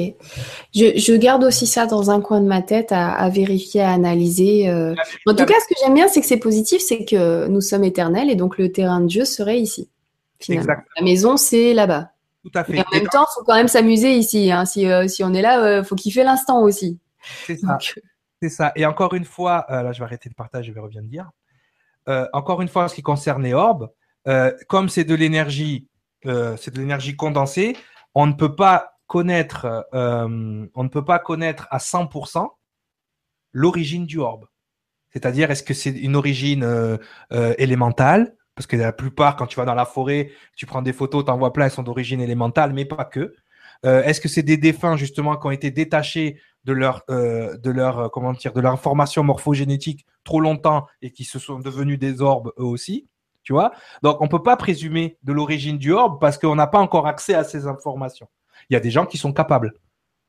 Je, 0.73 1.15
garde 1.17 1.43
aussi 1.43 1.67
ça 1.67 1.85
dans 1.85 2.09
un 2.11 2.21
coin 2.21 2.39
de 2.39 2.47
ma 2.47 2.61
tête 2.61 2.91
à, 2.91 3.29
vérifier, 3.29 3.81
à 3.81 3.91
analyser. 3.91 4.69
Euh. 4.69 4.95
En 5.27 5.35
tout 5.35 5.45
cas, 5.45 5.53
ce 5.59 5.67
que 5.67 5.79
j'aime 5.79 5.93
bien, 5.93 6.07
c'est 6.07 6.21
que 6.21 6.27
c'est 6.27 6.37
positif, 6.37 6.81
c'est 6.81 7.05
que 7.05 7.47
nous 7.47 7.61
sommes 7.61 7.83
éternels 7.83 8.29
et 8.29 8.35
donc 8.35 8.57
le 8.57 8.71
terrain 8.71 9.01
de 9.01 9.09
jeu 9.09 9.25
serait 9.25 9.59
ici. 9.59 9.89
La 10.47 11.03
maison, 11.03 11.37
c'est 11.37 11.73
là-bas. 11.73 12.11
Tout 12.43 12.51
à 12.55 12.63
fait. 12.63 12.79
en 12.79 12.85
même 12.93 13.07
temps, 13.07 13.25
il 13.29 13.33
faut 13.35 13.43
quand 13.43 13.55
même 13.55 13.67
s'amuser 13.67 14.15
ici. 14.15 14.51
Hein. 14.51 14.63
Euh, 14.77 15.07
si, 15.07 15.23
on 15.23 15.33
est 15.33 15.41
là, 15.41 15.57
il 15.57 15.63
euh, 15.63 15.83
faut 15.83 15.95
kiffer 15.95 16.23
l'instant 16.23 16.61
aussi. 16.61 16.99
C'est 17.45 17.57
ça. 17.57 17.77
C'est 18.41 18.49
ça. 18.49 18.71
Et 18.75 18.85
encore 18.85 19.13
une 19.13 19.25
fois, 19.25 19.65
là, 19.69 19.91
je 19.91 19.99
vais 19.99 20.05
arrêter 20.05 20.29
le 20.29 20.35
partage, 20.35 20.65
je 20.65 20.71
vais 20.71 20.79
revenir 20.79 21.03
dire. 21.03 21.29
encore 22.33 22.61
une 22.61 22.69
fois, 22.69 22.85
en 22.85 22.87
ce 22.87 22.95
qui 22.95 23.01
concerne 23.01 23.43
les 23.43 23.53
orbes, 23.53 23.91
comme 24.67 24.89
c'est 24.89 25.03
de 25.03 25.15
l'énergie, 25.15 25.87
c'est 26.23 26.73
de 26.73 26.79
l'énergie 26.79 27.15
condensée, 27.15 27.75
on 28.15 28.25
ne 28.25 28.33
peut 28.33 28.55
pas 28.55 28.95
connaître, 29.07 29.87
euh, 29.93 30.67
on 30.73 30.83
ne 30.83 30.89
peut 30.89 31.05
pas 31.05 31.19
connaître 31.19 31.67
à 31.69 31.77
100% 31.77 32.47
l'origine 33.51 34.05
du 34.05 34.19
orbe. 34.19 34.47
C'est-à-dire, 35.11 35.51
est-ce 35.51 35.63
que 35.63 35.73
c'est 35.73 35.91
une 35.91 36.15
origine 36.15 36.63
euh, 36.63 36.97
euh, 37.31 37.53
élémentale? 37.57 38.35
Parce 38.55 38.67
que 38.67 38.75
la 38.77 38.93
plupart, 38.93 39.35
quand 39.35 39.47
tu 39.47 39.57
vas 39.57 39.65
dans 39.65 39.75
la 39.75 39.85
forêt, 39.85 40.31
tu 40.55 40.65
prends 40.65 40.81
des 40.81 40.93
photos, 40.93 41.25
tu 41.25 41.31
en 41.31 41.37
vois 41.37 41.53
plein, 41.53 41.65
elles 41.65 41.71
sont 41.71 41.83
d'origine 41.83 42.21
élémentale, 42.21 42.73
mais 42.73 42.85
pas 42.85 43.05
que. 43.05 43.35
est-ce 43.83 44.21
que 44.21 44.29
c'est 44.29 44.43
des 44.43 44.57
défunts 44.57 44.95
justement 44.95 45.35
qui 45.35 45.45
ont 45.45 45.51
été 45.51 45.71
détachés 45.71 46.39
de 46.63 46.71
leur, 46.71 47.03
de 47.09 47.69
leur, 47.69 48.09
comment 48.11 48.31
dire, 48.31 48.53
de 48.53 48.61
leur 48.61 48.71
information 48.71 49.23
morphogénétique 49.23 50.05
trop 50.23 50.39
longtemps 50.39 50.87
et 51.01 51.11
qui 51.11 51.25
se 51.25 51.37
sont 51.37 51.59
devenus 51.59 51.99
des 51.99 52.21
orbes 52.21 52.53
eux 52.57 52.63
aussi? 52.63 53.09
Tu 53.45 53.53
vois 53.53 53.71
Donc, 54.03 54.21
on 54.21 54.27
peut 54.27 54.43
pas 54.43 54.57
présumer 54.57 55.17
de 55.23 55.31
l'origine 55.31 55.77
du 55.77 55.93
orbe 55.93 56.19
parce 56.19 56.37
qu'on 56.37 56.55
n'a 56.55 56.67
pas 56.67 56.79
encore 56.79 57.07
accès 57.07 57.35
à 57.35 57.45
ces 57.45 57.67
informations. 57.67 58.27
Il 58.69 58.73
y 58.73 58.75
a 58.75 58.81
des 58.81 58.91
gens 58.91 59.05
qui 59.05 59.17
sont 59.17 59.31
capables 59.31 59.73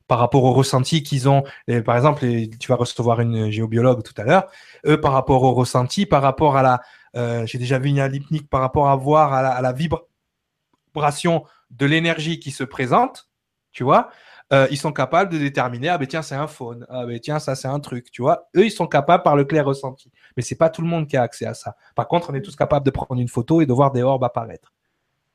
par 0.07 0.19
rapport 0.19 0.43
au 0.43 0.53
ressenti 0.53 1.03
qu'ils 1.03 1.27
ont. 1.27 1.43
par 1.85 1.97
exemple, 1.97 2.25
tu 2.59 2.69
vas 2.69 2.75
recevoir 2.75 3.19
une 3.19 3.49
géobiologue 3.49 4.03
tout 4.03 4.13
à 4.17 4.23
l'heure. 4.23 4.47
Eux, 4.85 5.01
par 5.01 5.11
rapport 5.11 5.43
au 5.43 5.53
ressenti, 5.53 6.05
par 6.05 6.21
rapport 6.21 6.55
à 6.55 6.61
la, 6.61 6.81
euh, 7.15 7.45
j'ai 7.45 7.57
déjà 7.57 7.79
vu 7.79 7.89
une 7.89 7.97
hypnique 7.97 8.49
par 8.49 8.61
rapport 8.61 8.87
à 8.87 8.95
voir 8.95 9.33
à 9.33 9.61
la 9.61 9.73
vibration 9.73 11.43
de 11.71 11.85
l'énergie 11.85 12.39
qui 12.39 12.51
se 12.51 12.63
présente, 12.63 13.29
tu 13.71 13.83
vois. 13.83 14.09
Euh, 14.53 14.67
ils 14.71 14.77
sont 14.77 14.93
capables 14.93 15.31
de 15.31 15.37
déterminer 15.37 15.89
ah 15.89 15.97
ben 15.97 16.07
tiens 16.07 16.21
c'est 16.21 16.35
un 16.35 16.47
faune, 16.47 16.85
ah 16.89 17.05
ben 17.05 17.19
tiens 17.19 17.39
ça 17.39 17.55
c'est 17.55 17.67
un 17.67 17.79
truc, 17.81 18.11
tu 18.11 18.21
vois. 18.21 18.47
Eux 18.55 18.65
ils 18.65 18.71
sont 18.71 18.87
capables 18.87 19.23
par 19.23 19.35
le 19.35 19.43
clair 19.43 19.65
ressenti, 19.65 20.11
mais 20.37 20.43
c'est 20.43 20.55
pas 20.55 20.69
tout 20.69 20.81
le 20.81 20.87
monde 20.87 21.07
qui 21.07 21.17
a 21.17 21.21
accès 21.23 21.45
à 21.45 21.53
ça. 21.53 21.75
Par 21.95 22.07
contre 22.07 22.29
on 22.31 22.33
est 22.33 22.41
tous 22.41 22.55
capables 22.55 22.85
de 22.85 22.91
prendre 22.91 23.19
une 23.19 23.27
photo 23.27 23.61
et 23.61 23.65
de 23.65 23.73
voir 23.73 23.91
des 23.91 24.03
orbes 24.03 24.23
apparaître. 24.23 24.71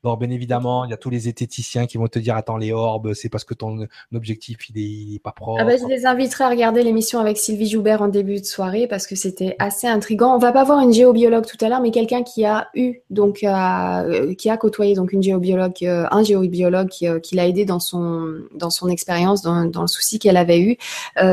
Alors, 0.05 0.17
bien 0.17 0.31
évidemment, 0.31 0.85
il 0.85 0.91
y 0.91 0.95
a 0.95 0.97
tous 0.97 1.11
les 1.11 1.21
zététiciens 1.21 1.87
qui 1.87 1.97
vont 1.97 2.09
te 2.09 2.19
dire 2.19 2.35
Attends, 2.35 2.57
les 2.57 2.73
orbes, 2.73 3.15
c'est 3.15 3.29
parce 3.29 3.45
que 3.45 3.55
ton 3.55 3.87
objectif, 4.13 4.69
il 4.69 5.15
est, 5.15 5.23
pas 5.23 5.31
propre. 5.31 5.61
Ah 5.61 5.65
bah, 5.65 5.77
je 5.77 5.87
les 5.87 6.07
inviterai 6.07 6.43
à 6.43 6.49
regarder 6.49 6.83
l'émission 6.83 7.21
avec 7.21 7.39
Sylvie 7.39 7.69
Joubert 7.69 8.03
en 8.03 8.09
début 8.09 8.41
de 8.41 8.45
soirée 8.45 8.89
parce 8.89 9.07
que 9.07 9.15
c'était 9.15 9.55
assez 9.61 9.87
intriguant. 9.87 10.35
On 10.35 10.39
va 10.39 10.51
pas 10.51 10.65
voir 10.65 10.81
une 10.81 10.93
géobiologue 10.93 11.47
tout 11.47 11.57
à 11.65 11.69
l'heure, 11.69 11.81
mais 11.81 11.93
quelqu'un 11.93 12.25
qui 12.25 12.45
a 12.45 12.67
eu, 12.75 13.03
donc, 13.11 13.45
euh, 13.45 14.35
qui 14.35 14.51
a 14.51 14.57
côtoyé 14.57 14.97
donc 14.97 15.13
une 15.13 15.23
géobiologue, 15.23 15.73
euh, 15.85 16.07
un 16.11 16.25
géobiologue 16.25 16.89
qui, 16.89 17.07
euh, 17.07 17.21
qui 17.21 17.37
l'a 17.37 17.47
aidé 17.47 17.65
dans 17.65 17.79
son, 17.79 18.41
dans 18.57 18.71
son 18.71 18.89
expérience, 18.89 19.41
dans, 19.43 19.67
dans, 19.67 19.83
le 19.83 19.87
souci 19.87 20.19
qu'elle 20.19 20.37
avait 20.37 20.61
eu. 20.61 20.79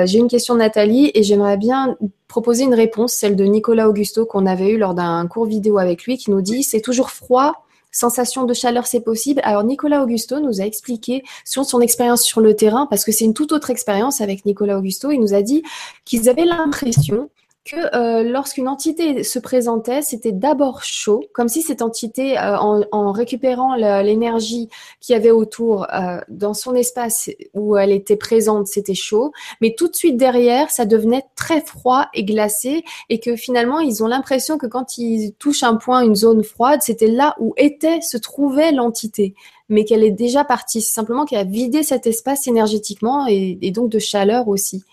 J'ai 0.06 0.20
une 0.20 0.28
question 0.28 0.54
de 0.54 0.60
Nathalie 0.60 1.10
et 1.16 1.24
j'aimerais 1.24 1.58
bien 1.58 1.98
proposer 2.28 2.66
une 2.66 2.76
réponse, 2.76 3.14
celle 3.14 3.36
de 3.36 3.46
Nicolas 3.46 3.90
Augusto 3.90 4.28
qu'on 4.28 4.46
avait 4.46 4.70
eu 4.70 4.78
lors 4.78 4.94
d'un 4.94 5.26
cours 5.26 5.48
vidéo 5.48 5.80
avec 5.80 6.04
lui 6.04 6.20
qui 6.20 6.30
nous 6.30 6.42
dit 6.42 6.62
C'est 6.62 6.82
toujours 6.82 7.10
froid 7.10 7.66
Sensation 8.00 8.46
de 8.46 8.54
chaleur, 8.54 8.88
c'est 8.88 9.02
possible. 9.02 9.42
Alors 9.44 9.66
Nicolas 9.66 10.02
Augusto 10.02 10.40
nous 10.40 10.62
a 10.62 10.64
expliqué 10.64 11.22
sur 11.44 11.66
son 11.66 11.82
expérience 11.82 12.24
sur 12.24 12.40
le 12.40 12.56
terrain, 12.56 12.88
parce 12.90 13.04
que 13.04 13.12
c'est 13.12 13.26
une 13.26 13.34
toute 13.34 13.52
autre 13.52 13.72
expérience 13.72 14.22
avec 14.22 14.46
Nicolas 14.46 14.78
Augusto. 14.78 15.12
Il 15.12 15.20
nous 15.20 15.34
a 15.34 15.42
dit 15.42 15.64
qu'ils 16.06 16.30
avaient 16.30 16.46
l'impression 16.46 17.30
que 17.66 17.96
euh, 17.96 18.24
lorsqu'une 18.24 18.68
entité 18.68 19.24
se 19.24 19.38
présentait, 19.38 20.02
c'était 20.02 20.32
d'abord 20.32 20.84
chaud, 20.84 21.24
comme 21.34 21.50
si 21.50 21.62
cette 21.62 21.82
entité, 21.82 22.38
euh, 22.38 22.58
en, 22.58 23.12
récupérant 23.12 23.76
l'énergie 23.76 24.70
qu'il 25.02 25.14
y 25.14 25.16
avait 25.16 25.32
autour 25.32 25.86
euh, 25.94 26.20
dans 26.30 26.54
son 26.54 26.74
espace 26.74 27.30
où 27.54 27.76
elle 27.76 27.92
était 27.92 28.16
présente, 28.16 28.68
c'était 28.68 28.94
chaud, 28.94 29.32
mais 29.62 29.76
tout 29.78 29.88
de 29.88 29.96
suite 29.96 30.18
derrière, 30.18 30.72
ça 30.72 30.86
devenait 30.86 31.26
très 31.36 31.62
froid 31.62 32.08
et 32.14 32.24
glacé, 32.24 32.84
et 33.10 33.20
que 33.20 33.36
finalement, 33.36 33.80
ils 33.80 34.04
ont 34.04 34.08
l'impression 34.08 34.58
que 34.58 34.68
quand 34.68 34.98
ils 34.98 35.34
touchent 35.34 35.64
un 35.64 35.76
point, 35.76 36.02
une 36.02 36.16
zone 36.16 36.44
froide, 36.44 36.82
c'était 36.82 37.08
là 37.08 37.36
où 37.40 37.54
était, 37.58 38.02
se 38.02 38.18
trouvait 38.18 38.72
l'entité. 38.72 39.36
Mais 39.68 39.86
qu'elle 39.86 40.04
est 40.04 40.12
déjà 40.12 40.44
partie, 40.44 40.82
simplement 40.82 41.26
qu'elle 41.26 41.40
a 41.40 41.44
vidé 41.44 41.84
cet 41.84 42.08
espace 42.08 42.48
énergétiquement 42.48 43.28
et, 43.28 43.60
et 43.62 43.70
donc 43.70 43.90
de 43.90 44.00
chaleur 44.00 44.48
aussi. 44.48 44.84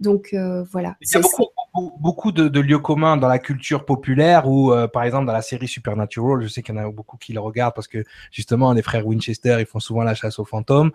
Donc 0.00 0.34
voilà. 0.70 0.96
Il 1.00 1.08
y 1.12 1.16
a 1.16 1.20
beaucoup, 1.98 2.32
de, 2.32 2.60
lieux 2.60 2.78
communs 2.78 3.16
dans 3.16 3.28
la 3.28 3.38
culture 3.38 3.84
populaire 3.84 4.48
ou 4.48 4.72
euh, 4.72 4.88
par 4.88 5.04
exemple 5.04 5.26
dans 5.26 5.32
la 5.32 5.42
série 5.42 5.68
Supernatural, 5.68 6.42
je 6.42 6.48
sais 6.48 6.62
qu'il 6.62 6.74
y 6.74 6.78
en 6.78 6.82
a 6.82 6.90
beaucoup 6.90 7.16
qui 7.16 7.32
le 7.32 7.40
regardent 7.40 7.74
parce 7.74 7.88
que 7.88 8.04
justement 8.30 8.72
les 8.72 8.82
frères 8.82 9.06
Winchester 9.06 9.56
ils 9.60 9.66
font 9.66 9.80
souvent 9.80 10.02
la 10.02 10.14
chasse 10.14 10.38
aux 10.38 10.44
fantômes. 10.44 10.90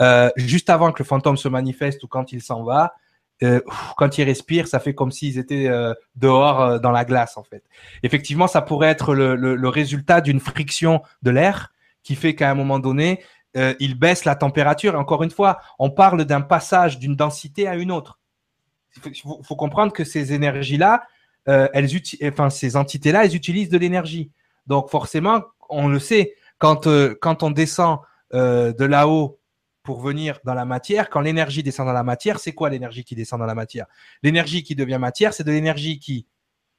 Euh, 0.00 0.30
juste 0.36 0.70
avant 0.70 0.92
que 0.92 1.02
le 1.02 1.06
fantôme 1.06 1.36
se 1.36 1.48
manifeste 1.48 2.02
ou 2.02 2.08
quand 2.08 2.32
il 2.32 2.42
s'en 2.42 2.64
va, 2.64 2.94
euh, 3.42 3.60
quand 3.96 4.18
ils 4.18 4.24
respirent, 4.24 4.66
ça 4.66 4.80
fait 4.80 4.94
comme 4.94 5.12
s'ils 5.12 5.38
étaient 5.38 5.70
dehors 6.16 6.80
dans 6.80 6.90
la 6.90 7.04
glace 7.04 7.36
en 7.36 7.44
fait. 7.44 7.62
Effectivement, 8.02 8.46
ça 8.46 8.62
pourrait 8.62 8.88
être 8.88 9.14
le, 9.14 9.68
résultat 9.68 10.20
d'une 10.20 10.40
friction 10.40 11.02
de 11.22 11.30
l'air 11.30 11.72
qui 12.02 12.14
fait 12.16 12.34
qu'à 12.34 12.50
un 12.50 12.54
moment 12.54 12.78
donné, 12.78 13.22
il 13.54 13.98
baisse 13.98 14.24
la 14.24 14.34
température. 14.34 14.94
Et 14.94 14.96
encore 14.96 15.22
une 15.22 15.30
fois, 15.30 15.58
on 15.78 15.90
parle 15.90 16.24
d'un 16.24 16.40
passage 16.40 16.98
d'une 16.98 17.16
densité 17.16 17.66
à 17.66 17.76
une 17.76 17.90
autre 17.90 18.18
il 19.06 19.20
faut, 19.20 19.56
comprendre 19.56 19.92
que 19.92 20.04
ces 20.04 20.32
énergies-là, 20.32 21.06
euh, 21.48 21.68
elles 21.72 21.88
enfin 22.24 22.50
ces 22.50 22.76
entités-là, 22.76 23.24
elles 23.24 23.36
utilisent 23.36 23.68
de 23.68 23.78
l'énergie. 23.78 24.30
Donc 24.66 24.90
forcément, 24.90 25.42
on 25.68 25.88
le 25.88 25.98
sait, 25.98 26.34
quand, 26.58 26.86
euh, 26.86 27.14
quand 27.20 27.42
on 27.42 27.50
descend 27.50 27.98
euh, 28.32 28.72
de 28.72 28.84
là-haut 28.84 29.40
pour 29.82 30.00
venir 30.00 30.40
dans 30.44 30.54
la 30.54 30.64
matière, 30.64 31.10
quand 31.10 31.20
l'énergie 31.20 31.62
descend 31.62 31.86
dans 31.86 31.92
la 31.92 32.02
matière, 32.02 32.38
c'est 32.38 32.52
quoi 32.52 32.70
l'énergie 32.70 33.04
qui 33.04 33.14
descend 33.14 33.40
dans 33.40 33.46
la 33.46 33.54
matière? 33.54 33.86
L'énergie 34.22 34.62
qui 34.62 34.74
devient 34.74 34.98
matière, 34.98 35.34
c'est 35.34 35.44
de 35.44 35.52
l'énergie 35.52 35.98
qui 35.98 36.26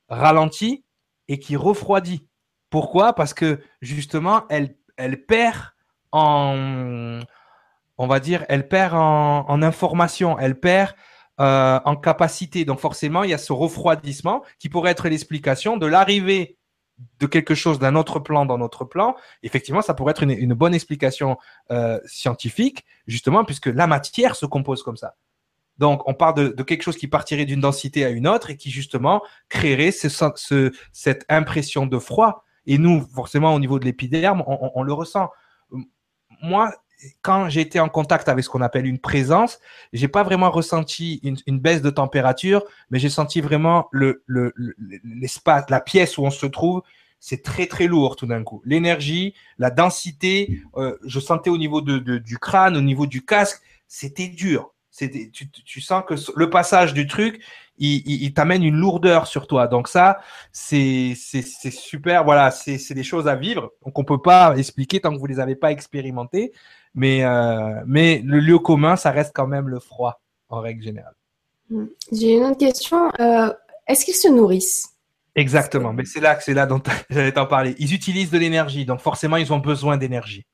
ralentit 0.09 0.83
et 1.27 1.39
qui 1.39 1.55
refroidit. 1.55 2.27
Pourquoi? 2.69 3.13
Parce 3.13 3.33
que 3.33 3.61
justement, 3.81 4.45
elle, 4.49 4.75
elle 4.97 5.25
perd 5.25 5.57
en, 6.11 7.19
on 7.97 8.07
va 8.07 8.19
dire, 8.19 8.45
elle 8.49 8.67
perd 8.67 8.95
en, 8.95 9.45
en 9.47 9.61
information, 9.61 10.39
elle 10.39 10.59
perd 10.59 10.95
euh, 11.41 11.79
en 11.83 11.95
capacité. 11.95 12.63
Donc 12.63 12.79
forcément, 12.79 13.23
il 13.23 13.29
y 13.29 13.33
a 13.33 13.37
ce 13.37 13.51
refroidissement 13.51 14.43
qui 14.57 14.69
pourrait 14.69 14.91
être 14.91 15.09
l'explication 15.09 15.75
de 15.75 15.85
l'arrivée 15.85 16.57
de 17.19 17.25
quelque 17.25 17.55
chose 17.55 17.77
d'un 17.77 17.95
autre 17.95 18.19
plan 18.19 18.45
dans 18.45 18.57
notre 18.57 18.85
plan. 18.85 19.15
Effectivement, 19.43 19.81
ça 19.81 19.93
pourrait 19.93 20.11
être 20.11 20.23
une, 20.23 20.53
bonne 20.53 20.73
explication 20.73 21.37
euh, 21.71 21.99
scientifique, 22.05 22.85
justement, 23.05 23.43
puisque 23.43 23.65
la 23.65 23.85
matière 23.85 24.37
se 24.37 24.45
compose 24.45 24.81
comme 24.81 24.95
ça. 24.95 25.15
Donc, 25.77 26.07
on 26.07 26.13
parle 26.13 26.55
de, 26.55 26.63
quelque 26.63 26.83
chose 26.83 26.95
qui 26.95 27.09
partirait 27.09 27.43
d'une 27.43 27.59
densité 27.59 28.05
à 28.05 28.09
une 28.09 28.29
autre 28.29 28.49
et 28.49 28.55
qui, 28.55 28.71
justement, 28.71 29.21
créerait 29.49 29.91
ce, 29.91 30.71
cette 30.93 31.25
impression 31.27 31.85
de 31.85 31.99
froid. 31.99 32.45
Et 32.65 32.77
nous, 32.77 33.01
forcément, 33.13 33.53
au 33.53 33.59
niveau 33.59 33.77
de 33.77 33.83
l'épiderme, 33.83 34.41
on, 34.47 34.71
on 34.73 34.83
le 34.83 34.93
ressent. 34.93 35.29
Moi, 36.41 36.71
quand 37.21 37.49
j'ai 37.49 37.61
été 37.61 37.79
en 37.79 37.89
contact 37.89 38.29
avec 38.29 38.43
ce 38.43 38.49
qu'on 38.49 38.61
appelle 38.61 38.85
une 38.85 38.99
présence, 38.99 39.59
j'ai 39.93 40.07
pas 40.07 40.23
vraiment 40.23 40.51
ressenti 40.51 41.19
une, 41.45 41.59
baisse 41.59 41.81
de 41.81 41.89
température, 41.89 42.63
mais 42.89 42.99
j'ai 42.99 43.09
senti 43.09 43.41
vraiment 43.41 43.87
le, 43.91 44.23
l'espace, 45.03 45.69
la 45.69 45.81
pièce 45.81 46.17
où 46.17 46.23
on 46.23 46.31
se 46.31 46.45
trouve, 46.45 46.81
c'est 47.19 47.41
très 47.41 47.65
très 47.65 47.87
lourd 47.87 48.15
tout 48.15 48.27
d'un 48.27 48.43
coup. 48.43 48.61
L'énergie, 48.65 49.33
la 49.57 49.71
densité, 49.71 50.61
euh, 50.77 50.97
je 51.05 51.19
sentais 51.19 51.49
au 51.49 51.57
niveau 51.57 51.81
du 51.81 52.37
crâne, 52.37 52.77
au 52.77 52.81
niveau 52.81 53.07
du 53.07 53.25
casque, 53.25 53.61
c'était 53.87 54.27
dur. 54.27 54.71
Tu, 55.65 55.81
sens 55.81 56.03
que 56.07 56.13
le 56.37 56.49
passage 56.49 56.93
du 56.93 57.05
truc, 57.05 57.43
il, 57.77 58.33
t'amène 58.33 58.63
une 58.63 58.75
lourdeur 58.75 59.27
sur 59.27 59.47
toi. 59.47 59.67
Donc 59.67 59.87
ça, 59.87 60.19
c'est, 60.51 61.15
super. 61.15 62.23
Voilà, 62.23 62.51
c'est, 62.51 62.77
c'est 62.77 62.93
des 62.93 63.03
choses 63.03 63.27
à 63.27 63.35
vivre. 63.35 63.73
Donc 63.83 63.99
on 63.99 64.03
peut 64.05 64.21
pas 64.21 64.55
expliquer 64.57 65.01
tant 65.01 65.11
que 65.11 65.19
vous 65.19 65.25
les 65.25 65.39
avez 65.39 65.55
pas 65.55 65.71
expérimentées. 65.71 66.53
Mais, 66.95 67.23
euh, 67.23 67.81
mais 67.85 68.21
le 68.25 68.39
lieu 68.39 68.57
commun, 68.57 68.95
ça 68.95 69.11
reste 69.11 69.31
quand 69.35 69.47
même 69.47 69.67
le 69.67 69.79
froid, 69.79 70.21
en 70.49 70.61
règle 70.61 70.81
générale. 70.81 71.15
Hmm. 71.69 71.85
J'ai 72.11 72.37
une 72.37 72.43
autre 72.43 72.57
question. 72.57 73.11
Euh, 73.19 73.53
est-ce 73.87 74.05
qu'ils 74.05 74.15
se 74.15 74.29
nourrissent? 74.29 74.89
Exactement, 75.35 75.91
mais 75.91 76.05
c'est 76.05 76.21
là 76.21 76.35
que 76.35 76.43
c'est 76.43 76.53
là 76.53 76.65
dont 76.65 76.81
j'allais 77.09 77.33
t'en 77.33 77.45
parler. 77.45 77.75
Ils 77.77 77.93
utilisent 77.93 78.31
de 78.31 78.37
l'énergie, 78.37 78.85
donc 78.85 79.01
forcément 79.01 79.35
ils 79.35 79.51
ont 79.51 79.59
besoin 79.59 79.97
d'énergie. 79.97 80.45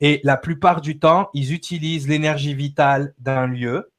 Et 0.00 0.20
la 0.22 0.36
plupart 0.36 0.80
du 0.82 0.98
temps, 0.98 1.30
ils 1.34 1.52
utilisent 1.52 2.06
l'énergie 2.08 2.54
vitale 2.54 3.14
d'un 3.18 3.46
lieu. 3.46 3.90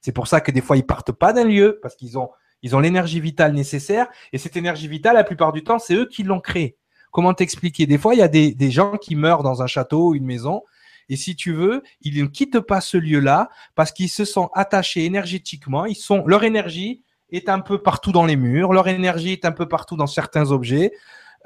C'est 0.00 0.12
pour 0.12 0.26
ça 0.26 0.40
que 0.40 0.50
des 0.50 0.62
fois 0.62 0.76
ils 0.76 0.86
partent 0.86 1.12
pas 1.12 1.32
d'un 1.32 1.44
lieu 1.44 1.78
parce 1.82 1.96
qu'ils 1.96 2.18
ont 2.18 2.30
Ils 2.62 2.74
ont 2.74 2.80
l'énergie 2.80 3.20
vitale 3.20 3.52
nécessaire. 3.52 4.08
Et 4.32 4.38
cette 4.38 4.56
énergie 4.56 4.88
vitale, 4.88 5.14
la 5.14 5.24
plupart 5.24 5.52
du 5.52 5.62
temps, 5.62 5.78
c'est 5.78 5.94
eux 5.94 6.06
qui 6.06 6.22
l'ont 6.22 6.40
créée. 6.40 6.76
Comment 7.10 7.34
t'expliquer? 7.34 7.86
Des 7.86 7.98
fois, 7.98 8.14
il 8.14 8.18
y 8.18 8.22
a 8.22 8.28
des, 8.28 8.52
des 8.54 8.70
gens 8.70 8.96
qui 8.96 9.16
meurent 9.16 9.42
dans 9.42 9.62
un 9.62 9.66
château 9.66 10.08
ou 10.08 10.14
une 10.14 10.26
maison. 10.26 10.62
Et 11.08 11.16
si 11.16 11.36
tu 11.36 11.52
veux, 11.52 11.82
ils 12.00 12.22
ne 12.22 12.28
quittent 12.28 12.60
pas 12.60 12.80
ce 12.80 12.96
lieu-là 12.96 13.48
parce 13.74 13.92
qu'ils 13.92 14.10
se 14.10 14.24
sont 14.24 14.50
attachés 14.54 15.04
énergétiquement. 15.04 15.86
Leur 16.26 16.44
énergie 16.44 17.02
est 17.30 17.48
un 17.48 17.60
peu 17.60 17.78
partout 17.78 18.12
dans 18.12 18.24
les 18.24 18.36
murs. 18.36 18.72
Leur 18.72 18.88
énergie 18.88 19.32
est 19.32 19.44
un 19.44 19.52
peu 19.52 19.66
partout 19.66 19.96
dans 19.96 20.06
certains 20.06 20.50
objets. 20.50 20.92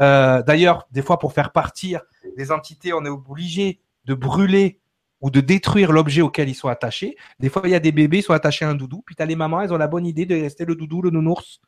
Euh, 0.00 0.42
D'ailleurs, 0.42 0.86
des 0.90 1.02
fois, 1.02 1.18
pour 1.18 1.32
faire 1.32 1.52
partir 1.52 2.02
des 2.36 2.50
entités, 2.50 2.92
on 2.92 3.04
est 3.04 3.10
obligé 3.10 3.80
de 4.04 4.14
brûler 4.14 4.80
ou 5.20 5.30
de 5.30 5.40
détruire 5.40 5.92
l'objet 5.92 6.22
auquel 6.22 6.48
ils 6.48 6.54
sont 6.54 6.68
attachés. 6.68 7.16
Des 7.38 7.48
fois, 7.48 7.62
il 7.64 7.70
y 7.70 7.76
a 7.76 7.80
des 7.80 7.92
bébés, 7.92 8.18
ils 8.18 8.22
sont 8.22 8.32
attachés 8.32 8.64
à 8.64 8.70
un 8.70 8.74
doudou. 8.74 9.02
Puis 9.06 9.14
tu 9.14 9.22
as 9.22 9.26
les 9.26 9.36
mamans, 9.36 9.60
elles 9.62 9.72
ont 9.72 9.78
la 9.78 9.86
bonne 9.86 10.06
idée 10.06 10.26
de 10.26 10.34
rester 10.34 10.64
le 10.64 10.74
doudou, 10.74 11.02
le 11.02 11.10
nounours 11.10 11.60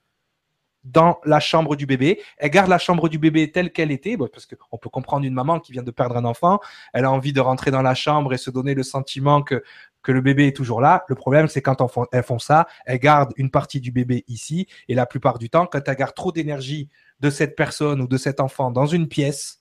dans 0.85 1.18
la 1.24 1.41
chambre 1.41 1.76
du 1.76 1.87
bébé. 1.87 2.20
Elle 2.37 2.51
garde 2.51 2.68
la 2.68 2.78
chambre 2.78 3.09
du 3.09 3.18
bébé 3.18 3.51
telle 3.51 3.72
qu'elle 3.72 3.91
était, 3.91 4.16
parce 4.16 4.47
qu'on 4.47 4.78
peut 4.78 4.91
comprendre 4.91 5.24
une 5.24 5.35
maman 5.35 5.59
qui 5.59 5.72
vient 5.72 5.82
de 5.82 5.91
perdre 5.91 6.16
un 6.16 6.24
enfant, 6.24 6.61
elle 6.93 7.05
a 7.05 7.11
envie 7.11 7.32
de 7.32 7.41
rentrer 7.41 7.70
dans 7.70 7.82
la 7.82 7.95
chambre 7.95 8.32
et 8.35 8.39
se 8.39 8.51
donner 8.51 8.74
le 8.74 8.82
sentiment 8.82 9.43
que, 9.43 9.62
le 10.07 10.20
bébé 10.20 10.49
est 10.49 10.57
toujours 10.57 10.82
là. 10.82 11.05
Le 11.09 11.14
problème, 11.14 11.49
c'est 11.49 11.62
quand 11.62 11.82
elles 12.12 12.22
font 12.22 12.39
ça, 12.39 12.66
elles 12.85 12.99
gardent 12.99 13.32
une 13.37 13.51
partie 13.51 13.80
du 13.80 13.91
bébé 13.91 14.24
ici, 14.28 14.66
et 14.89 14.95
la 14.95 15.07
plupart 15.07 15.39
du 15.39 15.49
temps, 15.49 15.66
quand 15.66 15.80
elles 15.89 15.97
gardent 15.97 16.14
trop 16.14 16.30
d'énergie 16.30 16.91
de 17.20 17.30
cette 17.30 17.57
personne 17.57 18.03
ou 18.03 18.07
de 18.07 18.18
cet 18.18 18.41
enfant 18.41 18.70
dans 18.70 18.87
une 18.87 19.09
pièce, 19.09 19.61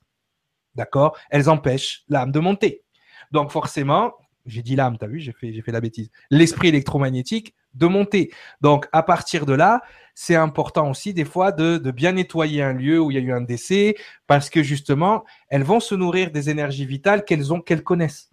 d'accord, 0.75 1.17
elles 1.29 1.49
empêchent 1.49 2.03
l'âme 2.09 2.33
de 2.33 2.39
monter. 2.39 2.83
Donc 3.31 3.51
forcément, 3.51 4.13
j'ai 4.45 4.61
dit 4.61 4.75
l'âme, 4.75 4.97
t'as 4.97 5.07
vu, 5.07 5.19
j'ai 5.19 5.31
fait, 5.31 5.53
j'ai 5.53 5.61
fait 5.61 5.71
la 5.71 5.81
bêtise. 5.81 6.09
L'esprit 6.29 6.67
électromagnétique 6.67 7.55
de 7.73 7.87
monter. 7.87 8.31
Donc 8.61 8.87
à 8.91 9.03
partir 9.03 9.45
de 9.45 9.53
là, 9.53 9.81
c'est 10.15 10.35
important 10.35 10.89
aussi 10.89 11.13
des 11.13 11.25
fois 11.25 11.51
de, 11.51 11.77
bien 11.91 12.13
nettoyer 12.13 12.61
un 12.61 12.73
lieu 12.73 12.99
où 12.99 13.11
il 13.11 13.15
y 13.15 13.17
a 13.17 13.21
eu 13.21 13.31
un 13.31 13.41
décès, 13.41 13.95
parce 14.27 14.49
que 14.49 14.61
justement, 14.61 15.23
elles 15.49 15.63
vont 15.63 15.79
se 15.79 15.95
nourrir 15.95 16.31
des 16.31 16.49
énergies 16.49 16.85
vitales 16.85 17.25
qu'elles 17.25 17.53
ont, 17.53 17.61
qu'elles 17.61 17.83
connaissent. 17.83 18.31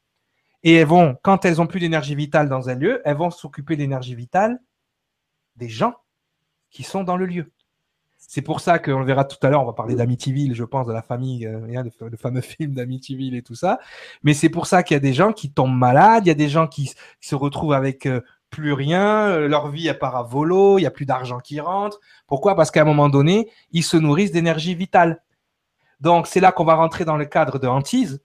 Et 0.62 0.74
elles 0.74 0.86
vont, 0.86 1.16
quand 1.22 1.44
elles 1.44 1.60
ont 1.60 1.66
plus 1.66 1.80
d'énergie 1.80 2.14
vitale 2.14 2.48
dans 2.48 2.68
un 2.68 2.74
lieu, 2.74 3.00
elles 3.04 3.16
vont 3.16 3.30
s'occuper 3.30 3.76
de 3.76 3.80
l'énergie 3.80 4.14
vitale 4.14 4.60
des 5.56 5.68
gens 5.68 5.94
qui 6.70 6.82
sont 6.82 7.02
dans 7.02 7.16
le 7.16 7.26
lieu. 7.26 7.50
C'est 8.32 8.42
pour 8.42 8.60
ça 8.60 8.78
qu'on 8.78 9.00
le 9.00 9.04
verra 9.04 9.24
tout 9.24 9.44
à 9.44 9.50
l'heure, 9.50 9.60
on 9.60 9.66
va 9.66 9.72
parler 9.72 9.96
d'Amityville, 9.96 10.54
je 10.54 10.62
pense, 10.62 10.86
de 10.86 10.92
la 10.92 11.02
famille, 11.02 11.48
euh, 11.48 11.82
le, 12.00 12.16
fameux 12.16 12.40
film 12.40 12.74
d'Amityville 12.74 13.34
et 13.34 13.42
tout 13.42 13.56
ça. 13.56 13.80
Mais 14.22 14.34
c'est 14.34 14.50
pour 14.50 14.68
ça 14.68 14.84
qu'il 14.84 14.94
y 14.94 14.96
a 14.96 15.00
des 15.00 15.12
gens 15.12 15.32
qui 15.32 15.50
tombent 15.50 15.76
malades, 15.76 16.26
il 16.26 16.28
y 16.28 16.30
a 16.30 16.34
des 16.34 16.48
gens 16.48 16.68
qui, 16.68 16.94
se 17.20 17.34
retrouvent 17.34 17.72
avec 17.72 18.06
euh, 18.06 18.20
plus 18.48 18.72
rien, 18.72 19.26
euh, 19.26 19.48
leur 19.48 19.66
vie 19.66 19.88
elle 19.88 19.98
part 19.98 20.14
à 20.14 20.22
volo, 20.22 20.78
il 20.78 20.82
y 20.82 20.86
a 20.86 20.92
plus 20.92 21.06
d'argent 21.06 21.40
qui 21.40 21.58
rentre. 21.58 21.98
Pourquoi? 22.28 22.54
Parce 22.54 22.70
qu'à 22.70 22.82
un 22.82 22.84
moment 22.84 23.08
donné, 23.08 23.50
ils 23.72 23.82
se 23.82 23.96
nourrissent 23.96 24.30
d'énergie 24.30 24.76
vitale. 24.76 25.24
Donc 26.00 26.28
c'est 26.28 26.38
là 26.38 26.52
qu'on 26.52 26.64
va 26.64 26.76
rentrer 26.76 27.04
dans 27.04 27.16
le 27.16 27.24
cadre 27.24 27.58
de 27.58 27.66
hantise 27.66 28.22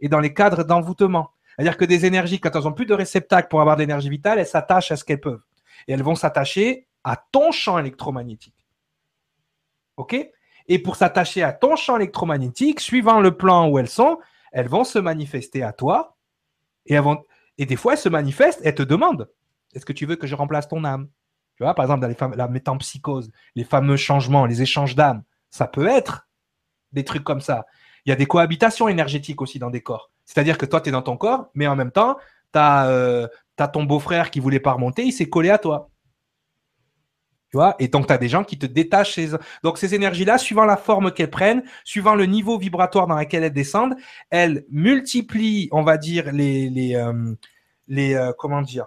et 0.00 0.08
dans 0.08 0.20
les 0.20 0.32
cadres 0.32 0.64
d'envoûtement. 0.64 1.32
C'est-à-dire 1.54 1.76
que 1.76 1.84
des 1.84 2.06
énergies, 2.06 2.40
quand 2.40 2.56
elles 2.56 2.66
ont 2.66 2.72
plus 2.72 2.86
de 2.86 2.94
réceptacles 2.94 3.48
pour 3.48 3.60
avoir 3.60 3.76
de 3.76 3.82
l'énergie 3.82 4.08
vitale, 4.08 4.38
elles 4.38 4.46
s'attachent 4.46 4.90
à 4.90 4.96
ce 4.96 5.04
qu'elles 5.04 5.20
peuvent. 5.20 5.42
Et 5.86 5.92
elles 5.92 6.02
vont 6.02 6.14
s'attacher 6.14 6.86
à 7.04 7.22
ton 7.30 7.52
champ 7.52 7.78
électromagnétique. 7.78 8.63
Et 10.66 10.78
pour 10.78 10.96
s'attacher 10.96 11.42
à 11.42 11.52
ton 11.52 11.76
champ 11.76 11.96
électromagnétique, 11.96 12.80
suivant 12.80 13.20
le 13.20 13.36
plan 13.36 13.68
où 13.68 13.78
elles 13.78 13.88
sont, 13.88 14.18
elles 14.52 14.68
vont 14.68 14.84
se 14.84 14.98
manifester 14.98 15.62
à 15.62 15.72
toi. 15.72 16.16
Et, 16.86 16.96
et 17.58 17.66
des 17.66 17.76
fois, 17.76 17.92
elles 17.92 17.98
se 17.98 18.08
manifestent, 18.08 18.60
elles 18.64 18.74
te 18.74 18.82
demandent 18.82 19.28
est-ce 19.74 19.84
que 19.84 19.92
tu 19.92 20.06
veux 20.06 20.16
que 20.16 20.26
je 20.26 20.34
remplace 20.34 20.68
ton 20.68 20.84
âme? 20.84 21.08
Tu 21.56 21.62
vois, 21.62 21.74
par 21.74 21.84
exemple, 21.84 22.00
dans 22.00 22.08
les 22.08 22.36
la 22.36 22.48
métampsychose, 22.48 23.30
les 23.54 23.64
fameux 23.64 23.96
changements, 23.96 24.46
les 24.46 24.62
échanges 24.62 24.94
d'âme, 24.94 25.22
ça 25.50 25.66
peut 25.66 25.86
être 25.86 26.26
des 26.92 27.04
trucs 27.04 27.24
comme 27.24 27.40
ça. 27.40 27.66
Il 28.06 28.10
y 28.10 28.12
a 28.12 28.16
des 28.16 28.26
cohabitations 28.26 28.88
énergétiques 28.88 29.40
aussi 29.40 29.58
dans 29.58 29.70
des 29.70 29.82
corps. 29.82 30.10
C'est-à-dire 30.24 30.58
que 30.58 30.66
toi, 30.66 30.80
tu 30.80 30.88
es 30.88 30.92
dans 30.92 31.02
ton 31.02 31.16
corps, 31.16 31.50
mais 31.54 31.66
en 31.66 31.76
même 31.76 31.90
temps, 31.90 32.16
tu 32.52 32.58
as, 32.58 32.88
euh, 32.88 33.28
ton 33.72 33.84
beau-frère 33.84 34.30
qui 34.30 34.40
voulait 34.40 34.60
pas 34.60 34.72
remonter, 34.72 35.04
il 35.04 35.12
s'est 35.12 35.28
collé 35.28 35.50
à 35.50 35.58
toi. 35.58 35.90
Tu 37.54 37.58
vois 37.58 37.76
et 37.78 37.86
donc, 37.86 38.08
tu 38.08 38.12
as 38.12 38.18
des 38.18 38.28
gens 38.28 38.42
qui 38.42 38.58
te 38.58 38.66
détachent. 38.66 39.14
Ces... 39.14 39.28
Donc, 39.62 39.78
ces 39.78 39.94
énergies-là, 39.94 40.38
suivant 40.38 40.64
la 40.64 40.76
forme 40.76 41.12
qu'elles 41.12 41.30
prennent, 41.30 41.62
suivant 41.84 42.16
le 42.16 42.26
niveau 42.26 42.58
vibratoire 42.58 43.06
dans 43.06 43.16
lequel 43.16 43.44
elles 43.44 43.52
descendent, 43.52 43.94
elles 44.28 44.64
multiplient, 44.70 45.68
on 45.70 45.84
va 45.84 45.96
dire, 45.96 46.32
les, 46.32 46.68
les, 46.68 46.96
euh, 46.96 47.36
euh, 47.96 48.32
comment 48.36 48.60
dire, 48.60 48.86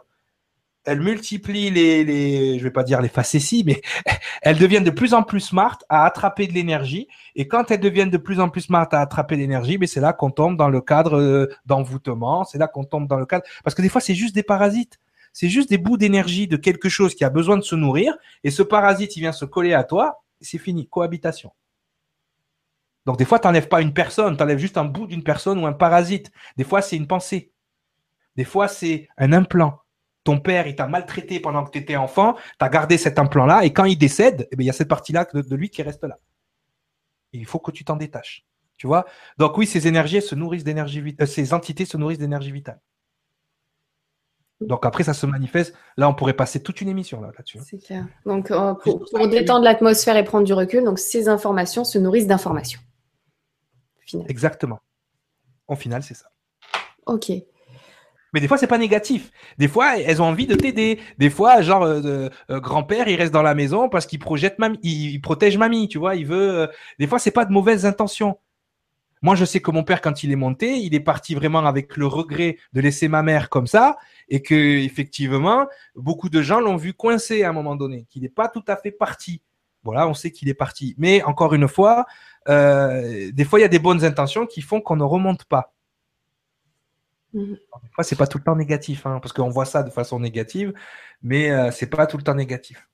elle 0.84 1.00
multiplie 1.00 1.70
les, 1.70 2.04
les, 2.04 2.60
je 2.60 2.64
vais 2.66 2.72
pas 2.72 2.84
dire 2.84 3.02
les 3.02 3.08
facéties, 3.08 3.64
mais 3.66 3.82
elles 4.42 4.58
deviennent 4.58 4.84
de 4.84 4.92
plus 4.92 5.14
en 5.14 5.24
plus 5.24 5.40
smart 5.40 5.80
à 5.88 6.04
attraper 6.04 6.46
de 6.46 6.52
l'énergie. 6.52 7.08
Et 7.38 7.48
quand 7.48 7.72
elles 7.72 7.80
deviennent 7.80 8.10
de 8.10 8.18
plus 8.18 8.42
en 8.42 8.50
plus 8.50 8.64
smart 8.64 8.90
à 8.92 9.00
attraper 9.00 9.38
l'énergie, 9.38 9.78
mais 9.78 9.88
c'est 9.88 10.02
là 10.02 10.12
qu'on 10.12 10.32
tombe 10.32 10.58
dans 10.58 10.68
le 10.68 10.82
cadre 10.82 11.18
euh, 11.18 11.48
d'envoûtement. 11.66 12.44
C'est 12.44 12.58
là 12.58 12.68
qu'on 12.68 12.84
tombe 12.84 13.08
dans 13.08 13.18
le 13.18 13.26
cadre, 13.26 13.46
parce 13.64 13.76
que 13.76 13.82
des 13.82 13.88
fois 13.88 14.02
c'est 14.02 14.14
juste 14.14 14.36
des 14.36 14.44
parasites. 14.44 15.00
C'est 15.40 15.50
juste 15.50 15.70
des 15.70 15.78
bouts 15.78 15.98
d'énergie 15.98 16.48
de 16.48 16.58
quelque 16.58 16.90
chose 16.90 17.14
qui 17.14 17.24
a 17.24 17.30
besoin 17.30 17.58
de 17.58 17.62
se 17.62 17.76
nourrir. 17.76 18.18
Et 18.44 18.50
ce 18.50 18.64
parasite, 18.64 19.18
il 19.18 19.20
vient 19.20 19.32
se 19.32 19.46
coller 19.46 19.76
à 19.76 19.84
toi. 19.84 20.24
C'est 20.42 20.58
fini. 20.58 20.88
Cohabitation. 20.90 21.52
Donc 23.06 23.20
des 23.20 23.26
fois, 23.26 23.38
tu 23.38 23.46
n'enlèves 23.46 23.68
pas 23.68 23.84
une 23.84 23.94
personne, 23.94 24.36
tu 24.36 24.42
enlèves 24.42 24.58
juste 24.58 24.80
un 24.80 24.86
bout 24.86 25.06
d'une 25.06 25.22
personne 25.22 25.60
ou 25.60 25.68
un 25.68 25.74
parasite. 25.74 26.32
Des 26.56 26.64
fois, 26.64 26.82
c'est 26.82 26.96
une 26.96 27.06
pensée. 27.06 27.52
Des 28.36 28.46
fois, 28.46 28.68
c'est 28.68 29.10
un 29.16 29.32
implant 29.32 29.80
ton 30.24 30.40
père, 30.40 30.66
il 30.66 30.76
t'a 30.76 30.88
maltraité 30.88 31.40
pendant 31.40 31.64
que 31.64 31.70
tu 31.70 31.78
étais 31.78 31.98
enfant, 31.98 32.34
tu 32.34 32.66
as 32.66 32.70
gardé 32.70 32.98
cet 32.98 33.20
implant-là, 33.20 33.64
et 33.64 33.72
quand 33.72 33.86
il 33.86 33.98
décède, 33.98 34.48
eh 34.52 34.56
ben, 34.56 34.64
il 34.64 34.68
y 34.68 34.70
a 34.70 34.74
cette 34.74 34.90
partie-là 34.90 35.26
de, 35.34 35.56
lui 35.56 35.70
qui 35.70 35.84
reste 35.84 36.04
là. 36.04 36.20
il 37.32 37.46
faut 37.46 37.60
que 37.60 37.72
tu 37.72 37.86
t'en 37.86 37.96
détaches. 37.96 38.44
Tu 38.76 38.88
vois? 38.88 39.06
Donc 39.38 39.58
oui, 39.58 39.68
ces 39.68 39.88
énergies 39.88 40.22
se 40.22 40.36
nourrissent 40.36 40.66
d'énergie 40.66 41.00
vitale, 41.00 41.26
euh, 41.26 41.32
ces 41.32 41.54
entités 41.54 41.86
se 41.86 41.96
nourrissent 41.96 42.18
d'énergie 42.18 42.52
vitale. 42.52 42.82
Donc 44.60 44.86
après, 44.86 45.04
ça 45.04 45.14
se 45.14 45.26
manifeste. 45.26 45.76
Là, 45.98 46.10
on 46.10 46.14
pourrait 46.14 46.34
passer 46.34 46.62
toute 46.62 46.82
une 46.82 46.90
émission 46.90 47.22
là, 47.22 47.32
dessus 47.40 47.60
hein. 47.60 47.64
C'est 47.66 47.78
clair. 47.78 48.08
Donc 48.26 48.50
euh, 48.50 48.74
pour, 48.74 49.06
pour, 49.12 49.28
détendre 49.28 49.64
l'atmosphère 49.64 50.18
et 50.18 50.24
prendre 50.24 50.46
du 50.46 50.54
recul, 50.54 50.84
donc 50.84 51.00
ces 51.00 51.30
informations 51.30 51.84
se 51.84 52.00
nourrissent 52.00 52.28
d'informations. 52.28 52.80
Exactement. 54.28 54.80
En 55.68 55.76
final, 55.76 56.02
c'est 56.02 56.14
ça. 56.14 56.28
Ok. 57.06 57.32
Mais 58.34 58.42
des 58.42 58.48
fois, 58.48 58.58
c'est 58.58 58.68
pas 58.68 58.78
négatif. 58.78 59.32
Des 59.58 59.68
fois, 59.68 59.98
elles 60.00 60.22
ont 60.22 60.26
envie 60.26 60.48
de 60.48 60.56
t'aider. 60.56 61.00
Des 61.18 61.30
fois, 61.30 61.62
genre, 61.62 61.84
euh, 61.84 62.30
euh, 62.50 62.60
grand-père, 62.60 63.08
il 63.08 63.16
reste 63.16 63.34
dans 63.34 63.42
la 63.42 63.56
maison 63.56 63.90
parce 63.90 64.06
qu'il 64.06 64.20
projette 64.20 64.60
mamie, 64.60 64.78
il, 64.84 65.20
protège 65.22 65.58
mamie, 65.58 65.88
tu 65.88 65.98
vois. 65.98 66.16
Il 66.16 66.26
veut. 66.26 66.60
Euh, 66.60 66.68
des 67.00 67.08
fois, 67.08 67.20
c'est 67.20 67.32
pas 67.32 67.46
de 67.46 67.52
mauvaises 67.52 67.86
intentions. 67.86 68.38
Moi, 69.22 69.36
je 69.36 69.46
sais 69.46 69.62
que 69.62 69.72
mon 69.72 69.84
père, 69.84 70.02
quand 70.02 70.24
il 70.24 70.32
est 70.32 70.36
monté, 70.36 70.78
il 70.78 70.94
est 70.94 71.00
parti 71.00 71.34
vraiment 71.34 71.66
avec 71.66 71.98
le 71.98 72.06
regret 72.06 72.58
de 72.74 72.82
laisser 72.82 73.08
ma 73.08 73.24
mère 73.24 73.50
comme 73.50 73.66
ça, 73.66 73.98
et 74.30 74.42
que 74.42 74.54
effectivement, 74.54 75.68
beaucoup 75.96 76.30
de 76.30 76.42
gens 76.42 76.60
l'ont 76.60 76.78
vu 76.78 76.94
coincé 76.94 77.44
à 77.44 77.50
un 77.50 77.54
moment 77.54 77.76
donné, 77.76 78.06
qu'il 78.10 78.24
n'est 78.24 78.30
pas 78.30 78.48
tout 78.48 78.64
à 78.68 78.76
fait 78.76 78.92
parti. 78.92 79.42
Voilà, 79.84 80.08
on 80.08 80.14
sait 80.14 80.32
qu'il 80.32 80.50
est 80.50 80.54
parti. 80.54 80.96
Mais 80.98 81.24
encore 81.24 81.54
une 81.54 81.68
fois, 81.68 82.06
des 82.48 83.46
fois, 83.46 83.60
il 83.60 83.62
y 83.62 83.66
a 83.66 83.70
des 83.70 83.80
bonnes 83.80 84.04
intentions 84.04 84.46
qui 84.46 84.62
font 84.62 84.82
qu'on 84.82 84.98
ne 84.98 85.04
remonte 85.04 85.46
pas. 85.46 85.74
Mhm. 87.34 87.58
c'est 88.02 88.18
pas 88.18 88.28
tout 88.28 88.38
le 88.38 88.44
temps 88.44 88.56
négatif, 88.56 89.06
hein, 89.06 89.20
parce 89.22 89.34
qu'on 89.34 89.50
voit 89.50 89.66
ça 89.66 89.84
de 89.84 89.90
façon 89.90 90.20
négative, 90.20 90.74
mais 91.22 91.52
euh, 91.52 91.72
c'est 91.72 91.88
pas 91.88 92.08
tout 92.08 92.18
le 92.18 92.24
temps 92.24 92.36
négatif. 92.36 92.88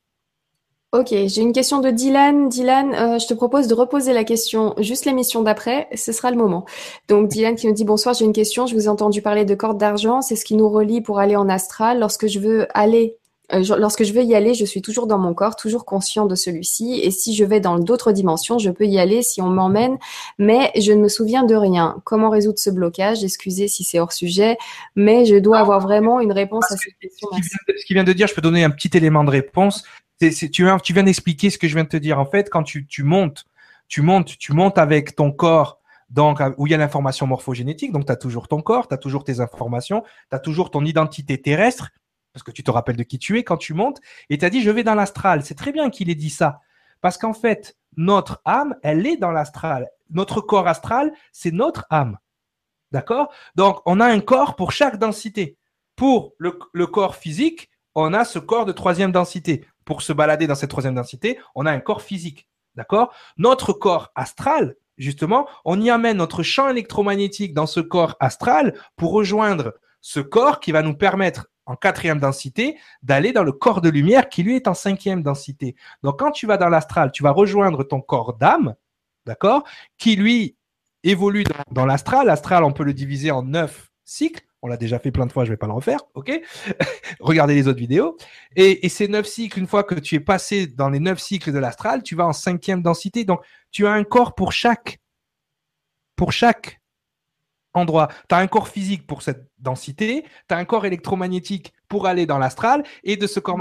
Ok, 0.94 1.08
j'ai 1.10 1.42
une 1.42 1.54
question 1.54 1.80
de 1.80 1.90
Dylan. 1.90 2.50
Dylan, 2.50 2.94
euh, 2.94 3.18
je 3.18 3.26
te 3.26 3.34
propose 3.34 3.66
de 3.66 3.74
reposer 3.74 4.14
la 4.14 4.24
question 4.24 4.76
juste 4.78 5.06
l'émission 5.06 5.42
d'après, 5.42 5.88
ce 5.96 6.12
sera 6.12 6.30
le 6.30 6.38
moment. 6.38 6.66
Donc 7.08 7.30
Dylan 7.30 7.56
qui 7.56 7.66
nous 7.66 7.74
dit 7.74 7.84
bonsoir, 7.84 8.14
j'ai 8.14 8.26
une 8.26 8.32
question, 8.32 8.68
je 8.68 8.76
vous 8.76 8.86
ai 8.86 8.90
entendu 8.90 9.24
parler 9.24 9.44
de 9.44 9.56
corde 9.56 9.80
d'argent, 9.80 10.22
c'est 10.22 10.36
ce 10.36 10.46
qui 10.46 10.54
nous 10.56 10.70
relie 10.70 11.02
pour 11.02 11.18
aller 11.18 11.36
en 11.36 11.50
astral. 11.50 12.00
Lorsque 12.00 12.28
je 12.28 12.38
veux 12.38 12.68
aller 12.78 13.18
euh, 13.54 13.64
lorsque 13.78 14.04
je 14.04 14.14
veux 14.14 14.24
y 14.24 14.36
aller, 14.36 14.54
je 14.54 14.66
suis 14.66 14.82
toujours 14.82 15.06
dans 15.08 15.18
mon 15.18 15.34
corps, 15.34 15.56
toujours 15.56 15.84
conscient 15.84 16.26
de 16.26 16.36
celui-ci. 16.36 17.00
Et 17.04 17.12
si 17.12 17.36
je 17.36 17.44
vais 17.44 17.60
dans 17.60 17.78
d'autres 17.78 18.12
dimensions, 18.12 18.58
je 18.58 18.70
peux 18.70 18.86
y 18.86 19.00
aller 19.00 19.22
si 19.22 19.42
on 19.42 19.50
m'emmène, 19.50 19.98
mais 20.38 20.72
je 20.80 20.92
ne 20.94 21.02
me 21.02 21.10
souviens 21.10 21.44
de 21.44 21.56
rien. 21.56 21.98
Comment 22.06 22.30
résoudre 22.30 22.60
ce 22.60 22.70
blocage? 22.70 23.24
Excusez 23.24 23.68
si 23.68 23.84
c'est 23.84 24.00
hors 24.00 24.14
sujet, 24.14 24.58
mais 24.96 25.26
je 25.26 25.36
dois 25.36 25.58
avoir 25.58 25.82
vraiment 25.82 26.20
une 26.20 26.32
réponse 26.32 26.72
à 26.72 26.78
cette 26.78 26.98
question. 27.02 27.28
Ce 27.34 27.86
qu'il 27.86 27.96
vient, 27.96 28.04
de 28.04 28.14
dire, 28.14 28.28
je 28.28 28.34
peux 28.34 28.42
donner 28.42 28.64
un 28.64 28.70
petit 28.70 28.96
élément 28.96 29.24
de 29.24 29.32
réponse. 29.32 29.84
Tu, 30.20 30.64
viens, 30.64 31.04
d'expliquer 31.04 31.50
ce 31.50 31.58
que 31.58 31.68
je 31.68 31.74
viens 31.74 31.84
de 31.84 31.90
te 31.90 31.98
dire. 31.98 32.20
En 32.20 32.26
fait, 32.26 32.50
quand 32.50 32.64
tu, 32.64 32.86
montes, 33.04 33.46
tu 33.88 34.02
montes, 34.02 34.38
tu 34.38 34.54
montes 34.54 34.78
avec 34.78 35.16
ton 35.16 35.32
corps 35.32 35.80
donc 36.10 36.42
où 36.58 36.68
il 36.68 36.72
y 36.72 36.74
a 36.76 36.78
l'information 36.78 37.26
morphogénétique, 37.26 37.92
donc 37.92 38.06
tu 38.06 38.12
as 38.12 38.16
toujours 38.16 38.48
ton 38.48 38.62
corps, 38.62 38.88
tu 38.88 38.94
as 38.94 39.00
toujours 39.00 39.24
tes 39.24 39.40
informations, 39.40 40.04
tu 40.30 40.36
as 40.36 40.40
toujours 40.40 40.70
ton 40.70 40.86
identité 40.86 41.42
terrestre, 41.42 41.90
parce 42.34 42.44
que 42.44 42.52
tu 42.52 42.64
te 42.64 42.70
rappelles 42.70 42.98
de 42.98 43.04
qui 43.04 43.18
tu 43.18 43.40
es 43.40 43.44
quand 43.44 43.58
tu 43.58 43.74
montes, 43.74 44.00
et 44.30 44.38
tu 44.38 44.46
as 44.46 44.52
dit 44.52 44.62
je 44.62 44.70
vais 44.70 44.84
dans 44.84 44.94
l'astral. 44.94 45.44
C'est 45.44 45.56
très 45.56 45.72
bien 45.72 45.90
qu'il 45.90 46.12
ait 46.12 46.16
dit 46.16 46.30
ça, 46.30 46.60
parce 47.02 47.18
qu'en 47.18 47.34
fait, 47.34 47.78
notre 47.98 48.42
âme, 48.46 48.76
elle 48.84 49.06
est 49.08 49.18
dans 49.18 49.32
l'astral. 49.32 49.90
Notre 50.10 50.42
corps 50.42 50.68
astral, 50.68 51.12
c'est 51.32 51.52
notre 51.52 51.86
âme. 51.90 52.18
D'accord? 52.92 53.34
Donc, 53.56 53.82
on 53.86 54.00
a 54.00 54.06
un 54.06 54.20
corps 54.20 54.56
pour 54.56 54.72
chaque 54.72 54.98
densité. 54.98 55.58
Pour 55.96 56.34
le, 56.38 56.88
corps 56.88 57.16
physique, 57.16 57.70
on 57.96 58.14
a 58.14 58.26
ce 58.26 58.40
corps 58.40 58.66
de 58.66 58.72
troisième 58.72 59.12
densité. 59.12 59.66
Pour 59.86 60.02
se 60.02 60.14
balader 60.14 60.48
dans 60.48 60.56
cette 60.56 60.70
troisième 60.70 60.96
densité, 60.96 61.40
on 61.56 61.66
a 61.66 61.72
un 61.72 61.80
corps 61.80 62.02
physique. 62.02 62.48
D'accord? 62.76 63.14
Notre 63.38 63.74
corps 63.74 64.12
astral, 64.16 64.76
justement, 64.98 65.48
on 65.66 65.80
y 65.80 65.90
amène 65.90 66.18
notre 66.18 66.42
champ 66.42 66.70
électromagnétique 66.70 67.54
dans 67.54 67.68
ce 67.68 67.80
corps 67.80 68.16
astral 68.20 68.74
pour 68.96 69.12
rejoindre 69.12 69.74
ce 70.02 70.20
corps 70.20 70.60
qui 70.60 70.72
va 70.72 70.82
nous 70.82 70.96
permettre 70.96 71.48
en 71.66 71.76
quatrième 71.76 72.20
densité, 72.20 72.78
d'aller 73.04 73.32
dans 73.32 73.44
le 73.44 73.52
corps 73.52 73.82
de 73.82 73.90
lumière 73.90 74.30
qui 74.30 74.44
lui 74.44 74.56
est 74.56 74.68
en 74.68 74.74
cinquième 74.74 75.24
densité. 75.24 75.76
Donc 76.04 76.20
quand 76.20 76.32
tu 76.32 76.46
vas 76.46 76.58
dans 76.58 76.70
l'astral, 76.70 77.12
tu 77.12 77.24
vas 77.24 77.32
rejoindre 77.32 77.84
ton 77.84 78.02
corps 78.02 78.34
d'âme, 78.34 78.76
d'accord, 79.26 79.64
qui 79.98 80.16
lui 80.16 80.58
évolue 81.04 81.44
dans, 81.72 81.86
l'astral. 81.86 82.28
L'astral, 82.28 82.64
on 82.64 82.74
peut 82.74 82.84
le 82.84 82.94
diviser 82.94 83.32
en 83.32 83.44
neuf 83.44 83.92
cycles. 84.04 84.46
On 84.64 84.68
l'a 84.68 84.78
déjà 84.78 84.98
fait 84.98 85.12
plein 85.12 85.26
de 85.26 85.32
fois, 85.32 85.44
je 85.44 85.50
vais 85.52 85.58
pas 85.58 85.68
le 85.68 85.74
refaire, 85.74 86.00
ok? 86.14 86.32
Regardez 87.20 87.54
les 87.54 87.68
autres 87.68 87.80
vidéos. 87.80 88.18
Et, 88.56 88.86
et, 88.86 88.90
ces 88.90 89.10
neuf 89.10 89.28
cycles, 89.28 89.60
une 89.60 89.68
fois 89.68 89.84
que 89.84 89.96
tu 89.96 90.16
es 90.16 90.22
passé 90.22 90.68
dans 90.68 90.90
les 90.90 91.02
neuf 91.02 91.20
cycles 91.20 91.52
de 91.52 91.60
l'astral, 91.60 92.02
tu 92.02 92.16
vas 92.16 92.26
en 92.26 92.32
cinquième 92.32 92.82
densité. 92.82 93.26
Donc, 93.26 93.42
tu 93.72 93.86
as 93.86 93.92
un 93.92 94.06
corps 94.06 94.36
pour 94.36 94.54
chaque, 94.54 95.02
pour 96.16 96.32
chaque 96.32 96.80
endroit. 97.74 98.08
Tu 98.30 98.36
as 98.36 98.38
un 98.38 98.48
corps 98.48 98.70
physique 98.70 99.06
pour 99.06 99.22
cette 99.22 99.50
densité, 99.60 100.24
tu 100.48 100.56
as 100.56 100.58
un 100.58 100.66
corps 100.66 100.86
électromagnétique 100.86 101.74
pour 101.90 102.08
aller 102.08 102.26
dans 102.26 102.38
l'astral, 102.38 102.84
et 103.04 103.18
de 103.18 103.28
ce 103.28 103.42
corps, 103.42 103.60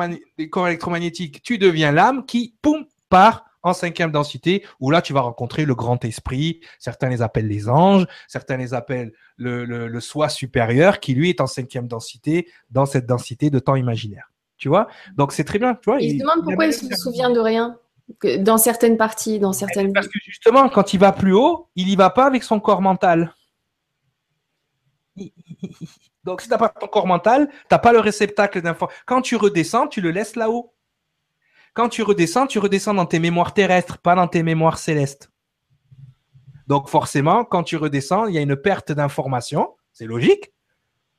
corps 0.51 0.69
électromagnétique, 0.69 1.43
tu 1.43 1.59
deviens 1.59 1.91
l'âme 1.93 2.25
qui, 2.27 2.55
poum, 2.63 2.87
part 3.09 3.45
en 3.63 3.73
cinquième 3.73 4.11
densité, 4.11 4.65
où 4.81 4.91
là, 4.91 5.03
tu 5.03 5.13
vas 5.13 5.21
rencontrer 5.21 5.65
le 5.65 5.75
grand 5.75 6.05
esprit. 6.05 6.61
Certains 6.79 7.09
les 7.09 7.23
appellent 7.23 7.49
les 7.49 7.69
anges, 7.69 8.07
certains 8.29 8.57
les 8.57 8.75
appellent 8.75 9.13
le, 9.37 9.65
le, 9.65 10.01
soi 10.01 10.29
supérieur, 10.29 11.01
qui 11.01 11.15
lui 11.15 11.31
est 11.31 11.41
en 11.41 11.47
cinquième 11.47 11.89
densité, 11.89 12.49
dans 12.71 12.87
cette 12.87 13.07
densité 13.07 13.51
de 13.51 13.59
temps 13.59 13.77
imaginaire. 13.77 14.31
Tu 14.57 14.69
vois? 14.69 14.89
Donc, 15.17 15.33
c'est 15.33 15.45
très 15.45 15.59
bien. 15.59 15.75
Tu 15.75 15.91
vois, 15.91 16.01
il, 16.01 16.19
se 16.19 16.23
demande 16.23 16.45
pourquoi 16.45 16.67
il 16.67 16.73
se 16.73 16.95
souvient 16.95 17.31
de 17.31 17.41
rien 17.41 17.77
dans 18.41 18.59
certaines 18.59 18.97
parties, 18.97 19.39
dans 19.39 19.53
certaines. 19.53 19.93
Parce 19.93 20.09
que 20.09 20.19
justement, 20.25 20.69
quand 20.69 20.93
il 20.93 21.01
va 21.01 21.13
plus 21.13 21.33
haut, 21.33 21.69
il 21.77 21.89
y 21.89 21.97
va 21.97 22.11
pas 22.11 22.27
avec 22.27 22.43
son 22.43 22.61
corps 22.61 22.83
mental. 22.83 23.35
Donc, 26.25 26.41
si 26.41 26.49
tu 26.49 26.53
n'as 26.53 26.59
pas 26.59 26.69
ton 26.69 26.87
corps 26.87 27.07
mental, 27.07 27.49
tu 27.49 27.57
n'as 27.71 27.79
pas 27.79 27.93
le 27.93 28.01
réceptacle 28.01 28.63
d'info. 28.63 28.89
Quand 29.07 29.23
tu 29.23 29.37
redescends, 29.37 29.89
tu 29.89 30.01
le 30.01 30.11
laisses 30.11 30.37
là-haut. 30.37 30.75
Quand 31.75 31.89
tu 31.89 32.03
redescends, 32.03 32.47
tu 32.47 32.59
redescends 32.59 32.95
dans 32.95 33.07
tes 33.07 33.19
mémoires 33.19 33.55
terrestres, 33.55 33.99
pas 33.99 34.15
dans 34.15 34.29
tes 34.29 34.43
mémoires 34.43 34.79
célestes. 34.79 35.31
Donc, 36.67 36.89
forcément, 36.89 37.45
quand 37.45 37.63
tu 37.63 37.77
redescends, 37.77 38.27
il 38.27 38.35
y 38.35 38.39
a 38.39 38.43
une 38.43 38.57
perte 38.57 38.93
d'information. 38.93 39.75
C'est 39.93 40.07
logique. 40.07 40.53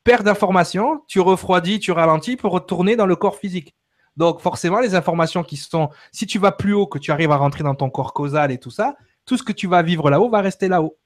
Perte 0.04 0.24
d'information, 0.24 1.02
tu 1.08 1.20
refroidis, 1.20 1.80
tu 1.80 1.92
ralentis 1.92 2.36
pour 2.36 2.52
retourner 2.52 2.96
dans 2.96 3.06
le 3.06 3.16
corps 3.16 3.38
physique. 3.38 3.74
Donc, 4.18 4.42
forcément, 4.42 4.80
les 4.80 4.96
informations 4.96 5.44
qui 5.44 5.58
sont, 5.58 5.90
si 6.12 6.28
tu 6.28 6.38
vas 6.38 6.52
plus 6.52 6.74
haut, 6.74 6.88
que 6.88 7.00
tu 7.00 7.12
arrives 7.12 7.32
à 7.32 7.38
rentrer 7.38 7.64
dans 7.64 7.76
ton 7.76 7.90
corps 7.90 8.14
causal 8.14 8.52
et 8.52 8.60
tout 8.60 8.70
ça, 8.70 8.96
tout 9.26 9.38
ce 9.38 9.44
que 9.44 9.54
tu 9.54 9.68
vas 9.68 9.82
vivre 9.82 10.10
là-haut 10.10 10.30
va 10.30 10.42
rester 10.42 10.68
là-haut. 10.68 10.98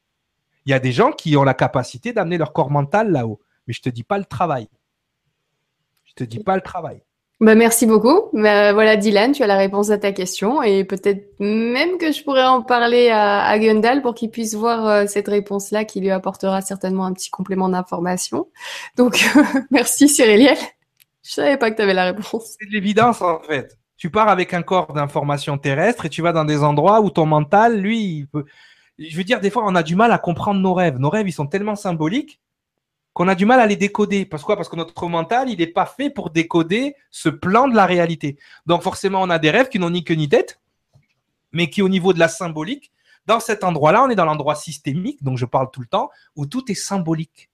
Il 0.66 0.72
y 0.72 0.74
a 0.74 0.80
des 0.80 0.92
gens 0.92 1.12
qui 1.12 1.38
ont 1.38 1.44
la 1.44 1.54
capacité 1.54 2.12
d'amener 2.12 2.38
leur 2.38 2.52
corps 2.52 2.72
mental 2.72 3.12
là-haut. 3.12 3.40
Mais 3.66 3.74
je 3.74 3.82
te 3.82 3.90
dis 3.90 4.04
pas 4.04 4.18
le 4.18 4.26
travail. 4.26 4.68
Je 6.04 6.14
te 6.14 6.24
dis 6.24 6.40
pas 6.40 6.56
le 6.56 6.62
travail. 6.62 7.04
Bah, 7.40 7.54
merci 7.54 7.86
beaucoup. 7.86 8.30
Bah, 8.34 8.74
voilà, 8.74 8.96
Dylan, 8.96 9.32
tu 9.32 9.44
as 9.44 9.48
la 9.48 9.58
réponse 9.58 9.92
à 9.92 10.00
ta 10.00 10.12
question 10.12 10.64
et 10.64 10.84
peut-être 10.84 11.36
même 11.40 12.00
que 12.00 12.12
je 12.12 12.24
pourrais 12.24 12.46
en 12.46 12.64
parler 12.64 13.10
à, 13.10 13.58
Gundal 13.60 14.02
pour 14.02 14.16
qu'il 14.16 14.32
puisse 14.32 14.56
voir 14.56 14.88
euh, 14.88 15.06
cette 15.08 15.28
réponse-là 15.28 15.86
qui 15.86 16.00
lui 16.00 16.10
apportera 16.10 16.62
certainement 16.62 17.06
un 17.06 17.14
petit 17.14 17.30
complément 17.30 17.70
d'information. 17.70 18.48
Donc, 18.96 19.24
merci 19.72 20.10
Cyrilien. 20.10 20.56
Je 21.22 21.32
savais 21.32 21.58
pas 21.58 21.70
que 21.70 21.76
tu 21.76 21.84
avais 21.84 21.94
la 21.94 22.06
réponse. 22.06 22.56
C'est 22.60 22.68
de 22.68 22.74
l'évidence 22.74 23.22
en 23.22 23.40
fait. 23.42 23.78
Tu 23.98 24.10
pars 24.10 24.30
avec 24.30 24.54
un 24.54 24.64
corps 24.64 24.94
d'information 24.94 25.58
terrestre 25.58 26.06
et 26.06 26.10
tu 26.10 26.22
vas 26.22 26.32
dans 26.32 26.46
des 26.46 26.64
endroits 26.64 27.02
où 27.02 27.10
ton 27.12 27.26
mental, 27.26 27.80
lui, 27.80 28.00
il 28.00 28.28
peut, 28.28 28.46
je 28.98 29.16
veux 29.16 29.24
dire, 29.24 29.40
des 29.40 29.50
fois, 29.50 29.64
on 29.66 29.76
a 29.76 29.84
du 29.84 29.96
mal 29.96 30.12
à 30.12 30.18
comprendre 30.18 30.60
nos 30.60 30.74
rêves. 30.74 30.98
Nos 30.98 31.10
rêves, 31.10 31.28
ils 31.28 31.34
sont 31.34 31.48
tellement 31.48 31.76
symboliques 31.76 32.40
qu'on 33.18 33.28
a 33.28 33.34
du 33.34 33.48
mal 33.48 33.60
à 33.60 33.66
les 33.66 33.76
décoder. 33.76 34.26
Parce 34.26 34.46
Parce 34.46 34.70
que 34.70 34.76
notre 34.76 35.08
mental, 35.08 35.50
il 35.50 35.58
n'est 35.58 35.66
pas 35.66 35.88
fait 35.88 36.12
pour 36.12 36.30
décoder 36.30 36.96
ce 37.10 37.30
plan 37.30 37.68
de 37.68 37.76
la 37.76 37.88
réalité. 37.88 38.38
Donc 38.68 38.84
forcément, 38.84 39.24
on 39.24 39.32
a 39.32 39.40
des 39.40 39.50
rêves 39.50 39.70
qui 39.70 39.80
n'ont 39.80 39.90
ni 39.90 40.04
queue 40.04 40.14
ni 40.14 40.30
tête, 40.30 40.60
mais 41.52 41.68
qui, 41.72 41.82
au 41.82 41.90
niveau 41.90 42.14
de 42.14 42.20
la 42.20 42.28
symbolique, 42.28 42.92
dans 43.26 43.40
cet 43.40 43.64
endroit-là, 43.64 44.04
on 44.04 44.10
est 44.10 44.16
dans 44.16 44.26
l'endroit 44.26 44.54
systémique, 44.54 45.24
donc 45.24 45.40
je 45.40 45.46
parle 45.46 45.72
tout 45.72 45.82
le 45.82 45.88
temps, 45.88 46.12
où 46.36 46.46
tout 46.46 46.72
est 46.72 46.76
symbolique. 46.76 47.50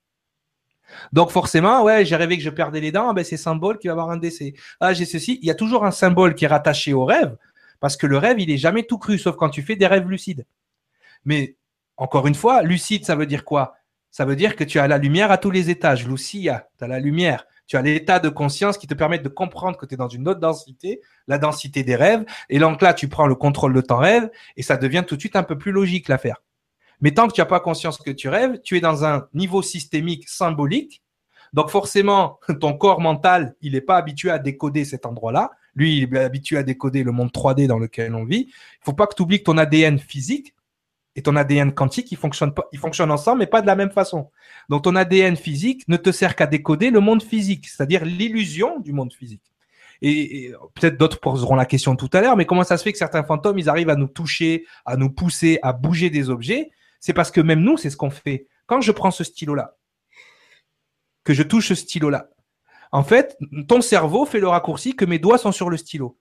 Donc 1.14 1.32
forcément, 1.32 1.82
ouais, 1.84 2.04
j'ai 2.04 2.18
rêvé 2.18 2.36
que 2.36 2.44
je 2.44 2.50
perdais 2.50 2.82
les 2.82 2.92
dents, 2.92 3.14
ben 3.14 3.24
c'est 3.24 3.38
symbole 3.38 3.80
qu'il 3.80 3.90
va 3.90 3.94
y 3.94 3.98
avoir 3.98 4.10
un 4.10 4.18
décès. 4.18 4.56
Ah, 4.82 4.94
j'ai 4.94 5.06
ceci. 5.06 5.40
Il 5.42 5.48
y 5.48 5.52
a 5.52 5.56
toujours 5.56 5.86
un 5.86 5.92
symbole 5.92 6.36
qui 6.36 6.44
est 6.44 6.50
rattaché 6.50 6.92
au 6.92 7.06
rêve, 7.06 7.38
parce 7.80 7.96
que 7.96 8.06
le 8.06 8.18
rêve, 8.18 8.38
il 8.38 8.52
est 8.52 8.58
jamais 8.58 8.84
tout 8.84 8.98
cru, 8.98 9.18
sauf 9.18 9.38
quand 9.38 9.50
tu 9.50 9.62
fais 9.62 9.78
des 9.78 9.88
rêves 9.88 10.10
lucides. 10.10 10.46
Mais 11.24 11.56
encore 11.96 12.28
une 12.28 12.36
fois, 12.36 12.64
lucide, 12.64 13.06
ça 13.06 13.16
veut 13.16 13.26
dire 13.26 13.46
quoi? 13.46 13.78
Ça 14.14 14.26
veut 14.26 14.36
dire 14.36 14.56
que 14.56 14.64
tu 14.64 14.78
as 14.78 14.88
la 14.88 15.00
lumière 15.00 15.32
à 15.32 15.40
tous 15.40 15.50
les 15.50 15.72
étages. 15.72 16.08
Lucia, 16.08 16.70
tu 16.78 16.84
as 16.84 16.88
la 16.88 17.00
lumière. 17.00 17.48
Tu 17.66 17.78
as 17.78 17.82
l'état 17.82 18.20
de 18.20 18.30
conscience 18.30 18.78
qui 18.78 18.86
te 18.86 18.94
permet 18.94 19.18
de 19.18 19.28
comprendre 19.28 19.76
que 19.76 19.88
tu 19.88 19.96
es 19.96 19.98
dans 19.98 20.08
une 20.08 20.28
autre 20.28 20.40
densité, 20.40 21.02
la 21.28 21.40
densité 21.40 21.82
des 21.82 21.96
rêves. 21.96 22.24
Et 22.48 22.60
donc 22.60 22.84
là, 22.84 22.94
tu 22.94 23.08
prends 23.08 23.26
le 23.26 23.34
contrôle 23.34 23.74
de 23.74 23.82
ton 23.82 23.98
rêve 23.98 24.30
et 24.56 24.62
ça 24.62 24.78
devient 24.78 25.04
tout 25.08 25.16
de 25.16 25.20
suite 25.20 25.36
un 25.36 25.42
peu 25.42 25.58
plus 25.58 25.72
logique 25.72 26.10
l'affaire. 26.10 26.44
Mais 27.02 27.10
tant 27.10 27.28
que 27.28 27.34
tu 27.34 27.42
n'as 27.42 27.48
pas 27.48 27.60
conscience 27.60 27.98
que 27.98 28.12
tu 28.12 28.30
rêves, 28.30 28.62
tu 28.64 28.78
es 28.78 28.82
dans 28.82 29.04
un 29.04 29.28
niveau 29.34 29.64
systémique 29.64 30.30
symbolique. 30.30 31.02
Donc 31.54 31.72
forcément, 31.72 32.40
ton 32.62 32.74
corps 32.74 33.02
mental, 33.02 33.56
il 33.62 33.72
n'est 33.72 33.82
pas 33.82 33.98
habitué 33.98 34.30
à 34.30 34.38
décoder 34.38 34.86
cet 34.86 35.08
endroit-là. 35.08 35.50
Lui, 35.76 35.98
il 35.98 36.16
est 36.16 36.20
habitué 36.20 36.58
à 36.58 36.64
décoder 36.64 37.02
le 37.02 37.12
monde 37.12 37.32
3D 37.32 37.66
dans 37.66 37.80
lequel 37.80 38.14
on 38.14 38.26
vit. 38.26 38.48
Il 38.52 38.84
faut 38.86 38.94
pas 38.94 39.08
que 39.08 39.16
tu 39.16 39.24
oublies 39.24 39.40
que 39.40 39.46
ton 39.46 39.58
ADN 39.58 39.98
physique, 39.98 40.54
et 41.16 41.22
ton 41.22 41.36
ADN 41.36 41.74
quantique, 41.74 42.12
ils 42.12 42.18
fonctionnent 42.18 43.12
ensemble, 43.12 43.40
mais 43.40 43.48
pas 43.48 43.62
de 43.62 43.68
la 43.68 43.76
même 43.76 43.92
façon. 43.92 44.32
Donc, 44.70 44.84
ton 44.84 44.96
ADN 44.96 45.36
physique 45.36 45.88
ne 45.88 45.98
te 45.98 46.12
sert 46.12 46.36
qu'à 46.36 46.48
décoder 46.48 46.90
le 46.90 47.00
monde 47.00 47.22
physique, 47.22 47.68
c'est-à-dire 47.68 48.04
l'illusion 48.04 48.80
du 48.80 48.94
monde 48.94 49.14
physique. 49.14 49.44
Et, 50.02 50.52
peut-être 50.74 50.98
d'autres 50.98 51.20
poseront 51.20 51.56
la 51.56 51.66
question 51.66 51.96
tout 51.96 52.10
à 52.14 52.22
l'heure, 52.22 52.36
mais 52.36 52.46
comment 52.46 52.64
ça 52.64 52.78
se 52.78 52.84
fait 52.84 52.92
que 52.92 52.98
certains 52.98 53.24
fantômes, 53.24 53.60
ils 53.60 53.70
arrivent 53.70 53.92
à 53.92 53.96
nous 53.96 54.08
toucher, 54.08 54.66
à 54.86 54.98
nous 54.98 55.12
pousser, 55.12 55.60
à 55.62 55.72
bouger 55.72 56.10
des 56.10 56.30
objets? 56.30 56.72
C'est 57.00 57.14
parce 57.14 57.30
que 57.30 57.42
même 57.42 57.62
nous, 57.62 57.78
c'est 57.78 57.92
ce 57.92 57.98
qu'on 57.98 58.10
fait. 58.10 58.48
Quand 58.66 58.82
je 58.82 58.92
prends 58.92 59.12
ce 59.12 59.24
stylo-là, 59.24 59.78
que 61.24 61.34
je 61.34 61.44
touche 61.44 61.68
ce 61.68 61.76
stylo-là, 61.76 62.30
en 62.92 63.04
fait, 63.04 63.38
ton 63.68 63.82
cerveau 63.82 64.26
fait 64.26 64.40
le 64.40 64.48
raccourci 64.48 64.96
que 64.96 65.06
mes 65.06 65.20
doigts 65.20 65.38
sont 65.38 65.52
sur 65.52 65.70
le 65.70 65.78
stylo. 65.78 66.18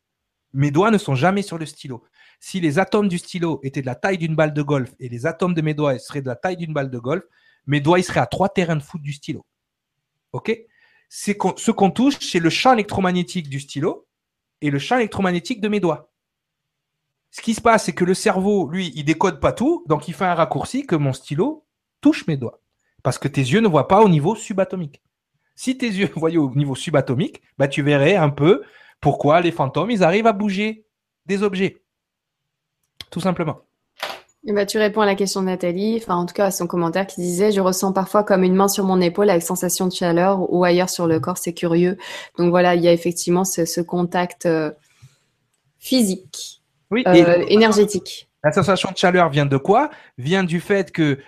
Mes 0.52 0.70
doigts 0.70 0.90
ne 0.90 0.98
sont 0.98 1.14
jamais 1.14 1.42
sur 1.42 1.56
le 1.56 1.64
stylo 1.64 2.04
si 2.42 2.58
les 2.58 2.80
atomes 2.80 3.06
du 3.06 3.18
stylo 3.18 3.60
étaient 3.62 3.82
de 3.82 3.86
la 3.86 3.94
taille 3.94 4.18
d'une 4.18 4.34
balle 4.34 4.52
de 4.52 4.62
golf 4.62 4.92
et 4.98 5.08
les 5.08 5.26
atomes 5.26 5.54
de 5.54 5.62
mes 5.62 5.74
doigts 5.74 5.96
seraient 6.00 6.22
de 6.22 6.26
la 6.26 6.34
taille 6.34 6.56
d'une 6.56 6.72
balle 6.72 6.90
de 6.90 6.98
golf, 6.98 7.22
mes 7.68 7.80
doigts 7.80 8.00
ils 8.00 8.02
seraient 8.02 8.18
à 8.18 8.26
trois 8.26 8.48
terrains 8.48 8.74
de 8.74 8.82
foot 8.82 9.00
du 9.00 9.12
stylo. 9.12 9.46
OK? 10.32 10.52
Ce 11.08 11.70
qu'on 11.70 11.90
touche, 11.92 12.18
c'est 12.18 12.40
le 12.40 12.50
champ 12.50 12.72
électromagnétique 12.72 13.48
du 13.48 13.60
stylo 13.60 14.08
et 14.60 14.70
le 14.70 14.80
champ 14.80 14.96
électromagnétique 14.96 15.60
de 15.60 15.68
mes 15.68 15.78
doigts. 15.78 16.10
Ce 17.30 17.40
qui 17.42 17.54
se 17.54 17.60
passe, 17.60 17.84
c'est 17.84 17.92
que 17.92 18.04
le 18.04 18.12
cerveau, 18.12 18.68
lui, 18.68 18.90
il 18.96 19.04
décode 19.04 19.38
pas 19.38 19.52
tout, 19.52 19.84
donc 19.86 20.08
il 20.08 20.14
fait 20.14 20.24
un 20.24 20.34
raccourci 20.34 20.84
que 20.84 20.96
mon 20.96 21.12
stylo 21.12 21.64
touche 22.00 22.26
mes 22.26 22.36
doigts. 22.36 22.60
Parce 23.04 23.18
que 23.18 23.28
tes 23.28 23.40
yeux 23.40 23.60
ne 23.60 23.68
voient 23.68 23.86
pas 23.86 24.02
au 24.02 24.08
niveau 24.08 24.34
subatomique. 24.34 25.00
Si 25.54 25.78
tes 25.78 25.86
yeux 25.86 26.10
voyaient 26.16 26.38
au 26.38 26.52
niveau 26.56 26.74
subatomique, 26.74 27.40
bah, 27.56 27.68
tu 27.68 27.84
verrais 27.84 28.16
un 28.16 28.30
peu 28.30 28.64
pourquoi 29.00 29.40
les 29.40 29.52
fantômes, 29.52 29.92
ils 29.92 30.02
arrivent 30.02 30.26
à 30.26 30.32
bouger 30.32 30.86
des 31.26 31.44
objets 31.44 31.81
tout 33.12 33.20
simplement. 33.20 33.60
Ben, 34.44 34.66
tu 34.66 34.76
réponds 34.78 35.02
à 35.02 35.06
la 35.06 35.14
question 35.14 35.40
de 35.40 35.46
Nathalie, 35.46 36.00
enfin 36.02 36.16
en 36.16 36.26
tout 36.26 36.34
cas 36.34 36.46
à 36.46 36.50
son 36.50 36.66
commentaire 36.66 37.06
qui 37.06 37.20
disait 37.20 37.52
Je 37.52 37.60
ressens 37.60 37.92
parfois 37.92 38.24
comme 38.24 38.42
une 38.42 38.56
main 38.56 38.66
sur 38.66 38.84
mon 38.84 39.00
épaule 39.00 39.30
avec 39.30 39.42
sensation 39.42 39.86
de 39.86 39.92
chaleur 39.92 40.52
ou 40.52 40.64
ailleurs 40.64 40.90
sur 40.90 41.06
le 41.06 41.20
corps, 41.20 41.38
c'est 41.38 41.52
curieux. 41.52 41.96
Donc 42.38 42.50
voilà, 42.50 42.74
il 42.74 42.82
y 42.82 42.88
a 42.88 42.92
effectivement 42.92 43.44
ce, 43.44 43.80
contact 43.82 44.46
euh, 44.46 44.72
physique, 45.78 46.62
oui, 46.90 47.04
euh, 47.06 47.44
énergétique. 47.46 48.28
La 48.42 48.50
sensation 48.50 48.90
de 48.90 48.96
chaleur 48.96 49.28
vient 49.28 49.46
de 49.46 49.56
quoi? 49.56 49.90
Vient 50.18 50.42
du 50.42 50.58
fait 50.58 50.90
que 50.90 51.20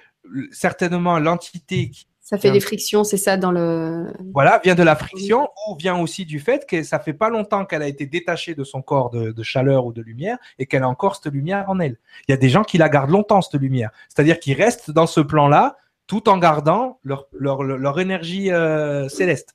certainement 0.50 1.20
l'entité 1.20 1.90
qui 1.90 2.08
ça 2.24 2.38
fait 2.38 2.50
des 2.50 2.60
frictions, 2.60 3.04
c'est 3.04 3.18
ça 3.18 3.36
dans 3.36 3.52
le. 3.52 4.10
Voilà, 4.32 4.58
vient 4.64 4.74
de 4.74 4.82
la 4.82 4.96
friction 4.96 5.50
ou 5.68 5.76
vient 5.76 6.00
aussi 6.00 6.24
du 6.24 6.40
fait 6.40 6.66
que 6.66 6.82
ça 6.82 6.98
fait 6.98 7.12
pas 7.12 7.28
longtemps 7.28 7.66
qu'elle 7.66 7.82
a 7.82 7.86
été 7.86 8.06
détachée 8.06 8.54
de 8.54 8.64
son 8.64 8.80
corps 8.80 9.10
de, 9.10 9.42
chaleur 9.42 9.84
ou 9.84 9.92
de 9.92 10.00
lumière 10.00 10.38
et 10.58 10.64
qu'elle 10.64 10.84
a 10.84 10.88
encore 10.88 11.16
cette 11.16 11.30
lumière 11.30 11.68
en 11.68 11.80
elle. 11.80 11.98
Il 12.26 12.32
y 12.32 12.34
a 12.34 12.38
des 12.38 12.48
gens 12.48 12.64
qui 12.64 12.78
la 12.78 12.88
gardent 12.88 13.10
longtemps 13.10 13.42
cette 13.42 13.60
lumière, 13.60 13.90
c'est-à-dire 14.08 14.40
qu'ils 14.40 14.56
restent 14.56 14.90
dans 14.90 15.06
ce 15.06 15.20
plan-là 15.20 15.76
tout 16.06 16.30
en 16.30 16.38
gardant 16.38 16.98
leur 17.02 17.26
leur, 17.32 17.62
leur 17.62 18.00
énergie 18.00 18.50
euh, 18.50 19.06
céleste. 19.10 19.54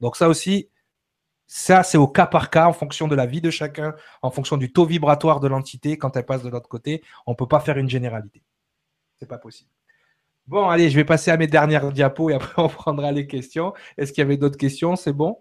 Donc 0.00 0.16
ça 0.16 0.30
aussi, 0.30 0.70
ça 1.46 1.82
c'est 1.82 1.98
au 1.98 2.08
cas 2.08 2.26
par 2.26 2.48
cas 2.48 2.66
en 2.66 2.72
fonction 2.72 3.08
de 3.08 3.14
la 3.14 3.26
vie 3.26 3.42
de 3.42 3.50
chacun, 3.50 3.94
en 4.22 4.30
fonction 4.30 4.56
du 4.56 4.72
taux 4.72 4.86
vibratoire 4.86 5.38
de 5.38 5.48
l'entité 5.48 5.98
quand 5.98 6.16
elle 6.16 6.24
passe 6.24 6.42
de 6.42 6.48
l'autre 6.48 6.70
côté. 6.70 7.02
On 7.26 7.34
peut 7.34 7.46
pas 7.46 7.60
faire 7.60 7.76
une 7.76 7.90
généralité. 7.90 8.42
C'est 9.18 9.28
pas 9.28 9.38
possible. 9.38 9.68
Bon, 10.48 10.68
allez, 10.68 10.90
je 10.90 10.96
vais 10.96 11.04
passer 11.04 11.30
à 11.30 11.36
mes 11.36 11.48
dernières 11.48 11.90
diapos 11.90 12.30
et 12.30 12.34
après 12.34 12.54
on 12.62 12.68
prendra 12.68 13.12
les 13.12 13.26
questions. 13.26 13.72
Est-ce 13.98 14.12
qu'il 14.12 14.22
y 14.22 14.24
avait 14.24 14.36
d'autres 14.36 14.58
questions? 14.58 14.96
C'est 14.96 15.12
bon? 15.12 15.38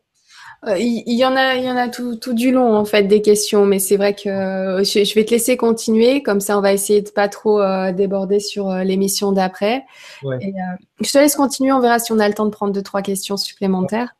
Euh, 0.67 0.77
il 0.79 1.13
y, 1.13 1.25
en 1.25 1.35
a, 1.35 1.55
il 1.55 1.63
y 1.63 1.69
en 1.69 1.75
a 1.75 1.89
tout, 1.89 2.15
tout, 2.15 2.33
du 2.33 2.51
long 2.51 2.75
en 2.75 2.85
fait 2.85 3.03
des 3.03 3.21
questions, 3.21 3.65
mais 3.65 3.77
c'est 3.77 3.97
vrai 3.97 4.15
que 4.15 4.29
euh, 4.29 4.83
je, 4.83 5.13
vais 5.13 5.25
te 5.25 5.31
laisser 5.31 5.57
continuer, 5.57 6.23
comme 6.23 6.39
ça 6.39 6.57
on 6.57 6.61
va 6.61 6.73
essayer 6.73 7.01
de 7.01 7.09
pas 7.09 7.27
trop 7.27 7.61
euh, 7.61 7.91
déborder 7.91 8.39
sur 8.39 8.73
l'émission 8.73 9.31
d'après. 9.31 9.83
je 10.23 11.11
te 11.11 11.17
laisse 11.17 11.35
continuer, 11.35 11.71
on 11.71 11.81
verra 11.81 11.99
si 11.99 12.11
on 12.13 12.19
a 12.19 12.27
le 12.27 12.33
temps 12.33 12.45
de 12.45 12.51
prendre 12.51 12.73
deux 12.73 12.81
trois 12.81 13.01
questions 13.01 13.37
supplémentaires. 13.37 14.15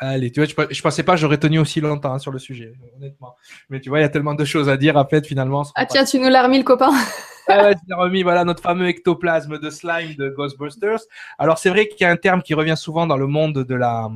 Allez, 0.00 0.30
tu 0.30 0.40
vois, 0.40 0.48
je, 0.68 0.74
je 0.74 0.82
pensais 0.82 1.02
pas 1.02 1.16
j'aurais 1.16 1.38
tenu 1.38 1.58
aussi 1.58 1.80
longtemps 1.80 2.12
hein, 2.12 2.18
sur 2.18 2.32
le 2.32 2.38
sujet, 2.38 2.74
honnêtement. 2.96 3.34
Mais 3.70 3.80
tu 3.80 3.88
vois, 3.88 4.00
il 4.00 4.02
y 4.02 4.06
a 4.06 4.10
tellement 4.10 4.34
de 4.34 4.44
choses 4.44 4.68
à 4.68 4.76
dire 4.76 4.96
en 4.96 5.06
fait 5.06 5.26
finalement. 5.26 5.64
Ah 5.74 5.86
tiens, 5.86 6.04
tu 6.04 6.18
nous 6.18 6.28
l'as 6.28 6.42
remis 6.42 6.58
le 6.58 6.64
copain. 6.64 6.90
ah 7.48 7.64
ouais, 7.64 7.74
tu 7.74 7.94
remis 7.94 8.22
voilà 8.22 8.44
notre 8.44 8.62
fameux 8.62 8.88
ectoplasme 8.88 9.58
de 9.58 9.70
slime 9.70 10.14
de 10.14 10.28
Ghostbusters. 10.28 11.00
Alors 11.38 11.58
c'est 11.58 11.70
vrai 11.70 11.88
qu'il 11.88 12.02
y 12.02 12.04
a 12.04 12.10
un 12.10 12.16
terme 12.16 12.42
qui 12.42 12.54
revient 12.54 12.76
souvent 12.76 13.06
dans 13.06 13.16
le 13.16 13.26
monde 13.26 13.64
de 13.64 13.74
la 13.74 14.08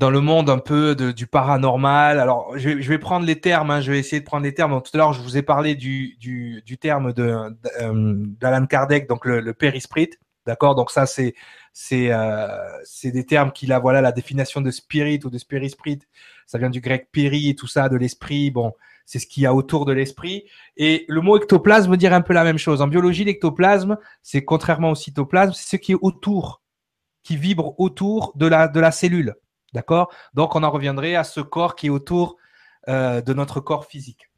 dans 0.00 0.10
le 0.10 0.22
monde 0.22 0.48
un 0.48 0.58
peu 0.58 0.94
de, 0.94 1.12
du 1.12 1.26
paranormal. 1.26 2.18
Alors, 2.18 2.56
je 2.56 2.70
vais, 2.70 2.98
prendre 2.98 3.26
les 3.26 3.38
termes, 3.38 3.70
hein, 3.70 3.82
je 3.82 3.92
vais 3.92 3.98
essayer 3.98 4.20
de 4.20 4.24
prendre 4.24 4.44
les 4.44 4.54
termes. 4.54 4.80
tout 4.82 4.90
à 4.94 4.96
l'heure, 4.96 5.12
je 5.12 5.20
vous 5.20 5.36
ai 5.36 5.42
parlé 5.42 5.74
du, 5.74 6.16
du, 6.18 6.78
terme 6.78 7.12
de 7.12 7.54
euh, 7.82 8.24
d'Alan 8.40 8.64
Kardec, 8.64 9.06
donc 9.06 9.26
le, 9.26 9.40
le 9.40 9.52
périsprit, 9.52 10.08
d'accord? 10.46 10.74
Donc 10.74 10.90
ça, 10.90 11.04
c'est 11.04 11.34
c'est 11.74 12.10
euh, 12.12 12.48
des 13.04 13.26
termes 13.26 13.52
qu'il 13.52 13.72
a. 13.74 13.78
Voilà, 13.78 14.00
la 14.00 14.12
définition 14.12 14.62
de 14.62 14.70
spirit 14.70 15.20
ou 15.24 15.28
de 15.28 15.36
spirisprit, 15.36 15.98
ça 16.46 16.56
vient 16.56 16.70
du 16.70 16.80
grec 16.80 17.08
péri 17.12 17.50
et 17.50 17.54
tout 17.54 17.66
ça, 17.66 17.90
de 17.90 17.96
l'esprit. 17.96 18.50
Bon, 18.50 18.72
c'est 19.10 19.18
ce 19.18 19.26
qu'il 19.26 19.42
y 19.42 19.46
a 19.46 19.52
autour 19.52 19.86
de 19.86 19.92
l'esprit. 19.92 20.44
Et 20.76 21.04
le 21.08 21.20
mot 21.20 21.36
ectoplasme 21.36 21.96
dire 21.96 22.12
un 22.12 22.20
peu 22.20 22.32
la 22.32 22.44
même 22.44 22.58
chose. 22.58 22.80
En 22.80 22.86
biologie, 22.86 23.24
l'ectoplasme, 23.24 23.98
c'est 24.22 24.44
contrairement 24.44 24.92
au 24.92 24.94
cytoplasme, 24.94 25.52
c'est 25.52 25.76
ce 25.76 25.82
qui 25.82 25.90
est 25.90 25.98
autour, 26.00 26.62
qui 27.24 27.36
vibre 27.36 27.74
autour 27.80 28.32
de 28.36 28.46
la 28.46 28.68
de 28.68 28.78
la 28.78 28.92
cellule. 28.92 29.34
D'accord? 29.74 30.12
Donc, 30.34 30.54
on 30.54 30.62
en 30.62 30.70
reviendrait 30.70 31.16
à 31.16 31.24
ce 31.24 31.40
corps 31.40 31.74
qui 31.74 31.88
est 31.88 31.90
autour 31.90 32.36
euh, 32.88 33.20
de 33.20 33.34
notre 33.34 33.58
corps 33.58 33.84
physique. 33.84 34.30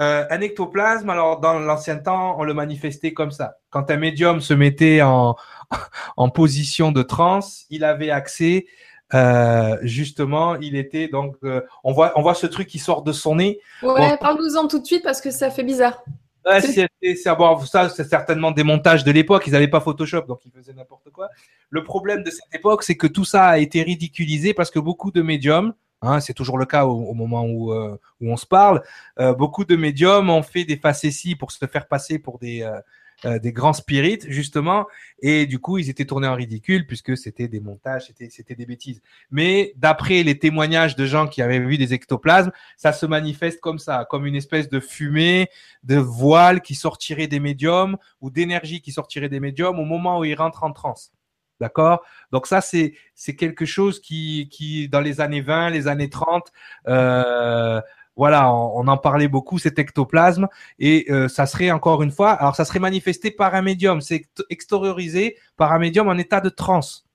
Euh, 0.00 0.24
un 0.30 0.40
ectoplasme, 0.40 1.10
alors 1.10 1.40
dans 1.40 1.58
l'ancien 1.58 1.96
temps, 1.96 2.38
on 2.38 2.44
le 2.44 2.54
manifestait 2.54 3.12
comme 3.12 3.32
ça. 3.32 3.56
Quand 3.70 3.90
un 3.90 3.96
médium 3.96 4.40
se 4.40 4.54
mettait 4.54 5.02
en, 5.02 5.34
en 6.16 6.30
position 6.30 6.92
de 6.92 7.02
transe, 7.02 7.66
il 7.70 7.82
avait 7.82 8.10
accès, 8.10 8.66
euh, 9.14 9.76
justement, 9.82 10.56
il 10.56 10.76
était 10.76 11.08
donc, 11.08 11.36
euh, 11.44 11.62
on 11.84 11.92
voit, 11.92 12.12
on 12.16 12.22
voit 12.22 12.34
ce 12.34 12.46
truc 12.46 12.68
qui 12.68 12.78
sort 12.78 13.02
de 13.02 13.12
son 13.12 13.36
nez. 13.36 13.60
Ouais, 13.82 14.16
parle-nous-en 14.18 14.68
tout 14.68 14.78
de 14.78 14.86
suite 14.86 15.02
parce 15.02 15.20
que 15.20 15.30
ça 15.30 15.50
fait 15.50 15.64
bizarre. 15.64 16.02
Ouais, 16.44 16.60
c'est 16.60 16.88
ça, 17.16 17.88
c'est 17.88 18.04
certainement 18.04 18.50
des 18.50 18.64
montages 18.64 19.04
de 19.04 19.12
l'époque. 19.12 19.44
Ils 19.46 19.52
n'avaient 19.52 19.68
pas 19.68 19.80
Photoshop, 19.80 20.22
donc 20.22 20.40
ils 20.44 20.50
faisaient 20.50 20.72
n'importe 20.72 21.10
quoi. 21.10 21.28
Le 21.70 21.84
problème 21.84 22.22
de 22.22 22.30
cette 22.30 22.52
époque, 22.52 22.82
c'est 22.82 22.96
que 22.96 23.06
tout 23.06 23.24
ça 23.24 23.46
a 23.46 23.58
été 23.58 23.82
ridiculisé 23.82 24.52
parce 24.52 24.70
que 24.70 24.80
beaucoup 24.80 25.12
de 25.12 25.22
médiums, 25.22 25.72
hein, 26.00 26.20
c'est 26.20 26.34
toujours 26.34 26.58
le 26.58 26.66
cas 26.66 26.84
au, 26.84 27.14
moment 27.14 27.44
où, 27.44 27.72
euh, 27.72 27.96
où 28.20 28.32
on 28.32 28.36
se 28.36 28.46
parle, 28.46 28.82
euh, 29.20 29.34
beaucoup 29.34 29.64
de 29.64 29.76
médiums 29.76 30.30
ont 30.30 30.42
fait 30.42 30.64
des 30.64 30.76
facéties 30.76 31.36
pour 31.36 31.52
se 31.52 31.64
faire 31.66 31.86
passer 31.86 32.18
pour 32.18 32.38
des, 32.38 32.62
euh, 32.62 32.80
euh, 33.24 33.38
des 33.38 33.52
grands 33.52 33.72
spirites 33.72 34.26
justement. 34.28 34.86
Et 35.20 35.46
du 35.46 35.58
coup 35.58 35.78
ils 35.78 35.88
étaient 35.88 36.04
tournés 36.04 36.28
en 36.28 36.34
ridicule 36.34 36.86
puisque 36.86 37.16
c'était 37.16 37.48
des 37.48 37.60
montages 37.60 38.10
c'était 38.30 38.54
des 38.54 38.66
bêtises. 38.66 39.00
Mais 39.30 39.72
d'après 39.76 40.22
les 40.22 40.38
témoignages 40.38 40.96
de 40.96 41.06
gens 41.06 41.26
qui 41.26 41.42
avaient 41.42 41.60
vu 41.60 41.78
des 41.78 41.94
ectoplasmes 41.94 42.52
ça 42.76 42.92
se 42.92 43.06
manifeste 43.06 43.60
comme 43.60 43.78
ça 43.78 44.06
comme 44.08 44.26
une 44.26 44.36
espèce 44.36 44.68
de 44.68 44.80
fumée 44.80 45.48
de 45.82 45.96
voile 45.96 46.60
qui 46.62 46.74
sortirait 46.74 47.26
des 47.26 47.40
médiums 47.40 47.96
ou 48.20 48.30
d'énergie 48.30 48.80
qui 48.80 48.92
sortirait 48.92 49.28
des 49.28 49.40
médiums 49.40 49.78
au 49.78 49.84
moment 49.84 50.18
où 50.18 50.24
ils 50.24 50.34
rentrent 50.34 50.64
en 50.64 50.72
transe. 50.72 51.12
D'accord? 51.60 52.02
Donc 52.32 52.48
ça, 52.48 52.60
c'est 52.60 52.94
c'est 53.14 53.36
quelque 53.36 53.64
chose 53.64 54.00
qui, 54.00 54.48
qui, 54.50 54.88
dans 54.88 55.00
les 55.00 55.20
années 55.20 55.42
20, 55.42 55.70
les 55.70 55.86
années 55.86 56.10
30, 56.10 56.50
euh, 56.88 57.80
voilà, 58.16 58.52
on, 58.52 58.86
en 58.88 58.96
parlait 58.98 59.28
beaucoup, 59.28 59.58
cet 59.58 59.78
ectoplasme, 59.78 60.48
et 60.78 61.06
euh, 61.10 61.28
ça 61.28 61.46
serait 61.46 61.70
encore 61.70 62.02
une 62.02 62.10
fois, 62.10 62.32
alors 62.32 62.56
ça 62.56 62.64
serait 62.64 62.78
manifesté 62.78 63.30
par 63.30 63.54
un 63.54 63.62
médium, 63.62 64.00
c'est 64.00 64.26
extériorisé 64.50 65.36
par 65.56 65.72
un 65.72 65.78
médium 65.78 66.08
en 66.08 66.18
état 66.18 66.40
de 66.40 66.50
transe. 66.50 67.06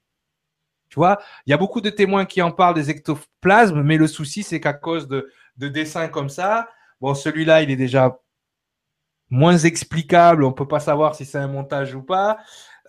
Tu 0.90 0.96
vois, 0.96 1.20
il 1.46 1.52
y 1.52 1.54
a 1.54 1.58
beaucoup 1.58 1.82
de 1.82 1.90
témoins 1.90 2.26
qui 2.26 2.42
en 2.42 2.52
parlent 2.52 2.76
des 2.76 2.90
ectoplasmes, 2.90 3.82
mais 3.84 3.98
le 3.98 4.08
souci, 4.08 4.42
c'est 4.44 4.60
qu'à 4.60 4.74
cause 4.74 5.08
de, 5.08 5.30
de 5.58 5.68
dessins 5.68 6.08
comme 6.08 6.30
ça, 6.30 6.70
bon, 7.02 7.14
celui-là, 7.14 7.62
il 7.62 7.70
est 7.70 7.76
déjà 7.76 8.20
moins 9.30 9.58
explicable, 9.58 10.44
on 10.44 10.54
peut 10.54 10.68
pas 10.68 10.80
savoir 10.80 11.16
si 11.16 11.26
c'est 11.26 11.38
un 11.38 11.48
montage 11.48 11.94
ou 11.94 12.02
pas. 12.02 12.38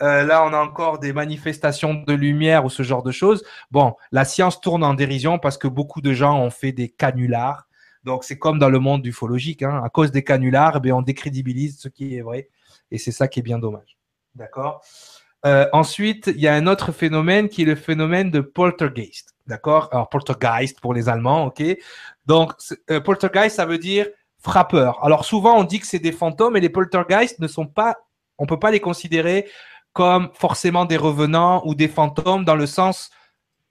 Euh, 0.01 0.25
là, 0.25 0.45
on 0.45 0.53
a 0.53 0.59
encore 0.59 1.01
des 1.01 1.13
manifestations 1.13 1.95
de 1.95 2.13
lumière 2.13 2.65
ou 2.65 2.71
ce 2.71 2.85
genre 2.85 3.03
de 3.03 3.11
choses. 3.11 3.45
Bon, 3.73 3.95
la 4.13 4.25
science 4.25 4.61
tourne 4.61 4.85
en 4.85 4.95
dérision 4.95 5.39
parce 5.39 5.59
que 5.59 5.67
beaucoup 5.67 6.01
de 6.01 6.13
gens 6.13 6.39
ont 6.39 6.51
fait 6.51 6.73
des 6.73 6.89
canulars 6.89 7.68
donc 8.05 8.25
c'est 8.25 8.39
comme 8.39 8.59
dans 8.59 8.71
le 8.71 8.79
monde 8.79 9.05
ufologique, 9.07 9.63
hein. 9.63 9.83
à 9.85 9.89
cause 9.89 10.11
des 10.11 10.25
canulars, 10.25 10.81
eh 10.85 10.93
on 10.93 11.03
décrédibilise 11.03 11.79
ce 11.79 11.89
qui 11.89 12.17
est 12.17 12.23
vrai, 12.23 12.49
et 12.91 12.99
c'est 12.99 13.13
ça 13.13 13.29
qui 13.29 13.41
est 13.41 13.43
bien 13.43 13.59
dommage. 13.59 13.99
D'accord? 14.35 14.83
Euh, 15.47 15.67
ensuite, 15.73 16.31
il 16.35 16.41
y 16.41 16.49
a 16.49 16.55
un 16.55 16.67
autre 16.67 16.93
phénomène 16.93 17.49
qui 17.49 17.63
est 17.63 17.67
le 17.67 17.77
phénomène 17.77 18.31
de 18.31 18.41
poltergeist. 18.41 19.35
D'accord? 19.47 19.89
Alors 19.93 20.09
poltergeist 20.09 20.81
pour 20.81 20.95
les 20.95 21.09
Allemands, 21.09 21.47
ok? 21.47 21.63
Donc 22.27 22.53
euh, 22.91 23.01
poltergeist, 23.01 23.57
ça 23.57 23.67
veut 23.67 23.79
dire 23.79 24.07
frappeur. 24.41 25.05
Alors 25.05 25.25
souvent 25.25 25.59
on 25.59 25.65
dit 25.65 25.81
que 25.81 25.87
c'est 25.87 25.99
des 25.99 26.13
fantômes, 26.13 26.57
et 26.57 26.61
les 26.61 26.69
poltergeists 26.69 27.39
ne 27.39 27.49
sont 27.49 27.67
pas, 27.67 27.97
on 28.37 28.47
peut 28.47 28.59
pas 28.59 28.71
les 28.71 28.81
considérer 28.81 29.49
comme 29.93 30.31
forcément 30.35 30.85
des 30.85 30.97
revenants 30.97 31.63
ou 31.67 31.75
des 31.75 31.89
fantômes 31.89 32.45
dans 32.45 32.55
le 32.55 32.67
sens 32.67 33.11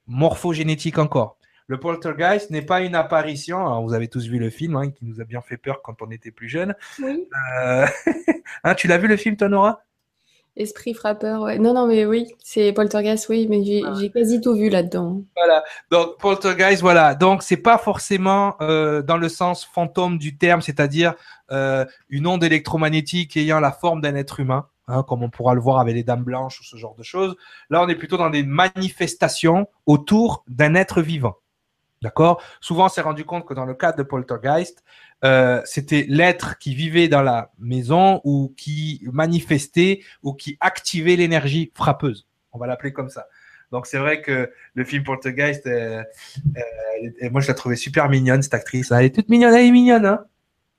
morphogénétique 0.08 0.98
encore. 0.98 1.37
Le 1.68 1.80
poltergeist 1.80 2.50
n'est 2.50 2.62
pas 2.62 2.80
une 2.80 2.96
apparition. 2.96 3.84
vous 3.84 3.94
avez 3.94 4.08
tous 4.08 4.26
vu 4.26 4.40
le 4.40 4.50
film 4.50 4.78
hein, 4.78 4.90
qui 4.90 5.04
nous 5.04 5.20
a 5.20 5.26
bien 5.26 5.42
fait 5.42 5.58
peur 5.58 5.82
quand 5.84 6.02
on 6.02 6.10
était 6.12 6.32
plus 6.32 6.48
jeune. 6.48 6.74
Oui. 7.04 7.28
Euh... 7.60 7.86
hein, 8.64 8.74
tu 8.76 8.88
l'as 8.88 8.98
vu 8.98 9.08
le 9.08 9.18
film, 9.18 9.36
toi, 9.36 9.50
Nora? 9.50 9.82
Esprit 10.56 10.94
frappeur, 10.94 11.42
ouais. 11.42 11.60
Non, 11.60 11.74
non, 11.74 11.86
mais 11.86 12.06
oui, 12.06 12.34
c'est 12.42 12.72
Poltergeist, 12.72 13.28
oui, 13.30 13.48
mais 13.50 13.64
j'ai 13.64 13.84
ah. 13.86 13.94
quasi 14.12 14.42
tout 14.42 14.56
vu 14.56 14.70
là-dedans. 14.70 15.22
Voilà. 15.36 15.64
Donc, 15.92 16.18
Poltergeist, 16.20 16.82
voilà. 16.82 17.14
Donc, 17.16 17.44
c'est 17.44 17.58
pas 17.58 17.78
forcément 17.78 18.56
euh, 18.62 19.02
dans 19.02 19.18
le 19.18 19.30
sens 19.30 19.66
fantôme 19.66 20.18
du 20.18 20.38
terme, 20.38 20.62
c'est-à-dire 20.62 21.14
euh, 21.52 21.86
une 22.10 22.26
onde 22.26 22.44
électromagnétique 22.44 23.36
ayant 23.38 23.60
la 23.60 23.72
forme 23.72 24.02
d'un 24.02 24.16
être 24.16 24.40
humain. 24.40 24.68
Hein, 24.90 25.04
comme 25.04 25.22
on 25.22 25.30
pourra 25.30 25.54
le 25.54 25.60
voir 25.60 25.80
avec 25.80 25.96
les 25.96 26.04
dames 26.04 26.24
blanches 26.24 26.62
ou 26.62 26.64
ce 26.64 26.78
genre 26.78 26.96
de 26.96 27.04
choses. 27.04 27.36
Là, 27.70 27.84
on 27.84 27.90
est 27.90 27.96
plutôt 27.96 28.16
dans 28.16 28.30
des 28.30 28.44
manifestations 28.44 29.68
autour 29.86 30.46
d'un 30.48 30.76
être 30.76 31.02
vivant. 31.02 31.36
D'accord? 32.02 32.42
Souvent, 32.62 32.86
on 32.86 32.90
s'est 32.90 33.02
rendu 33.02 33.26
compte 33.26 33.46
que 33.46 33.54
dans 33.54 33.66
le 33.66 33.74
cadre 33.74 33.98
de 33.98 34.04
Poltergeist, 34.04 34.84
euh, 35.24 35.62
c'était 35.66 36.06
l'être 36.08 36.58
qui 36.60 36.76
vivait 36.76 37.08
dans 37.08 37.24
la 37.24 37.52
maison 37.58 38.22
ou 38.24 38.54
qui 38.56 39.02
manifestait 39.12 40.02
ou 40.22 40.34
qui 40.34 40.58
activait 40.60 41.16
l'énergie 41.16 41.72
frappeuse. 41.74 42.28
On 42.52 42.60
va 42.60 42.68
l'appeler 42.68 42.94
comme 42.94 43.10
ça. 43.10 43.28
Donc 43.72 43.88
c'est 43.88 43.98
vrai 43.98 44.22
que 44.22 44.52
le 44.76 44.84
film 44.86 45.04
Poltergeist, 45.04 45.66
euh, 45.68 46.04
euh, 46.56 47.30
moi 47.32 47.42
je 47.42 47.48
la 47.48 47.54
trouvais 47.54 47.76
super 47.76 48.10
mignonne 48.10 48.42
cette 48.42 48.54
actrice. 48.54 48.92
Elle 48.92 49.06
est 49.06 49.16
toute 49.16 49.28
mignonne, 49.28 49.54
elle 49.54 49.66
est 49.66 49.72
mignonne, 49.72 50.06
hein, 50.06 50.26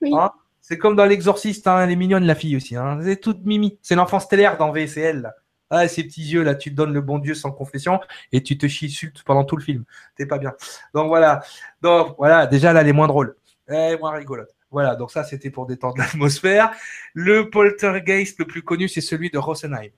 oui. 0.00 0.12
Hein? 0.14 0.30
C'est 0.60 0.78
comme 0.78 0.96
dans 0.96 1.06
l'Exorciste, 1.06 1.66
hein, 1.66 1.82
elle 1.82 1.90
est 1.90 1.96
mignonne 1.96 2.24
la 2.24 2.34
fille 2.34 2.56
aussi. 2.56 2.76
Hein. 2.76 3.00
C'est 3.02 3.20
toute 3.20 3.44
mimi. 3.44 3.78
C'est 3.82 3.94
l'enfant 3.94 4.20
stellaire 4.20 4.58
dans 4.58 4.70
VCL. 4.70 5.22
Là. 5.22 5.34
Ah, 5.70 5.86
ces 5.86 6.04
petits 6.04 6.22
yeux 6.22 6.42
là, 6.42 6.54
tu 6.54 6.70
te 6.70 6.76
donnes 6.76 6.92
le 6.92 7.00
bon 7.00 7.18
Dieu 7.18 7.34
sans 7.34 7.50
confession 7.50 8.00
et 8.32 8.42
tu 8.42 8.56
te 8.56 8.66
chies 8.66 8.96
pendant 9.26 9.44
tout 9.44 9.56
le 9.56 9.62
film. 9.62 9.84
T'es 10.16 10.26
pas 10.26 10.38
bien. 10.38 10.54
Donc 10.94 11.08
voilà. 11.08 11.40
Donc 11.82 12.14
voilà, 12.18 12.46
déjà 12.46 12.72
là, 12.72 12.82
est 12.82 12.92
moins 12.92 13.08
drôle. 13.08 13.36
Elle 13.66 13.94
est 13.94 13.98
moins 13.98 14.12
rigolote. 14.12 14.54
Voilà, 14.70 14.96
donc 14.96 15.10
ça 15.10 15.24
c'était 15.24 15.50
pour 15.50 15.66
détendre 15.66 15.96
l'atmosphère. 15.98 16.72
Le 17.14 17.50
poltergeist 17.50 18.38
le 18.38 18.46
plus 18.46 18.62
connu, 18.62 18.88
c'est 18.88 19.00
celui 19.00 19.30
de 19.30 19.38
Rosenheim. 19.38 19.90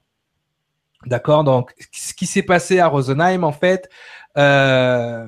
D'accord? 1.07 1.45
Donc, 1.45 1.73
ce 1.93 2.13
qui 2.13 2.27
s'est 2.27 2.43
passé 2.43 2.79
à 2.79 2.87
Rosenheim, 2.87 3.43
en 3.43 3.53
fait, 3.53 3.89
euh, 4.37 5.27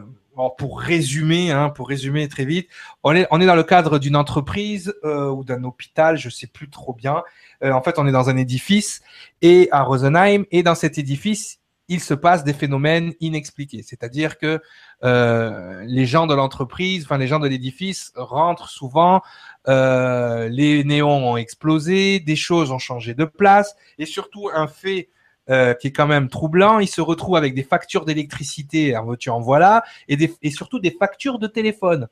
pour 0.56 0.80
résumer, 0.80 1.50
hein, 1.50 1.70
pour 1.70 1.88
résumer 1.88 2.28
très 2.28 2.44
vite, 2.44 2.68
on 3.02 3.14
est, 3.14 3.26
on 3.30 3.40
est 3.40 3.46
dans 3.46 3.54
le 3.54 3.62
cadre 3.62 3.98
d'une 3.98 4.16
entreprise 4.16 4.94
euh, 5.04 5.28
ou 5.28 5.44
d'un 5.44 5.64
hôpital, 5.64 6.16
je 6.16 6.28
sais 6.28 6.46
plus 6.46 6.70
trop 6.70 6.94
bien. 6.94 7.22
Euh, 7.62 7.72
en 7.72 7.82
fait, 7.82 7.98
on 7.98 8.06
est 8.06 8.12
dans 8.12 8.28
un 8.30 8.36
édifice 8.36 9.02
et 9.42 9.68
à 9.72 9.82
Rosenheim 9.82 10.44
et 10.50 10.62
dans 10.62 10.74
cet 10.74 10.98
édifice, 10.98 11.58
il 11.88 12.00
se 12.00 12.14
passe 12.14 12.44
des 12.44 12.54
phénomènes 12.54 13.12
inexpliqués. 13.20 13.82
C'est-à-dire 13.82 14.38
que 14.38 14.60
euh, 15.04 15.82
les 15.86 16.06
gens 16.06 16.26
de 16.26 16.34
l'entreprise, 16.34 17.04
enfin 17.04 17.18
les 17.18 17.26
gens 17.26 17.38
de 17.38 17.48
l'édifice 17.48 18.12
rentrent 18.16 18.68
souvent, 18.68 19.20
euh, 19.68 20.48
les 20.48 20.84
néons 20.84 21.32
ont 21.32 21.36
explosé, 21.36 22.20
des 22.20 22.36
choses 22.36 22.70
ont 22.70 22.78
changé 22.78 23.14
de 23.14 23.24
place 23.24 23.76
et 23.98 24.06
surtout 24.06 24.48
un 24.54 24.68
fait 24.68 25.10
euh, 25.50 25.74
qui 25.74 25.88
est 25.88 25.92
quand 25.92 26.06
même 26.06 26.28
troublant. 26.28 26.78
Il 26.78 26.86
se 26.86 27.00
retrouve 27.00 27.34
avec 27.34 27.54
des 27.54 27.64
factures 27.64 28.04
d'électricité, 28.04 28.96
en 28.96 29.04
voiture 29.04 29.34
en 29.34 29.40
voilà, 29.40 29.82
et, 30.06 30.16
des, 30.16 30.32
et 30.40 30.50
surtout 30.50 30.78
des 30.78 30.92
factures 30.92 31.40
de 31.40 31.48
téléphone. 31.48 32.06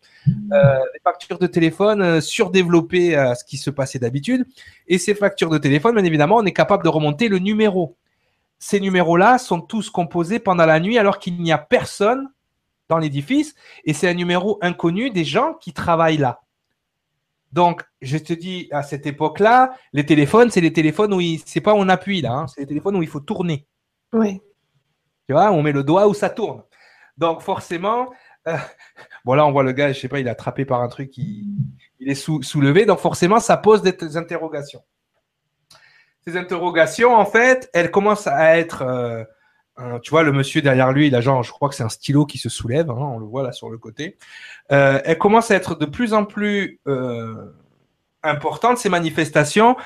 Euh, 0.52 0.78
des 0.93 1.01
factures 1.05 1.39
de 1.39 1.47
téléphone 1.47 2.02
euh, 2.02 2.20
surdéveloppées 2.20 3.15
à 3.15 3.36
ce 3.36 3.44
qui 3.44 3.57
se 3.57 3.70
passait 3.70 4.01
d'habitude. 4.01 4.44
Et 4.89 4.98
ces 4.98 5.15
factures 5.15 5.48
de 5.48 5.59
téléphone, 5.59 5.94
bien 5.94 6.05
évidemment, 6.05 6.39
on 6.39 6.44
est 6.44 6.52
capable 6.52 6.82
de 6.82 6.89
remonter 6.89 7.28
le 7.28 7.39
numéro. 7.39 7.97
Ces 8.59 8.81
numéros-là 8.81 9.39
sont 9.39 9.61
tous 9.61 9.90
composés 9.90 10.40
pendant 10.40 10.66
la 10.66 10.81
nuit 10.81 10.98
alors 10.98 11.20
qu'il 11.20 11.40
n'y 11.40 11.52
a 11.52 11.59
personne 11.59 12.28
dans 12.89 12.98
l'édifice 12.98 13.55
et 13.85 13.94
c'est 13.94 14.09
un 14.09 14.15
numéro 14.15 14.59
inconnu 14.61 15.11
des 15.11 15.24
gens 15.24 15.55
qui 15.55 15.73
travaillent 15.73 16.19
là. 16.19 16.40
Donc, 17.52 17.82
je 18.01 18.16
te 18.16 18.32
dis, 18.32 18.68
à 18.70 18.82
cette 18.82 19.06
époque-là, 19.06 19.74
les 19.93 20.06
téléphones, 20.06 20.51
c'est 20.51 20.60
les 20.60 20.72
téléphones 20.72 21.12
où 21.12 21.20
il, 21.20 21.40
c'est 21.44 21.60
pas 21.60 21.74
on 21.74 21.89
appuie 21.89 22.20
là, 22.20 22.32
hein. 22.32 22.47
c'est 22.47 22.60
les 22.60 22.66
téléphones 22.66 22.97
où 22.97 23.02
il 23.02 23.09
faut 23.09 23.20
tourner. 23.20 23.66
Oui. 24.12 24.40
Tu 25.27 25.32
vois, 25.32 25.51
on 25.51 25.62
met 25.62 25.72
le 25.72 25.82
doigt 25.82 26.06
où 26.06 26.14
ça 26.14 26.31
tourne. 26.31 26.62
Donc, 27.16 27.43
forcément, 27.43 28.10
euh, 28.47 28.56
bon 29.24 29.35
là, 29.35 29.47
on 29.47 29.52
voit 29.52 29.62
le 29.62 29.72
gars, 29.72 29.93
je 29.93 30.01
sais 30.01 30.09
pas, 30.09 30.20
il 30.20 30.27
est 30.27 30.31
attrapé 30.31 30.64
par 30.64 30.81
un 30.81 30.89
truc, 30.89 31.16
il, 31.18 31.47
il 31.98 32.09
est 32.09 32.14
soulevé. 32.14 32.86
Donc, 32.86 33.01
forcément, 33.01 33.40
ça 33.40 33.56
pose 33.56 33.82
des 33.82 34.16
interrogations. 34.16 34.82
Ces 36.27 36.36
interrogations, 36.36 37.14
en 37.14 37.24
fait, 37.24 37.70
elles 37.72 37.90
commencent 37.90 38.27
à 38.27 38.59
être 38.59 38.82
euh, 38.82 39.24
tu 40.02 40.10
vois, 40.10 40.22
le 40.22 40.32
monsieur 40.32 40.62
derrière 40.62 40.92
lui, 40.92 41.06
il 41.06 41.14
a 41.14 41.20
je 41.20 41.51
crois 41.51 41.68
que 41.68 41.74
c'est 41.74 41.82
un 41.82 41.88
stylo 41.88 42.26
qui 42.26 42.38
se 42.38 42.48
soulève, 42.48 42.90
hein, 42.90 42.97
on 42.98 43.18
le 43.18 43.26
voit 43.26 43.42
là 43.42 43.52
sur 43.52 43.70
le 43.70 43.78
côté. 43.78 44.16
Euh, 44.72 45.01
elle 45.05 45.18
commence 45.18 45.51
à 45.51 45.56
être 45.56 45.74
de 45.74 45.86
plus 45.86 46.12
en 46.12 46.24
plus 46.24 46.80
euh, 46.86 47.34
importante, 48.22 48.78
ces 48.78 48.88
manifestations, 48.88 49.76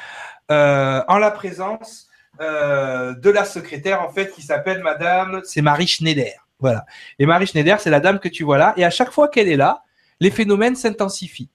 euh, 0.50 1.02
en 1.08 1.18
la 1.18 1.30
présence 1.30 2.08
de 2.40 3.30
la 3.30 3.44
secrétaire, 3.44 4.02
en 4.02 4.08
fait, 4.08 4.32
qui 4.32 4.42
s'appelle 4.42 4.82
Madame, 4.82 5.40
c'est 5.44 5.62
Marie 5.62 5.86
Schneider. 5.86 6.48
Voilà. 6.58 6.84
Et 7.20 7.26
Marie 7.26 7.46
Schneider, 7.46 7.80
c'est 7.80 7.90
la 7.90 8.00
dame 8.00 8.18
que 8.18 8.28
tu 8.28 8.42
vois 8.42 8.58
là. 8.58 8.74
Et 8.76 8.84
à 8.84 8.90
chaque 8.90 9.12
fois 9.12 9.28
qu'elle 9.28 9.48
est 9.48 9.56
là, 9.56 9.84
les 10.18 10.32
phénomènes 10.32 10.74
s'intensifient 10.74 11.50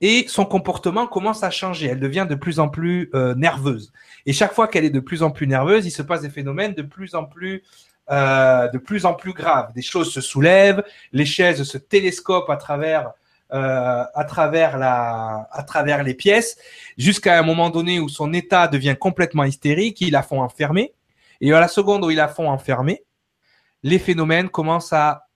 et 0.00 0.26
son 0.28 0.44
comportement 0.44 1.06
commence 1.06 1.42
à 1.42 1.50
changer. 1.50 1.86
Elle 1.86 2.00
devient 2.00 2.26
de 2.28 2.34
plus 2.34 2.60
en 2.60 2.68
plus 2.68 3.10
euh, 3.14 3.34
nerveuse. 3.34 3.92
Et 4.26 4.32
chaque 4.32 4.52
fois 4.52 4.68
qu'elle 4.68 4.84
est 4.84 4.90
de 4.90 5.00
plus 5.00 5.22
en 5.22 5.30
plus 5.30 5.46
nerveuse, 5.46 5.86
il 5.86 5.90
se 5.90 6.02
passe 6.02 6.22
des 6.22 6.30
phénomènes 6.30 6.74
de 6.74 6.82
plus 6.82 7.14
en 7.14 7.24
plus 7.24 7.62
euh, 8.10 8.68
de 8.68 8.78
plus 8.78 9.04
en 9.04 9.14
plus 9.14 9.32
graves. 9.32 9.72
Des 9.74 9.82
choses 9.82 10.12
se 10.12 10.20
soulèvent, 10.20 10.82
les 11.12 11.26
chaises 11.26 11.62
se 11.62 11.76
télescopent 11.76 12.50
à 12.50 12.56
travers 12.56 13.12
euh, 13.52 14.04
à 14.14 14.24
travers 14.24 14.78
la 14.78 15.48
à 15.52 15.62
travers 15.62 16.02
les 16.02 16.14
pièces, 16.14 16.58
jusqu'à 16.98 17.38
un 17.38 17.42
moment 17.42 17.70
donné 17.70 17.98
où 17.98 18.08
son 18.08 18.32
état 18.34 18.68
devient 18.68 18.96
complètement 18.98 19.44
hystérique, 19.44 20.00
ils 20.00 20.12
la 20.12 20.22
font 20.22 20.42
enfermer. 20.42 20.94
Et 21.40 21.52
à 21.52 21.60
la 21.60 21.68
seconde 21.68 22.04
où 22.04 22.10
ils 22.10 22.16
la 22.16 22.28
font 22.28 22.48
enfermer, 22.50 23.04
les 23.82 23.98
phénomènes 23.98 24.48
commencent 24.48 24.92
à 24.92 25.28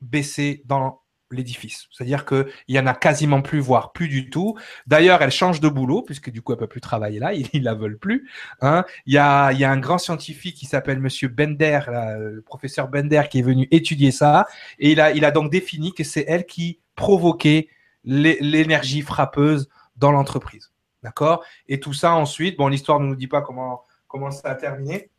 baisser 0.00 0.62
dans 0.66 1.00
l'édifice. 1.30 1.86
C'est-à-dire 1.90 2.24
qu'il 2.24 2.46
y 2.68 2.78
en 2.78 2.86
a 2.86 2.94
quasiment 2.94 3.42
plus, 3.42 3.60
voire 3.60 3.92
plus 3.92 4.08
du 4.08 4.30
tout. 4.30 4.56
D'ailleurs, 4.86 5.22
elle 5.22 5.30
change 5.30 5.60
de 5.60 5.68
boulot, 5.68 6.02
puisque 6.02 6.30
du 6.30 6.42
coup, 6.42 6.52
elle 6.52 6.58
peut 6.58 6.66
plus 6.66 6.80
travailler 6.80 7.18
là, 7.18 7.32
ils, 7.52 7.62
la 7.62 7.74
veulent 7.74 7.98
plus. 7.98 8.30
Hein. 8.60 8.84
Il, 9.06 9.14
y 9.14 9.18
a, 9.18 9.48
un 9.48 9.78
grand 9.78 9.98
scientifique 9.98 10.56
qui 10.56 10.66
s'appelle 10.66 11.00
Monsieur 11.00 11.28
Bender, 11.28 11.80
le 11.88 12.42
professeur 12.42 12.88
Bender, 12.88 13.22
qui 13.30 13.40
est 13.40 13.42
venu 13.42 13.68
étudier 13.70 14.10
ça, 14.10 14.46
et 14.78 14.92
il 14.92 15.00
a, 15.00 15.12
il 15.12 15.24
a 15.24 15.30
donc 15.30 15.50
défini 15.50 15.92
que 15.92 16.04
c'est 16.04 16.24
elle 16.28 16.46
qui 16.46 16.80
provoquait 16.94 17.68
l'énergie 18.04 19.02
frappeuse 19.02 19.68
dans 19.96 20.12
l'entreprise. 20.12 20.72
D'accord? 21.02 21.44
Et 21.68 21.78
tout 21.78 21.92
ça 21.92 22.14
ensuite, 22.14 22.56
bon, 22.56 22.68
l'histoire 22.68 23.00
ne 23.00 23.06
nous 23.06 23.16
dit 23.16 23.28
pas 23.28 23.40
comment, 23.40 23.84
comment 24.08 24.30
ça 24.30 24.48
a 24.48 24.54
terminé, 24.54 25.10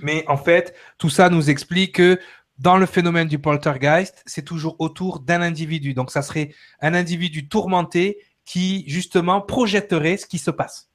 mais 0.00 0.24
en 0.28 0.36
fait, 0.36 0.74
tout 0.98 1.08
ça 1.08 1.30
nous 1.30 1.48
explique 1.48 1.96
que 1.96 2.20
dans 2.58 2.78
le 2.78 2.86
phénomène 2.86 3.28
du 3.28 3.38
poltergeist, 3.38 4.22
c'est 4.26 4.44
toujours 4.44 4.76
autour 4.78 5.20
d'un 5.20 5.42
individu. 5.42 5.94
Donc, 5.94 6.10
ça 6.10 6.22
serait 6.22 6.54
un 6.80 6.94
individu 6.94 7.48
tourmenté 7.48 8.18
qui, 8.44 8.84
justement, 8.88 9.40
projetterait 9.40 10.16
ce 10.16 10.26
qui 10.26 10.38
se 10.38 10.50
passe. 10.50 10.88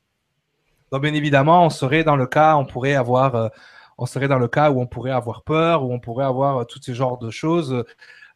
Donc, 0.91 1.03
bien 1.03 1.13
évidemment, 1.13 1.65
on 1.65 1.69
serait 1.69 2.03
dans 2.03 2.15
le 2.15 2.27
cas, 2.27 2.55
on 2.55 2.65
pourrait 2.65 2.95
avoir, 2.95 3.35
euh, 3.35 3.49
on 3.97 4.05
serait 4.05 4.27
dans 4.27 4.39
le 4.39 4.47
cas 4.47 4.71
où 4.71 4.81
on 4.81 4.88
pourrait 4.88 5.11
avoir 5.11 5.43
peur, 5.43 5.83
où 5.83 5.93
on 5.93 5.99
pourrait 5.99 6.25
avoir 6.25 6.57
euh, 6.57 6.63
tous 6.65 6.81
ces 6.81 6.93
genres 6.93 7.17
de 7.17 7.29
choses. 7.29 7.85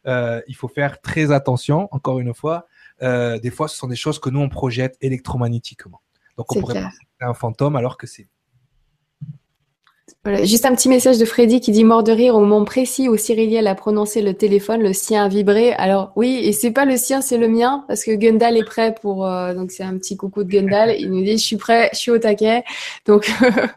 Euh, 0.06 0.40
il 0.46 0.54
faut 0.54 0.68
faire 0.68 1.00
très 1.00 1.32
attention, 1.32 1.88
encore 1.90 2.20
une 2.20 2.32
fois. 2.32 2.66
Euh, 3.02 3.38
des 3.38 3.50
fois, 3.50 3.68
ce 3.68 3.76
sont 3.76 3.88
des 3.88 3.96
choses 3.96 4.18
que 4.18 4.30
nous, 4.30 4.40
on 4.40 4.48
projette 4.48 4.96
électromagnétiquement. 5.00 6.00
Donc, 6.36 6.54
on 6.54 6.60
pourrait 6.60 6.82
penser 6.82 6.98
un 7.20 7.34
fantôme 7.34 7.76
alors 7.76 7.96
que 7.96 8.06
c'est 8.06 8.28
juste 10.44 10.64
un 10.66 10.74
petit 10.74 10.88
message 10.88 11.18
de 11.18 11.24
Freddy 11.24 11.60
qui 11.60 11.72
dit 11.72 11.84
mort 11.84 12.02
de 12.02 12.12
rire 12.12 12.34
au 12.36 12.40
moment 12.40 12.64
précis 12.64 13.08
où 13.08 13.16
Cyriliel 13.16 13.66
a 13.66 13.74
prononcé 13.74 14.22
le 14.22 14.34
téléphone, 14.34 14.82
le 14.82 14.92
sien 14.92 15.24
a 15.24 15.28
vibré. 15.28 15.72
Alors 15.74 16.12
oui, 16.16 16.40
et 16.42 16.52
c'est 16.52 16.70
pas 16.70 16.84
le 16.84 16.96
sien, 16.96 17.20
c'est 17.20 17.38
le 17.38 17.48
mien 17.48 17.84
parce 17.88 18.04
que 18.04 18.12
Gundal 18.12 18.56
est 18.56 18.64
prêt 18.64 18.94
pour 19.00 19.26
euh, 19.26 19.54
donc 19.54 19.70
c'est 19.70 19.82
un 19.82 19.96
petit 19.98 20.16
coucou 20.16 20.44
de 20.44 20.48
Gundal. 20.48 20.94
Il 20.98 21.10
nous 21.10 21.22
dit 21.22 21.38
je 21.38 21.44
suis 21.44 21.56
prêt, 21.56 21.90
je 21.92 21.98
suis 21.98 22.10
au 22.10 22.18
taquet. 22.18 22.64
Donc 23.06 23.30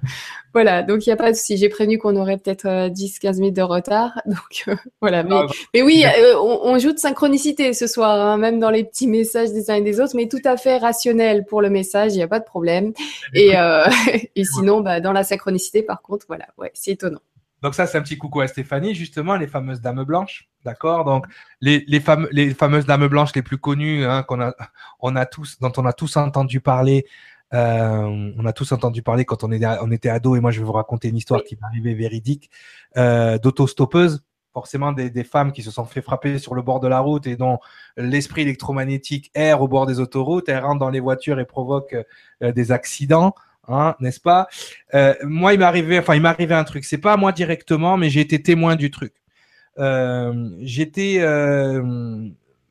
voilà, 0.53 0.83
donc 0.83 1.05
il 1.05 1.09
n'y 1.09 1.13
a 1.13 1.15
pas 1.15 1.31
de 1.31 1.35
souci. 1.35 1.57
J'ai 1.57 1.69
prévenu 1.69 1.97
qu'on 1.97 2.15
aurait 2.15 2.37
peut-être 2.37 2.65
10-15 2.65 3.27
euh, 3.27 3.39
minutes 3.39 3.55
de 3.55 3.61
retard. 3.61 4.19
Donc 4.25 4.63
euh, 4.67 4.75
voilà, 5.01 5.23
mais, 5.23 5.35
mais 5.73 5.81
oui, 5.81 6.03
on, 6.37 6.59
on, 6.63 6.79
joue 6.79 6.91
de 6.91 6.97
synchronicité 6.97 7.73
ce 7.73 7.87
soir, 7.87 8.19
hein, 8.19 8.37
même 8.37 8.59
dans 8.59 8.69
les 8.69 8.83
petits 8.83 9.07
messages 9.07 9.51
des 9.51 9.69
uns 9.69 9.75
et 9.75 9.81
des 9.81 9.99
autres, 9.99 10.15
mais 10.15 10.27
tout 10.27 10.41
à 10.45 10.57
fait 10.57 10.77
rationnel 10.77 11.45
pour 11.45 11.61
le 11.61 11.69
message, 11.69 12.13
il 12.13 12.17
n'y 12.17 12.23
a 12.23 12.27
pas 12.27 12.39
de 12.39 12.45
problème. 12.45 12.93
Et, 13.33 13.53
et 14.35 14.43
sinon, 14.43 14.81
bah, 14.81 14.99
dans 14.99 15.13
la 15.13 15.23
synchronicité, 15.23 15.83
par 15.83 16.01
contre, 16.01 16.25
voilà, 16.27 16.45
ouais, 16.57 16.71
c'est 16.73 16.91
étonnant. 16.91 17.21
Donc 17.61 17.75
ça, 17.75 17.87
c'est 17.87 17.97
un 17.97 18.01
petit 18.01 18.17
coucou 18.17 18.41
à 18.41 18.47
Stéphanie, 18.47 18.95
justement, 18.95 19.35
les 19.35 19.47
fameuses 19.47 19.81
dames 19.81 20.03
blanches, 20.03 20.47
d'accord? 20.63 21.03
Donc 21.03 21.25
les, 21.59 21.83
les, 21.87 22.01
les, 22.31 22.53
fameuses 22.53 22.85
dames 22.85 23.07
blanches 23.07 23.35
les 23.35 23.41
plus 23.41 23.57
connues, 23.57 24.05
hein, 24.05 24.23
qu'on 24.23 24.41
a, 24.41 24.53
on 25.01 25.15
a 25.15 25.25
tous, 25.25 25.59
dont 25.59 25.71
on 25.77 25.85
a 25.85 25.93
tous 25.93 26.15
entendu 26.15 26.61
parler. 26.61 27.05
Euh, 27.53 28.31
on 28.37 28.45
a 28.45 28.53
tous 28.53 28.71
entendu 28.71 29.01
parler 29.01 29.25
quand 29.25 29.43
on, 29.43 29.51
est, 29.51 29.65
on 29.81 29.91
était 29.91 30.09
ado, 30.09 30.35
et 30.35 30.39
moi 30.39 30.51
je 30.51 30.59
vais 30.59 30.65
vous 30.65 30.71
raconter 30.71 31.07
une 31.09 31.17
histoire 31.17 31.43
qui 31.43 31.55
m'est 31.55 31.65
arrivée 31.65 31.93
véridique, 31.93 32.49
euh, 32.97 33.37
d'autostoppeuses 33.37 34.23
forcément 34.53 34.91
des, 34.91 35.09
des, 35.09 35.23
femmes 35.23 35.51
qui 35.51 35.61
se 35.61 35.71
sont 35.71 35.85
fait 35.85 36.01
frapper 36.01 36.39
sur 36.39 36.55
le 36.55 36.61
bord 36.61 36.79
de 36.79 36.87
la 36.87 36.99
route 36.99 37.27
et 37.27 37.35
dont 37.35 37.59
l'esprit 37.97 38.41
électromagnétique 38.41 39.31
erre 39.35 39.61
au 39.61 39.67
bord 39.67 39.85
des 39.85 39.99
autoroutes, 39.99 40.49
elles 40.49 40.63
rentrent 40.63 40.79
dans 40.79 40.89
les 40.89 40.99
voitures 40.99 41.39
et 41.39 41.45
provoquent 41.45 41.95
euh, 42.43 42.51
des 42.51 42.71
accidents. 42.71 43.35
Hein, 43.67 43.95
n'est-ce 43.99 44.19
pas? 44.19 44.47
Euh, 44.95 45.13
Moi, 45.23 45.53
il 45.53 45.59
m'est 45.59 45.65
arrivé, 45.65 45.99
enfin, 45.99 46.15
il 46.15 46.21
m'est 46.21 46.29
arrivé 46.29 46.55
un 46.55 46.63
truc. 46.63 46.83
C'est 46.83 46.97
pas 46.97 47.15
moi 47.17 47.31
directement, 47.31 47.97
mais 47.97 48.09
j'ai 48.09 48.21
été 48.21 48.41
témoin 48.41 48.75
du 48.75 48.89
truc. 48.89 49.13
Euh, 49.77 50.49
j'étais 50.61 51.17
euh, 51.19 52.27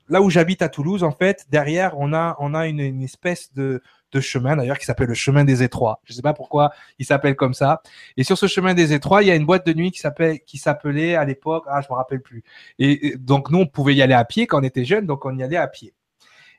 là 0.09 0.21
où 0.21 0.31
j'habite 0.31 0.63
à 0.63 0.69
Toulouse, 0.69 1.05
en 1.05 1.13
fait. 1.13 1.47
Derrière, 1.51 1.95
on 1.99 2.13
a, 2.13 2.37
on 2.41 2.53
a 2.53 2.67
une, 2.67 2.81
une 2.81 3.03
espèce 3.03 3.55
de, 3.55 3.81
de 4.13 4.21
chemin 4.21 4.57
d'ailleurs 4.57 4.79
qui 4.79 4.87
s'appelle 4.87 5.09
le 5.09 5.15
chemin 5.15 5.45
des 5.45 5.63
étroits. 5.63 6.01
Je 6.05 6.13
sais 6.13 6.23
pas 6.23 6.35
pourquoi 6.35 6.73
il 6.99 7.07
s'appelle 7.07 7.37
comme 7.37 7.55
ça. 7.55 7.83
Et 8.17 8.25
sur 8.25 8.39
ce 8.39 8.47
chemin 8.47 8.75
des 8.75 8.93
étroits, 8.93 9.23
il 9.23 9.29
y 9.29 9.31
a 9.31 9.35
une 9.35 9.47
boîte 9.47 9.67
de 9.67 9.73
nuit 9.73 9.91
qui 9.91 10.01
s'appelle 10.01 10.41
qui 10.41 10.59
s'appelait 10.59 11.15
à 11.15 11.25
l'époque, 11.25 11.65
ah 11.69 11.81
je 11.81 11.89
me 11.91 11.97
rappelle 11.97 12.23
plus. 12.23 12.43
Et, 12.79 13.09
et 13.09 13.17
donc 13.17 13.51
nous 13.51 13.59
on 13.59 13.67
pouvait 13.67 13.95
y 13.95 14.03
aller 14.03 14.15
à 14.15 14.25
pied 14.25 14.47
quand 14.47 14.61
on 14.61 14.65
était 14.65 14.85
jeune, 14.85 15.07
donc 15.07 15.25
on 15.25 15.37
y 15.37 15.43
allait 15.43 15.57
à 15.57 15.69
pied. 15.69 15.95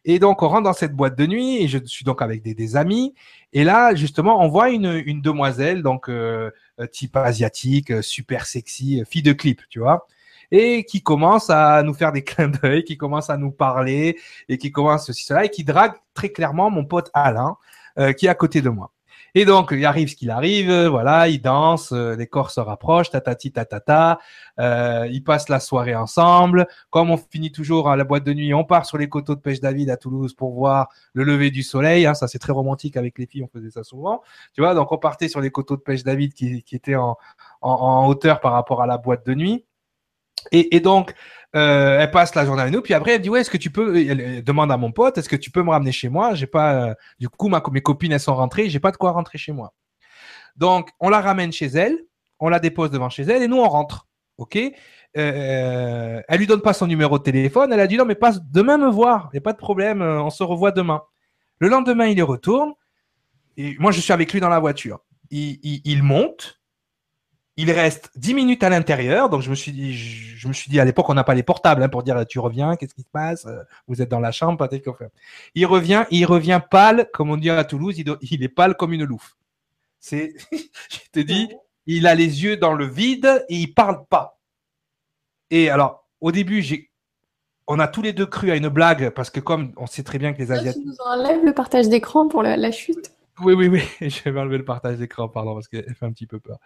Et 0.06 0.20
donc, 0.20 0.42
on 0.42 0.48
rentre 0.48 0.64
dans 0.64 0.74
cette 0.74 0.96
boîte 0.96 1.18
de 1.18 1.26
nuit 1.26 1.62
et 1.62 1.68
je 1.68 1.78
suis 1.86 2.06
donc 2.06 2.22
avec 2.22 2.42
des, 2.42 2.54
des 2.54 2.76
amis. 2.76 3.14
Et 3.54 3.64
là, 3.64 3.94
justement, 3.96 4.42
on 4.44 4.48
voit 4.48 4.70
une, 4.70 5.02
une 5.06 5.22
demoiselle, 5.22 5.84
donc 5.84 6.10
euh, 6.10 6.52
euh 6.80 6.88
type 6.88 7.18
asiatique, 7.18 7.92
euh, 7.92 8.02
super 8.02 8.46
sexy, 8.46 9.02
euh, 9.02 9.06
fille 9.06 9.24
de 9.24 9.34
clip, 9.34 9.62
tu 9.70 9.80
vois, 9.80 10.08
et 10.52 10.84
qui 10.84 11.02
commence 11.04 11.50
à 11.50 11.84
nous 11.84 11.94
faire 11.94 12.12
des 12.12 12.24
clins 12.24 12.50
d'œil, 12.50 12.84
qui 12.84 12.98
commence 12.98 13.30
à 13.30 13.38
nous 13.38 13.52
parler 13.52 14.18
et 14.48 14.58
qui 14.58 14.72
commence 14.72 15.08
ceci, 15.08 15.26
cela, 15.26 15.46
et 15.46 15.50
qui 15.50 15.64
drague 15.64 15.94
très 16.14 16.30
clairement 16.30 16.70
mon 16.70 16.86
pote 16.86 17.10
Alain, 17.14 17.58
euh, 17.98 18.14
qui 18.14 18.26
est 18.26 18.30
à 18.30 18.36
côté 18.36 18.62
de 18.62 18.70
moi. 18.70 18.92
Et 19.36 19.46
donc, 19.46 19.70
il 19.72 19.86
arrive 19.86 20.10
ce 20.10 20.16
qu'il 20.16 20.32
arrive, 20.32 20.72
euh, 20.72 20.90
voilà, 20.90 21.28
ils 21.28 21.40
dansent, 21.40 21.92
euh, 21.92 22.16
les 22.16 22.26
corps 22.26 22.50
se 22.50 22.60
rapprochent, 22.60 23.12
tatati 23.12 23.52
tatata, 23.52 24.18
euh, 24.60 25.08
ils 25.12 25.24
passent 25.24 25.50
la 25.50 25.60
soirée 25.60 25.94
ensemble. 25.96 26.68
Comme 26.90 27.12
on 27.12 27.18
finit 27.18 27.52
toujours 27.52 27.90
à 27.92 27.96
la 27.96 28.06
boîte 28.06 28.24
de 28.24 28.34
nuit, 28.34 28.56
on 28.56 28.64
part 28.64 28.88
sur 28.88 28.98
les 28.98 29.08
coteaux 29.08 29.36
de 29.36 29.40
pêche 29.40 29.60
David 29.60 29.92
à 29.92 29.98
Toulouse 29.98 30.34
pour 30.34 30.54
voir 30.54 30.90
le 31.14 31.24
lever 31.24 31.52
du 31.52 31.62
soleil. 31.62 32.08
Hein, 32.08 32.16
ça, 32.16 32.28
c'est 32.28 32.40
très 32.40 32.54
romantique 32.54 32.98
avec 32.98 33.20
les 33.20 33.28
filles, 33.28 33.44
on 33.44 33.48
faisait 33.48 33.70
ça 33.70 33.84
souvent. 33.84 34.24
Tu 34.56 34.62
vois, 34.62 34.74
donc 34.74 34.92
on 34.92 34.98
partait 34.98 35.30
sur 35.30 35.42
les 35.42 35.52
coteaux 35.52 35.76
de 35.76 35.82
pêche 35.82 36.04
David 36.04 36.34
qui, 36.34 36.64
qui 36.64 36.76
étaient 36.76 36.96
en, 36.96 37.16
en, 37.62 37.72
en 37.72 38.08
hauteur 38.08 38.40
par 38.40 38.54
rapport 38.54 38.82
à 38.82 38.88
la 38.88 38.98
boîte 38.98 39.28
de 39.28 39.36
nuit. 39.36 39.64
Et, 40.52 40.80
donc, 40.80 41.14
euh, 41.56 42.00
elle 42.00 42.12
passe 42.12 42.36
la 42.36 42.46
journée 42.46 42.62
avec 42.62 42.74
nous, 42.74 42.82
puis 42.82 42.94
après 42.94 43.14
elle 43.14 43.22
dit 43.22 43.30
ouais, 43.30 43.42
est-ce 43.42 43.50
que 43.50 43.58
tu 43.58 43.72
peux 43.72 43.96
Elle 43.98 44.44
demande 44.44 44.72
à 44.72 44.78
mon 44.78 44.92
pote, 44.92 45.18
est-ce 45.18 45.30
que 45.30 45.36
tu 45.36 45.52
peux 45.52 45.64
me 45.64 45.70
ramener 45.72 45.92
chez 45.92 46.10
moi? 46.10 46.34
J'ai 46.36 46.48
pas. 46.48 46.96
Du 47.20 47.30
coup, 47.30 47.50
ma, 47.50 47.62
mes 47.72 47.82
copines 47.82 48.12
elles 48.12 48.20
sont 48.20 48.36
rentrées, 48.36 48.70
j'ai 48.70 48.80
pas 48.80 48.92
de 48.92 48.98
quoi 48.98 49.12
rentrer 49.12 49.38
chez 49.38 49.52
moi. 49.52 49.74
Donc, 50.56 50.90
on 51.00 51.10
la 51.10 51.22
ramène 51.22 51.52
chez 51.52 51.68
elle, 51.68 51.98
on 52.40 52.50
la 52.50 52.60
dépose 52.60 52.92
devant 52.92 53.10
chez 53.10 53.24
elle 53.24 53.42
et 53.44 53.48
nous 53.48 53.58
on 53.58 53.70
rentre. 53.70 54.08
Ok? 54.38 54.58
Euh, 55.18 56.22
Elle 56.28 56.40
lui 56.40 56.48
donne 56.48 56.62
pas 56.62 56.74
son 56.74 56.88
numéro 56.88 57.18
de 57.18 57.24
téléphone, 57.24 57.74
elle 57.74 57.80
a 57.80 57.88
dit 57.88 57.98
non 57.98 58.06
mais 58.06 58.16
passe 58.16 58.40
demain 58.52 58.78
me 58.78 58.90
voir, 58.90 59.30
y 59.34 59.38
a 59.38 59.42
pas 59.42 59.54
de 59.54 59.58
problème, 59.58 60.02
euh, 60.02 60.22
on 60.22 60.30
se 60.30 60.44
revoit 60.44 60.72
demain. 60.72 61.02
Le 61.58 61.68
lendemain 61.68 62.06
il 62.08 62.18
y 62.18 62.22
retourne 62.22 62.74
et 63.58 63.76
moi 63.80 63.92
je 63.92 64.00
suis 64.00 64.14
avec 64.14 64.32
lui 64.32 64.40
dans 64.40 64.50
la 64.50 64.60
voiture. 64.60 65.00
il, 65.32 65.60
il, 65.64 65.82
il 65.84 66.04
monte 66.04 66.59
il 67.60 67.70
reste 67.72 68.10
10 68.16 68.36
minutes 68.36 68.64
à 68.64 68.70
l'intérieur, 68.70 69.30
donc 69.30 69.42
je 69.42 69.50
me 69.50 69.56
suis 69.56 69.74
dit, 69.74 69.94
je, 69.94 70.48
me 70.48 70.54
suis 70.54 70.72
dit 70.72 70.80
à 70.80 70.86
l'époque, 70.86 71.10
on 71.10 71.14
n'a 71.14 71.26
pas 71.26 71.34
les 71.34 71.44
portables 71.44 71.84
hein, 71.84 71.90
pour 71.90 72.04
dire 72.04 72.16
tu 72.26 72.40
reviens, 72.40 72.78
qu'est-ce 72.78 72.94
qui 72.94 73.02
se 73.02 73.10
passe, 73.12 73.46
euh, 73.48 73.60
vous 73.86 74.02
êtes 74.02 74.08
dans 74.08 74.22
la 74.22 74.32
chambre, 74.32 74.66
peut-être 74.66 74.86
qu'on 74.86 74.94
fait. 74.94 75.12
Il 75.56 75.66
revient, 75.66 76.06
il 76.10 76.26
revient 76.26 76.62
pâle, 76.72 77.10
comme 77.12 77.30
on 77.30 77.36
dit 77.36 77.50
à 77.50 77.62
Toulouse, 77.66 77.98
il, 77.98 78.44
est 78.44 78.48
pâle 78.48 78.76
comme 78.78 78.94
une 78.94 79.04
louve. 79.04 79.34
C'est, 80.00 80.36
je 80.54 81.00
te 81.12 81.20
dis, 81.20 81.50
il 81.86 82.08
a 82.08 82.16
les 82.16 82.44
yeux 82.46 82.56
dans 82.56 82.74
le 82.74 82.88
vide 82.88 83.46
et 83.50 83.56
il 83.58 83.74
parle 83.74 84.06
pas. 84.06 84.40
Et 85.52 85.70
alors, 85.70 86.08
au 86.22 86.32
début, 86.32 86.62
j'ai, 86.62 86.90
on 87.68 87.78
a 87.78 87.90
tous 87.90 88.02
les 88.02 88.14
deux 88.14 88.26
cru 88.26 88.52
à 88.52 88.56
une 88.56 88.70
blague 88.70 89.10
parce 89.10 89.30
que 89.30 89.42
comme 89.42 89.74
on 89.76 89.86
sait 89.86 90.04
très 90.04 90.18
bien 90.18 90.32
que 90.32 90.38
les 90.38 90.54
Asiatiques. 90.54 90.82
Tu 90.82 90.88
nous 90.88 90.96
enlèves 91.06 91.44
le 91.44 91.54
partage 91.54 91.90
d'écran 91.90 92.30
pour 92.30 92.42
la, 92.42 92.72
chute. 92.72 93.12
Oui, 93.42 93.54
oui, 93.54 93.68
oui. 93.68 93.82
Je 94.10 94.30
vais 94.30 94.40
enlever 94.40 94.58
le 94.58 94.66
partage 94.66 94.98
d'écran, 94.98 95.30
pardon, 95.30 95.54
parce 95.54 95.68
qu'elle 95.68 95.94
fait 95.96 96.06
un 96.06 96.12
petit 96.12 96.28
peu 96.28 96.40
peur. 96.40 96.60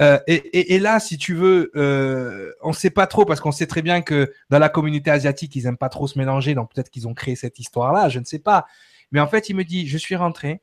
Euh, 0.00 0.18
et, 0.26 0.78
là, 0.78 1.00
si 1.00 1.16
tu 1.16 1.34
veux, 1.34 1.70
euh, 1.76 2.52
on 2.62 2.68
ne 2.68 2.74
sait 2.74 2.90
pas 2.90 3.06
trop 3.06 3.24
parce 3.24 3.40
qu'on 3.40 3.52
sait 3.52 3.66
très 3.66 3.82
bien 3.82 4.02
que 4.02 4.32
dans 4.50 4.58
la 4.58 4.68
communauté 4.68 5.10
asiatique, 5.10 5.56
ils 5.56 5.64
n'aiment 5.64 5.76
pas 5.76 5.88
trop 5.88 6.06
se 6.06 6.18
mélanger. 6.18 6.54
Donc 6.54 6.72
peut-être 6.72 6.90
qu'ils 6.90 7.08
ont 7.08 7.14
créé 7.14 7.36
cette 7.36 7.58
histoire-là, 7.58 8.08
je 8.08 8.18
ne 8.18 8.24
sais 8.24 8.38
pas. 8.38 8.66
Mais 9.12 9.20
en 9.20 9.26
fait, 9.26 9.48
il 9.48 9.56
me 9.56 9.64
dit, 9.64 9.86
je 9.86 9.98
suis 9.98 10.16
rentré, 10.16 10.62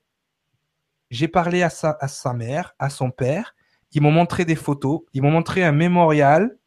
j'ai 1.09 1.27
parlé 1.27 1.63
à 1.63 1.69
sa, 1.69 1.97
à 1.99 2.07
sa 2.07 2.33
mère, 2.33 2.73
à 2.79 2.89
son 2.89 3.11
père, 3.11 3.55
ils 3.91 4.01
m'ont 4.01 4.11
montré 4.11 4.45
des 4.45 4.55
photos, 4.55 5.01
ils 5.13 5.21
m'ont 5.21 5.31
montré 5.31 5.63
un 5.63 5.71
mémorial, 5.71 6.57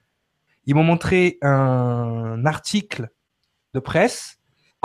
ils 0.66 0.74
m'ont 0.74 0.84
montré 0.84 1.38
un 1.42 2.44
article 2.46 3.10
de 3.74 3.80
presse 3.80 4.35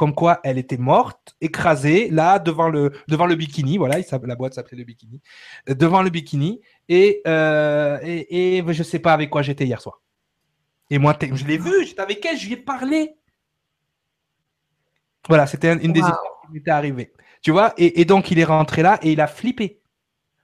comme 0.02 0.15
quoi 0.15 0.40
elle 0.44 0.57
était 0.57 0.78
morte, 0.78 1.36
écrasée, 1.41 2.10
là, 2.10 2.40
devant 2.40 2.69
le, 2.69 2.91
devant 3.07 3.28
le 3.28 3.36
bikini. 3.36 3.78
Voilà, 3.78 3.99
la 4.23 4.36
boîte 4.36 4.56
s'appelait 4.56 4.80
le 4.80 4.84
bikini. 4.84 5.22
Euh, 5.69 5.76
devant 5.76 6.02
le 6.02 6.10
bikini. 6.10 6.60
Et, 6.90 7.22
euh, 7.28 7.99
et, 8.02 8.57
et 8.57 8.73
je 8.73 8.82
sais 8.82 8.98
pas 8.98 9.14
avec 9.14 9.30
quoi 9.30 9.44
j'étais 9.44 9.68
hier 9.68 9.80
soir. 9.80 10.02
Et 10.90 10.98
moi, 10.98 11.15
je 11.22 11.45
l'ai 11.45 11.60
vu, 11.60 11.86
j'étais 11.86 12.02
avec 12.02 12.26
elle, 12.26 12.36
je 12.36 12.48
lui 12.48 12.53
ai 12.53 12.57
parlé. 12.57 13.14
Voilà, 15.30 15.45
c'était 15.45 15.72
une 15.72 15.94
des 15.94 15.99
histoires 15.99 16.41
qui 16.48 16.52
m'était 16.52 16.72
arrivée. 16.72 17.14
Tu 17.44 17.52
vois, 17.52 17.76
et, 17.78 18.02
et, 18.02 18.06
donc 18.06 18.32
il 18.32 18.40
est 18.40 18.44
rentré 18.44 18.82
là 18.82 18.98
et 19.03 19.11
il 19.11 19.22
a 19.22 19.28
flippé. 19.28 19.81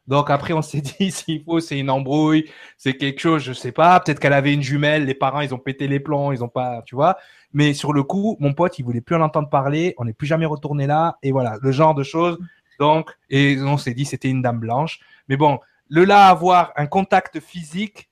Donc 0.08 0.30
après, 0.30 0.54
on 0.54 0.62
s'est 0.62 0.82
dit, 1.00 1.12
s'il 1.12 1.44
faut, 1.44 1.60
c'est 1.60 1.80
une 1.80 1.90
embrouille, 1.90 2.50
c'est 2.78 2.96
quelque 2.96 3.20
chose, 3.20 3.44
je 3.44 3.54
sais 3.54 3.72
pas. 3.72 4.00
Peut-être 4.00 4.20
qu'elle 4.20 4.34
avait 4.34 4.54
une 4.54 4.62
jumelle, 4.62 5.06
les 5.06 5.14
parents, 5.14 5.42
ils 5.42 5.54
ont 5.54 5.60
pété 5.60 5.88
les 5.88 6.00
plombs, 6.00 6.32
ils 6.32 6.44
ont 6.44 6.50
pas, 6.50 6.82
tu 6.86 6.96
vois. 6.96 7.18
Mais 7.54 7.74
sur 7.74 7.94
le 7.94 8.04
coup, 8.04 8.38
mon 8.40 8.54
pote, 8.54 8.80
il 8.80 8.84
voulait 8.84 9.02
plus 9.02 9.16
en 9.16 9.22
entendre 9.22 9.50
parler, 9.50 9.94
on 9.98 10.06
n'est 10.06 10.14
plus 10.14 10.28
jamais 10.28 10.46
retourné 10.46 10.88
là, 10.88 11.18
et 11.24 11.32
voilà, 11.32 11.58
le 11.62 11.72
genre 11.72 11.96
de 11.96 12.04
choses. 12.04 12.38
Donc, 12.80 13.12
et 13.30 13.58
on 13.62 13.78
s'est 13.78 13.94
dit, 13.94 14.06
c'était 14.06 14.30
une 14.30 14.42
dame 14.42 14.60
blanche. 14.60 15.00
Mais 15.28 15.38
bon, 15.38 15.60
le 15.90 16.06
là 16.06 16.28
avoir 16.28 16.74
un 16.76 16.86
contact 16.86 17.40
physique, 17.40 18.10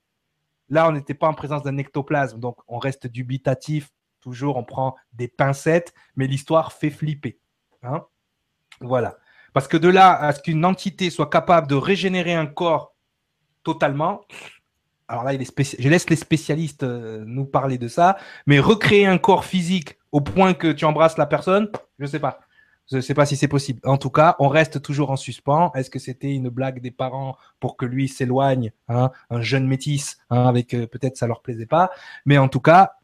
là, 0.69 0.87
on 0.87 0.91
n'était 0.91 1.13
pas 1.13 1.27
en 1.27 1.33
présence 1.33 1.63
d'un 1.63 1.77
ectoplasme, 1.77 2.39
donc 2.39 2.57
on 2.67 2.79
reste 2.79 3.07
dubitatif. 3.07 3.91
Toujours, 4.21 4.57
on 4.57 4.63
prend 4.63 4.95
des 5.13 5.27
pincettes, 5.27 5.93
mais 6.15 6.25
l'histoire 6.25 6.73
fait 6.73 6.89
flipper. 6.89 7.37
Hein 7.83 8.03
voilà. 8.81 9.17
Parce 9.55 9.69
que 9.69 9.77
de 9.77 9.87
là 9.87 10.13
à 10.13 10.33
ce 10.33 10.41
qu'une 10.41 10.65
entité 10.65 11.09
soit 11.09 11.29
capable 11.29 11.67
de 11.67 11.75
régénérer 11.75 12.33
un 12.33 12.45
corps 12.45 12.93
totalement, 13.63 14.19
alors 15.07 15.23
là, 15.23 15.31
je 15.31 15.89
laisse 15.89 16.09
les 16.09 16.15
spécialistes 16.17 16.83
euh, 16.83 17.23
nous 17.25 17.45
parler 17.45 17.77
de 17.77 17.87
ça, 17.87 18.17
mais 18.47 18.59
recréer 18.59 19.05
un 19.05 19.17
corps 19.17 19.45
physique 19.45 19.97
au 20.11 20.19
point 20.19 20.53
que 20.53 20.73
tu 20.73 20.83
embrasses 20.83 21.17
la 21.17 21.25
personne, 21.25 21.69
je 21.99 22.03
ne 22.03 22.09
sais 22.09 22.19
pas. 22.19 22.41
Je 22.91 22.97
ne 22.97 23.01
sais 23.01 23.13
pas 23.13 23.25
si 23.25 23.37
c'est 23.37 23.47
possible. 23.47 23.79
En 23.85 23.97
tout 23.97 24.09
cas, 24.09 24.35
on 24.39 24.49
reste 24.49 24.81
toujours 24.81 25.09
en 25.09 25.15
suspens. 25.15 25.71
Est-ce 25.73 25.89
que 25.89 25.99
c'était 25.99 26.33
une 26.33 26.49
blague 26.49 26.81
des 26.81 26.91
parents 26.91 27.37
pour 27.61 27.77
que 27.77 27.85
lui 27.85 28.09
s'éloigne, 28.09 28.73
hein, 28.89 29.09
un 29.29 29.41
jeune 29.41 29.67
métis, 29.67 30.17
hein, 30.31 30.47
avec 30.47 30.73
euh, 30.73 30.85
peut-être 30.85 31.15
ça 31.15 31.27
leur 31.27 31.41
plaisait 31.41 31.65
pas. 31.65 31.91
Mais 32.25 32.37
en 32.37 32.49
tout 32.49 32.59
cas, 32.59 32.97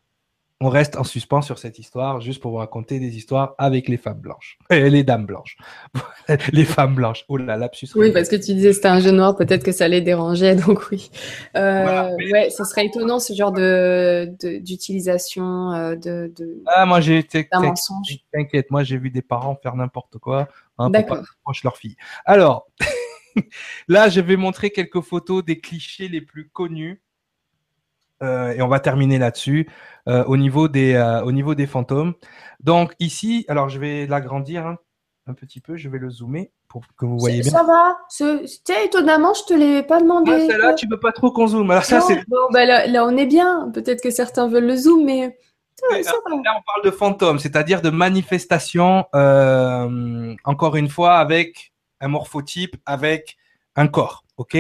on 0.62 0.70
reste 0.70 0.96
en 0.96 1.04
suspens 1.04 1.42
sur 1.42 1.58
cette 1.58 1.80
histoire, 1.80 2.22
juste 2.22 2.40
pour 2.40 2.52
vous 2.52 2.58
raconter 2.58 3.00
des 3.00 3.18
histoires 3.18 3.56
avec 3.58 3.90
les 3.90 3.98
femmes 3.98 4.20
blanches. 4.20 4.60
Et 4.70 4.92
les 4.92 5.04
dames 5.04 5.26
blanches. 5.26 5.58
les 6.54 6.66
femmes 6.66 6.94
blanches. 6.94 7.26
Oh 7.30 7.38
là, 7.38 7.58
lapsus. 7.58 7.88
Oui, 7.96 8.12
parce 8.12 8.30
que 8.30 8.36
tu 8.36 8.54
disais 8.54 8.72
c'était 8.72 8.88
un 8.88 9.00
jeu 9.00 9.10
noir, 9.10 9.36
peut-être 9.36 9.64
que 9.64 9.72
ça 9.72 9.88
les 9.88 10.02
dérangeait, 10.02 10.56
donc 10.68 10.92
oui. 10.92 11.10
Euh, 11.58 12.10
ouais, 12.32 12.52
ça 12.52 12.64
serait 12.64 12.86
étonnant 12.86 13.20
ce 13.20 13.34
genre 13.34 13.52
de, 13.52 14.32
d'utilisation 14.60 15.72
euh, 15.74 15.96
de, 15.96 16.32
de, 16.38 16.62
Ah, 16.68 16.86
moi 16.86 17.02
j'ai 17.02 17.18
été. 17.18 17.50
T'inquiète, 18.32 18.70
moi 18.70 18.84
j'ai 18.84 18.98
vu 18.98 19.10
des 19.10 19.24
parents 19.24 19.58
faire 19.62 19.76
n'importe 19.76 20.20
quoi. 20.20 20.48
Hein, 20.78 20.92
D'accord. 20.92 21.24
Pour 21.44 21.54
leur 21.64 21.78
fille. 21.78 21.96
Alors, 22.26 22.68
là, 23.88 24.10
je 24.10 24.22
vais 24.22 24.36
montrer 24.36 24.70
quelques 24.70 25.02
photos 25.02 25.44
des 25.44 25.60
clichés 25.60 26.08
les 26.08 26.22
plus 26.22 26.50
connus 26.50 27.02
euh, 28.22 28.52
et 28.52 28.62
on 28.62 28.68
va 28.68 28.80
terminer 28.80 29.18
là-dessus 29.18 29.70
euh, 30.08 30.24
au 30.26 30.38
niveau 30.38 30.68
des 30.68 30.94
euh, 30.94 31.24
au 31.24 31.32
niveau 31.32 31.56
des 31.56 31.68
fantômes. 31.68 32.14
Donc 32.60 32.94
ici, 33.00 33.46
alors 33.48 33.70
je 33.70 33.80
vais 33.80 34.06
l'agrandir 34.08 34.66
hein, 34.66 34.78
un 35.28 35.34
petit 35.34 35.60
peu, 35.60 35.78
je 35.78 35.90
vais 35.90 35.98
le 35.98 36.10
zoomer 36.10 36.52
pour 36.68 36.84
que 36.98 37.06
vous 37.06 37.18
voyez 37.18 37.42
bien. 37.42 37.52
Ça 37.52 37.64
va. 37.64 37.98
Étonnamment, 38.84 39.34
je 39.34 39.44
te 39.46 39.54
l'ai 39.54 39.84
pas 39.84 40.00
demandé. 40.00 40.48
Ah, 40.52 40.58
là 40.58 40.74
tu 40.74 40.88
veux 40.88 41.00
pas 41.00 41.12
trop 41.12 41.32
qu'on 41.32 41.48
zoome. 41.48 41.72
Alors 41.72 41.86
ça 41.86 42.02
c'est. 42.02 42.24
Bon, 42.28 42.38
ben 42.52 42.66
là, 42.66 43.06
on 43.06 43.18
est 43.18 43.26
bien. 43.26 43.70
Peut-être 43.74 44.02
que 44.02 44.12
certains 44.12 44.48
veulent 44.48 44.68
le 44.68 44.76
zoom, 44.76 45.06
mais. 45.06 45.38
là, 45.90 45.98
on 46.28 46.42
parle 46.44 46.86
de 46.86 46.92
fantômes, 46.92 47.40
c'est-à-dire 47.40 47.82
de 47.82 47.90
manifestations, 47.90 49.06
encore 50.44 50.76
une 50.76 50.90
fois, 50.90 51.16
avec 51.18 51.74
un 52.00 52.08
morphotype, 52.08 52.76
avec 52.86 53.38
un 53.76 53.88
corps. 53.88 54.26
OK? 54.38 54.58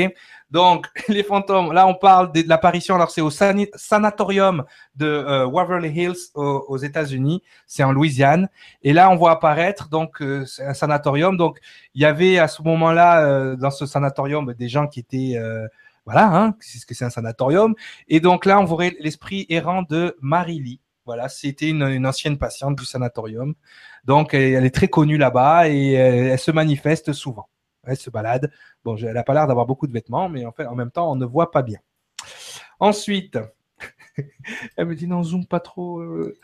Donc, 0.51 0.87
les 1.07 1.23
fantômes, 1.23 1.71
là, 1.71 1.87
on 1.87 1.95
parle 1.95 2.31
de, 2.33 2.43
l'apparition. 2.45 2.95
Alors, 2.95 3.09
c'est 3.09 3.21
au 3.21 3.29
sanatorium 3.29 4.65
de 4.95 5.07
euh, 5.07 5.47
Waverly 5.47 5.89
Hills 5.89 6.31
aux, 6.35 6.77
États-Unis. 6.77 7.41
C'est 7.65 7.83
en 7.83 7.93
Louisiane. 7.93 8.49
Et 8.83 8.93
là, 8.93 9.09
on 9.09 9.15
voit 9.15 9.31
apparaître, 9.31 9.89
donc, 9.89 10.21
euh, 10.21 10.45
un 10.59 10.73
sanatorium. 10.73 11.37
Donc, 11.37 11.59
il 11.95 12.01
y 12.01 12.05
avait 12.05 12.37
à 12.37 12.47
ce 12.47 12.61
moment-là, 12.63 13.25
euh, 13.25 13.55
dans 13.55 13.71
ce 13.71 13.85
sanatorium, 13.85 14.53
des 14.53 14.67
gens 14.67 14.87
qui 14.87 14.99
étaient. 14.99 15.39
voilà, 16.05 16.35
hein, 16.35 16.55
c'est 16.59 16.79
ce 16.79 16.85
que 16.85 16.93
c'est 16.93 17.05
un 17.05 17.09
sanatorium. 17.09 17.75
Et 18.07 18.19
donc 18.19 18.45
là, 18.45 18.59
on 18.59 18.65
voit 18.65 18.89
l'esprit 18.99 19.45
errant 19.49 19.83
de 19.83 20.17
Marie 20.21 20.59
Lee. 20.59 20.81
Voilà, 21.05 21.29
c'était 21.29 21.69
une, 21.69 22.05
ancienne 22.05 22.37
patiente 22.37 22.75
du 22.77 22.85
sanatorium. 22.85 23.53
Donc, 24.05 24.33
elle, 24.33 24.65
est 24.65 24.75
très 24.75 24.87
connue 24.87 25.17
là-bas 25.17 25.69
et 25.69 25.93
elle 25.93 26.39
se 26.39 26.51
manifeste 26.51 27.13
souvent 27.13 27.47
elle 27.85 27.97
se 27.97 28.09
balade. 28.09 28.51
Bon, 28.83 28.95
elle 28.97 29.13
n'a 29.13 29.23
pas 29.23 29.33
l'air 29.33 29.47
d'avoir 29.47 29.65
beaucoup 29.65 29.87
de 29.87 29.93
vêtements, 29.93 30.29
mais 30.29 30.45
en 30.45 30.51
fait, 30.51 30.65
en 30.65 30.75
même 30.75 30.91
temps, 30.91 31.11
on 31.11 31.15
ne 31.15 31.25
voit 31.25 31.51
pas 31.51 31.61
bien. 31.61 31.79
Ensuite, 32.79 33.37
elle 34.77 34.87
me 34.87 34.95
dit 34.95 35.07
non, 35.07 35.23
zoom 35.23 35.45
pas 35.45 35.59
trop. 35.59 35.99
Euh. 35.99 36.37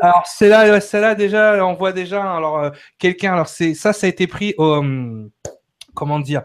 Alors 0.00 0.24
c'est 0.26 0.48
là, 0.48 0.80
c'est 0.80 1.00
là 1.00 1.14
déjà, 1.14 1.64
on 1.66 1.74
voit 1.74 1.92
déjà. 1.92 2.34
Alors 2.34 2.58
euh, 2.58 2.70
quelqu'un, 2.98 3.34
alors 3.34 3.48
c'est 3.48 3.74
ça, 3.74 3.92
ça 3.92 4.06
a 4.06 4.10
été 4.10 4.26
pris 4.26 4.54
au, 4.58 4.76
hum, 4.76 5.30
comment 5.94 6.20
dire, 6.20 6.42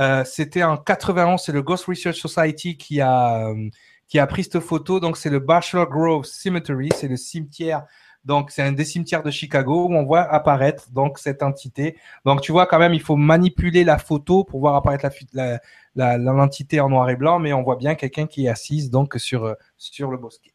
euh, 0.00 0.24
c'était 0.24 0.62
en 0.62 0.76
91, 0.76 1.42
c'est 1.42 1.52
le 1.52 1.62
Ghost 1.62 1.86
Research 1.86 2.16
Society 2.16 2.76
qui 2.76 3.00
a 3.00 3.50
hum, 3.50 3.70
qui 4.08 4.18
a 4.18 4.26
pris 4.26 4.44
cette 4.44 4.60
photo. 4.60 5.00
Donc 5.00 5.16
c'est 5.16 5.30
le 5.30 5.40
Bachelor 5.40 5.88
Grove 5.88 6.24
Cemetery, 6.24 6.90
c'est 6.94 7.08
le 7.08 7.16
cimetière 7.16 7.84
donc, 8.26 8.50
c'est 8.50 8.62
un 8.62 8.72
des 8.72 8.84
cimetières 8.84 9.22
de 9.22 9.30
Chicago 9.30 9.86
où 9.86 9.94
on 9.94 10.04
voit 10.04 10.22
apparaître 10.22 10.90
donc 10.90 11.18
cette 11.18 11.44
entité. 11.44 11.96
Donc, 12.24 12.40
tu 12.40 12.50
vois 12.50 12.66
quand 12.66 12.80
même, 12.80 12.92
il 12.92 13.00
faut 13.00 13.14
manipuler 13.14 13.84
la 13.84 13.98
photo 13.98 14.42
pour 14.42 14.58
voir 14.58 14.74
apparaître 14.74 15.06
la, 15.32 16.18
l'entité 16.18 16.80
en 16.80 16.88
noir 16.88 17.08
et 17.08 17.14
blanc, 17.14 17.38
mais 17.38 17.52
on 17.52 17.62
voit 17.62 17.76
bien 17.76 17.94
quelqu'un 17.94 18.26
qui 18.26 18.46
est 18.46 18.48
assise 18.48 18.90
donc 18.90 19.14
sur, 19.18 19.54
sur 19.76 20.10
le 20.10 20.18
bosquet. 20.18 20.52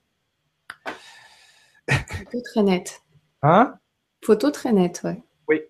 Photo 1.90 2.42
très 2.44 2.64
nette. 2.64 3.02
Hein? 3.42 3.76
Photo 4.22 4.52
très 4.52 4.74
nette, 4.74 5.02
ouais. 5.06 5.24
Oui. 5.52 5.64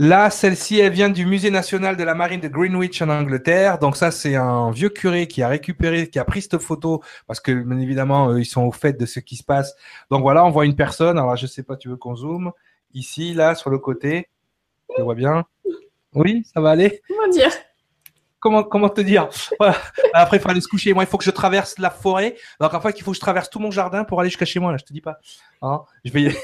Là, 0.00 0.28
celle-ci, 0.28 0.80
elle 0.80 0.92
vient 0.92 1.08
du 1.08 1.24
Musée 1.24 1.52
national 1.52 1.96
de 1.96 2.02
la 2.02 2.16
marine 2.16 2.40
de 2.40 2.48
Greenwich 2.48 3.00
en 3.00 3.08
Angleterre. 3.08 3.78
Donc 3.78 3.96
ça, 3.96 4.10
c'est 4.10 4.34
un 4.34 4.72
vieux 4.72 4.88
curé 4.88 5.28
qui 5.28 5.40
a 5.44 5.46
récupéré, 5.46 6.10
qui 6.10 6.18
a 6.18 6.24
pris 6.24 6.42
cette 6.42 6.58
photo 6.58 7.00
parce 7.28 7.38
que 7.38 7.52
bien 7.52 7.78
évidemment, 7.78 8.36
ils 8.36 8.44
sont 8.44 8.62
au 8.62 8.72
fait 8.72 8.94
de 8.94 9.06
ce 9.06 9.20
qui 9.20 9.36
se 9.36 9.44
passe. 9.44 9.76
Donc 10.10 10.22
voilà, 10.22 10.44
on 10.44 10.50
voit 10.50 10.64
une 10.64 10.74
personne. 10.74 11.16
Alors 11.16 11.36
je 11.36 11.46
sais 11.46 11.62
pas, 11.62 11.76
tu 11.76 11.88
veux 11.88 11.96
qu'on 11.96 12.16
zoome? 12.16 12.50
Ici, 12.92 13.32
là, 13.32 13.54
sur 13.54 13.70
le 13.70 13.78
côté. 13.78 14.28
Tu 14.96 15.02
vois 15.02 15.14
bien? 15.14 15.44
Oui, 16.12 16.42
ça 16.52 16.60
va 16.60 16.70
aller? 16.70 17.00
Comment 17.06 17.28
dire? 17.28 17.52
Comment, 18.40 18.64
comment 18.64 18.88
te 18.88 19.00
dire? 19.00 19.28
Après, 20.12 20.38
il 20.38 20.40
faut 20.40 20.48
aller 20.48 20.60
se 20.60 20.66
coucher. 20.66 20.92
Moi, 20.92 21.04
il 21.04 21.06
faut 21.06 21.18
que 21.18 21.24
je 21.24 21.30
traverse 21.30 21.78
la 21.78 21.90
forêt. 21.90 22.34
Donc, 22.58 22.74
en 22.74 22.80
fait, 22.80 22.98
il 22.98 23.04
faut 23.04 23.12
que 23.12 23.16
je 23.16 23.20
traverse 23.20 23.48
tout 23.48 23.60
mon 23.60 23.70
jardin 23.70 24.02
pour 24.02 24.18
aller 24.18 24.30
jusqu'à 24.30 24.44
chez 24.44 24.58
moi. 24.58 24.72
Là, 24.72 24.78
je 24.78 24.84
te 24.84 24.92
dis 24.92 25.00
pas. 25.00 25.18
Hein 25.62 25.82
je 26.04 26.10
vais. 26.10 26.36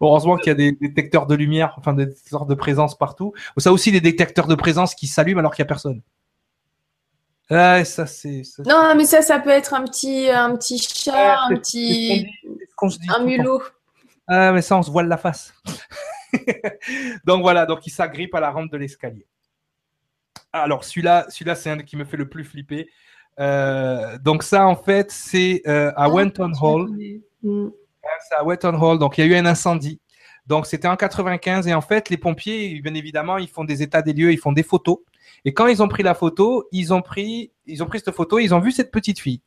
Heureusement 0.00 0.36
qu'il 0.36 0.48
y 0.48 0.50
a 0.50 0.54
des 0.54 0.72
détecteurs 0.72 1.26
de 1.26 1.34
lumière, 1.34 1.74
enfin 1.78 1.92
des 1.92 2.06
détecteurs 2.06 2.46
de 2.46 2.54
présence 2.54 2.96
partout. 2.96 3.32
Ça 3.56 3.72
aussi 3.72 3.92
des 3.92 4.00
détecteurs 4.00 4.46
de 4.46 4.54
présence 4.54 4.94
qui 4.94 5.06
s'allument 5.06 5.40
alors 5.40 5.54
qu'il 5.54 5.62
n'y 5.62 5.66
a 5.66 5.68
personne. 5.68 6.02
Ah, 7.50 7.84
ça 7.84 8.06
c'est. 8.06 8.42
Non, 8.66 8.94
mais 8.94 9.04
ça, 9.04 9.22
ça 9.22 9.40
peut 9.40 9.50
être 9.50 9.74
un 9.74 9.84
petit, 9.84 10.28
un 10.28 10.54
petit 10.56 10.78
chat, 10.78 11.40
un 11.44 11.56
petit, 11.56 12.26
un 13.08 13.24
mulot. 13.24 13.62
Ah, 14.26 14.52
mais 14.52 14.60
ça, 14.60 14.76
on 14.76 14.82
se 14.82 14.90
voile 14.90 15.08
la 15.08 15.16
face. 15.16 15.54
donc 17.24 17.40
voilà, 17.40 17.64
donc 17.64 17.86
il 17.86 17.90
s'agrippe 17.90 18.34
à 18.34 18.40
la 18.40 18.50
rampe 18.50 18.70
de 18.70 18.76
l'escalier. 18.76 19.26
Alors 20.52 20.84
celui-là, 20.84 21.26
celui-là, 21.30 21.54
c'est 21.54 21.70
un 21.70 21.78
qui 21.78 21.96
me 21.96 22.04
fait 22.04 22.18
le 22.18 22.28
plus 22.28 22.44
flipper. 22.44 22.88
Euh, 23.40 24.18
donc 24.18 24.42
ça, 24.42 24.66
en 24.66 24.76
fait, 24.76 25.10
c'est 25.10 25.62
euh, 25.66 25.90
à 25.90 26.04
ah, 26.04 26.10
Wenton 26.10 26.52
Hall. 26.60 26.90
À 28.30 28.44
Wetton 28.44 28.74
Hall. 28.80 28.98
Donc, 28.98 29.18
il 29.18 29.26
y 29.26 29.28
a 29.28 29.36
eu 29.36 29.38
un 29.38 29.46
incendie. 29.46 30.00
Donc, 30.46 30.66
c'était 30.66 30.88
en 30.88 30.96
95. 30.96 31.68
Et 31.68 31.74
en 31.74 31.80
fait, 31.80 32.08
les 32.08 32.16
pompiers, 32.16 32.80
bien 32.80 32.94
évidemment, 32.94 33.38
ils 33.38 33.48
font 33.48 33.64
des 33.64 33.82
états 33.82 34.02
des 34.02 34.12
lieux, 34.12 34.32
ils 34.32 34.38
font 34.38 34.52
des 34.52 34.62
photos. 34.62 34.98
Et 35.44 35.52
quand 35.54 35.66
ils 35.66 35.82
ont 35.82 35.88
pris 35.88 36.02
la 36.02 36.14
photo, 36.14 36.66
ils 36.72 36.92
ont 36.92 37.02
pris, 37.02 37.52
cette 37.66 38.10
photo, 38.10 38.38
ils 38.38 38.54
ont 38.54 38.60
vu 38.60 38.72
cette 38.72 38.90
petite 38.90 39.20
fille. 39.20 39.42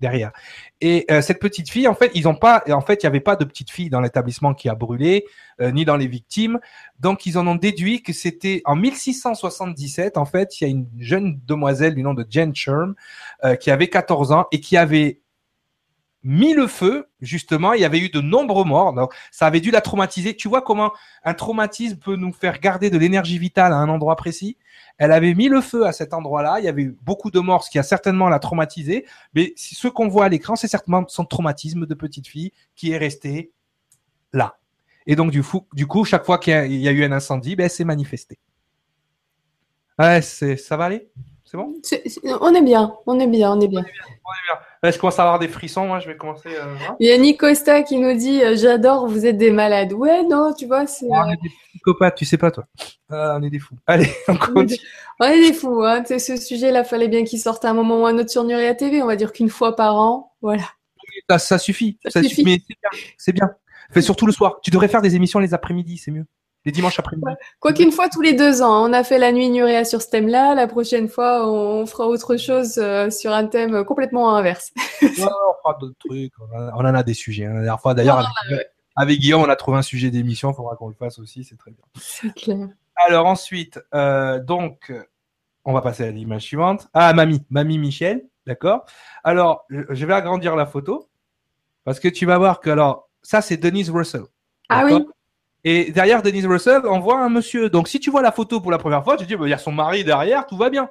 derrière. 0.00 0.32
Et 0.80 1.06
euh, 1.10 1.22
cette 1.22 1.40
petite 1.40 1.70
fille, 1.70 1.88
en 1.88 1.94
fait, 1.94 2.10
ils 2.14 2.24
pas, 2.40 2.62
il 2.66 2.70
y 3.02 3.06
avait 3.06 3.20
pas 3.20 3.36
de 3.36 3.44
petite 3.44 3.70
fille 3.70 3.90
dans 3.90 4.00
l'établissement 4.00 4.54
qui 4.54 4.68
a 4.68 4.74
brûlé, 4.74 5.24
euh, 5.60 5.70
ni 5.70 5.84
dans 5.84 5.96
les 5.96 6.06
victimes. 6.06 6.58
Donc, 7.00 7.26
ils 7.26 7.38
en 7.38 7.46
ont 7.46 7.56
déduit 7.56 8.02
que 8.02 8.12
c'était 8.12 8.62
en 8.64 8.76
1677. 8.76 10.16
En 10.16 10.24
fait, 10.24 10.60
il 10.60 10.64
y 10.64 10.66
a 10.66 10.70
une 10.70 10.88
jeune 10.98 11.40
demoiselle 11.46 11.94
du 11.94 12.02
nom 12.02 12.14
de 12.14 12.26
Jane 12.28 12.54
Sherm 12.54 12.94
euh, 13.44 13.56
qui 13.56 13.70
avait 13.70 13.88
14 13.88 14.32
ans 14.32 14.46
et 14.52 14.60
qui 14.60 14.76
avait 14.76 15.20
mis 16.24 16.52
le 16.52 16.66
feu, 16.66 17.08
justement, 17.20 17.72
il 17.72 17.80
y 17.80 17.84
avait 17.84 17.98
eu 17.98 18.08
de 18.08 18.20
nombreux 18.20 18.64
morts, 18.64 18.92
donc 18.92 19.14
ça 19.30 19.46
avait 19.46 19.60
dû 19.60 19.70
la 19.70 19.80
traumatiser. 19.80 20.34
Tu 20.34 20.48
vois 20.48 20.62
comment 20.62 20.92
un 21.24 21.34
traumatisme 21.34 21.96
peut 21.96 22.16
nous 22.16 22.32
faire 22.32 22.58
garder 22.58 22.90
de 22.90 22.98
l'énergie 22.98 23.38
vitale 23.38 23.72
à 23.72 23.76
un 23.76 23.88
endroit 23.88 24.16
précis? 24.16 24.56
Elle 24.98 25.12
avait 25.12 25.34
mis 25.34 25.48
le 25.48 25.60
feu 25.60 25.86
à 25.86 25.92
cet 25.92 26.12
endroit-là, 26.12 26.58
il 26.58 26.64
y 26.64 26.68
avait 26.68 26.82
eu 26.82 26.98
beaucoup 27.02 27.30
de 27.30 27.38
morts, 27.38 27.62
ce 27.64 27.70
qui 27.70 27.78
a 27.78 27.84
certainement 27.84 28.28
la 28.28 28.40
traumatisé, 28.40 29.06
mais 29.34 29.52
ce 29.56 29.86
qu'on 29.88 30.08
voit 30.08 30.24
à 30.24 30.28
l'écran, 30.28 30.56
c'est 30.56 30.68
certainement 30.68 31.04
son 31.08 31.24
traumatisme 31.24 31.86
de 31.86 31.94
petite 31.94 32.26
fille 32.26 32.52
qui 32.74 32.90
est 32.92 32.98
resté 32.98 33.52
là. 34.32 34.58
Et 35.06 35.16
donc, 35.16 35.30
du, 35.30 35.42
du 35.72 35.86
coup, 35.86 36.04
chaque 36.04 36.24
fois 36.24 36.38
qu'il 36.38 36.52
y, 36.52 36.88
a 36.88 36.92
eu 36.92 37.04
un 37.04 37.12
incendie, 37.12 37.56
ben, 37.56 37.68
c'est 37.68 37.84
manifesté. 37.84 38.38
Ouais, 39.98 40.20
ça 40.20 40.76
va 40.76 40.84
aller? 40.84 41.08
C'est 41.44 41.56
bon? 41.56 41.74
On 42.42 42.54
est 42.54 42.62
bien, 42.62 42.94
on 43.06 43.18
est 43.18 43.26
bien, 43.26 43.52
on 43.52 43.60
est 43.60 43.68
bien. 43.68 43.80
Est-ce 43.80 44.67
qu'on 44.82 44.98
commence 44.98 45.18
à 45.18 45.22
avoir 45.22 45.38
des 45.38 45.48
frissons 45.48 45.86
Moi, 45.86 46.00
je 46.00 46.08
vais 46.08 46.16
commencer. 46.16 46.50
Euh, 46.50 46.74
Il 47.00 47.08
y 47.08 47.12
a 47.12 47.18
Nick 47.18 47.40
Costa 47.40 47.82
qui 47.82 47.98
nous 47.98 48.16
dit 48.16 48.42
euh, 48.42 48.56
J'adore, 48.56 49.08
vous 49.08 49.26
êtes 49.26 49.36
des 49.36 49.50
malades. 49.50 49.92
Ouais, 49.92 50.22
non, 50.24 50.52
tu 50.56 50.66
vois, 50.66 50.86
c'est. 50.86 51.06
on 51.08 51.30
est 51.30 51.36
des 51.42 51.50
psychopathes, 51.70 52.16
tu 52.16 52.24
sais 52.24 52.38
pas, 52.38 52.50
toi. 52.50 52.64
Ah, 53.10 53.36
on 53.38 53.42
est 53.42 53.50
des 53.50 53.58
fous. 53.58 53.76
Allez, 53.86 54.10
on 54.28 54.36
continue. 54.36 54.78
On 55.20 55.26
est 55.26 55.40
des 55.40 55.52
fous. 55.52 55.82
Hein. 55.84 56.04
Ce 56.06 56.36
sujet-là, 56.36 56.84
fallait 56.84 57.08
bien 57.08 57.24
qu'il 57.24 57.38
sorte 57.38 57.64
à 57.64 57.70
un 57.70 57.74
moment 57.74 58.02
ou 58.02 58.06
un 58.06 58.18
autre 58.18 58.30
sur 58.30 58.44
Nuria 58.44 58.74
TV. 58.74 59.02
On 59.02 59.06
va 59.06 59.16
dire 59.16 59.32
qu'une 59.32 59.50
fois 59.50 59.74
par 59.76 59.96
an. 59.96 60.32
Voilà. 60.42 60.64
Ça, 61.38 61.58
suffit. 61.58 61.98
Ça, 62.06 62.22
suffit. 62.22 62.44
Mais 62.44 62.58
c'est 63.16 63.32
bien. 63.32 63.50
Fais 63.90 64.02
surtout 64.02 64.26
le 64.26 64.32
soir. 64.32 64.60
Tu 64.62 64.70
devrais 64.70 64.88
faire 64.88 65.02
des 65.02 65.16
émissions 65.16 65.38
les 65.38 65.54
après-midi, 65.54 65.98
c'est 65.98 66.10
mieux 66.10 66.26
les 66.68 66.72
dimanches 66.72 66.98
après-midi. 66.98 67.30
Quoi 67.60 67.72
qu'une 67.72 67.92
fois 67.92 68.10
tous 68.10 68.20
les 68.20 68.34
deux 68.34 68.60
ans, 68.60 68.84
hein. 68.84 68.90
on 68.90 68.92
a 68.92 69.02
fait 69.02 69.18
la 69.18 69.32
nuit 69.32 69.48
Nuria 69.48 69.86
sur 69.86 70.02
ce 70.02 70.10
thème-là. 70.10 70.54
La 70.54 70.66
prochaine 70.66 71.08
fois, 71.08 71.48
on 71.50 71.86
fera 71.86 72.06
autre 72.06 72.36
chose 72.36 72.76
euh, 72.76 73.08
sur 73.08 73.32
un 73.32 73.46
thème 73.46 73.84
complètement 73.84 74.36
inverse. 74.36 74.70
on 75.02 75.06
fera 75.08 75.78
d'autres 75.80 75.96
trucs. 75.98 76.34
On, 76.52 76.84
en 76.84 76.94
a 76.94 77.02
des 77.02 77.14
sujets. 77.14 77.46
Hein. 77.46 77.54
La 77.54 77.60
dernière 77.60 77.80
fois, 77.80 77.94
d'ailleurs, 77.94 78.30
avec, 78.96 79.18
Guillaume, 79.18 79.40
on 79.40 79.48
a 79.48 79.56
trouvé 79.56 79.78
un 79.78 79.82
sujet 79.82 80.10
d'émission. 80.10 80.50
Il 80.50 80.56
faudra 80.56 80.76
qu'on 80.76 80.88
le 80.88 80.94
fasse 80.94 81.18
aussi. 81.18 81.42
C'est 81.42 81.56
très 81.56 81.70
bien. 81.70 81.82
C'est 81.98 82.34
clair. 82.34 82.68
Alors 82.96 83.24
ensuite, 83.24 83.80
euh, 83.94 84.38
donc, 84.38 84.92
on 85.64 85.72
va 85.72 85.80
passer 85.80 86.04
à 86.04 86.10
l'image 86.10 86.42
suivante. 86.42 86.88
Ah, 86.92 87.14
mamie, 87.14 87.40
mamie 87.48 87.78
Michel, 87.78 88.26
d'accord. 88.46 88.84
Alors, 89.24 89.64
je 89.70 90.04
vais 90.04 90.14
agrandir 90.14 90.54
la 90.54 90.66
photo 90.66 91.08
parce 91.84 91.98
que 91.98 92.08
tu 92.08 92.26
vas 92.26 92.36
voir 92.36 92.60
que 92.60 92.68
alors 92.68 93.08
ça 93.22 93.40
c'est 93.40 93.56
Denise 93.56 93.88
Russell. 93.88 94.24
Ah 94.68 94.84
oui. 94.84 95.06
Et 95.70 95.92
derrière 95.92 96.22
Denise 96.22 96.46
Russell, 96.46 96.86
on 96.86 96.98
voit 96.98 97.20
un 97.20 97.28
monsieur. 97.28 97.68
Donc, 97.68 97.88
si 97.88 98.00
tu 98.00 98.10
vois 98.10 98.22
la 98.22 98.32
photo 98.32 98.58
pour 98.58 98.70
la 98.70 98.78
première 98.78 99.04
fois, 99.04 99.18
tu 99.18 99.24
te 99.24 99.28
dis, 99.28 99.36
bah, 99.36 99.46
il 99.46 99.50
y 99.50 99.52
a 99.52 99.58
son 99.58 99.70
mari 99.70 100.02
derrière, 100.02 100.46
tout 100.46 100.56
va 100.56 100.70
bien. 100.70 100.88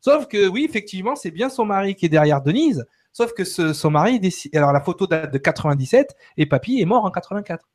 Sauf 0.00 0.28
que 0.28 0.46
oui, 0.46 0.64
effectivement, 0.64 1.16
c'est 1.16 1.32
bien 1.32 1.48
son 1.48 1.64
mari 1.64 1.96
qui 1.96 2.06
est 2.06 2.08
derrière 2.08 2.40
Denise. 2.40 2.86
Sauf 3.12 3.32
que 3.32 3.42
son 3.42 3.90
mari, 3.90 4.20
alors 4.54 4.72
la 4.72 4.80
photo 4.80 5.08
date 5.08 5.32
de 5.32 5.38
97 5.38 6.14
et 6.36 6.46
papy 6.46 6.80
est 6.80 6.84
mort 6.84 7.04
en 7.06 7.10
84. 7.10 7.68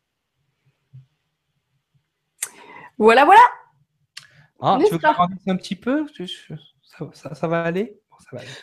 Voilà, 2.97 3.25
voilà. 3.25 3.41
Ah, 4.61 4.77
tu 4.79 4.93
veux 4.93 4.99
que 4.99 5.05
je 5.05 5.51
un 5.51 5.57
petit 5.57 5.75
peu? 5.75 6.05
Ça, 7.11 7.47
va 7.49 7.63
aller? 7.63 7.99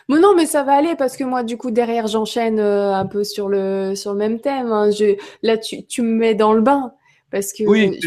Non, 0.09 0.35
mais 0.35 0.47
ça 0.47 0.63
va 0.63 0.77
aller 0.77 0.97
parce 0.97 1.19
que 1.19 1.25
moi, 1.25 1.43
du 1.43 1.59
coup, 1.59 1.71
derrière, 1.71 2.07
j'enchaîne 2.07 2.59
euh, 2.59 2.95
un 2.95 3.05
peu 3.05 3.23
sur 3.23 3.51
le, 3.51 3.95
sur 3.97 4.13
le 4.13 4.19
même 4.19 4.41
thème. 4.41 4.73
Hein. 4.73 4.91
Je, 4.91 5.19
là, 5.43 5.59
tu, 5.59 5.85
tu 5.85 6.01
me 6.01 6.15
mets 6.15 6.35
dans 6.35 6.55
le 6.55 6.63
bain. 6.63 6.95
Parce 7.31 7.53
que 7.53 7.65
oui, 7.65 7.99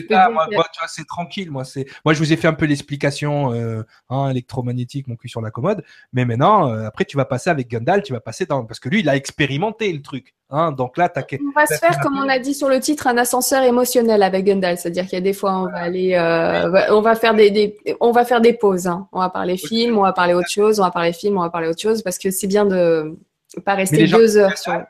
c'est 0.87 1.07
tranquille. 1.07 1.51
Moi, 1.51 1.63
c'est 1.63 1.85
moi, 2.05 2.13
je 2.13 2.19
vous 2.19 2.33
ai 2.33 2.35
fait 2.35 2.47
un 2.47 2.53
peu 2.53 2.65
l'explication 2.65 3.53
euh, 3.53 3.83
hein, 4.09 4.29
électromagnétique, 4.29 5.07
mon 5.07 5.15
cul 5.15 5.29
sur 5.29 5.41
la 5.41 5.51
commode. 5.51 5.83
Mais 6.11 6.25
maintenant, 6.25 6.69
euh, 6.69 6.85
après, 6.85 7.05
tu 7.05 7.17
vas 7.17 7.25
passer 7.25 7.49
avec 7.49 7.69
Gundal, 7.69 8.03
tu 8.03 8.13
vas 8.13 8.19
passer 8.19 8.45
dans 8.45 8.65
parce 8.65 8.79
que 8.79 8.89
lui, 8.89 8.99
il 8.99 9.09
a 9.09 9.15
expérimenté 9.15 9.91
le 9.91 10.01
truc. 10.01 10.33
Hein, 10.49 10.71
donc 10.71 10.97
là, 10.97 11.11
on 11.15 11.59
va 11.59 11.65
se 11.65 11.75
faire, 11.75 11.99
comme 12.01 12.17
on 12.17 12.29
a 12.29 12.37
dit 12.37 12.53
sur 12.53 12.69
le 12.69 12.79
titre, 12.79 13.07
un 13.07 13.17
ascenseur 13.17 13.63
émotionnel 13.63 14.21
avec 14.21 14.45
Gundal. 14.45 14.77
C'est-à-dire 14.77 15.05
qu'il 15.05 15.13
y 15.13 15.17
a 15.17 15.21
des 15.21 15.33
fois, 15.33 15.57
on 15.57 15.65
va 15.65 15.79
aller, 15.79 16.13
euh, 16.13 16.93
on 16.93 17.01
va 17.01 17.15
faire 17.15 17.33
des, 17.33 17.75
on 17.99 18.11
va 18.11 18.23
faire 18.23 18.41
des 18.41 18.53
pauses. 18.53 18.87
Hein. 18.87 19.07
On 19.11 19.19
va 19.19 19.29
parler 19.29 19.57
film, 19.57 19.97
on 19.97 20.03
va 20.03 20.13
parler 20.13 20.33
autre 20.33 20.49
chose, 20.49 20.79
on 20.79 20.83
va 20.83 20.91
parler 20.91 21.13
film, 21.13 21.37
on 21.37 21.41
va 21.41 21.49
parler 21.49 21.67
autre 21.67 21.81
chose, 21.81 22.03
parce 22.03 22.19
que 22.19 22.29
c'est 22.29 22.47
bien 22.47 22.65
de 22.65 23.17
pas 23.65 23.75
rester 23.75 24.07
deux 24.07 24.37
heures 24.37 24.57
sur 24.57 24.83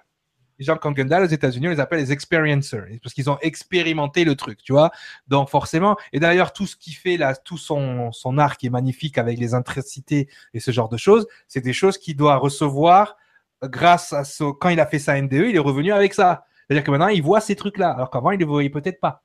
les 0.63 0.67
gens 0.67 0.77
comme 0.77 0.93
Gundal 0.93 1.23
aux 1.23 1.27
États-Unis, 1.27 1.67
on 1.67 1.71
les 1.71 1.79
appelle 1.79 1.99
les 1.99 2.11
experiencers 2.11 2.85
parce 3.01 3.13
qu'ils 3.13 3.29
ont 3.29 3.37
expérimenté 3.41 4.23
le 4.23 4.35
truc, 4.35 4.63
tu 4.63 4.71
vois. 4.71 4.91
Donc 5.27 5.49
forcément, 5.49 5.97
et 6.13 6.19
d'ailleurs 6.19 6.53
tout 6.53 6.65
ce 6.65 6.75
qui 6.75 6.93
fait 6.93 7.17
là, 7.17 7.35
tout 7.35 7.57
son 7.57 8.11
son 8.11 8.37
art 8.37 8.57
qui 8.57 8.67
est 8.67 8.69
magnifique 8.69 9.17
avec 9.17 9.37
les 9.39 9.53
intricités 9.53 10.29
et 10.53 10.59
ce 10.59 10.71
genre 10.71 10.89
de 10.89 10.97
choses, 10.97 11.27
c'est 11.47 11.61
des 11.61 11.73
choses 11.73 11.97
qu'il 11.97 12.15
doit 12.15 12.37
recevoir 12.37 13.17
grâce 13.63 14.13
à 14.13 14.23
ce 14.23 14.45
quand 14.51 14.69
il 14.69 14.79
a 14.79 14.85
fait 14.85 14.99
sa 14.99 15.21
NDE, 15.21 15.33
il 15.33 15.55
est 15.55 15.59
revenu 15.59 15.91
avec 15.91 16.13
ça. 16.13 16.45
C'est-à-dire 16.67 16.83
que 16.85 16.91
maintenant 16.91 17.07
il 17.09 17.21
voit 17.21 17.41
ces 17.41 17.55
trucs-là, 17.55 17.91
alors 17.91 18.09
qu'avant 18.09 18.31
il 18.31 18.39
les 18.39 18.45
voyait 18.45 18.69
peut-être 18.69 18.99
pas. 18.99 19.23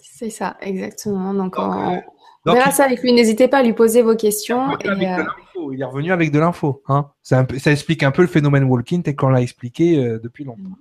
C'est 0.00 0.30
ça, 0.30 0.56
exactement. 0.60 1.32
Donc, 1.34 1.54
on, 1.58 2.02
on 2.46 2.52
verra 2.52 2.70
ça 2.70 2.84
avec 2.84 3.02
lui. 3.02 3.12
N'hésitez 3.12 3.48
pas 3.48 3.58
à 3.58 3.62
lui 3.62 3.72
poser 3.72 4.02
vos 4.02 4.16
questions. 4.16 4.70
Et, 4.84 4.88
il 5.72 5.80
est 5.80 5.84
revenu 5.84 6.12
avec 6.12 6.30
de 6.32 6.38
l'info. 6.38 6.82
Hein. 6.88 7.10
Ça, 7.22 7.44
explique 7.66 8.02
un 8.02 8.10
peu 8.10 8.22
le 8.22 8.28
phénomène 8.28 8.64
walking 8.64 9.02
tel 9.02 9.16
qu'on 9.16 9.28
l'a 9.28 9.42
expliqué 9.42 9.98
euh, 9.98 10.18
depuis 10.18 10.44
longtemps. 10.44 10.76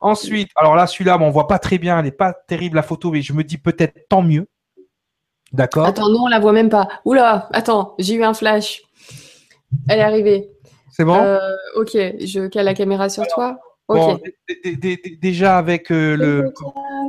Ensuite, 0.00 0.50
alors 0.56 0.74
là, 0.74 0.86
celui-là, 0.86 1.16
on 1.20 1.30
voit 1.30 1.46
pas 1.46 1.60
très 1.60 1.78
bien, 1.78 1.98
elle 1.98 2.04
n'est 2.04 2.10
pas 2.10 2.32
terrible 2.32 2.76
la 2.76 2.82
photo, 2.82 3.12
mais 3.12 3.22
je 3.22 3.32
me 3.32 3.44
dis 3.44 3.58
peut-être 3.58 4.08
tant 4.08 4.22
mieux. 4.22 4.48
D'accord? 5.52 5.86
Attends, 5.86 6.08
non, 6.08 6.24
on 6.24 6.28
la 6.28 6.40
voit 6.40 6.52
même 6.52 6.70
pas. 6.70 6.88
Oula, 7.04 7.48
attends, 7.52 7.94
j'ai 7.98 8.14
eu 8.14 8.24
un 8.24 8.34
flash. 8.34 8.82
Elle 9.88 10.00
est 10.00 10.02
arrivée. 10.02 10.50
C'est 10.90 11.04
bon? 11.04 11.14
Euh, 11.14 11.38
Ok, 11.76 11.92
je 11.92 12.48
cale 12.48 12.64
la 12.64 12.74
caméra 12.74 13.08
sur 13.08 13.26
toi. 13.28 13.58
Déjà 15.20 15.58
avec 15.58 15.90
euh, 15.90 16.16
le. 16.16 16.52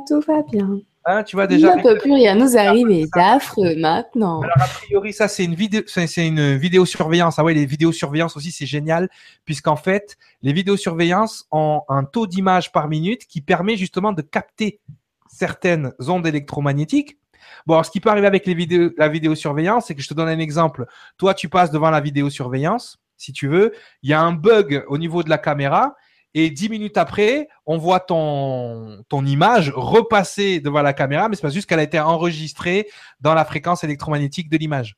Tout 0.08 0.22
va 0.22 0.42
bien. 0.44 0.80
Hein, 1.06 1.24
tu 1.24 1.36
vois 1.36 1.48
déjà. 1.48 1.74
Il 1.74 1.78
ne 1.78 1.84
peut 1.84 1.98
plus 1.98 2.14
rien 2.14 2.36
nous 2.36 2.58
arriver 2.58 3.06
d'affreux 3.14 3.76
maintenant. 3.76 4.42
Alors 4.42 4.62
a 4.62 4.68
priori, 4.68 5.12
ça 5.12 5.28
c'est 5.28 5.44
une 5.44 5.56
vidéo, 5.56 5.82
c'est 5.86 6.26
une 6.26 6.56
vidéosurveillance. 6.56 7.40
Ah 7.40 7.44
ouais, 7.44 7.54
les 7.54 7.66
vidéosurveillances 7.66 8.38
aussi 8.38 8.52
c'est 8.52 8.66
génial 8.66 9.10
puisqu'en 9.44 9.76
fait 9.76 10.18
les 10.42 10.54
vidéosurveillances 10.54 11.46
ont 11.52 11.82
un 11.90 12.06
taux 12.06 12.26
d'image 12.28 12.72
par 12.72 12.88
minute 12.88 13.28
qui 13.28 13.42
permet 13.42 13.76
justement 13.76 14.14
de 14.14 14.22
capter 14.22 14.80
certaines 15.28 15.92
ondes 16.08 16.26
électromagnétiques. 16.26 17.18
Bon, 17.66 17.74
alors, 17.74 17.86
ce 17.86 17.92
qui 17.92 18.00
peut 18.00 18.10
arriver 18.10 18.28
avec 18.28 18.46
les 18.46 18.54
vidéos, 18.54 18.92
la 18.98 19.10
vidéosurveillance, 19.10 19.88
c'est 19.88 19.96
que 19.96 20.02
je 20.02 20.08
te 20.08 20.14
donne 20.14 20.30
un 20.30 20.40
exemple. 20.40 20.86
Toi, 21.18 21.34
tu 21.34 21.50
passes 21.50 21.72
devant 21.72 21.90
la 21.90 22.00
vidéosurveillance, 22.00 23.00
si 23.18 23.34
tu 23.34 23.48
veux, 23.48 23.74
il 24.02 24.10
y 24.10 24.14
a 24.14 24.22
un 24.22 24.32
bug 24.32 24.84
au 24.88 24.98
niveau 24.98 25.24
de 25.24 25.30
la 25.30 25.38
caméra 25.38 25.96
et 26.34 26.50
dix 26.50 26.70
minutes 26.70 26.98
après, 26.98 27.48
on 27.66 27.78
voit 27.78 28.00
ton, 28.00 29.04
ton 29.10 29.26
image 29.26 29.72
repasser 29.76 30.60
devant 30.60 30.82
la 30.82 30.94
caméra, 30.94 31.30
mais 31.30 31.36
c'est 31.36 31.42
pas 31.42 31.50
juste 31.50 31.70
qu'elle 31.70 31.80
a 31.80 31.84
été 31.84 32.00
enregistrée 32.00 32.88
dans 33.20 33.34
la 33.34 33.46
fréquence 33.46 33.84
électromagnétique 33.84 34.50
de 34.50 34.58
l'image. 34.58 34.98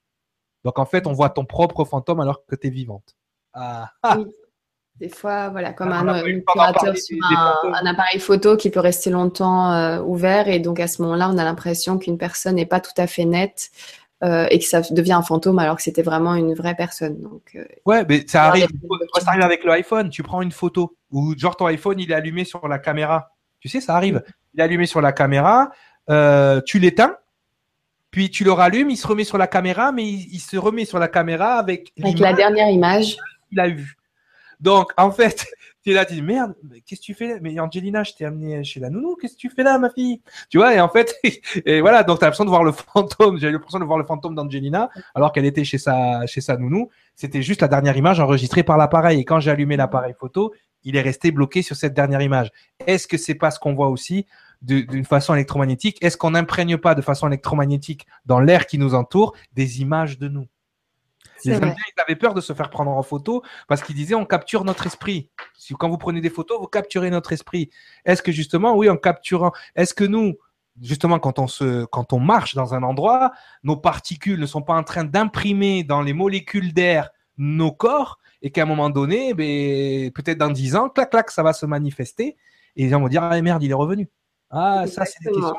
Donc 0.63 0.79
en 0.79 0.85
fait, 0.85 1.07
on 1.07 1.13
voit 1.13 1.29
ton 1.29 1.45
propre 1.45 1.85
fantôme 1.85 2.19
alors 2.19 2.45
que 2.45 2.55
tu 2.55 2.67
es 2.67 2.69
vivante. 2.69 3.15
Ah. 3.53 3.91
Oui. 4.17 4.25
Des 4.97 5.09
fois, 5.09 5.49
voilà, 5.49 5.73
comme 5.73 5.91
un, 5.91 6.07
opérateur 6.07 6.95
sur 6.95 7.17
un, 7.25 7.85
appareil 7.85 8.19
photo 8.21 8.55
qui 8.55 8.69
peut 8.69 8.79
rester 8.79 9.09
longtemps 9.09 9.73
euh, 9.73 9.99
ouvert, 9.99 10.47
et 10.47 10.59
donc 10.59 10.79
à 10.79 10.87
ce 10.87 11.01
moment-là, 11.01 11.29
on 11.29 11.37
a 11.37 11.43
l'impression 11.43 11.97
qu'une 11.97 12.17
personne 12.17 12.55
n'est 12.55 12.65
pas 12.65 12.79
tout 12.79 12.93
à 12.95 13.05
fait 13.05 13.25
nette. 13.25 13.71
Euh, 14.23 14.47
et 14.49 14.59
que 14.59 14.65
ça 14.65 14.81
devient 14.91 15.11
un 15.11 15.21
fantôme 15.21 15.59
alors 15.59 15.75
que 15.75 15.81
c'était 15.81 16.01
vraiment 16.01 16.35
une 16.35 16.53
vraie 16.53 16.75
personne. 16.75 17.21
Donc, 17.21 17.51
euh, 17.55 17.65
ouais, 17.85 18.05
mais 18.07 18.23
ça 18.25 18.45
arrive, 18.45 18.67
ça 19.19 19.31
arrive 19.31 19.43
avec 19.43 19.65
l'iPhone. 19.65 20.09
Tu 20.09 20.23
prends 20.23 20.41
une 20.41 20.53
photo 20.53 20.95
ou 21.11 21.37
genre 21.37 21.57
ton 21.57 21.65
iPhone 21.65 21.99
il 21.99 22.09
est 22.11 22.15
allumé 22.15 22.45
sur 22.45 22.65
la 22.67 22.79
caméra. 22.79 23.31
Tu 23.59 23.67
sais, 23.67 23.81
ça 23.81 23.95
arrive. 23.95 24.23
Il 24.53 24.61
est 24.61 24.63
allumé 24.63 24.85
sur 24.85 25.01
la 25.01 25.11
caméra, 25.11 25.69
euh, 26.09 26.61
tu 26.61 26.79
l'éteins, 26.79 27.17
puis 28.09 28.29
tu 28.29 28.45
le 28.45 28.53
rallumes, 28.53 28.89
il 28.89 28.95
se 28.95 29.05
remet 29.05 29.25
sur 29.25 29.37
la 29.37 29.47
caméra, 29.47 29.91
mais 29.91 30.05
il, 30.05 30.39
se 30.39 30.55
remet 30.55 30.85
sur 30.85 30.97
la 30.97 31.09
caméra 31.09 31.55
avec, 31.55 31.91
avec 32.01 32.17
la 32.17 32.31
dernière 32.31 32.69
image 32.69 33.17
qu'il 33.49 33.59
a 33.59 33.67
vue. 33.67 33.97
Donc 34.61 34.93
en 34.95 35.11
fait, 35.11 35.45
tu 35.85 35.91
es 35.91 35.93
là, 35.93 36.03
tu 36.03 36.15
dis 36.15 36.23
merde, 36.23 36.55
qu'est-ce 36.85 36.99
que 36.99 37.05
tu 37.05 37.13
fais 37.13 37.27
là? 37.27 37.35
Mais 37.41 37.59
Angelina, 37.59 38.03
je 38.03 38.13
t'ai 38.13 38.25
amené 38.25 38.63
chez 38.63 38.79
la 38.79 38.89
nounou, 38.89 39.15
qu'est-ce 39.21 39.35
que 39.35 39.39
tu 39.39 39.51
fais 39.51 39.61
là, 39.61 39.77
ma 39.77 39.91
fille? 39.91 40.19
Tu 40.49 40.57
vois, 40.57 40.73
et 40.73 40.81
en 40.81 40.89
fait, 40.89 41.15
et 41.65 41.79
voilà, 41.79 42.01
donc 42.01 42.17
tu 42.17 42.23
as 42.23 42.27
l'impression 42.27 42.43
de 42.43 42.49
voir 42.49 42.63
le 42.63 42.71
fantôme, 42.71 43.37
j'ai 43.37 43.51
l'impression 43.51 43.79
de 43.79 43.85
voir 43.85 43.99
le 43.99 44.03
fantôme 44.03 44.33
d'Angelina, 44.33 44.89
alors 45.13 45.31
qu'elle 45.31 45.45
était 45.45 45.63
chez 45.63 45.77
sa, 45.77 46.25
chez 46.25 46.41
sa 46.41 46.57
nounou. 46.57 46.89
C'était 47.15 47.43
juste 47.43 47.61
la 47.61 47.67
dernière 47.67 47.95
image 47.95 48.19
enregistrée 48.19 48.63
par 48.63 48.77
l'appareil. 48.77 49.19
Et 49.19 49.25
quand 49.25 49.39
j'ai 49.39 49.51
allumé 49.51 49.77
l'appareil 49.77 50.15
photo, 50.19 50.53
il 50.83 50.95
est 50.95 51.01
resté 51.01 51.29
bloqué 51.29 51.61
sur 51.61 51.75
cette 51.75 51.93
dernière 51.93 52.21
image. 52.21 52.49
Est-ce 52.87 53.07
que 53.07 53.17
c'est 53.17 53.35
pas 53.35 53.51
ce 53.51 53.59
qu'on 53.59 53.75
voit 53.75 53.89
aussi 53.89 54.25
d'une 54.63 55.05
façon 55.05 55.35
électromagnétique? 55.35 56.03
Est-ce 56.03 56.17
qu'on 56.17 56.31
n'imprègne 56.31 56.77
pas 56.77 56.95
de 56.95 57.01
façon 57.01 57.27
électromagnétique 57.27 58.07
dans 58.25 58.39
l'air 58.39 58.65
qui 58.65 58.79
nous 58.79 58.95
entoure 58.95 59.35
des 59.53 59.81
images 59.81 60.17
de 60.17 60.29
nous? 60.29 60.47
Les 61.45 61.55
Indiens, 61.55 61.75
ils 61.75 62.01
avaient 62.01 62.15
peur 62.15 62.33
de 62.33 62.41
se 62.41 62.53
faire 62.53 62.69
prendre 62.69 62.91
en 62.91 63.03
photo 63.03 63.43
parce 63.67 63.81
qu'ils 63.81 63.95
disaient 63.95 64.15
on 64.15 64.25
capture 64.25 64.63
notre 64.63 64.87
esprit. 64.87 65.29
Si, 65.57 65.73
quand 65.73 65.89
vous 65.89 65.97
prenez 65.97 66.21
des 66.21 66.29
photos, 66.29 66.59
vous 66.59 66.67
capturez 66.67 67.09
notre 67.09 67.33
esprit. 67.33 67.69
Est-ce 68.05 68.21
que 68.21 68.31
justement, 68.31 68.75
oui, 68.75 68.89
en 68.89 68.97
capturant, 68.97 69.51
est-ce 69.75 69.93
que 69.93 70.03
nous, 70.03 70.35
justement, 70.81 71.19
quand 71.19 71.39
on, 71.39 71.47
se, 71.47 71.85
quand 71.85 72.13
on 72.13 72.19
marche 72.19 72.55
dans 72.55 72.73
un 72.73 72.83
endroit, 72.83 73.31
nos 73.63 73.77
particules 73.77 74.39
ne 74.39 74.45
sont 74.45 74.61
pas 74.61 74.73
en 74.73 74.83
train 74.83 75.03
d'imprimer 75.03 75.83
dans 75.83 76.01
les 76.01 76.13
molécules 76.13 76.73
d'air 76.73 77.09
nos 77.37 77.71
corps 77.71 78.19
et 78.41 78.51
qu'à 78.51 78.63
un 78.63 78.65
moment 78.65 78.89
donné, 78.89 79.33
ben, 79.33 80.11
peut-être 80.11 80.37
dans 80.37 80.49
dix 80.49 80.75
ans, 80.75 80.89
clac, 80.89 81.09
clac, 81.09 81.31
ça 81.31 81.43
va 81.43 81.53
se 81.53 81.65
manifester 81.65 82.37
et 82.75 82.83
les 82.83 82.89
gens 82.89 82.99
vont 82.99 83.07
dire 83.07 83.23
ah 83.23 83.41
merde, 83.41 83.63
il 83.63 83.71
est 83.71 83.75
revenu. 83.75 84.09
Ah, 84.51 84.85
ça, 84.87 85.03
c'est 85.05 85.23
des 85.23 85.31
questions. 85.31 85.55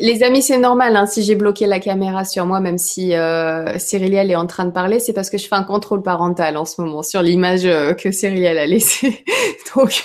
Les 0.00 0.22
amis, 0.22 0.42
c'est 0.42 0.58
normal. 0.58 0.96
Hein, 0.96 1.06
si 1.06 1.22
j'ai 1.22 1.34
bloqué 1.34 1.66
la 1.66 1.80
caméra 1.80 2.24
sur 2.24 2.46
moi, 2.46 2.60
même 2.60 2.78
si 2.78 3.14
euh, 3.14 3.78
Cyriliel 3.78 4.30
est 4.30 4.36
en 4.36 4.46
train 4.46 4.64
de 4.64 4.70
parler, 4.70 5.00
c'est 5.00 5.12
parce 5.12 5.30
que 5.30 5.38
je 5.38 5.48
fais 5.48 5.56
un 5.56 5.64
contrôle 5.64 6.02
parental 6.02 6.56
en 6.56 6.64
ce 6.64 6.80
moment 6.80 7.02
sur 7.02 7.22
l'image 7.22 7.64
euh, 7.64 7.94
que 7.94 8.10
Cyriliel 8.10 8.58
a 8.58 8.66
laissée. 8.66 9.24
Donc, 9.74 10.04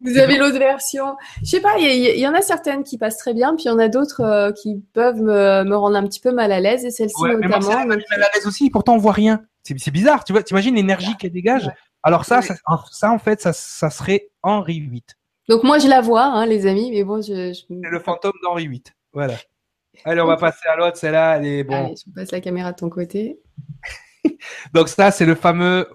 vous 0.00 0.18
avez 0.18 0.36
l'autre 0.36 0.58
version. 0.58 1.16
Je 1.42 1.48
sais 1.48 1.60
pas, 1.60 1.78
il 1.78 2.18
y, 2.18 2.26
en 2.28 2.34
a 2.34 2.42
certaines 2.42 2.84
qui 2.84 2.98
passent 2.98 3.18
très 3.18 3.34
bien, 3.34 3.54
puis 3.54 3.64
il 3.64 3.68
y 3.68 3.70
en 3.70 3.78
a 3.78 3.88
d'autres 3.88 4.20
euh, 4.20 4.52
qui 4.52 4.84
peuvent 4.92 5.22
me, 5.22 5.74
rendre 5.74 5.96
un 5.96 6.04
petit 6.04 6.20
peu 6.20 6.32
mal 6.32 6.52
à 6.52 6.60
l'aise, 6.60 6.84
et 6.84 6.90
celle-ci 6.90 7.22
notamment. 7.22 7.58
Mais 7.58 7.64
moi, 7.64 7.86
mal 7.86 8.02
à 8.10 8.28
l'aise 8.34 8.46
aussi, 8.46 8.68
pourtant 8.70 8.94
on 8.94 8.98
voit 8.98 9.12
rien. 9.12 9.42
C'est 9.64 9.92
bizarre, 9.92 10.24
tu 10.24 10.32
vois. 10.32 10.42
T'imagines 10.42 10.74
l'énergie 10.74 11.16
qu'elle 11.18 11.32
dégage. 11.32 11.70
Alors 12.02 12.24
ça, 12.24 12.40
ça, 12.42 13.12
en 13.12 13.18
fait, 13.18 13.40
ça, 13.40 13.52
ça 13.52 13.90
serait 13.90 14.28
Henri 14.42 14.80
VIII. 14.80 15.04
Donc 15.48 15.64
moi 15.64 15.78
je 15.78 15.88
la 15.88 16.00
vois, 16.00 16.24
hein, 16.24 16.46
les 16.46 16.66
amis, 16.66 16.90
mais 16.90 17.04
bon, 17.04 17.20
je. 17.20 17.52
C'est 17.52 17.66
le 17.68 17.98
fantôme 18.00 18.32
d'Henri 18.42 18.68
VIII. 18.68 18.82
Voilà. 19.12 19.34
Allez, 20.04 20.20
on 20.20 20.26
va 20.26 20.36
passer 20.36 20.66
à 20.68 20.76
l'autre. 20.76 20.96
Celle-là, 20.96 21.36
elle 21.36 21.46
est 21.46 21.64
bon. 21.64 21.86
Allez, 21.86 21.94
je 21.96 22.12
passe 22.12 22.30
la 22.30 22.40
caméra 22.40 22.72
de 22.72 22.76
ton 22.76 22.88
côté. 22.88 23.38
Donc 24.74 24.88
ça, 24.88 25.10
c'est 25.10 25.26
le 25.26 25.34
fameux 25.34 25.88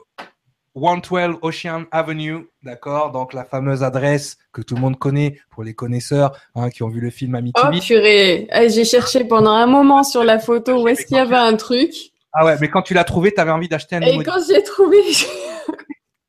112 0.76 1.40
Ocean 1.42 1.86
Avenue, 1.92 2.48
d'accord? 2.64 3.12
Donc 3.12 3.34
la 3.34 3.44
fameuse 3.44 3.84
adresse 3.84 4.38
que 4.52 4.62
tout 4.62 4.76
le 4.76 4.82
monde 4.82 4.98
connaît 4.98 5.40
pour 5.50 5.64
les 5.64 5.74
connaisseurs 5.74 6.38
hein, 6.56 6.70
qui 6.70 6.84
ont 6.84 6.90
vu 6.90 7.00
le 7.00 7.10
film 7.10 7.36
Amityville. 7.36 7.80
Oh 7.82 7.86
purée, 7.86 8.48
eh, 8.54 8.70
j'ai 8.70 8.86
cherché 8.86 9.24
pendant 9.24 9.52
un 9.52 9.66
moment 9.66 10.04
sur 10.04 10.24
la 10.24 10.40
photo 10.40 10.84
où 10.84 10.88
est-ce 10.88 11.06
qu'il 11.06 11.18
y 11.18 11.20
avait 11.20 11.36
un 11.36 11.56
truc. 11.56 11.94
Ah 12.32 12.46
ouais, 12.46 12.56
mais 12.62 12.70
quand 12.70 12.84
tu 12.84 12.94
l'as 12.94 13.04
trouvé, 13.04 13.34
tu 13.34 13.42
avais 13.42 13.52
envie 13.52 13.68
d'acheter 13.68 13.96
un 13.96 14.02
Et 14.02 14.24
quand 14.24 14.40
j'ai 14.48 14.62
trouvé, 14.62 14.98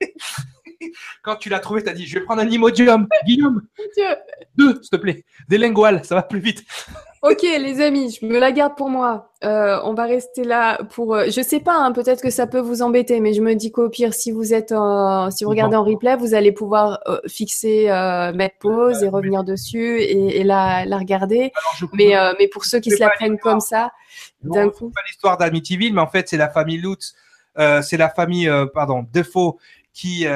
quand 1.23 1.37
tu 1.37 1.49
l'as 1.49 1.61
trouvé, 1.61 1.83
tu 1.83 1.89
as 1.89 1.93
dit 1.93 2.07
Je 2.07 2.19
vais 2.19 2.25
prendre 2.25 2.43
un 2.43 2.49
Imodium. 2.49 3.07
Guillaume, 3.27 3.63
deux, 4.57 4.81
s'il 4.81 4.91
te 4.91 4.97
plaît. 4.97 5.25
Des 5.49 5.59
linguales, 5.59 6.05
ça 6.05 6.15
va 6.15 6.23
plus 6.23 6.41
vite. 6.41 6.65
Ok, 7.21 7.43
les 7.43 7.81
amis, 7.81 8.17
je 8.21 8.25
me 8.25 8.39
la 8.39 8.53
garde 8.53 8.77
pour 8.77 8.89
moi. 8.89 9.33
Euh, 9.43 9.81
on 9.83 9.93
va 9.93 10.05
rester 10.05 10.45
là 10.45 10.79
pour. 10.95 11.17
Euh, 11.17 11.25
je 11.27 11.43
sais 11.43 11.59
pas, 11.59 11.75
hein, 11.77 11.91
peut-être 11.91 12.23
que 12.23 12.31
ça 12.31 12.47
peut 12.47 12.61
vous 12.61 12.81
embêter, 12.81 13.19
mais 13.19 13.35
je 13.35 13.43
me 13.43 13.55
dis 13.55 13.73
qu'au 13.73 13.89
pire, 13.89 14.15
si 14.15 14.31
vous 14.31 14.55
êtes, 14.55 14.69
si 14.69 15.43
vous 15.43 15.51
regardez 15.51 15.75
en 15.75 15.83
replay, 15.83 16.15
vous 16.15 16.35
allez 16.35 16.53
pouvoir 16.53 17.01
euh, 17.09 17.19
fixer, 17.27 17.87
mettre 18.37 18.59
pause 18.61 19.03
et 19.03 19.09
revenir 19.09 19.43
dessus 19.43 20.01
et, 20.01 20.45
la, 20.45 20.85
la, 20.85 20.97
regarder. 20.97 21.51
mais, 21.93 22.15
mais 22.39 22.47
pour 22.47 22.65
ceux 22.65 22.79
qui 22.79 22.93
se 22.93 23.01
la 23.01 23.09
prennent 23.09 23.39
comme 23.39 23.59
ça, 23.59 23.91
d'un 24.45 24.69
coup. 24.69 24.91
Pas 24.91 25.01
l'histoire 25.09 25.37
d'Amityville, 25.39 25.95
mais 25.95 26.01
en 26.01 26.07
fait, 26.07 26.29
c'est 26.29 26.37
la 26.37 26.49
famille 26.49 26.79
Lutz. 26.79 27.17
c'est 27.83 27.97
la 27.97 28.11
famille, 28.11 28.49
pardon, 28.73 29.05
Defoe 29.13 29.57
qui 29.99 30.27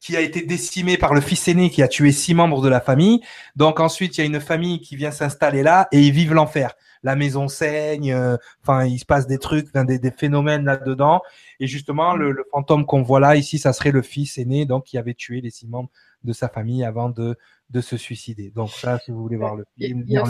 qui 0.00 0.16
a 0.16 0.20
été 0.20 0.42
décimé 0.42 0.96
par 0.96 1.14
le 1.14 1.20
fils 1.20 1.46
aîné 1.46 1.70
qui 1.70 1.82
a 1.82 1.88
tué 1.88 2.10
six 2.10 2.34
membres 2.34 2.62
de 2.62 2.68
la 2.68 2.80
famille. 2.80 3.20
Donc 3.54 3.80
ensuite, 3.80 4.16
il 4.16 4.20
y 4.22 4.24
a 4.24 4.26
une 4.26 4.40
famille 4.40 4.80
qui 4.80 4.96
vient 4.96 5.10
s'installer 5.10 5.62
là 5.62 5.88
et 5.92 6.00
ils 6.00 6.12
vivent 6.12 6.32
l'enfer. 6.32 6.74
La 7.02 7.16
maison 7.16 7.48
saigne, 7.48 8.12
euh, 8.12 8.36
enfin, 8.62 8.86
il 8.86 8.98
se 8.98 9.04
passe 9.04 9.26
des 9.26 9.38
trucs, 9.38 9.72
des, 9.74 9.98
des 9.98 10.10
phénomènes 10.10 10.64
là-dedans. 10.64 11.20
Et 11.60 11.66
justement, 11.66 12.14
le, 12.14 12.44
fantôme 12.50 12.86
qu'on 12.86 13.02
voit 13.02 13.20
là, 13.20 13.36
ici, 13.36 13.58
ça 13.58 13.72
serait 13.72 13.90
le 13.90 14.02
fils 14.02 14.38
aîné, 14.38 14.64
donc 14.66 14.84
qui 14.84 14.98
avait 14.98 15.14
tué 15.14 15.40
les 15.40 15.50
six 15.50 15.66
membres 15.66 15.90
de 16.24 16.32
sa 16.32 16.48
famille 16.48 16.84
avant 16.84 17.08
de, 17.08 17.36
de 17.70 17.80
se 17.80 17.96
suicider. 17.96 18.50
Donc 18.50 18.70
ça, 18.70 18.98
si 18.98 19.10
vous 19.10 19.20
voulez 19.20 19.36
voir 19.36 19.56
le 19.56 19.64
film. 19.78 20.04
Il 20.06 20.12
y 20.12 20.18
a 20.18 20.24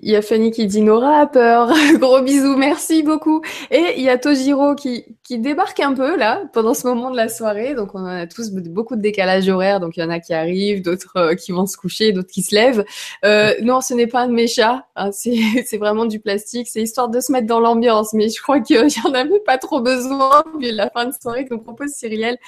il 0.00 0.10
y 0.10 0.16
a 0.16 0.22
Fanny 0.22 0.50
qui 0.50 0.66
dit 0.66 0.80
Nora 0.80 1.20
a 1.20 1.26
peur. 1.26 1.72
Gros 1.98 2.20
bisous, 2.20 2.56
merci 2.56 3.02
beaucoup. 3.02 3.42
Et 3.70 3.94
il 3.96 4.02
y 4.02 4.08
a 4.08 4.16
Tojiro 4.16 4.74
qui, 4.74 5.04
qui 5.24 5.38
débarque 5.38 5.80
un 5.80 5.92
peu 5.92 6.16
là 6.16 6.42
pendant 6.52 6.74
ce 6.74 6.86
moment 6.86 7.10
de 7.10 7.16
la 7.16 7.28
soirée. 7.28 7.74
Donc 7.74 7.94
on 7.94 8.04
a 8.04 8.26
tous 8.26 8.50
beaucoup 8.52 8.94
de 8.94 9.00
décalage 9.00 9.48
horaire. 9.48 9.80
Donc 9.80 9.96
il 9.96 10.00
y 10.00 10.02
en 10.04 10.10
a 10.10 10.20
qui 10.20 10.34
arrivent, 10.34 10.82
d'autres 10.82 11.16
euh, 11.16 11.34
qui 11.34 11.52
vont 11.52 11.66
se 11.66 11.76
coucher, 11.76 12.12
d'autres 12.12 12.30
qui 12.30 12.42
se 12.42 12.54
lèvent. 12.54 12.84
Euh, 13.24 13.54
non, 13.62 13.80
ce 13.80 13.94
n'est 13.94 14.06
pas 14.06 14.20
un 14.20 14.28
de 14.28 14.34
mes 14.34 14.46
chats. 14.46 14.86
Hein, 14.94 15.10
c'est 15.12 15.78
vraiment 15.78 16.04
du 16.04 16.20
plastique. 16.20 16.68
C'est 16.68 16.82
histoire 16.82 17.08
de 17.08 17.18
se 17.20 17.32
mettre 17.32 17.48
dans 17.48 17.60
l'ambiance. 17.60 18.12
Mais 18.12 18.28
je 18.28 18.40
crois 18.40 18.60
qu'il 18.60 18.76
y 18.76 19.06
en 19.06 19.14
avait 19.14 19.40
pas 19.40 19.58
trop 19.58 19.80
besoin 19.80 20.44
vu 20.60 20.70
la 20.70 20.90
fin 20.90 21.06
de 21.06 21.14
soirée 21.20 21.44
que 21.44 21.54
nous 21.54 21.60
propose 21.60 21.90
Cyrielle 21.90 22.38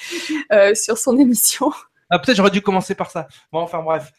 euh, 0.53 0.73
sur 0.73 0.97
son 0.97 1.17
émission. 1.17 1.71
Ah, 2.13 2.19
peut-être 2.19 2.35
j'aurais 2.35 2.51
dû 2.51 2.61
commencer 2.61 2.93
par 2.93 3.09
ça. 3.09 3.29
Bon, 3.53 3.61
enfin 3.61 3.81
bref. 3.81 4.11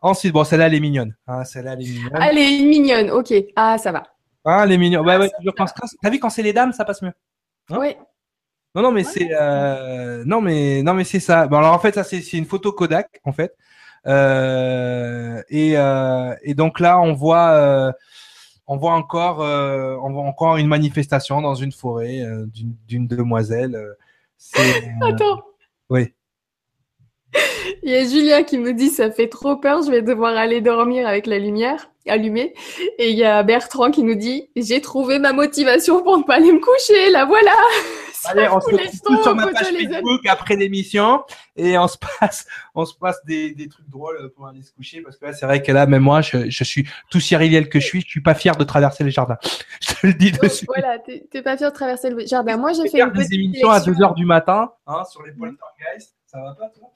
Ensuite, 0.00 0.32
bon, 0.32 0.44
celle-là, 0.44 0.66
elle 0.68 0.74
est 0.74 0.80
mignonne. 0.80 1.14
Hein, 1.26 1.44
celle-là, 1.44 1.74
elle 1.74 1.82
est 1.82 1.90
mignonne. 1.90 2.22
Elle 2.22 2.38
est 2.38 2.64
mignonne, 2.64 3.10
ok. 3.10 3.34
Ah, 3.54 3.76
ça 3.76 3.92
va. 3.92 4.02
Ah, 4.46 4.62
elle 4.64 4.72
est 4.72 4.78
mignonne. 4.78 5.06
Ouais, 5.06 5.18
ouais, 5.18 5.30
T'as 6.02 6.10
vu 6.10 6.18
quand 6.18 6.30
c'est 6.30 6.42
les 6.42 6.54
dames, 6.54 6.72
ça 6.72 6.86
passe 6.86 7.02
mieux. 7.02 7.12
Hein 7.68 7.76
oui. 7.78 7.96
Non, 8.74 8.80
non, 8.80 8.92
mais 8.92 9.04
c'est, 9.04 9.28
euh... 9.30 10.24
non, 10.24 10.40
mais, 10.40 10.82
non, 10.82 10.94
mais 10.94 11.04
c'est 11.04 11.20
ça. 11.20 11.46
Bon, 11.46 11.58
alors 11.58 11.74
en 11.74 11.78
fait, 11.78 11.94
ça, 11.94 12.02
c'est 12.02 12.32
une 12.32 12.46
photo 12.46 12.72
Kodak, 12.72 13.20
en 13.24 13.32
fait. 13.32 13.54
Euh... 14.06 15.42
Et, 15.50 15.76
euh... 15.76 16.34
et 16.42 16.54
donc 16.54 16.80
là, 16.80 16.98
on 16.98 17.12
voit, 17.12 17.92
on 18.66 18.78
voit 18.78 18.94
encore, 18.94 19.40
on 19.40 20.12
voit 20.12 20.24
encore 20.24 20.56
une 20.56 20.66
manifestation 20.66 21.42
dans 21.42 21.54
une 21.54 21.72
forêt 21.72 22.22
d'une 22.48 23.06
demoiselle. 23.06 23.78
Attends. 25.02 25.42
Oui. 25.90 26.14
Il 27.82 27.90
y 27.90 27.96
a 27.96 28.04
Julien 28.04 28.42
qui 28.42 28.58
me 28.58 28.72
dit 28.72 28.88
ça 28.88 29.10
fait 29.10 29.28
trop 29.28 29.56
peur, 29.56 29.82
je 29.82 29.90
vais 29.90 30.02
devoir 30.02 30.36
aller 30.36 30.60
dormir 30.60 31.06
avec 31.06 31.26
la 31.26 31.38
lumière 31.38 31.90
allumée. 32.06 32.54
Et 32.98 33.10
il 33.10 33.16
y 33.16 33.24
a 33.24 33.42
Bertrand 33.42 33.90
qui 33.90 34.02
nous 34.02 34.14
dit 34.14 34.50
j'ai 34.56 34.80
trouvé 34.80 35.18
ma 35.18 35.32
motivation 35.32 36.02
pour 36.02 36.18
ne 36.18 36.22
pas 36.22 36.34
aller 36.34 36.52
me 36.52 36.60
coucher, 36.60 37.10
la 37.10 37.24
voilà. 37.24 37.52
Allez, 38.26 38.48
on 38.50 38.58
se 38.58 38.70
retrouve 38.70 39.22
sur 39.22 39.34
ma 39.34 39.48
page 39.48 39.66
Facebook 39.66 40.26
après 40.26 40.56
l'émission 40.56 41.24
et 41.56 41.76
on 41.76 41.86
se 41.86 41.98
passe, 41.98 42.46
on 42.74 42.86
se 42.86 42.94
passe 42.94 43.22
des, 43.26 43.52
des 43.52 43.68
trucs 43.68 43.88
drôles 43.90 44.30
pour 44.34 44.46
aller 44.46 44.62
se 44.62 44.72
coucher 44.72 45.02
parce 45.02 45.18
que 45.18 45.26
là, 45.26 45.32
c'est 45.34 45.44
vrai 45.44 45.62
que 45.62 45.70
là, 45.72 45.86
même 45.86 46.02
moi, 46.02 46.22
je, 46.22 46.48
je 46.48 46.64
suis 46.64 46.88
tout 47.10 47.20
cyriliel 47.20 47.68
que 47.68 47.80
je 47.80 47.86
suis, 47.86 48.00
je 48.00 48.08
suis 48.08 48.22
pas 48.22 48.34
fier 48.34 48.56
de 48.56 48.64
traverser 48.64 49.04
les 49.04 49.10
jardins. 49.10 49.36
Je 49.80 49.94
te 49.94 50.06
le 50.06 50.14
dis 50.14 50.32
dessus. 50.32 50.64
Voilà, 50.66 50.98
t'es 50.98 51.42
pas 51.42 51.56
fier 51.56 51.70
de 51.70 51.74
traverser 51.74 52.08
le 52.10 52.24
jardin. 52.26 52.56
Moi, 52.56 52.72
j'ai 52.72 52.88
fait 52.88 53.02
une 53.02 53.12
des 53.12 53.34
émissions 53.34 53.68
à 53.68 53.80
2 53.80 54.02
heures 54.02 54.14
du 54.14 54.24
matin, 54.24 54.72
hein, 54.86 55.02
sur 55.10 55.22
les 55.22 55.32
poltergeists. 55.32 56.14
Ça 56.34 56.40
va 56.40 56.54
pas, 56.54 56.68
toi 56.70 56.90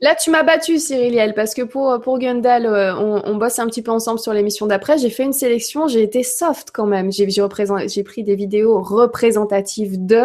Là, 0.00 0.16
tu 0.16 0.30
m'as 0.30 0.42
battu, 0.42 0.80
Cyriliel, 0.80 1.34
parce 1.34 1.54
que 1.54 1.62
pour, 1.62 2.00
pour 2.00 2.18
Gundal, 2.18 2.66
euh, 2.66 2.92
on, 2.96 3.22
on, 3.24 3.36
bosse 3.36 3.60
un 3.60 3.66
petit 3.68 3.80
peu 3.80 3.92
ensemble 3.92 4.18
sur 4.18 4.32
l'émission 4.32 4.66
d'après. 4.66 4.98
J'ai 4.98 5.08
fait 5.08 5.22
une 5.22 5.32
sélection, 5.32 5.86
j'ai 5.86 6.02
été 6.02 6.24
soft 6.24 6.72
quand 6.72 6.86
même. 6.86 7.12
J'ai 7.12 8.02
pris 8.02 8.24
des 8.24 8.34
vidéos 8.34 8.82
représentatives 8.82 10.04
de, 10.04 10.24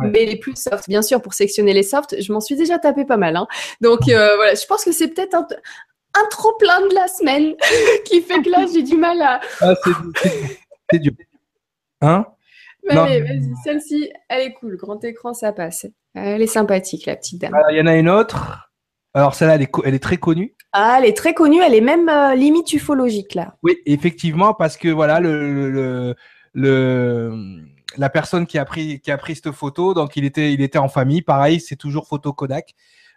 mais 0.00 0.24
les 0.24 0.36
plus 0.36 0.56
soft. 0.56 0.88
Bien 0.88 1.02
sûr, 1.02 1.20
pour 1.20 1.34
sectionner 1.34 1.74
les 1.74 1.82
softs, 1.82 2.16
je 2.22 2.32
m'en 2.32 2.40
suis 2.40 2.56
déjà 2.56 2.78
tapé 2.78 3.04
pas 3.04 3.18
mal. 3.18 3.36
Hein. 3.36 3.46
Donc 3.82 4.08
euh, 4.08 4.34
voilà, 4.36 4.54
je 4.54 4.64
pense 4.64 4.82
que 4.82 4.92
c'est 4.92 5.08
peut-être 5.08 5.34
un, 5.34 5.46
un 6.14 6.26
trop 6.30 6.54
plein 6.54 6.80
de 6.88 6.94
la 6.94 7.06
semaine 7.06 7.54
qui 8.06 8.22
fait 8.22 8.40
que 8.40 8.48
là, 8.48 8.64
j'ai 8.72 8.82
du 8.82 8.96
mal 8.96 9.20
à. 9.20 9.42
Ah, 9.60 9.74
c'est 10.90 10.98
dur. 11.00 11.12
Hein? 12.00 12.24
Allez, 12.88 13.20
vas-y, 13.20 13.52
celle-ci, 13.62 14.10
elle 14.30 14.40
est 14.40 14.54
cool. 14.54 14.78
Grand 14.78 15.04
écran, 15.04 15.34
ça 15.34 15.52
passe. 15.52 15.86
Elle 16.14 16.42
est 16.42 16.46
sympathique, 16.46 17.06
la 17.06 17.16
petite 17.16 17.40
dame. 17.40 17.56
Il 17.70 17.76
y 17.76 17.80
en 17.80 17.86
a 17.86 17.96
une 17.96 18.08
autre. 18.08 18.70
Alors 19.14 19.34
celle-là, 19.34 19.56
elle 19.56 19.62
est, 19.62 19.70
elle 19.84 19.94
est, 19.94 20.02
très 20.02 20.16
connue. 20.16 20.54
Ah, 20.72 20.96
elle 20.98 21.06
est 21.06 21.16
très 21.16 21.34
connue. 21.34 21.60
Elle 21.60 21.74
est 21.74 21.82
même 21.82 22.08
euh, 22.08 22.34
limite 22.34 22.72
ufologique 22.72 23.34
là. 23.34 23.56
Oui, 23.62 23.76
effectivement, 23.84 24.54
parce 24.54 24.76
que 24.76 24.88
voilà 24.88 25.20
le, 25.20 25.70
le, 25.70 26.14
le, 26.54 27.62
la 27.98 28.08
personne 28.08 28.46
qui 28.46 28.58
a 28.58 28.64
pris 28.64 29.00
qui 29.00 29.10
a 29.10 29.18
pris 29.18 29.34
cette 29.34 29.50
photo, 29.50 29.92
donc 29.92 30.16
il 30.16 30.24
était 30.24 30.52
il 30.52 30.62
était 30.62 30.78
en 30.78 30.88
famille. 30.88 31.20
Pareil, 31.20 31.60
c'est 31.60 31.76
toujours 31.76 32.06
photo 32.06 32.32
Kodak. 32.32 32.74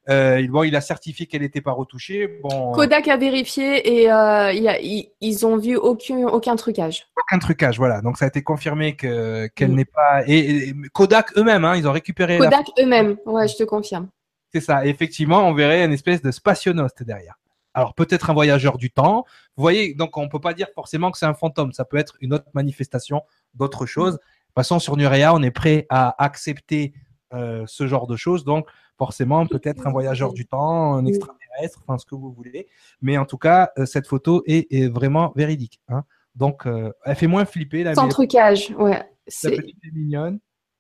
Euh, 0.10 0.46
bon, 0.48 0.64
il 0.64 0.76
a 0.76 0.82
certifié 0.82 1.26
qu'elle 1.26 1.42
n'était 1.42 1.62
pas 1.62 1.72
retouchée. 1.72 2.40
Bon, 2.44 2.72
Kodak 2.74 3.08
a 3.08 3.18
vérifié 3.18 4.02
et 4.02 4.12
euh, 4.12 4.50
a, 4.50 4.52
ils, 4.52 5.46
ont 5.46 5.58
vu 5.58 5.76
aucun, 5.76 6.28
aucun 6.28 6.56
trucage. 6.56 7.08
Aucun 7.18 7.40
trucage, 7.40 7.78
voilà. 7.78 8.02
Donc 8.02 8.18
ça 8.18 8.26
a 8.26 8.28
été 8.28 8.44
confirmé 8.44 8.96
que 8.96 9.48
qu'elle 9.56 9.72
mm. 9.72 9.76
n'est 9.76 9.86
pas. 9.86 10.24
Et, 10.28 10.74
Kodak 10.94 11.36
eux-mêmes, 11.38 11.66
hein, 11.66 11.76
ils 11.76 11.88
ont 11.88 11.92
récupéré. 11.92 12.38
Kodak 12.38 12.68
eux-mêmes, 12.80 13.18
ouais, 13.26 13.48
je 13.48 13.56
te 13.56 13.64
confirme. 13.64 14.10
C'est 14.54 14.62
ça. 14.62 14.86
effectivement, 14.86 15.48
on 15.48 15.54
verrait 15.54 15.84
une 15.84 15.92
espèce 15.92 16.22
de 16.22 16.32
spationaute 16.32 17.02
derrière. 17.02 17.36
Alors 17.74 17.94
peut-être 17.94 18.30
un 18.30 18.34
voyageur 18.34 18.78
du 18.78 18.90
temps. 18.90 19.26
Vous 19.58 19.62
voyez, 19.62 19.96
donc 19.96 20.18
on 20.18 20.30
peut 20.30 20.40
pas 20.40 20.54
dire 20.54 20.68
forcément 20.74 21.12
que 21.12 21.18
c'est 21.18 21.26
un 21.26 21.34
fantôme. 21.34 21.74
Ça 21.74 21.84
peut 21.84 21.98
être 21.98 22.16
une 22.22 22.34
autre 22.34 22.46
manifestation 22.54 23.24
d'autre 23.54 23.86
chose. 23.86 24.14
De 24.14 24.18
toute 24.18 24.56
façon, 24.56 24.80
sur 24.80 24.96
Nurea, 24.96 25.34
on 25.34 25.44
est 25.44 25.52
prêt 25.52 25.86
à 25.90 26.24
accepter 26.24 26.94
euh, 27.34 27.66
ce 27.68 27.86
genre 27.86 28.08
de 28.08 28.16
choses. 28.16 28.46
Donc 28.46 28.68
forcément 28.98 29.46
peut-être 29.46 29.88
un 29.88 29.92
voyageur 29.92 30.34
du 30.34 30.46
temps, 30.46 30.96
un 30.96 31.06
extraterrestre, 31.06 31.82
enfin 31.86 31.98
ce 31.98 32.06
que 32.06 32.16
vous 32.16 32.32
voulez. 32.32 32.68
Mais 33.02 33.18
en 33.18 33.26
tout 33.26 33.38
cas, 33.38 33.72
euh, 33.78 33.86
cette 33.86 34.08
photo 34.08 34.44
est, 34.46 34.88
vraiment 34.88 35.34
véridique. 35.36 35.82
Hein. 35.90 36.04
Donc, 36.36 36.66
euh, 36.66 36.92
elle 37.04 37.16
fait 37.16 37.28
moins 37.28 37.46
flipper. 37.46 37.84
La 37.84 37.96
Sans 37.96 38.08
trucage, 38.08 38.74
ouais. 38.78 39.04
La 39.44 39.50
petite 39.50 39.78
est 39.84 39.92
mignonne. 39.94 40.40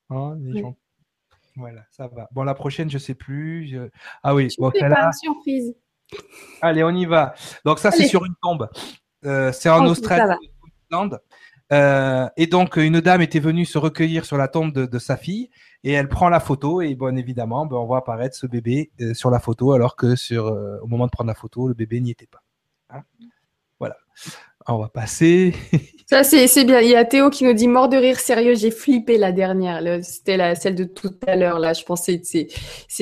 Hein, 0.09 0.37
Voilà, 1.55 1.81
ça 1.91 2.07
va. 2.07 2.27
Bon, 2.31 2.43
la 2.43 2.53
prochaine, 2.53 2.89
je 2.89 2.97
sais 2.97 3.15
plus. 3.15 3.77
Ah 4.23 4.35
oui, 4.35 4.49
bon, 4.57 4.71
là... 4.81 5.11
surprise. 5.13 5.75
Allez, 6.61 6.83
on 6.83 6.91
y 6.91 7.05
va. 7.05 7.33
Donc 7.63 7.79
ça, 7.79 7.91
c'est 7.91 8.07
sur 8.07 8.25
une 8.25 8.35
tombe. 8.41 8.69
Euh, 9.25 9.51
c'est 9.51 9.69
en 9.69 9.85
Australie. 9.85 10.51
Euh, 11.71 12.27
et 12.37 12.47
donc, 12.47 12.77
une 12.77 13.01
dame 13.01 13.21
était 13.21 13.39
venue 13.39 13.65
se 13.65 13.77
recueillir 13.77 14.25
sur 14.25 14.37
la 14.37 14.47
tombe 14.47 14.71
de, 14.71 14.99
sa 14.99 15.17
fille 15.17 15.49
et 15.83 15.91
elle 15.91 16.07
prend 16.07 16.29
la 16.29 16.39
photo 16.39 16.81
et 16.81 16.93
bon 16.95 17.17
évidemment, 17.17 17.65
ben, 17.65 17.77
on 17.77 17.85
voit 17.85 17.97
apparaître 17.99 18.35
ce 18.35 18.45
bébé 18.45 18.91
euh, 19.01 19.13
sur 19.13 19.31
la 19.31 19.39
photo 19.39 19.71
alors 19.71 19.95
que 19.95 20.15
sur 20.15 20.45
au 20.45 20.87
moment 20.87 21.05
de 21.05 21.11
prendre 21.11 21.27
la 21.27 21.35
photo, 21.35 21.67
le 21.67 21.73
bébé 21.73 22.01
n'y 22.01 22.11
était 22.11 22.27
pas. 22.27 22.43
Hein? 22.91 23.01
Voilà. 23.79 23.97
On 24.67 24.77
va 24.77 24.89
passer. 24.89 25.53
Ça, 26.07 26.23
c'est 26.23 26.65
bien. 26.65 26.81
Il 26.81 26.89
y 26.89 26.95
a 26.95 27.03
Théo 27.03 27.31
qui 27.31 27.43
nous 27.45 27.53
dit 27.53 27.67
mort 27.67 27.89
de 27.89 27.97
rire, 27.97 28.19
sérieux, 28.19 28.53
j'ai 28.53 28.69
flippé 28.69 29.17
la 29.17 29.31
dernière. 29.31 29.81
C'était 30.03 30.53
celle 30.53 30.75
de 30.75 30.83
tout 30.83 31.15
à 31.25 31.35
l'heure, 31.35 31.57
là. 31.57 31.73
Je 31.73 31.83
pensais, 31.83 32.21
c'est 32.23 32.47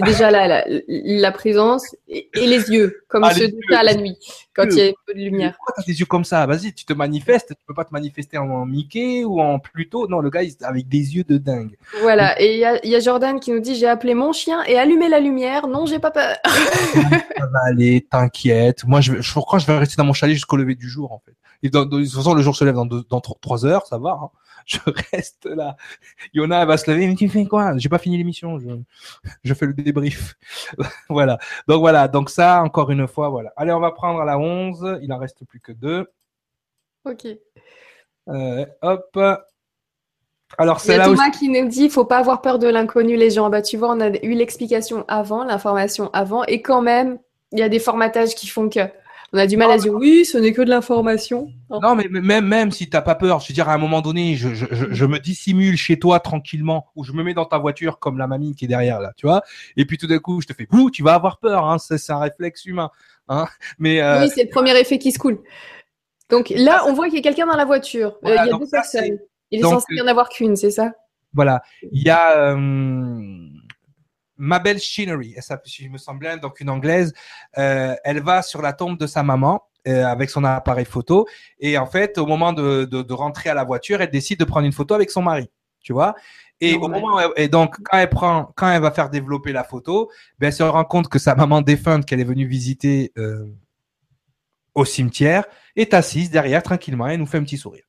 déjà 0.06 0.32
là, 0.32 0.48
la, 0.48 0.64
la 0.88 1.32
présence 1.34 1.86
et, 2.08 2.30
les 2.34 2.70
yeux, 2.72 3.04
comme 3.10 3.26
ah, 3.26 3.34
ceux 3.34 3.50
de 3.50 3.76
à 3.76 3.84
la 3.84 3.96
nuit, 3.96 4.18
quand 4.56 4.64
il 4.72 4.78
y 4.78 4.82
a 4.84 4.86
un 4.86 4.92
peu 5.06 5.14
de 5.14 5.20
lumière. 5.20 5.54
Pourquoi 5.58 5.74
t'as 5.76 5.84
des 5.84 6.00
yeux 6.00 6.06
comme 6.06 6.24
ça? 6.24 6.46
Vas-y, 6.46 6.74
tu 6.74 6.86
te 6.86 6.94
manifestes. 6.94 7.50
Tu 7.50 7.66
peux 7.68 7.74
pas 7.74 7.84
te 7.84 7.92
manifester 7.92 8.38
en 8.38 8.66
Mickey 8.66 9.26
ou 9.26 9.42
en 9.42 9.60
Pluto. 9.60 10.08
Non, 10.08 10.22
le 10.22 10.30
gars, 10.30 10.44
il, 10.44 10.54
avec 10.62 10.88
des 10.88 11.18
yeux 11.18 11.26
de 11.26 11.38
dingue. 11.38 11.76
Voilà. 12.04 12.42
Et 12.42 12.54
il 12.54 12.60
y 12.60 12.66
a, 12.66 12.86
y 12.86 12.96
a, 12.96 13.02
Jordan 13.02 13.38
qui 13.42 13.52
nous 13.52 13.60
dit 13.60 13.76
j'ai 13.76 13.88
appelé 13.88 14.14
mon 14.14 14.32
chien 14.32 14.64
et 14.64 14.80
allumé 14.80 15.10
la 15.10 15.20
lumière. 15.20 15.68
Non, 15.68 15.86
j'ai 15.86 16.00
pas 16.00 16.12
peur. 16.12 16.38
ça 16.46 17.02
va 17.52 17.60
aller, 17.66 18.08
t'inquiète. 18.10 18.86
Moi, 18.86 19.02
je, 19.02 19.22
je 19.22 19.34
crois 19.34 19.60
que 19.60 19.66
je 19.66 19.68
vais 19.70 19.78
rester 19.78 19.98
dans 19.98 20.06
mon 20.06 20.14
chalet 20.14 20.36
jusqu'au 20.36 20.56
lever 20.56 20.76
du 20.76 20.88
jour, 20.88 21.12
en 21.12 21.20
fait 21.20 21.34
de 21.70 21.84
toute 21.84 22.10
façon, 22.10 22.34
le 22.34 22.42
jour 22.42 22.56
se 22.56 22.66
lève 22.66 22.76
dans, 22.76 22.86
dans 22.86 23.22
trois 23.22 23.66
heures, 23.66 23.86
ça 23.86 23.98
va. 23.98 24.20
Hein. 24.22 24.30
Je 24.66 24.80
reste 25.12 25.46
là. 25.46 25.76
Yona, 26.34 26.62
elle 26.62 26.68
va 26.68 26.78
se 26.78 26.90
lever. 26.90 27.08
Mais 27.08 27.16
tu 27.16 27.28
fais 27.28 27.46
quoi? 27.46 27.78
J'ai 27.78 27.90
pas 27.90 27.98
fini 27.98 28.18
l'émission. 28.18 28.60
Je, 28.60 28.70
je 29.44 29.54
fais 29.54 29.66
le 29.66 29.74
débrief. 29.74 30.36
voilà. 31.10 31.38
Donc 31.68 31.82
voilà. 31.82 32.08
Donc 32.08 32.30
ça, 32.30 32.64
encore 32.64 32.90
une 32.92 33.08
fois, 33.08 33.30
voilà. 33.30 33.52
Allez, 33.58 33.74
on 33.74 33.80
va 33.80 33.92
prendre 33.92 34.22
à 34.22 34.26
la 34.26 34.38
11. 34.38 35.00
Il 35.02 35.12
en 35.12 35.18
reste 35.18 35.44
plus 35.46 35.60
que 35.60 35.72
deux. 35.74 36.08
Ok. 37.06 37.28
Euh, 38.30 38.66
hop. 38.82 39.20
Alors 40.60 40.80
c'est 40.80 40.98
là 40.98 41.06
Thomas 41.06 41.32
qui 41.32 41.50
nous 41.50 41.68
dit, 41.68 41.90
faut 41.90 42.06
pas 42.06 42.20
avoir 42.20 42.42
peur 42.42 42.60
de 42.60 42.68
l'inconnu, 42.68 43.16
les 43.16 43.32
gens. 43.32 43.50
Bah 43.50 43.64
tu 43.64 43.76
vois, 43.76 43.92
on 43.92 44.00
a 44.00 44.10
eu 44.10 44.34
l'explication 44.34 45.04
avant, 45.08 45.44
l'information 45.44 46.12
avant, 46.14 46.44
et 46.46 46.62
quand 46.62 46.82
même, 46.82 47.18
il 47.52 47.60
y 47.60 47.64
a 47.64 47.70
des 47.70 47.80
formatages 47.80 48.36
qui 48.36 48.48
font 48.48 48.70
que 48.70 48.82
on 49.34 49.38
a 49.40 49.48
du 49.48 49.58
mal 49.58 49.72
à 49.72 49.78
dire 49.78 49.94
oui, 49.94 50.26
ce 50.26 50.38
n'est 50.38 50.54
que 50.54 50.62
de 50.62 50.70
l'information. 50.70 51.50
Non, 51.70 51.96
mais 51.96 52.08
même, 52.08 52.46
même 52.46 52.72
si 52.72 52.88
t'as 52.88 53.02
pas 53.02 53.16
peur, 53.16 53.40
je 53.40 53.48
veux 53.48 53.54
dire, 53.54 53.68
à 53.68 53.74
un 53.74 53.80
moment 53.80 54.02
donné, 54.02 54.36
je, 54.36 54.54
je, 54.54 54.66
je, 54.92 55.06
me 55.06 55.18
dissimule 55.18 55.76
chez 55.76 55.98
toi 55.98 56.20
tranquillement, 56.20 56.86
ou 56.96 57.04
je 57.04 57.14
me 57.14 57.24
mets 57.24 57.34
dans 57.34 57.46
ta 57.46 57.58
voiture 57.58 57.98
comme 57.98 58.20
la 58.20 58.28
mamie 58.28 58.56
qui 58.56 58.66
est 58.66 58.68
derrière 58.68 59.00
là, 59.00 59.12
tu 59.18 59.26
vois, 59.26 59.42
et 59.76 59.86
puis 59.86 59.98
tout 59.98 60.06
d'un 60.06 60.20
coup, 60.20 60.40
je 60.40 60.48
te 60.48 60.54
fais, 60.54 60.68
bouh, 60.68 60.92
tu 60.92 61.02
vas 61.02 61.16
avoir 61.16 61.40
peur, 61.40 61.66
hein, 61.66 61.80
c'est 61.80 62.12
un 62.12 62.20
réflexe 62.20 62.66
humain, 62.66 62.92
hein, 63.28 63.48
mais 63.80 64.02
euh... 64.02 64.22
Oui, 64.22 64.30
c'est 64.34 64.44
le 64.44 64.50
premier 64.50 64.80
effet 64.80 65.00
qui 65.00 65.12
se 65.12 65.18
coule. 65.18 65.40
Donc 66.30 66.54
là, 66.56 66.84
on 66.88 66.94
voit 66.94 67.08
qu'il 67.08 67.16
y 67.16 67.20
a 67.20 67.24
quelqu'un 67.24 67.48
dans 67.48 67.58
la 67.58 67.66
voiture. 67.66 68.18
Euh, 68.26 68.30
il 68.30 68.36
y 68.36 68.54
a 68.54 68.58
deux 68.58 68.70
personnes. 68.70 69.20
Il 69.52 69.60
est 69.60 69.64
censé 69.64 69.86
y 69.92 70.02
en 70.02 70.08
avoir 70.08 70.30
qu'une, 70.30 70.56
c'est 70.56 70.72
ça? 70.72 70.94
Voilà. 71.34 71.62
Il 71.92 72.04
y 72.04 72.10
a 72.10 72.38
euh, 72.38 73.48
Mabel 74.44 74.78
Shinery, 74.78 75.36
si 75.64 75.86
je 75.86 75.90
me 75.90 75.98
sens 75.98 76.20
bien, 76.20 76.36
donc 76.36 76.60
une 76.60 76.70
anglaise, 76.70 77.14
euh, 77.58 77.96
elle 78.04 78.22
va 78.22 78.42
sur 78.42 78.62
la 78.62 78.74
tombe 78.74 78.98
de 78.98 79.08
sa 79.08 79.24
maman 79.24 79.64
euh, 79.88 80.06
avec 80.06 80.30
son 80.30 80.44
appareil 80.44 80.84
photo 80.84 81.26
et 81.60 81.78
en 81.78 81.86
fait 81.86 82.18
au 82.18 82.26
moment 82.26 82.52
de, 82.52 82.84
de, 82.84 83.14
rentrer 83.14 83.50
à 83.50 83.54
la 83.54 83.64
voiture, 83.64 84.02
elle 84.02 84.10
décide 84.10 84.40
de 84.40 84.44
prendre 84.44 84.66
une 84.66 84.74
photo 84.74 84.96
avec 84.96 85.12
son 85.12 85.22
mari, 85.22 85.50
tu 85.82 85.94
vois. 85.94 86.14
Et 86.60 86.76
au 86.76 86.90
moment 86.90 87.20
et 87.36 87.48
donc 87.48 87.76
quand 87.84 87.98
elle 87.98 88.10
prend, 88.10 88.52
quand 88.56 88.70
elle 88.70 88.82
va 88.82 88.92
faire 88.92 89.10
développer 89.10 89.54
la 89.54 89.64
photo, 89.64 90.12
ben 90.40 90.48
elle 90.48 90.54
se 90.54 90.64
rend 90.64 90.84
compte 90.84 91.08
que 91.08 91.20
sa 91.20 91.36
maman 91.36 91.62
défunte 91.62 92.06
qu'elle 92.06 92.20
est 92.20 92.26
venue 92.26 92.46
visiter 92.46 93.14
euh, 93.18 93.46
au 94.76 94.84
cimetière 94.84 95.46
est 95.78 95.94
assise 95.94 96.30
derrière 96.32 96.64
tranquillement 96.64 97.08
et 97.08 97.18
nous 97.18 97.26
fait 97.26 97.38
un 97.38 97.44
petit 97.44 97.58
sourire. 97.58 97.86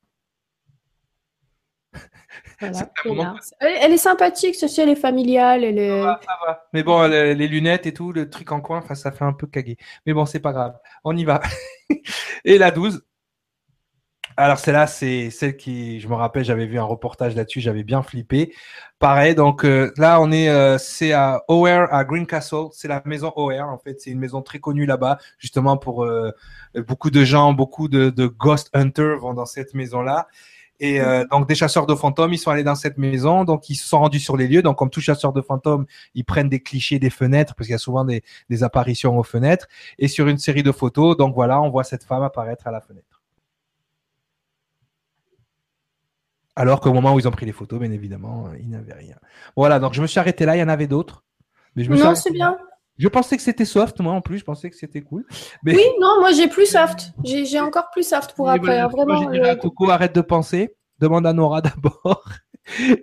Elle, 2.59 3.93
est 3.93 3.97
sympathique, 3.97 4.55
ceci, 4.55 4.81
elle 4.81 4.89
est 4.89 4.95
familiale. 4.95 5.63
Elle 5.63 5.79
est... 5.79 6.01
Ça 6.01 6.19
va, 6.45 6.67
Mais 6.73 6.83
bon, 6.83 7.07
les, 7.07 7.47
lunettes 7.47 7.85
et 7.85 7.93
tout, 7.93 8.11
le 8.11 8.29
truc 8.29 8.51
en 8.51 8.61
coin, 8.61 8.83
ça 8.93 9.11
fait 9.11 9.25
un 9.25 9.33
peu 9.33 9.47
caguer. 9.47 9.77
Mais 10.05 10.13
bon, 10.13 10.25
c'est 10.25 10.39
pas 10.39 10.53
grave. 10.53 10.77
On 11.03 11.15
y 11.15 11.23
va. 11.23 11.41
et 12.45 12.57
la 12.57 12.71
12. 12.71 13.03
Alors 14.37 14.59
celle-là, 14.59 14.85
c'est 14.85 15.29
celle 15.29 15.55
qui, 15.55 16.01
je 16.01 16.09
me 16.09 16.13
rappelle, 16.13 16.43
j'avais 16.43 16.65
vu 16.65 16.77
un 16.77 16.83
reportage 16.83 17.35
là-dessus, 17.35 17.61
j'avais 17.61 17.83
bien 17.83 18.03
flippé. 18.03 18.53
Pareil, 18.99 19.33
donc 19.33 19.63
euh, 19.63 19.93
là 19.95 20.19
on 20.19 20.29
est, 20.29 20.49
euh, 20.49 20.77
c'est 20.77 21.13
à 21.13 21.43
O'Hare, 21.47 21.93
à 21.93 22.03
Greencastle, 22.03 22.67
c'est 22.73 22.89
la 22.89 23.01
maison 23.05 23.31
O'Hare 23.37 23.69
en 23.69 23.77
fait, 23.77 24.01
c'est 24.01 24.09
une 24.09 24.19
maison 24.19 24.41
très 24.41 24.59
connue 24.59 24.85
là-bas, 24.85 25.19
justement 25.37 25.77
pour 25.77 26.03
euh, 26.03 26.31
beaucoup 26.85 27.11
de 27.11 27.23
gens, 27.23 27.53
beaucoup 27.53 27.87
de, 27.87 28.09
de 28.09 28.27
ghost 28.27 28.69
hunters 28.73 29.19
vont 29.19 29.33
dans 29.33 29.45
cette 29.45 29.73
maison-là. 29.73 30.27
Et 30.79 30.99
euh, 30.99 31.23
donc 31.31 31.47
des 31.47 31.55
chasseurs 31.55 31.85
de 31.85 31.95
fantômes, 31.95 32.33
ils 32.33 32.37
sont 32.37 32.51
allés 32.51 32.63
dans 32.63 32.75
cette 32.75 32.97
maison, 32.97 33.45
donc 33.45 33.69
ils 33.69 33.75
se 33.75 33.87
sont 33.87 33.99
rendus 33.99 34.19
sur 34.19 34.35
les 34.35 34.47
lieux. 34.47 34.61
Donc 34.61 34.77
comme 34.77 34.89
tout 34.89 35.01
chasseur 35.01 35.31
de 35.31 35.41
fantômes, 35.41 35.85
ils 36.15 36.25
prennent 36.25 36.49
des 36.49 36.61
clichés 36.61 36.99
des 36.99 37.09
fenêtres 37.09 37.55
parce 37.55 37.67
qu'il 37.67 37.73
y 37.73 37.75
a 37.75 37.79
souvent 37.79 38.03
des, 38.03 38.23
des, 38.49 38.63
apparitions 38.63 39.17
aux 39.17 39.23
fenêtres. 39.23 39.67
Et 39.99 40.07
sur 40.07 40.27
une 40.27 40.37
série 40.37 40.63
de 40.63 40.71
photos, 40.71 41.15
donc 41.15 41.33
voilà, 41.33 41.61
on 41.61 41.69
voit 41.69 41.83
cette 41.85 42.03
femme 42.03 42.23
apparaître 42.23 42.67
à 42.67 42.71
la 42.71 42.81
fenêtre. 42.81 43.21
Alors 46.57 46.79
qu'au 46.79 46.93
moment 46.93 47.13
où 47.13 47.19
ils 47.19 47.27
ont 47.27 47.31
pris 47.31 47.45
les 47.45 47.51
photos, 47.51 47.79
bien 47.79 47.91
évidemment, 47.91 48.47
euh, 48.47 48.57
ils 48.59 48.69
n'avaient 48.69 48.93
rien. 48.93 49.15
Voilà, 49.55 49.79
donc 49.79 49.93
je 49.93 50.01
me 50.01 50.07
suis 50.07 50.19
arrêté 50.19 50.45
là. 50.45 50.55
Il 50.55 50.59
y 50.59 50.63
en 50.63 50.69
avait 50.69 50.87
d'autres. 50.87 51.23
Mais 51.75 51.83
je 51.83 51.89
me 51.89 51.97
non, 51.97 52.15
c'est 52.15 52.31
bien. 52.31 52.57
Je 52.97 53.07
pensais 53.09 53.35
que 53.35 53.43
c'était 53.43 53.65
soft, 53.65 53.99
moi 53.99 54.13
en 54.13 54.21
plus, 54.21 54.37
je 54.37 54.45
pensais 54.45 54.69
que 54.69 54.75
c'était 54.75 55.01
cool. 55.01 55.25
Oui, 55.65 55.83
non, 55.99 56.19
moi 56.19 56.31
j'ai 56.31 56.47
plus 56.47 56.65
soft. 56.65 57.11
J'ai 57.23 57.59
encore 57.61 57.89
plus 57.91 58.07
soft 58.07 58.33
pour 58.35 58.49
après. 58.49 58.79
Hein, 58.79 58.87
vraiment. 58.87 59.29
Euh, 59.31 59.55
Coco, 59.55 59.89
arrête 59.89 60.15
de 60.15 60.21
penser. 60.21 60.75
Demande 60.99 61.27
à 61.27 61.33
Nora 61.33 61.61
d'abord. 61.61 62.23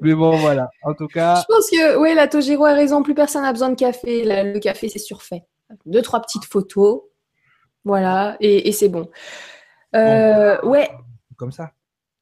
Mais 0.01 0.15
bon, 0.15 0.37
voilà. 0.39 0.71
En 0.83 0.95
tout 0.95 1.07
cas. 1.09 1.37
Je 1.37 1.55
pense 1.55 1.71
que, 1.71 1.99
oui, 1.99 2.15
la 2.15 2.27
Togiro 2.27 2.65
a 2.65 2.73
raison. 2.73 3.03
Plus 3.03 3.15
personne 3.15 3.43
n'a 3.43 3.53
besoin 3.53 3.69
de 3.69 3.75
café. 3.75 4.25
le 4.25 4.59
café, 4.59 4.89
c'est 4.89 4.99
surfait. 4.99 5.45
Deux, 5.87 6.03
trois 6.03 6.21
petites 6.21 6.45
photos. 6.45 7.03
Voilà. 7.85 8.37
Et, 8.41 8.73
c'est 8.73 8.89
bon. 8.89 9.09
Euh, 9.95 10.61
ouais. 10.63 10.91
Comme 11.37 11.53
ça. 11.53 11.73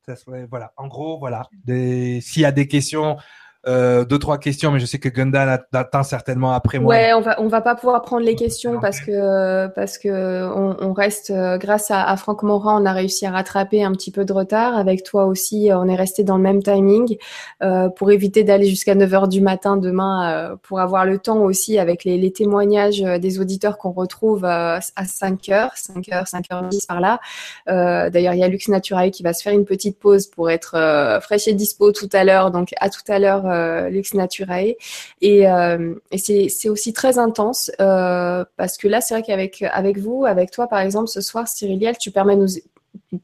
ça 0.04 0.14
voilà. 0.50 0.72
En 0.76 0.88
gros, 0.88 1.18
voilà. 1.18 1.48
S'il 1.66 2.42
y 2.42 2.44
a 2.44 2.52
des 2.52 2.66
questions, 2.66 3.16
euh, 3.66 4.04
deux 4.04 4.18
trois 4.18 4.38
questions, 4.38 4.70
mais 4.70 4.80
je 4.80 4.86
sais 4.86 4.98
que 4.98 5.08
Gundam 5.08 5.58
attend 5.72 6.02
certainement 6.02 6.52
après 6.52 6.78
moi. 6.78 6.94
Ouais, 6.94 7.12
on 7.12 7.20
va 7.20 7.40
on 7.40 7.48
va 7.48 7.60
pas 7.60 7.74
pouvoir 7.74 8.02
prendre 8.02 8.24
les 8.24 8.34
questions 8.34 8.80
parce 8.80 9.00
que 9.00 9.66
parce 9.68 9.98
que 9.98 10.48
on, 10.54 10.76
on 10.80 10.92
reste 10.92 11.30
euh, 11.30 11.58
grâce 11.58 11.90
à, 11.90 12.02
à, 12.02 12.16
Franck 12.16 12.42
Morin, 12.42 12.80
on 12.82 12.86
a 12.86 12.92
réussi 12.92 13.26
à 13.26 13.30
rattraper 13.30 13.82
un 13.82 13.92
petit 13.92 14.10
peu 14.10 14.24
de 14.24 14.32
retard. 14.32 14.76
Avec 14.76 15.02
toi 15.02 15.26
aussi, 15.26 15.70
on 15.72 15.88
est 15.88 15.94
resté 15.94 16.24
dans 16.24 16.36
le 16.36 16.42
même 16.42 16.62
timing 16.62 17.16
euh, 17.62 17.88
pour 17.88 18.10
éviter 18.10 18.44
d'aller 18.44 18.66
jusqu'à 18.66 18.94
9 18.94 19.14
heures 19.14 19.28
du 19.28 19.40
matin 19.40 19.76
demain 19.76 20.30
euh, 20.30 20.56
pour 20.62 20.80
avoir 20.80 21.04
le 21.04 21.18
temps 21.18 21.38
aussi 21.38 21.78
avec 21.78 22.04
les, 22.04 22.18
les 22.18 22.32
témoignages 22.32 23.00
des 23.00 23.40
auditeurs 23.40 23.78
qu'on 23.78 23.92
retrouve 23.92 24.44
à 24.44 24.80
5 24.80 25.48
heures, 25.50 25.72
5 25.74 26.12
heures, 26.12 26.28
5 26.28 26.44
heures 26.52 26.62
10 26.64 26.86
par 26.86 27.00
là. 27.00 27.20
D'ailleurs, 27.66 28.34
il 28.34 28.40
y 28.40 28.44
a 28.44 28.48
Lux 28.48 28.68
Naturae 28.68 29.10
qui 29.10 29.22
va 29.22 29.32
se 29.32 29.42
faire 29.42 29.52
une 29.52 29.64
petite 29.64 29.98
pause 29.98 30.26
pour 30.26 30.50
être 30.50 31.20
fraîche 31.22 31.48
et 31.48 31.54
dispo 31.54 31.92
tout 31.92 32.08
à 32.12 32.24
l'heure. 32.24 32.50
Donc 32.50 32.70
à 32.80 32.90
tout 32.90 33.00
à 33.08 33.18
l'heure 33.18 33.44
euh, 33.50 33.88
Lux 33.88 34.14
Naturae. 34.14 34.76
Et, 35.20 35.48
euh, 35.48 35.94
et 36.10 36.18
c'est 36.18 36.68
aussi 36.68 36.92
très 36.92 37.18
intense 37.18 37.70
euh, 37.80 38.44
parce 38.56 38.76
que 38.78 38.88
là, 38.88 39.00
c'est 39.00 39.14
vrai 39.14 39.22
qu'avec 39.22 39.62
avec 39.72 39.98
vous, 39.98 40.24
avec 40.24 40.50
toi, 40.50 40.66
par 40.66 40.80
exemple, 40.80 41.08
ce 41.08 41.20
soir, 41.20 41.48
Cyriliel, 41.48 41.98
tu 41.98 42.10
permets 42.10 42.36
nous, 42.36 42.48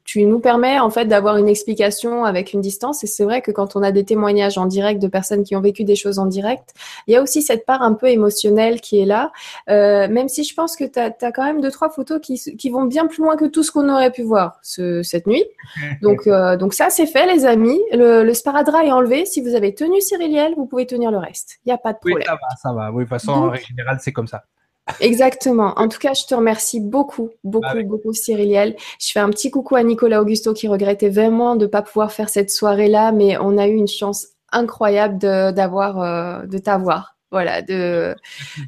tu 0.05 0.25
nous 0.25 0.41
permets 0.41 0.79
en 0.79 0.91
fait 0.91 1.07
d'avoir 1.07 1.37
une 1.37 1.49
explication 1.49 2.25
avec 2.25 2.53
une 2.53 2.61
distance. 2.61 3.05
Et 3.05 3.07
c'est 3.07 3.25
vrai 3.25 3.41
que 3.43 3.51
quand 3.51 3.77
on 3.77 3.83
a 3.83 3.93
des 3.93 4.05
témoignages 4.05 4.59
en 4.59 4.67
direct 4.67 5.01
de 5.01 5.09
personnes 5.09 5.45
qui 5.45 5.55
ont 5.57 5.61
vécu 5.61 5.85
des 5.85 5.97
choses 5.97 6.19
en 6.19 6.27
direct, 6.27 6.75
il 7.07 7.15
y 7.15 7.17
a 7.17 7.23
aussi 7.23 7.43
cette 7.43 7.67
part 7.67 7.83
un 7.83 7.95
peu 7.95 8.09
émotionnelle 8.09 8.81
qui 8.81 9.01
est 9.01 9.05
là. 9.05 9.33
Euh, 9.69 10.09
même 10.09 10.29
si 10.29 10.45
je 10.45 10.55
pense 10.55 10.77
que 10.77 10.85
tu 10.85 10.99
as, 10.99 11.33
quand 11.33 11.45
même 11.45 11.61
deux, 11.61 11.71
trois 11.71 11.91
photos 11.91 12.21
qui, 12.21 12.39
qui, 12.57 12.71
vont 12.71 12.85
bien 12.85 13.07
plus 13.07 13.23
loin 13.23 13.37
que 13.37 13.45
tout 13.45 13.63
ce 13.63 13.71
qu'on 13.71 13.89
aurait 13.89 14.11
pu 14.11 14.23
voir 14.23 14.59
ce, 14.63 15.03
cette 15.03 15.27
nuit. 15.27 15.45
Donc, 16.03 16.27
euh, 16.27 16.57
donc 16.57 16.75
ça, 16.75 16.91
c'est 16.91 17.07
fait, 17.07 17.27
les 17.27 17.45
amis. 17.45 17.81
Le, 17.93 18.23
le 18.23 18.35
sparadrap 18.35 18.85
est 18.85 18.93
enlevé. 18.93 19.25
Si 19.25 19.41
vous 19.41 19.55
avez 19.55 19.75
tenu 19.75 20.01
Cyriliel, 20.01 20.55
vous 20.57 20.67
pouvez 20.67 20.87
tenir 20.87 21.11
le 21.11 21.19
reste. 21.19 21.59
Il 21.65 21.69
n'y 21.69 21.73
a 21.73 21.79
pas 21.79 21.93
de 21.93 21.99
problème. 21.99 22.19
Oui, 22.19 22.25
ça 22.25 22.33
va, 22.35 22.57
ça 22.57 22.73
va. 22.73 22.91
Oui, 22.91 23.05
de 23.05 23.09
toute 23.09 23.09
façon, 23.09 23.33
en 23.33 23.55
général, 23.55 23.99
c'est 24.01 24.13
comme 24.13 24.27
ça. 24.27 24.45
Exactement. 25.01 25.75
En 25.77 25.89
tout 25.89 25.99
cas, 25.99 26.15
je 26.15 26.25
te 26.27 26.35
remercie 26.35 26.81
beaucoup, 26.81 27.31
beaucoup, 27.43 27.83
beaucoup, 27.85 28.13
Cyriliel. 28.13 28.77
Je 29.01 29.13
fais 29.13 29.21
un 29.21 29.31
petit 29.31 29.51
coucou 29.51 29.77
à 29.77 29.83
Nicolas 29.83 30.21
Augusto 30.21 30.55
qui 30.55 30.69
regrettait 30.69 31.09
vraiment 31.09 31.57
de 31.57 31.67
ne 31.67 31.71
pas 31.71 31.83
pouvoir 31.83 32.13
faire 32.13 32.29
cette 32.29 32.51
soirée-là, 32.51 33.13
mais 33.13 33.37
on 33.39 33.59
a 33.59 33.67
eu 33.67 33.75
une 33.75 33.89
chance 33.89 34.29
incroyable 34.53 35.19
d'avoir, 35.19 36.01
euh, 36.01 36.47
de, 36.47 36.59
t'avoir. 36.59 37.17
Voilà, 37.33 37.61
de, 37.61 38.15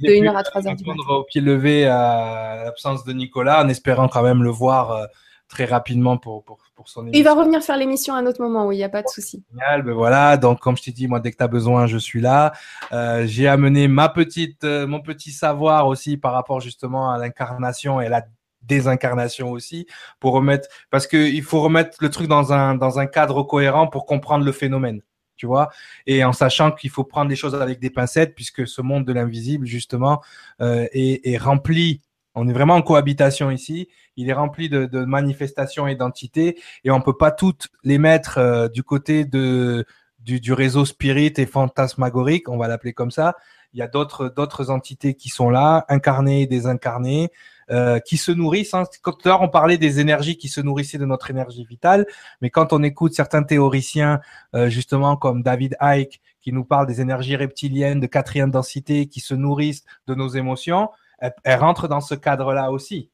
de 0.03 0.09
1h 0.09 0.37
à 0.37 0.43
3h 0.43 0.77
du 0.77 0.85
matin. 0.85 1.01
au 1.09 1.23
pied 1.23 1.41
levé 1.41 1.87
à 1.87 2.63
l'absence 2.65 3.05
de 3.05 3.13
Nicolas, 3.13 3.63
en 3.65 3.69
espérant 3.69 4.09
quand 4.09 4.23
même 4.23 4.43
le 4.43 4.51
voir 4.51 4.91
euh, 4.91 5.07
très 5.49 5.65
rapidement 5.65 6.19
pour, 6.19 6.45
pour, 6.45 6.59
pour 6.75 6.89
son 6.89 7.03
émission. 7.03 7.19
Il 7.19 7.25
va 7.25 7.35
revenir 7.35 7.63
faire 7.63 7.77
l'émission 7.77 8.15
à 8.15 8.19
un 8.19 8.27
autre 8.27 8.41
moment, 8.41 8.67
oui, 8.67 8.77
il 8.77 8.79
n'y 8.79 8.85
a 8.85 8.89
pas 8.89 9.03
de 9.03 9.09
souci. 9.09 9.43
Génial, 9.51 9.83
ben 9.83 9.95
voilà. 9.95 10.37
Donc, 10.37 10.61
comme 10.61 10.77
je 10.77 10.83
t'ai 10.83 10.93
dit, 10.93 11.09
moi, 11.09 11.21
dès 11.21 11.33
que 11.33 11.37
tu 11.37 11.43
as 11.43 11.49
besoin, 11.49 11.87
je 11.87 11.99
suis 11.99 12.21
là. 12.21 12.53
Euh, 12.93 13.27
j'ai 13.27 13.49
amené 13.49 13.89
ma 13.89 14.09
petite, 14.09 14.65
euh, 14.65 14.87
mon 14.87 15.01
petit 15.01 15.33
savoir 15.33 15.87
aussi 15.87 16.17
par 16.17 16.33
rapport 16.33 16.61
justement 16.61 17.11
à 17.11 17.19
l'incarnation 17.19 18.01
et 18.01 18.07
à 18.07 18.11
la 18.11 18.25
désincarnation 18.63 19.51
aussi 19.51 19.87
pour 20.21 20.35
remettre, 20.35 20.69
parce 20.91 21.07
que 21.07 21.17
il 21.17 21.43
faut 21.43 21.61
remettre 21.61 21.97
le 22.01 22.11
truc 22.11 22.29
dans 22.29 22.53
un, 22.53 22.75
dans 22.75 22.99
un 22.99 23.07
cadre 23.07 23.43
cohérent 23.43 23.87
pour 23.87 24.05
comprendre 24.05 24.45
le 24.45 24.53
phénomène 24.53 25.01
tu 25.39 25.47
vois, 25.47 25.71
et 26.07 26.25
en 26.25 26.33
sachant 26.33 26.73
qu'il 26.73 26.91
faut 26.91 27.05
prendre 27.05 27.31
les 27.31 27.37
choses 27.37 27.55
avec 27.55 27.79
des 27.79 27.91
pincettes, 27.91 28.35
puisque 28.35 28.67
ce 28.67 28.83
monde 28.83 29.05
de 29.05 29.13
l'invisible, 29.13 29.67
justement, 29.67 30.21
euh, 30.61 30.87
est, 30.93 31.27
est, 31.27 31.39
rempli 31.39 32.03
on 32.39 32.49
est 32.49 32.53
vraiment 32.53 32.77
en 32.77 32.83
cohabitation 32.83 33.51
ici. 33.51 33.89
Il 34.17 34.29
est 34.29 34.33
rempli 34.33 34.69
de, 34.69 35.05
manifestations 35.05 35.87
et 35.87 35.97
d'entités 35.97 36.59
et 36.85 36.91
on 36.91 37.01
peut 37.01 37.17
pas 37.17 37.31
toutes 37.31 37.69
les 37.85 37.99
mettre 37.99 38.39
euh, 38.39 38.69
du 38.69 38.83
côté 38.83 39.25
du, 39.25 40.53
réseau 40.53 40.85
spirit 40.85 41.33
et 41.37 41.47
fantasmagorique, 41.47 42.49
on 42.49 42.57
va 42.57 42.69
l'appeler 42.69 42.93
comme 42.93 43.11
ça. 43.11 43.35
Il 43.75 43.79
y 43.79 43.83
a 43.83 43.89
d'autres 43.89 44.29
d'autres 44.29 44.71
entités 44.71 45.15
qui 45.15 45.29
sont 45.29 45.51
là, 45.51 45.85
incarnées 45.89 46.43
et 46.43 46.47
désincarnées, 46.47 47.31
euh, 47.71 47.99
qui 47.99 48.17
se 48.17 48.33
nourrissent. 48.33 48.73
Hein. 48.73 48.85
Tout 49.03 49.11
à 49.25 49.29
l'heure, 49.29 49.43
on 49.43 49.49
parlait 49.49 49.77
des 49.77 50.01
énergies 50.01 50.39
qui 50.39 50.49
se 50.49 50.61
nourrissaient 50.61 50.99
de 50.99 51.05
notre 51.05 51.31
énergie 51.31 51.67
vitale, 51.67 52.07
mais 52.41 52.51
quand 52.51 52.73
on 52.73 52.83
écoute 52.83 53.13
certains 53.13 53.43
théoriciens, 53.43 54.21
euh, 54.55 54.71
justement 54.71 55.17
comme 55.17 55.43
David 55.43 55.77
Icke, 55.81 56.21
qui 56.41 56.53
nous 56.53 56.65
parle 56.65 56.87
des 56.87 57.01
énergies 57.01 57.37
reptiliennes 57.37 58.01
de 58.01 58.07
quatrième 58.07 58.51
densité 58.51 59.07
qui 59.07 59.21
se 59.21 59.35
nourrissent 59.35 59.85
de 60.07 60.15
nos 60.15 60.29
émotions, 60.29 60.89
elle, 61.19 61.59
rentre 61.59 61.89
dans 61.89 62.01
ce 62.01 62.15
cadre-là 62.15 62.71
aussi, 62.71 63.11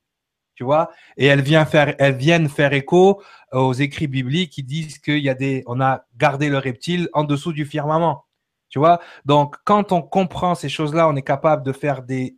tu 0.55 0.65
vois? 0.65 0.91
Et 1.17 1.27
elle 1.27 1.43
vient 1.43 1.65
faire, 1.65 1.95
elles 1.99 2.17
viennent 2.17 2.49
faire 2.49 2.73
écho 2.73 3.23
aux 3.53 3.73
écrits 3.73 4.09
bibliques 4.09 4.53
qui 4.53 4.63
disent 4.63 4.99
qu'il 4.99 5.19
y 5.19 5.29
a 5.29 5.35
des, 5.35 5.63
on 5.67 5.81
a 5.81 6.05
gardé 6.17 6.49
le 6.49 6.59
reptile 6.59 7.09
en 7.13 7.25
dessous 7.25 7.53
du 7.53 7.65
firmament, 7.65 8.27
tu 8.69 8.79
vois? 8.79 9.01
Donc, 9.25 9.57
quand 9.65 9.93
on 9.93 10.03
comprend 10.03 10.55
ces 10.55 10.69
choses-là, 10.69 11.09
on 11.09 11.17
est 11.17 11.23
capable 11.23 11.65
de 11.65 11.73
faire 11.73 12.03
des 12.03 12.37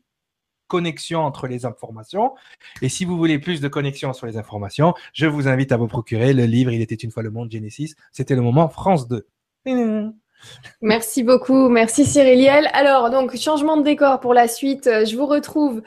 connexions 0.66 1.20
entre 1.20 1.46
les 1.46 1.64
informations. 1.64 2.34
Et 2.82 2.88
si 2.88 3.04
vous 3.04 3.16
voulez 3.16 3.38
plus 3.38 3.60
de 3.60 3.68
connexions 3.68 4.12
sur 4.12 4.26
les 4.26 4.36
informations, 4.36 4.94
je 5.12 5.26
vous 5.26 5.48
invite 5.48 5.72
à 5.72 5.76
vous 5.76 5.86
procurer 5.86 6.32
le 6.32 6.44
livre 6.44 6.72
Il 6.72 6.80
était 6.82 6.94
une 6.94 7.10
fois 7.10 7.22
le 7.22 7.30
monde 7.30 7.50
Genesis. 7.50 7.94
C'était 8.12 8.34
le 8.34 8.42
moment 8.42 8.68
France 8.68 9.08
2. 9.08 9.26
Merci 10.82 11.22
beaucoup, 11.22 11.68
merci 11.68 12.04
Cyriliel. 12.04 12.68
Alors, 12.74 13.10
donc, 13.10 13.34
changement 13.36 13.76
de 13.76 13.82
décor 13.82 14.20
pour 14.20 14.34
la 14.34 14.46
suite. 14.46 14.86
Euh, 14.86 15.04
je 15.04 15.16
vous 15.16 15.26
retrouve 15.26 15.82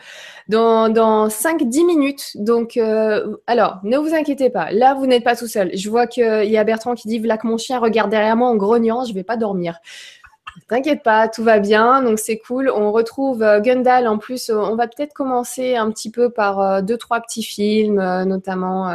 dans, 0.47 0.89
dans 0.89 1.27
5-10 1.27 1.85
minutes. 1.85 2.31
Donc, 2.35 2.75
euh, 2.75 3.37
alors, 3.45 3.79
ne 3.83 3.97
vous 3.97 4.15
inquiétez 4.15 4.49
pas. 4.49 4.71
Là, 4.71 4.95
vous 4.95 5.05
n'êtes 5.05 5.23
pas 5.23 5.35
tout 5.35 5.47
seul. 5.47 5.69
Je 5.75 5.89
vois 5.89 6.07
qu'il 6.07 6.49
y 6.49 6.57
a 6.57 6.63
Bertrand 6.63 6.95
qui 6.95 7.07
dit, 7.07 7.21
que 7.21 7.47
mon 7.47 7.57
chien 7.57 7.79
regarde 7.79 8.09
derrière 8.09 8.35
moi 8.35 8.49
en 8.49 8.55
grognant, 8.55 9.05
je 9.05 9.13
vais 9.13 9.23
pas 9.23 9.37
dormir. 9.37 9.79
T'inquiète 10.67 11.03
pas, 11.03 11.27
tout 11.27 11.43
va 11.43 11.59
bien, 11.59 12.01
donc 12.01 12.19
c'est 12.19 12.37
cool. 12.37 12.69
On 12.69 12.91
retrouve 12.91 13.41
euh, 13.41 13.59
Gundal 13.59 14.07
en 14.07 14.17
plus. 14.17 14.49
Euh, 14.49 14.55
on 14.57 14.75
va 14.75 14.87
peut-être 14.87 15.13
commencer 15.13 15.75
un 15.75 15.89
petit 15.91 16.09
peu 16.11 16.29
par 16.29 16.59
euh, 16.59 16.81
deux 16.81 16.97
trois 16.97 17.21
petits 17.21 17.43
films, 17.43 18.01
notamment. 18.25 18.89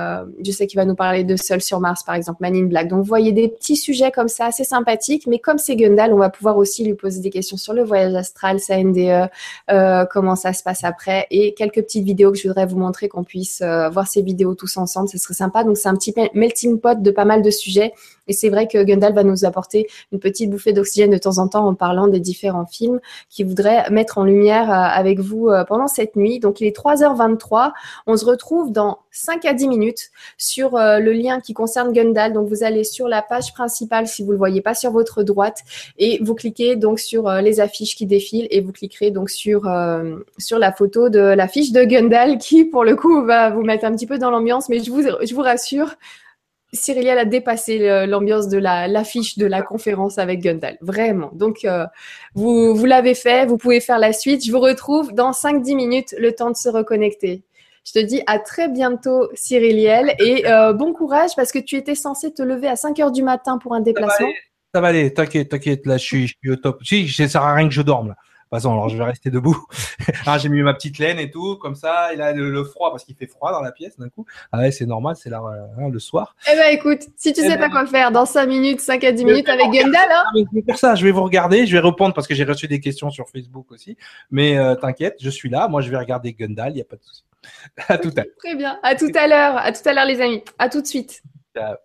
je 0.45 0.51
sais 0.51 0.67
qu'il 0.67 0.79
va 0.79 0.85
nous 0.85 0.95
parler 0.95 1.25
de 1.25 1.37
Seul 1.37 1.61
sur 1.61 1.81
Mars, 1.81 2.03
par 2.05 2.15
exemple, 2.15 2.39
Man 2.43 2.55
in 2.55 2.65
Black. 2.65 2.89
Donc 2.89 3.01
vous 3.01 3.09
voyez 3.09 3.33
des 3.33 3.49
petits 3.49 3.77
sujets 3.77 4.11
comme 4.11 4.29
ça, 4.29 4.47
assez 4.47 4.65
sympathiques. 4.65 5.27
Mais 5.27 5.39
comme 5.39 5.59
c'est 5.59 5.77
Gundal, 5.77 6.13
on 6.13 6.19
va 6.19 6.31
pouvoir 6.31 6.57
aussi 6.57 6.85
lui 6.85 6.95
poser 6.95 7.21
des 7.21 7.31
questions 7.31 7.57
sur 7.57 7.73
le 7.73 7.83
voyage 7.83 8.15
astral, 8.15 8.61
sa 8.61 8.83
NDE, 8.83 9.29
comment 10.11 10.37
ça 10.37 10.53
se 10.53 10.63
passe 10.63 10.85
après, 10.85 11.27
et 11.31 11.55
quelques 11.55 11.83
petites 11.83 12.05
vidéos 12.05 12.33
que 12.33 12.39
je 12.39 12.49
voudrais 12.49 12.67
vous 12.67 12.79
montrer, 12.79 13.09
qu'on 13.09 13.25
puisse 13.25 13.63
voir 13.63 14.07
ces 14.07 14.23
vidéos 14.23 14.55
tous 14.55 14.77
ensemble. 14.77 15.09
Ce 15.09 15.19
serait 15.19 15.35
sympa. 15.35 15.65
Donc 15.65 15.77
c'est 15.77 15.89
un 15.89 15.97
petit 15.97 16.15
melting 16.35 16.81
pot 16.81 17.01
de 17.01 17.11
pas 17.11 17.25
mal 17.25 17.43
de 17.43 17.51
sujets. 17.51 17.93
Et 18.27 18.33
c'est 18.33 18.49
vrai 18.49 18.67
que 18.67 18.83
Gundal 18.83 19.13
va 19.13 19.25
nous 19.25 19.45
apporter 19.45 19.87
une 20.13 20.19
petite 20.19 20.51
bouffée 20.51 20.73
d'oxygène 20.73 21.11
de 21.11 21.19
temps 21.19 21.39
en 21.39 21.49
temps 21.49 21.67
en 21.67 21.75
parlant 21.75 22.09
des 22.09 22.21
différents 22.21 22.67
films 22.67 23.01
qu'il 23.29 23.47
voudrait 23.47 23.89
mettre 23.91 24.19
en 24.19 24.25
lumière 24.25 24.71
euh, 24.71 24.75
avec 24.75 25.21
vous 25.21 25.49
euh, 25.49 25.65
pendant 25.65 25.89
cette 25.89 26.17
nuit. 26.17 26.39
Donc 26.39 26.61
il 26.61 26.67
est 26.67 26.77
3h23. 26.77 27.73
On 28.07 28.17
se 28.17 28.25
retrouve 28.25 28.73
dans 28.73 28.99
5 29.11 29.45
à 29.45 29.55
10 29.55 29.69
minutes 29.69 30.11
sur 30.39 30.77
euh, 30.77 30.99
le 30.99 31.13
lien 31.13 31.41
qui 31.41 31.53
concerne 31.55 31.93
Gundal. 31.93 32.33
Donc 32.33 32.49
vous 32.49 32.65
allez 32.65 32.85
sur 32.85 33.09
la 33.09 33.23
page 33.23 33.53
principale 33.53 34.07
si 34.07 34.23
vous 34.23 34.33
le 34.33 34.39
voyez 34.39 34.63
pas 34.63 34.75
sur 34.75 34.91
votre 34.91 35.23
droite 35.23 35.59
et 35.99 36.19
vous 36.23 36.35
cliquez 36.35 36.77
donc 36.77 36.99
sur 36.99 37.31
les 37.31 37.61
affiches 37.61 37.97
qui 37.97 38.07
défilent 38.07 38.49
et 38.51 38.61
vous 38.61 38.73
cliquerez 38.73 39.11
donc 39.11 39.31
sur 39.31 39.69
sur 40.39 40.59
la 40.59 40.73
photo 40.73 41.09
de 41.09 41.21
l'affiche 41.21 41.73
de 41.73 41.85
Gundal 41.85 42.39
qui 42.39 42.65
pour 42.65 42.85
le 42.85 42.97
coup 42.97 43.25
va 43.25 43.51
vous 43.51 43.63
mettre 43.63 43.85
un 43.85 43.93
petit 43.93 44.07
peu 44.07 44.19
dans 44.19 44.31
l'ambiance 44.31 44.69
mais 44.69 44.83
je 44.83 44.91
vous 44.91 45.03
je 45.03 45.35
vous 45.35 45.41
rassure 45.41 45.95
Cyriliel 46.75 47.19
a 47.19 47.25
dépassé 47.25 48.07
l'ambiance 48.07 48.49
de 48.49 48.59
l'affiche 48.59 49.39
de 49.39 49.47
la 49.47 49.63
conférence 49.63 50.19
avec 50.19 50.41
Gundal. 50.41 50.77
Vraiment. 50.81 51.31
Donc, 51.35 51.65
euh, 51.65 51.87
vous, 52.35 52.75
vous 52.75 52.85
l'avez 52.85 53.15
fait, 53.15 53.47
vous 53.47 53.57
pouvez 53.57 53.81
faire 53.81 53.99
la 53.99 54.13
suite. 54.13 54.45
Je 54.45 54.53
vous 54.53 54.61
retrouve 54.61 55.13
dans 55.13 55.31
5-10 55.31 55.75
minutes, 55.75 56.15
le 56.19 56.33
temps 56.33 56.51
de 56.51 56.57
se 56.57 56.69
reconnecter. 56.69 57.43
Je 57.87 57.93
te 57.93 57.99
dis 57.99 58.23
à 58.27 58.39
très 58.39 58.69
bientôt, 58.69 59.29
Cyriliel, 59.35 60.15
et 60.19 60.47
euh, 60.47 60.73
bon 60.73 60.93
courage 60.93 61.33
parce 61.37 61.53
que 61.53 61.59
tu 61.59 61.77
étais 61.77 61.95
censé 61.95 62.33
te 62.33 62.43
lever 62.43 62.69
à 62.69 62.77
5 62.77 62.99
heures 63.01 63.13
du 63.13 63.23
matin 63.23 63.59
pour 63.59 63.75
un 63.75 63.81
déplacement. 63.81 64.29
Ça 64.75 64.81
va 64.81 64.89
aller, 64.89 65.13
t'inquiète, 65.13 65.51
t'inquiète, 65.51 65.87
là, 65.87 65.99
je 65.99 66.03
suis, 66.03 66.27
je 66.27 66.35
suis 66.43 66.51
au 66.51 66.57
top. 66.57 66.83
Si, 66.83 67.09
ça 67.09 67.29
sert 67.29 67.43
à 67.43 67.55
rien 67.55 67.69
que 67.69 67.75
je 67.75 67.83
dorme, 67.83 68.09
là 68.09 68.17
façon, 68.55 68.73
alors 68.73 68.89
je 68.89 68.97
vais 68.97 69.05
rester 69.05 69.31
debout. 69.31 69.57
ah, 70.27 70.39
j'ai 70.39 70.49
mis 70.49 70.63
ma 70.63 70.75
petite 70.75 70.99
laine 70.99 71.19
et 71.19 71.31
tout, 71.31 71.57
comme 71.57 71.75
ça. 71.75 72.13
Il 72.15 72.23
a 72.23 72.33
le, 72.33 72.65
froid 72.65 72.91
parce 72.91 73.05
qu'il 73.05 73.15
fait 73.15 73.27
froid 73.27 73.53
dans 73.53 73.61
la 73.61 73.73
pièce 73.73 73.99
d'un 73.99 74.09
coup. 74.09 74.27
Ah 74.53 74.59
ouais, 74.59 74.71
c'est 74.71 74.87
normal, 74.87 75.17
c'est 75.17 75.31
là 75.31 75.43
hein, 75.79 75.89
le 75.91 75.99
soir. 75.99 76.35
Eh 76.51 76.57
ben 76.57 76.73
écoute, 76.73 77.03
si 77.17 77.33
tu 77.33 77.41
eh 77.41 77.49
sais 77.49 77.57
pas 77.57 77.69
ben, 77.69 77.71
quoi 77.71 77.87
faire 77.87 78.11
dans 78.11 78.27
5 78.27 78.47
minutes, 78.47 78.81
5 78.81 79.05
à 79.05 79.13
10 79.13 79.25
minutes 79.25 79.49
avec 79.49 79.71
Gundal, 79.71 80.09
hein 80.11 80.25
Je 80.35 80.45
vais 80.55 80.63
faire 80.63 80.79
ça, 80.79 80.95
je 80.95 81.05
vais 81.05 81.11
vous 81.11 81.23
regarder, 81.23 81.67
je 81.67 81.73
vais 81.73 81.81
répondre 81.81 82.15
parce 82.15 82.27
que 82.27 82.35
j'ai 82.35 82.45
reçu 82.45 82.69
des 82.69 82.81
questions 82.81 83.11
sur 83.11 83.29
Facebook 83.29 83.71
aussi. 83.71 83.97
Mais 84.31 84.57
euh, 84.57 84.75
t'inquiète, 84.75 85.17
je 85.21 85.31
suis 85.31 85.51
là. 85.51 85.69
Moi, 85.69 85.81
je 85.81 85.91
vais 85.91 85.97
regarder 85.97 86.33
Gundal, 86.33 86.73
il 86.73 86.77
n'y 86.77 86.81
a 86.81 86.85
pas 86.85 86.97
de 86.97 87.03
souci. 87.03 87.25
à 87.89 87.99
tout 87.99 88.13
à 88.17 88.23
l'heure. 88.23 88.35
Très 88.39 88.55
bien. 88.55 88.79
À 88.83 88.95
tout 88.95 89.11
à 89.15 89.27
l'heure. 89.27 89.57
À 89.59 89.73
tout 89.73 89.87
à 89.89 89.93
l'heure, 89.93 90.07
les 90.07 90.21
amis. 90.21 90.43
À 90.59 90.69
tout 90.69 90.81
de 90.81 90.87
suite. 90.87 91.23
Ciao. 91.57 91.77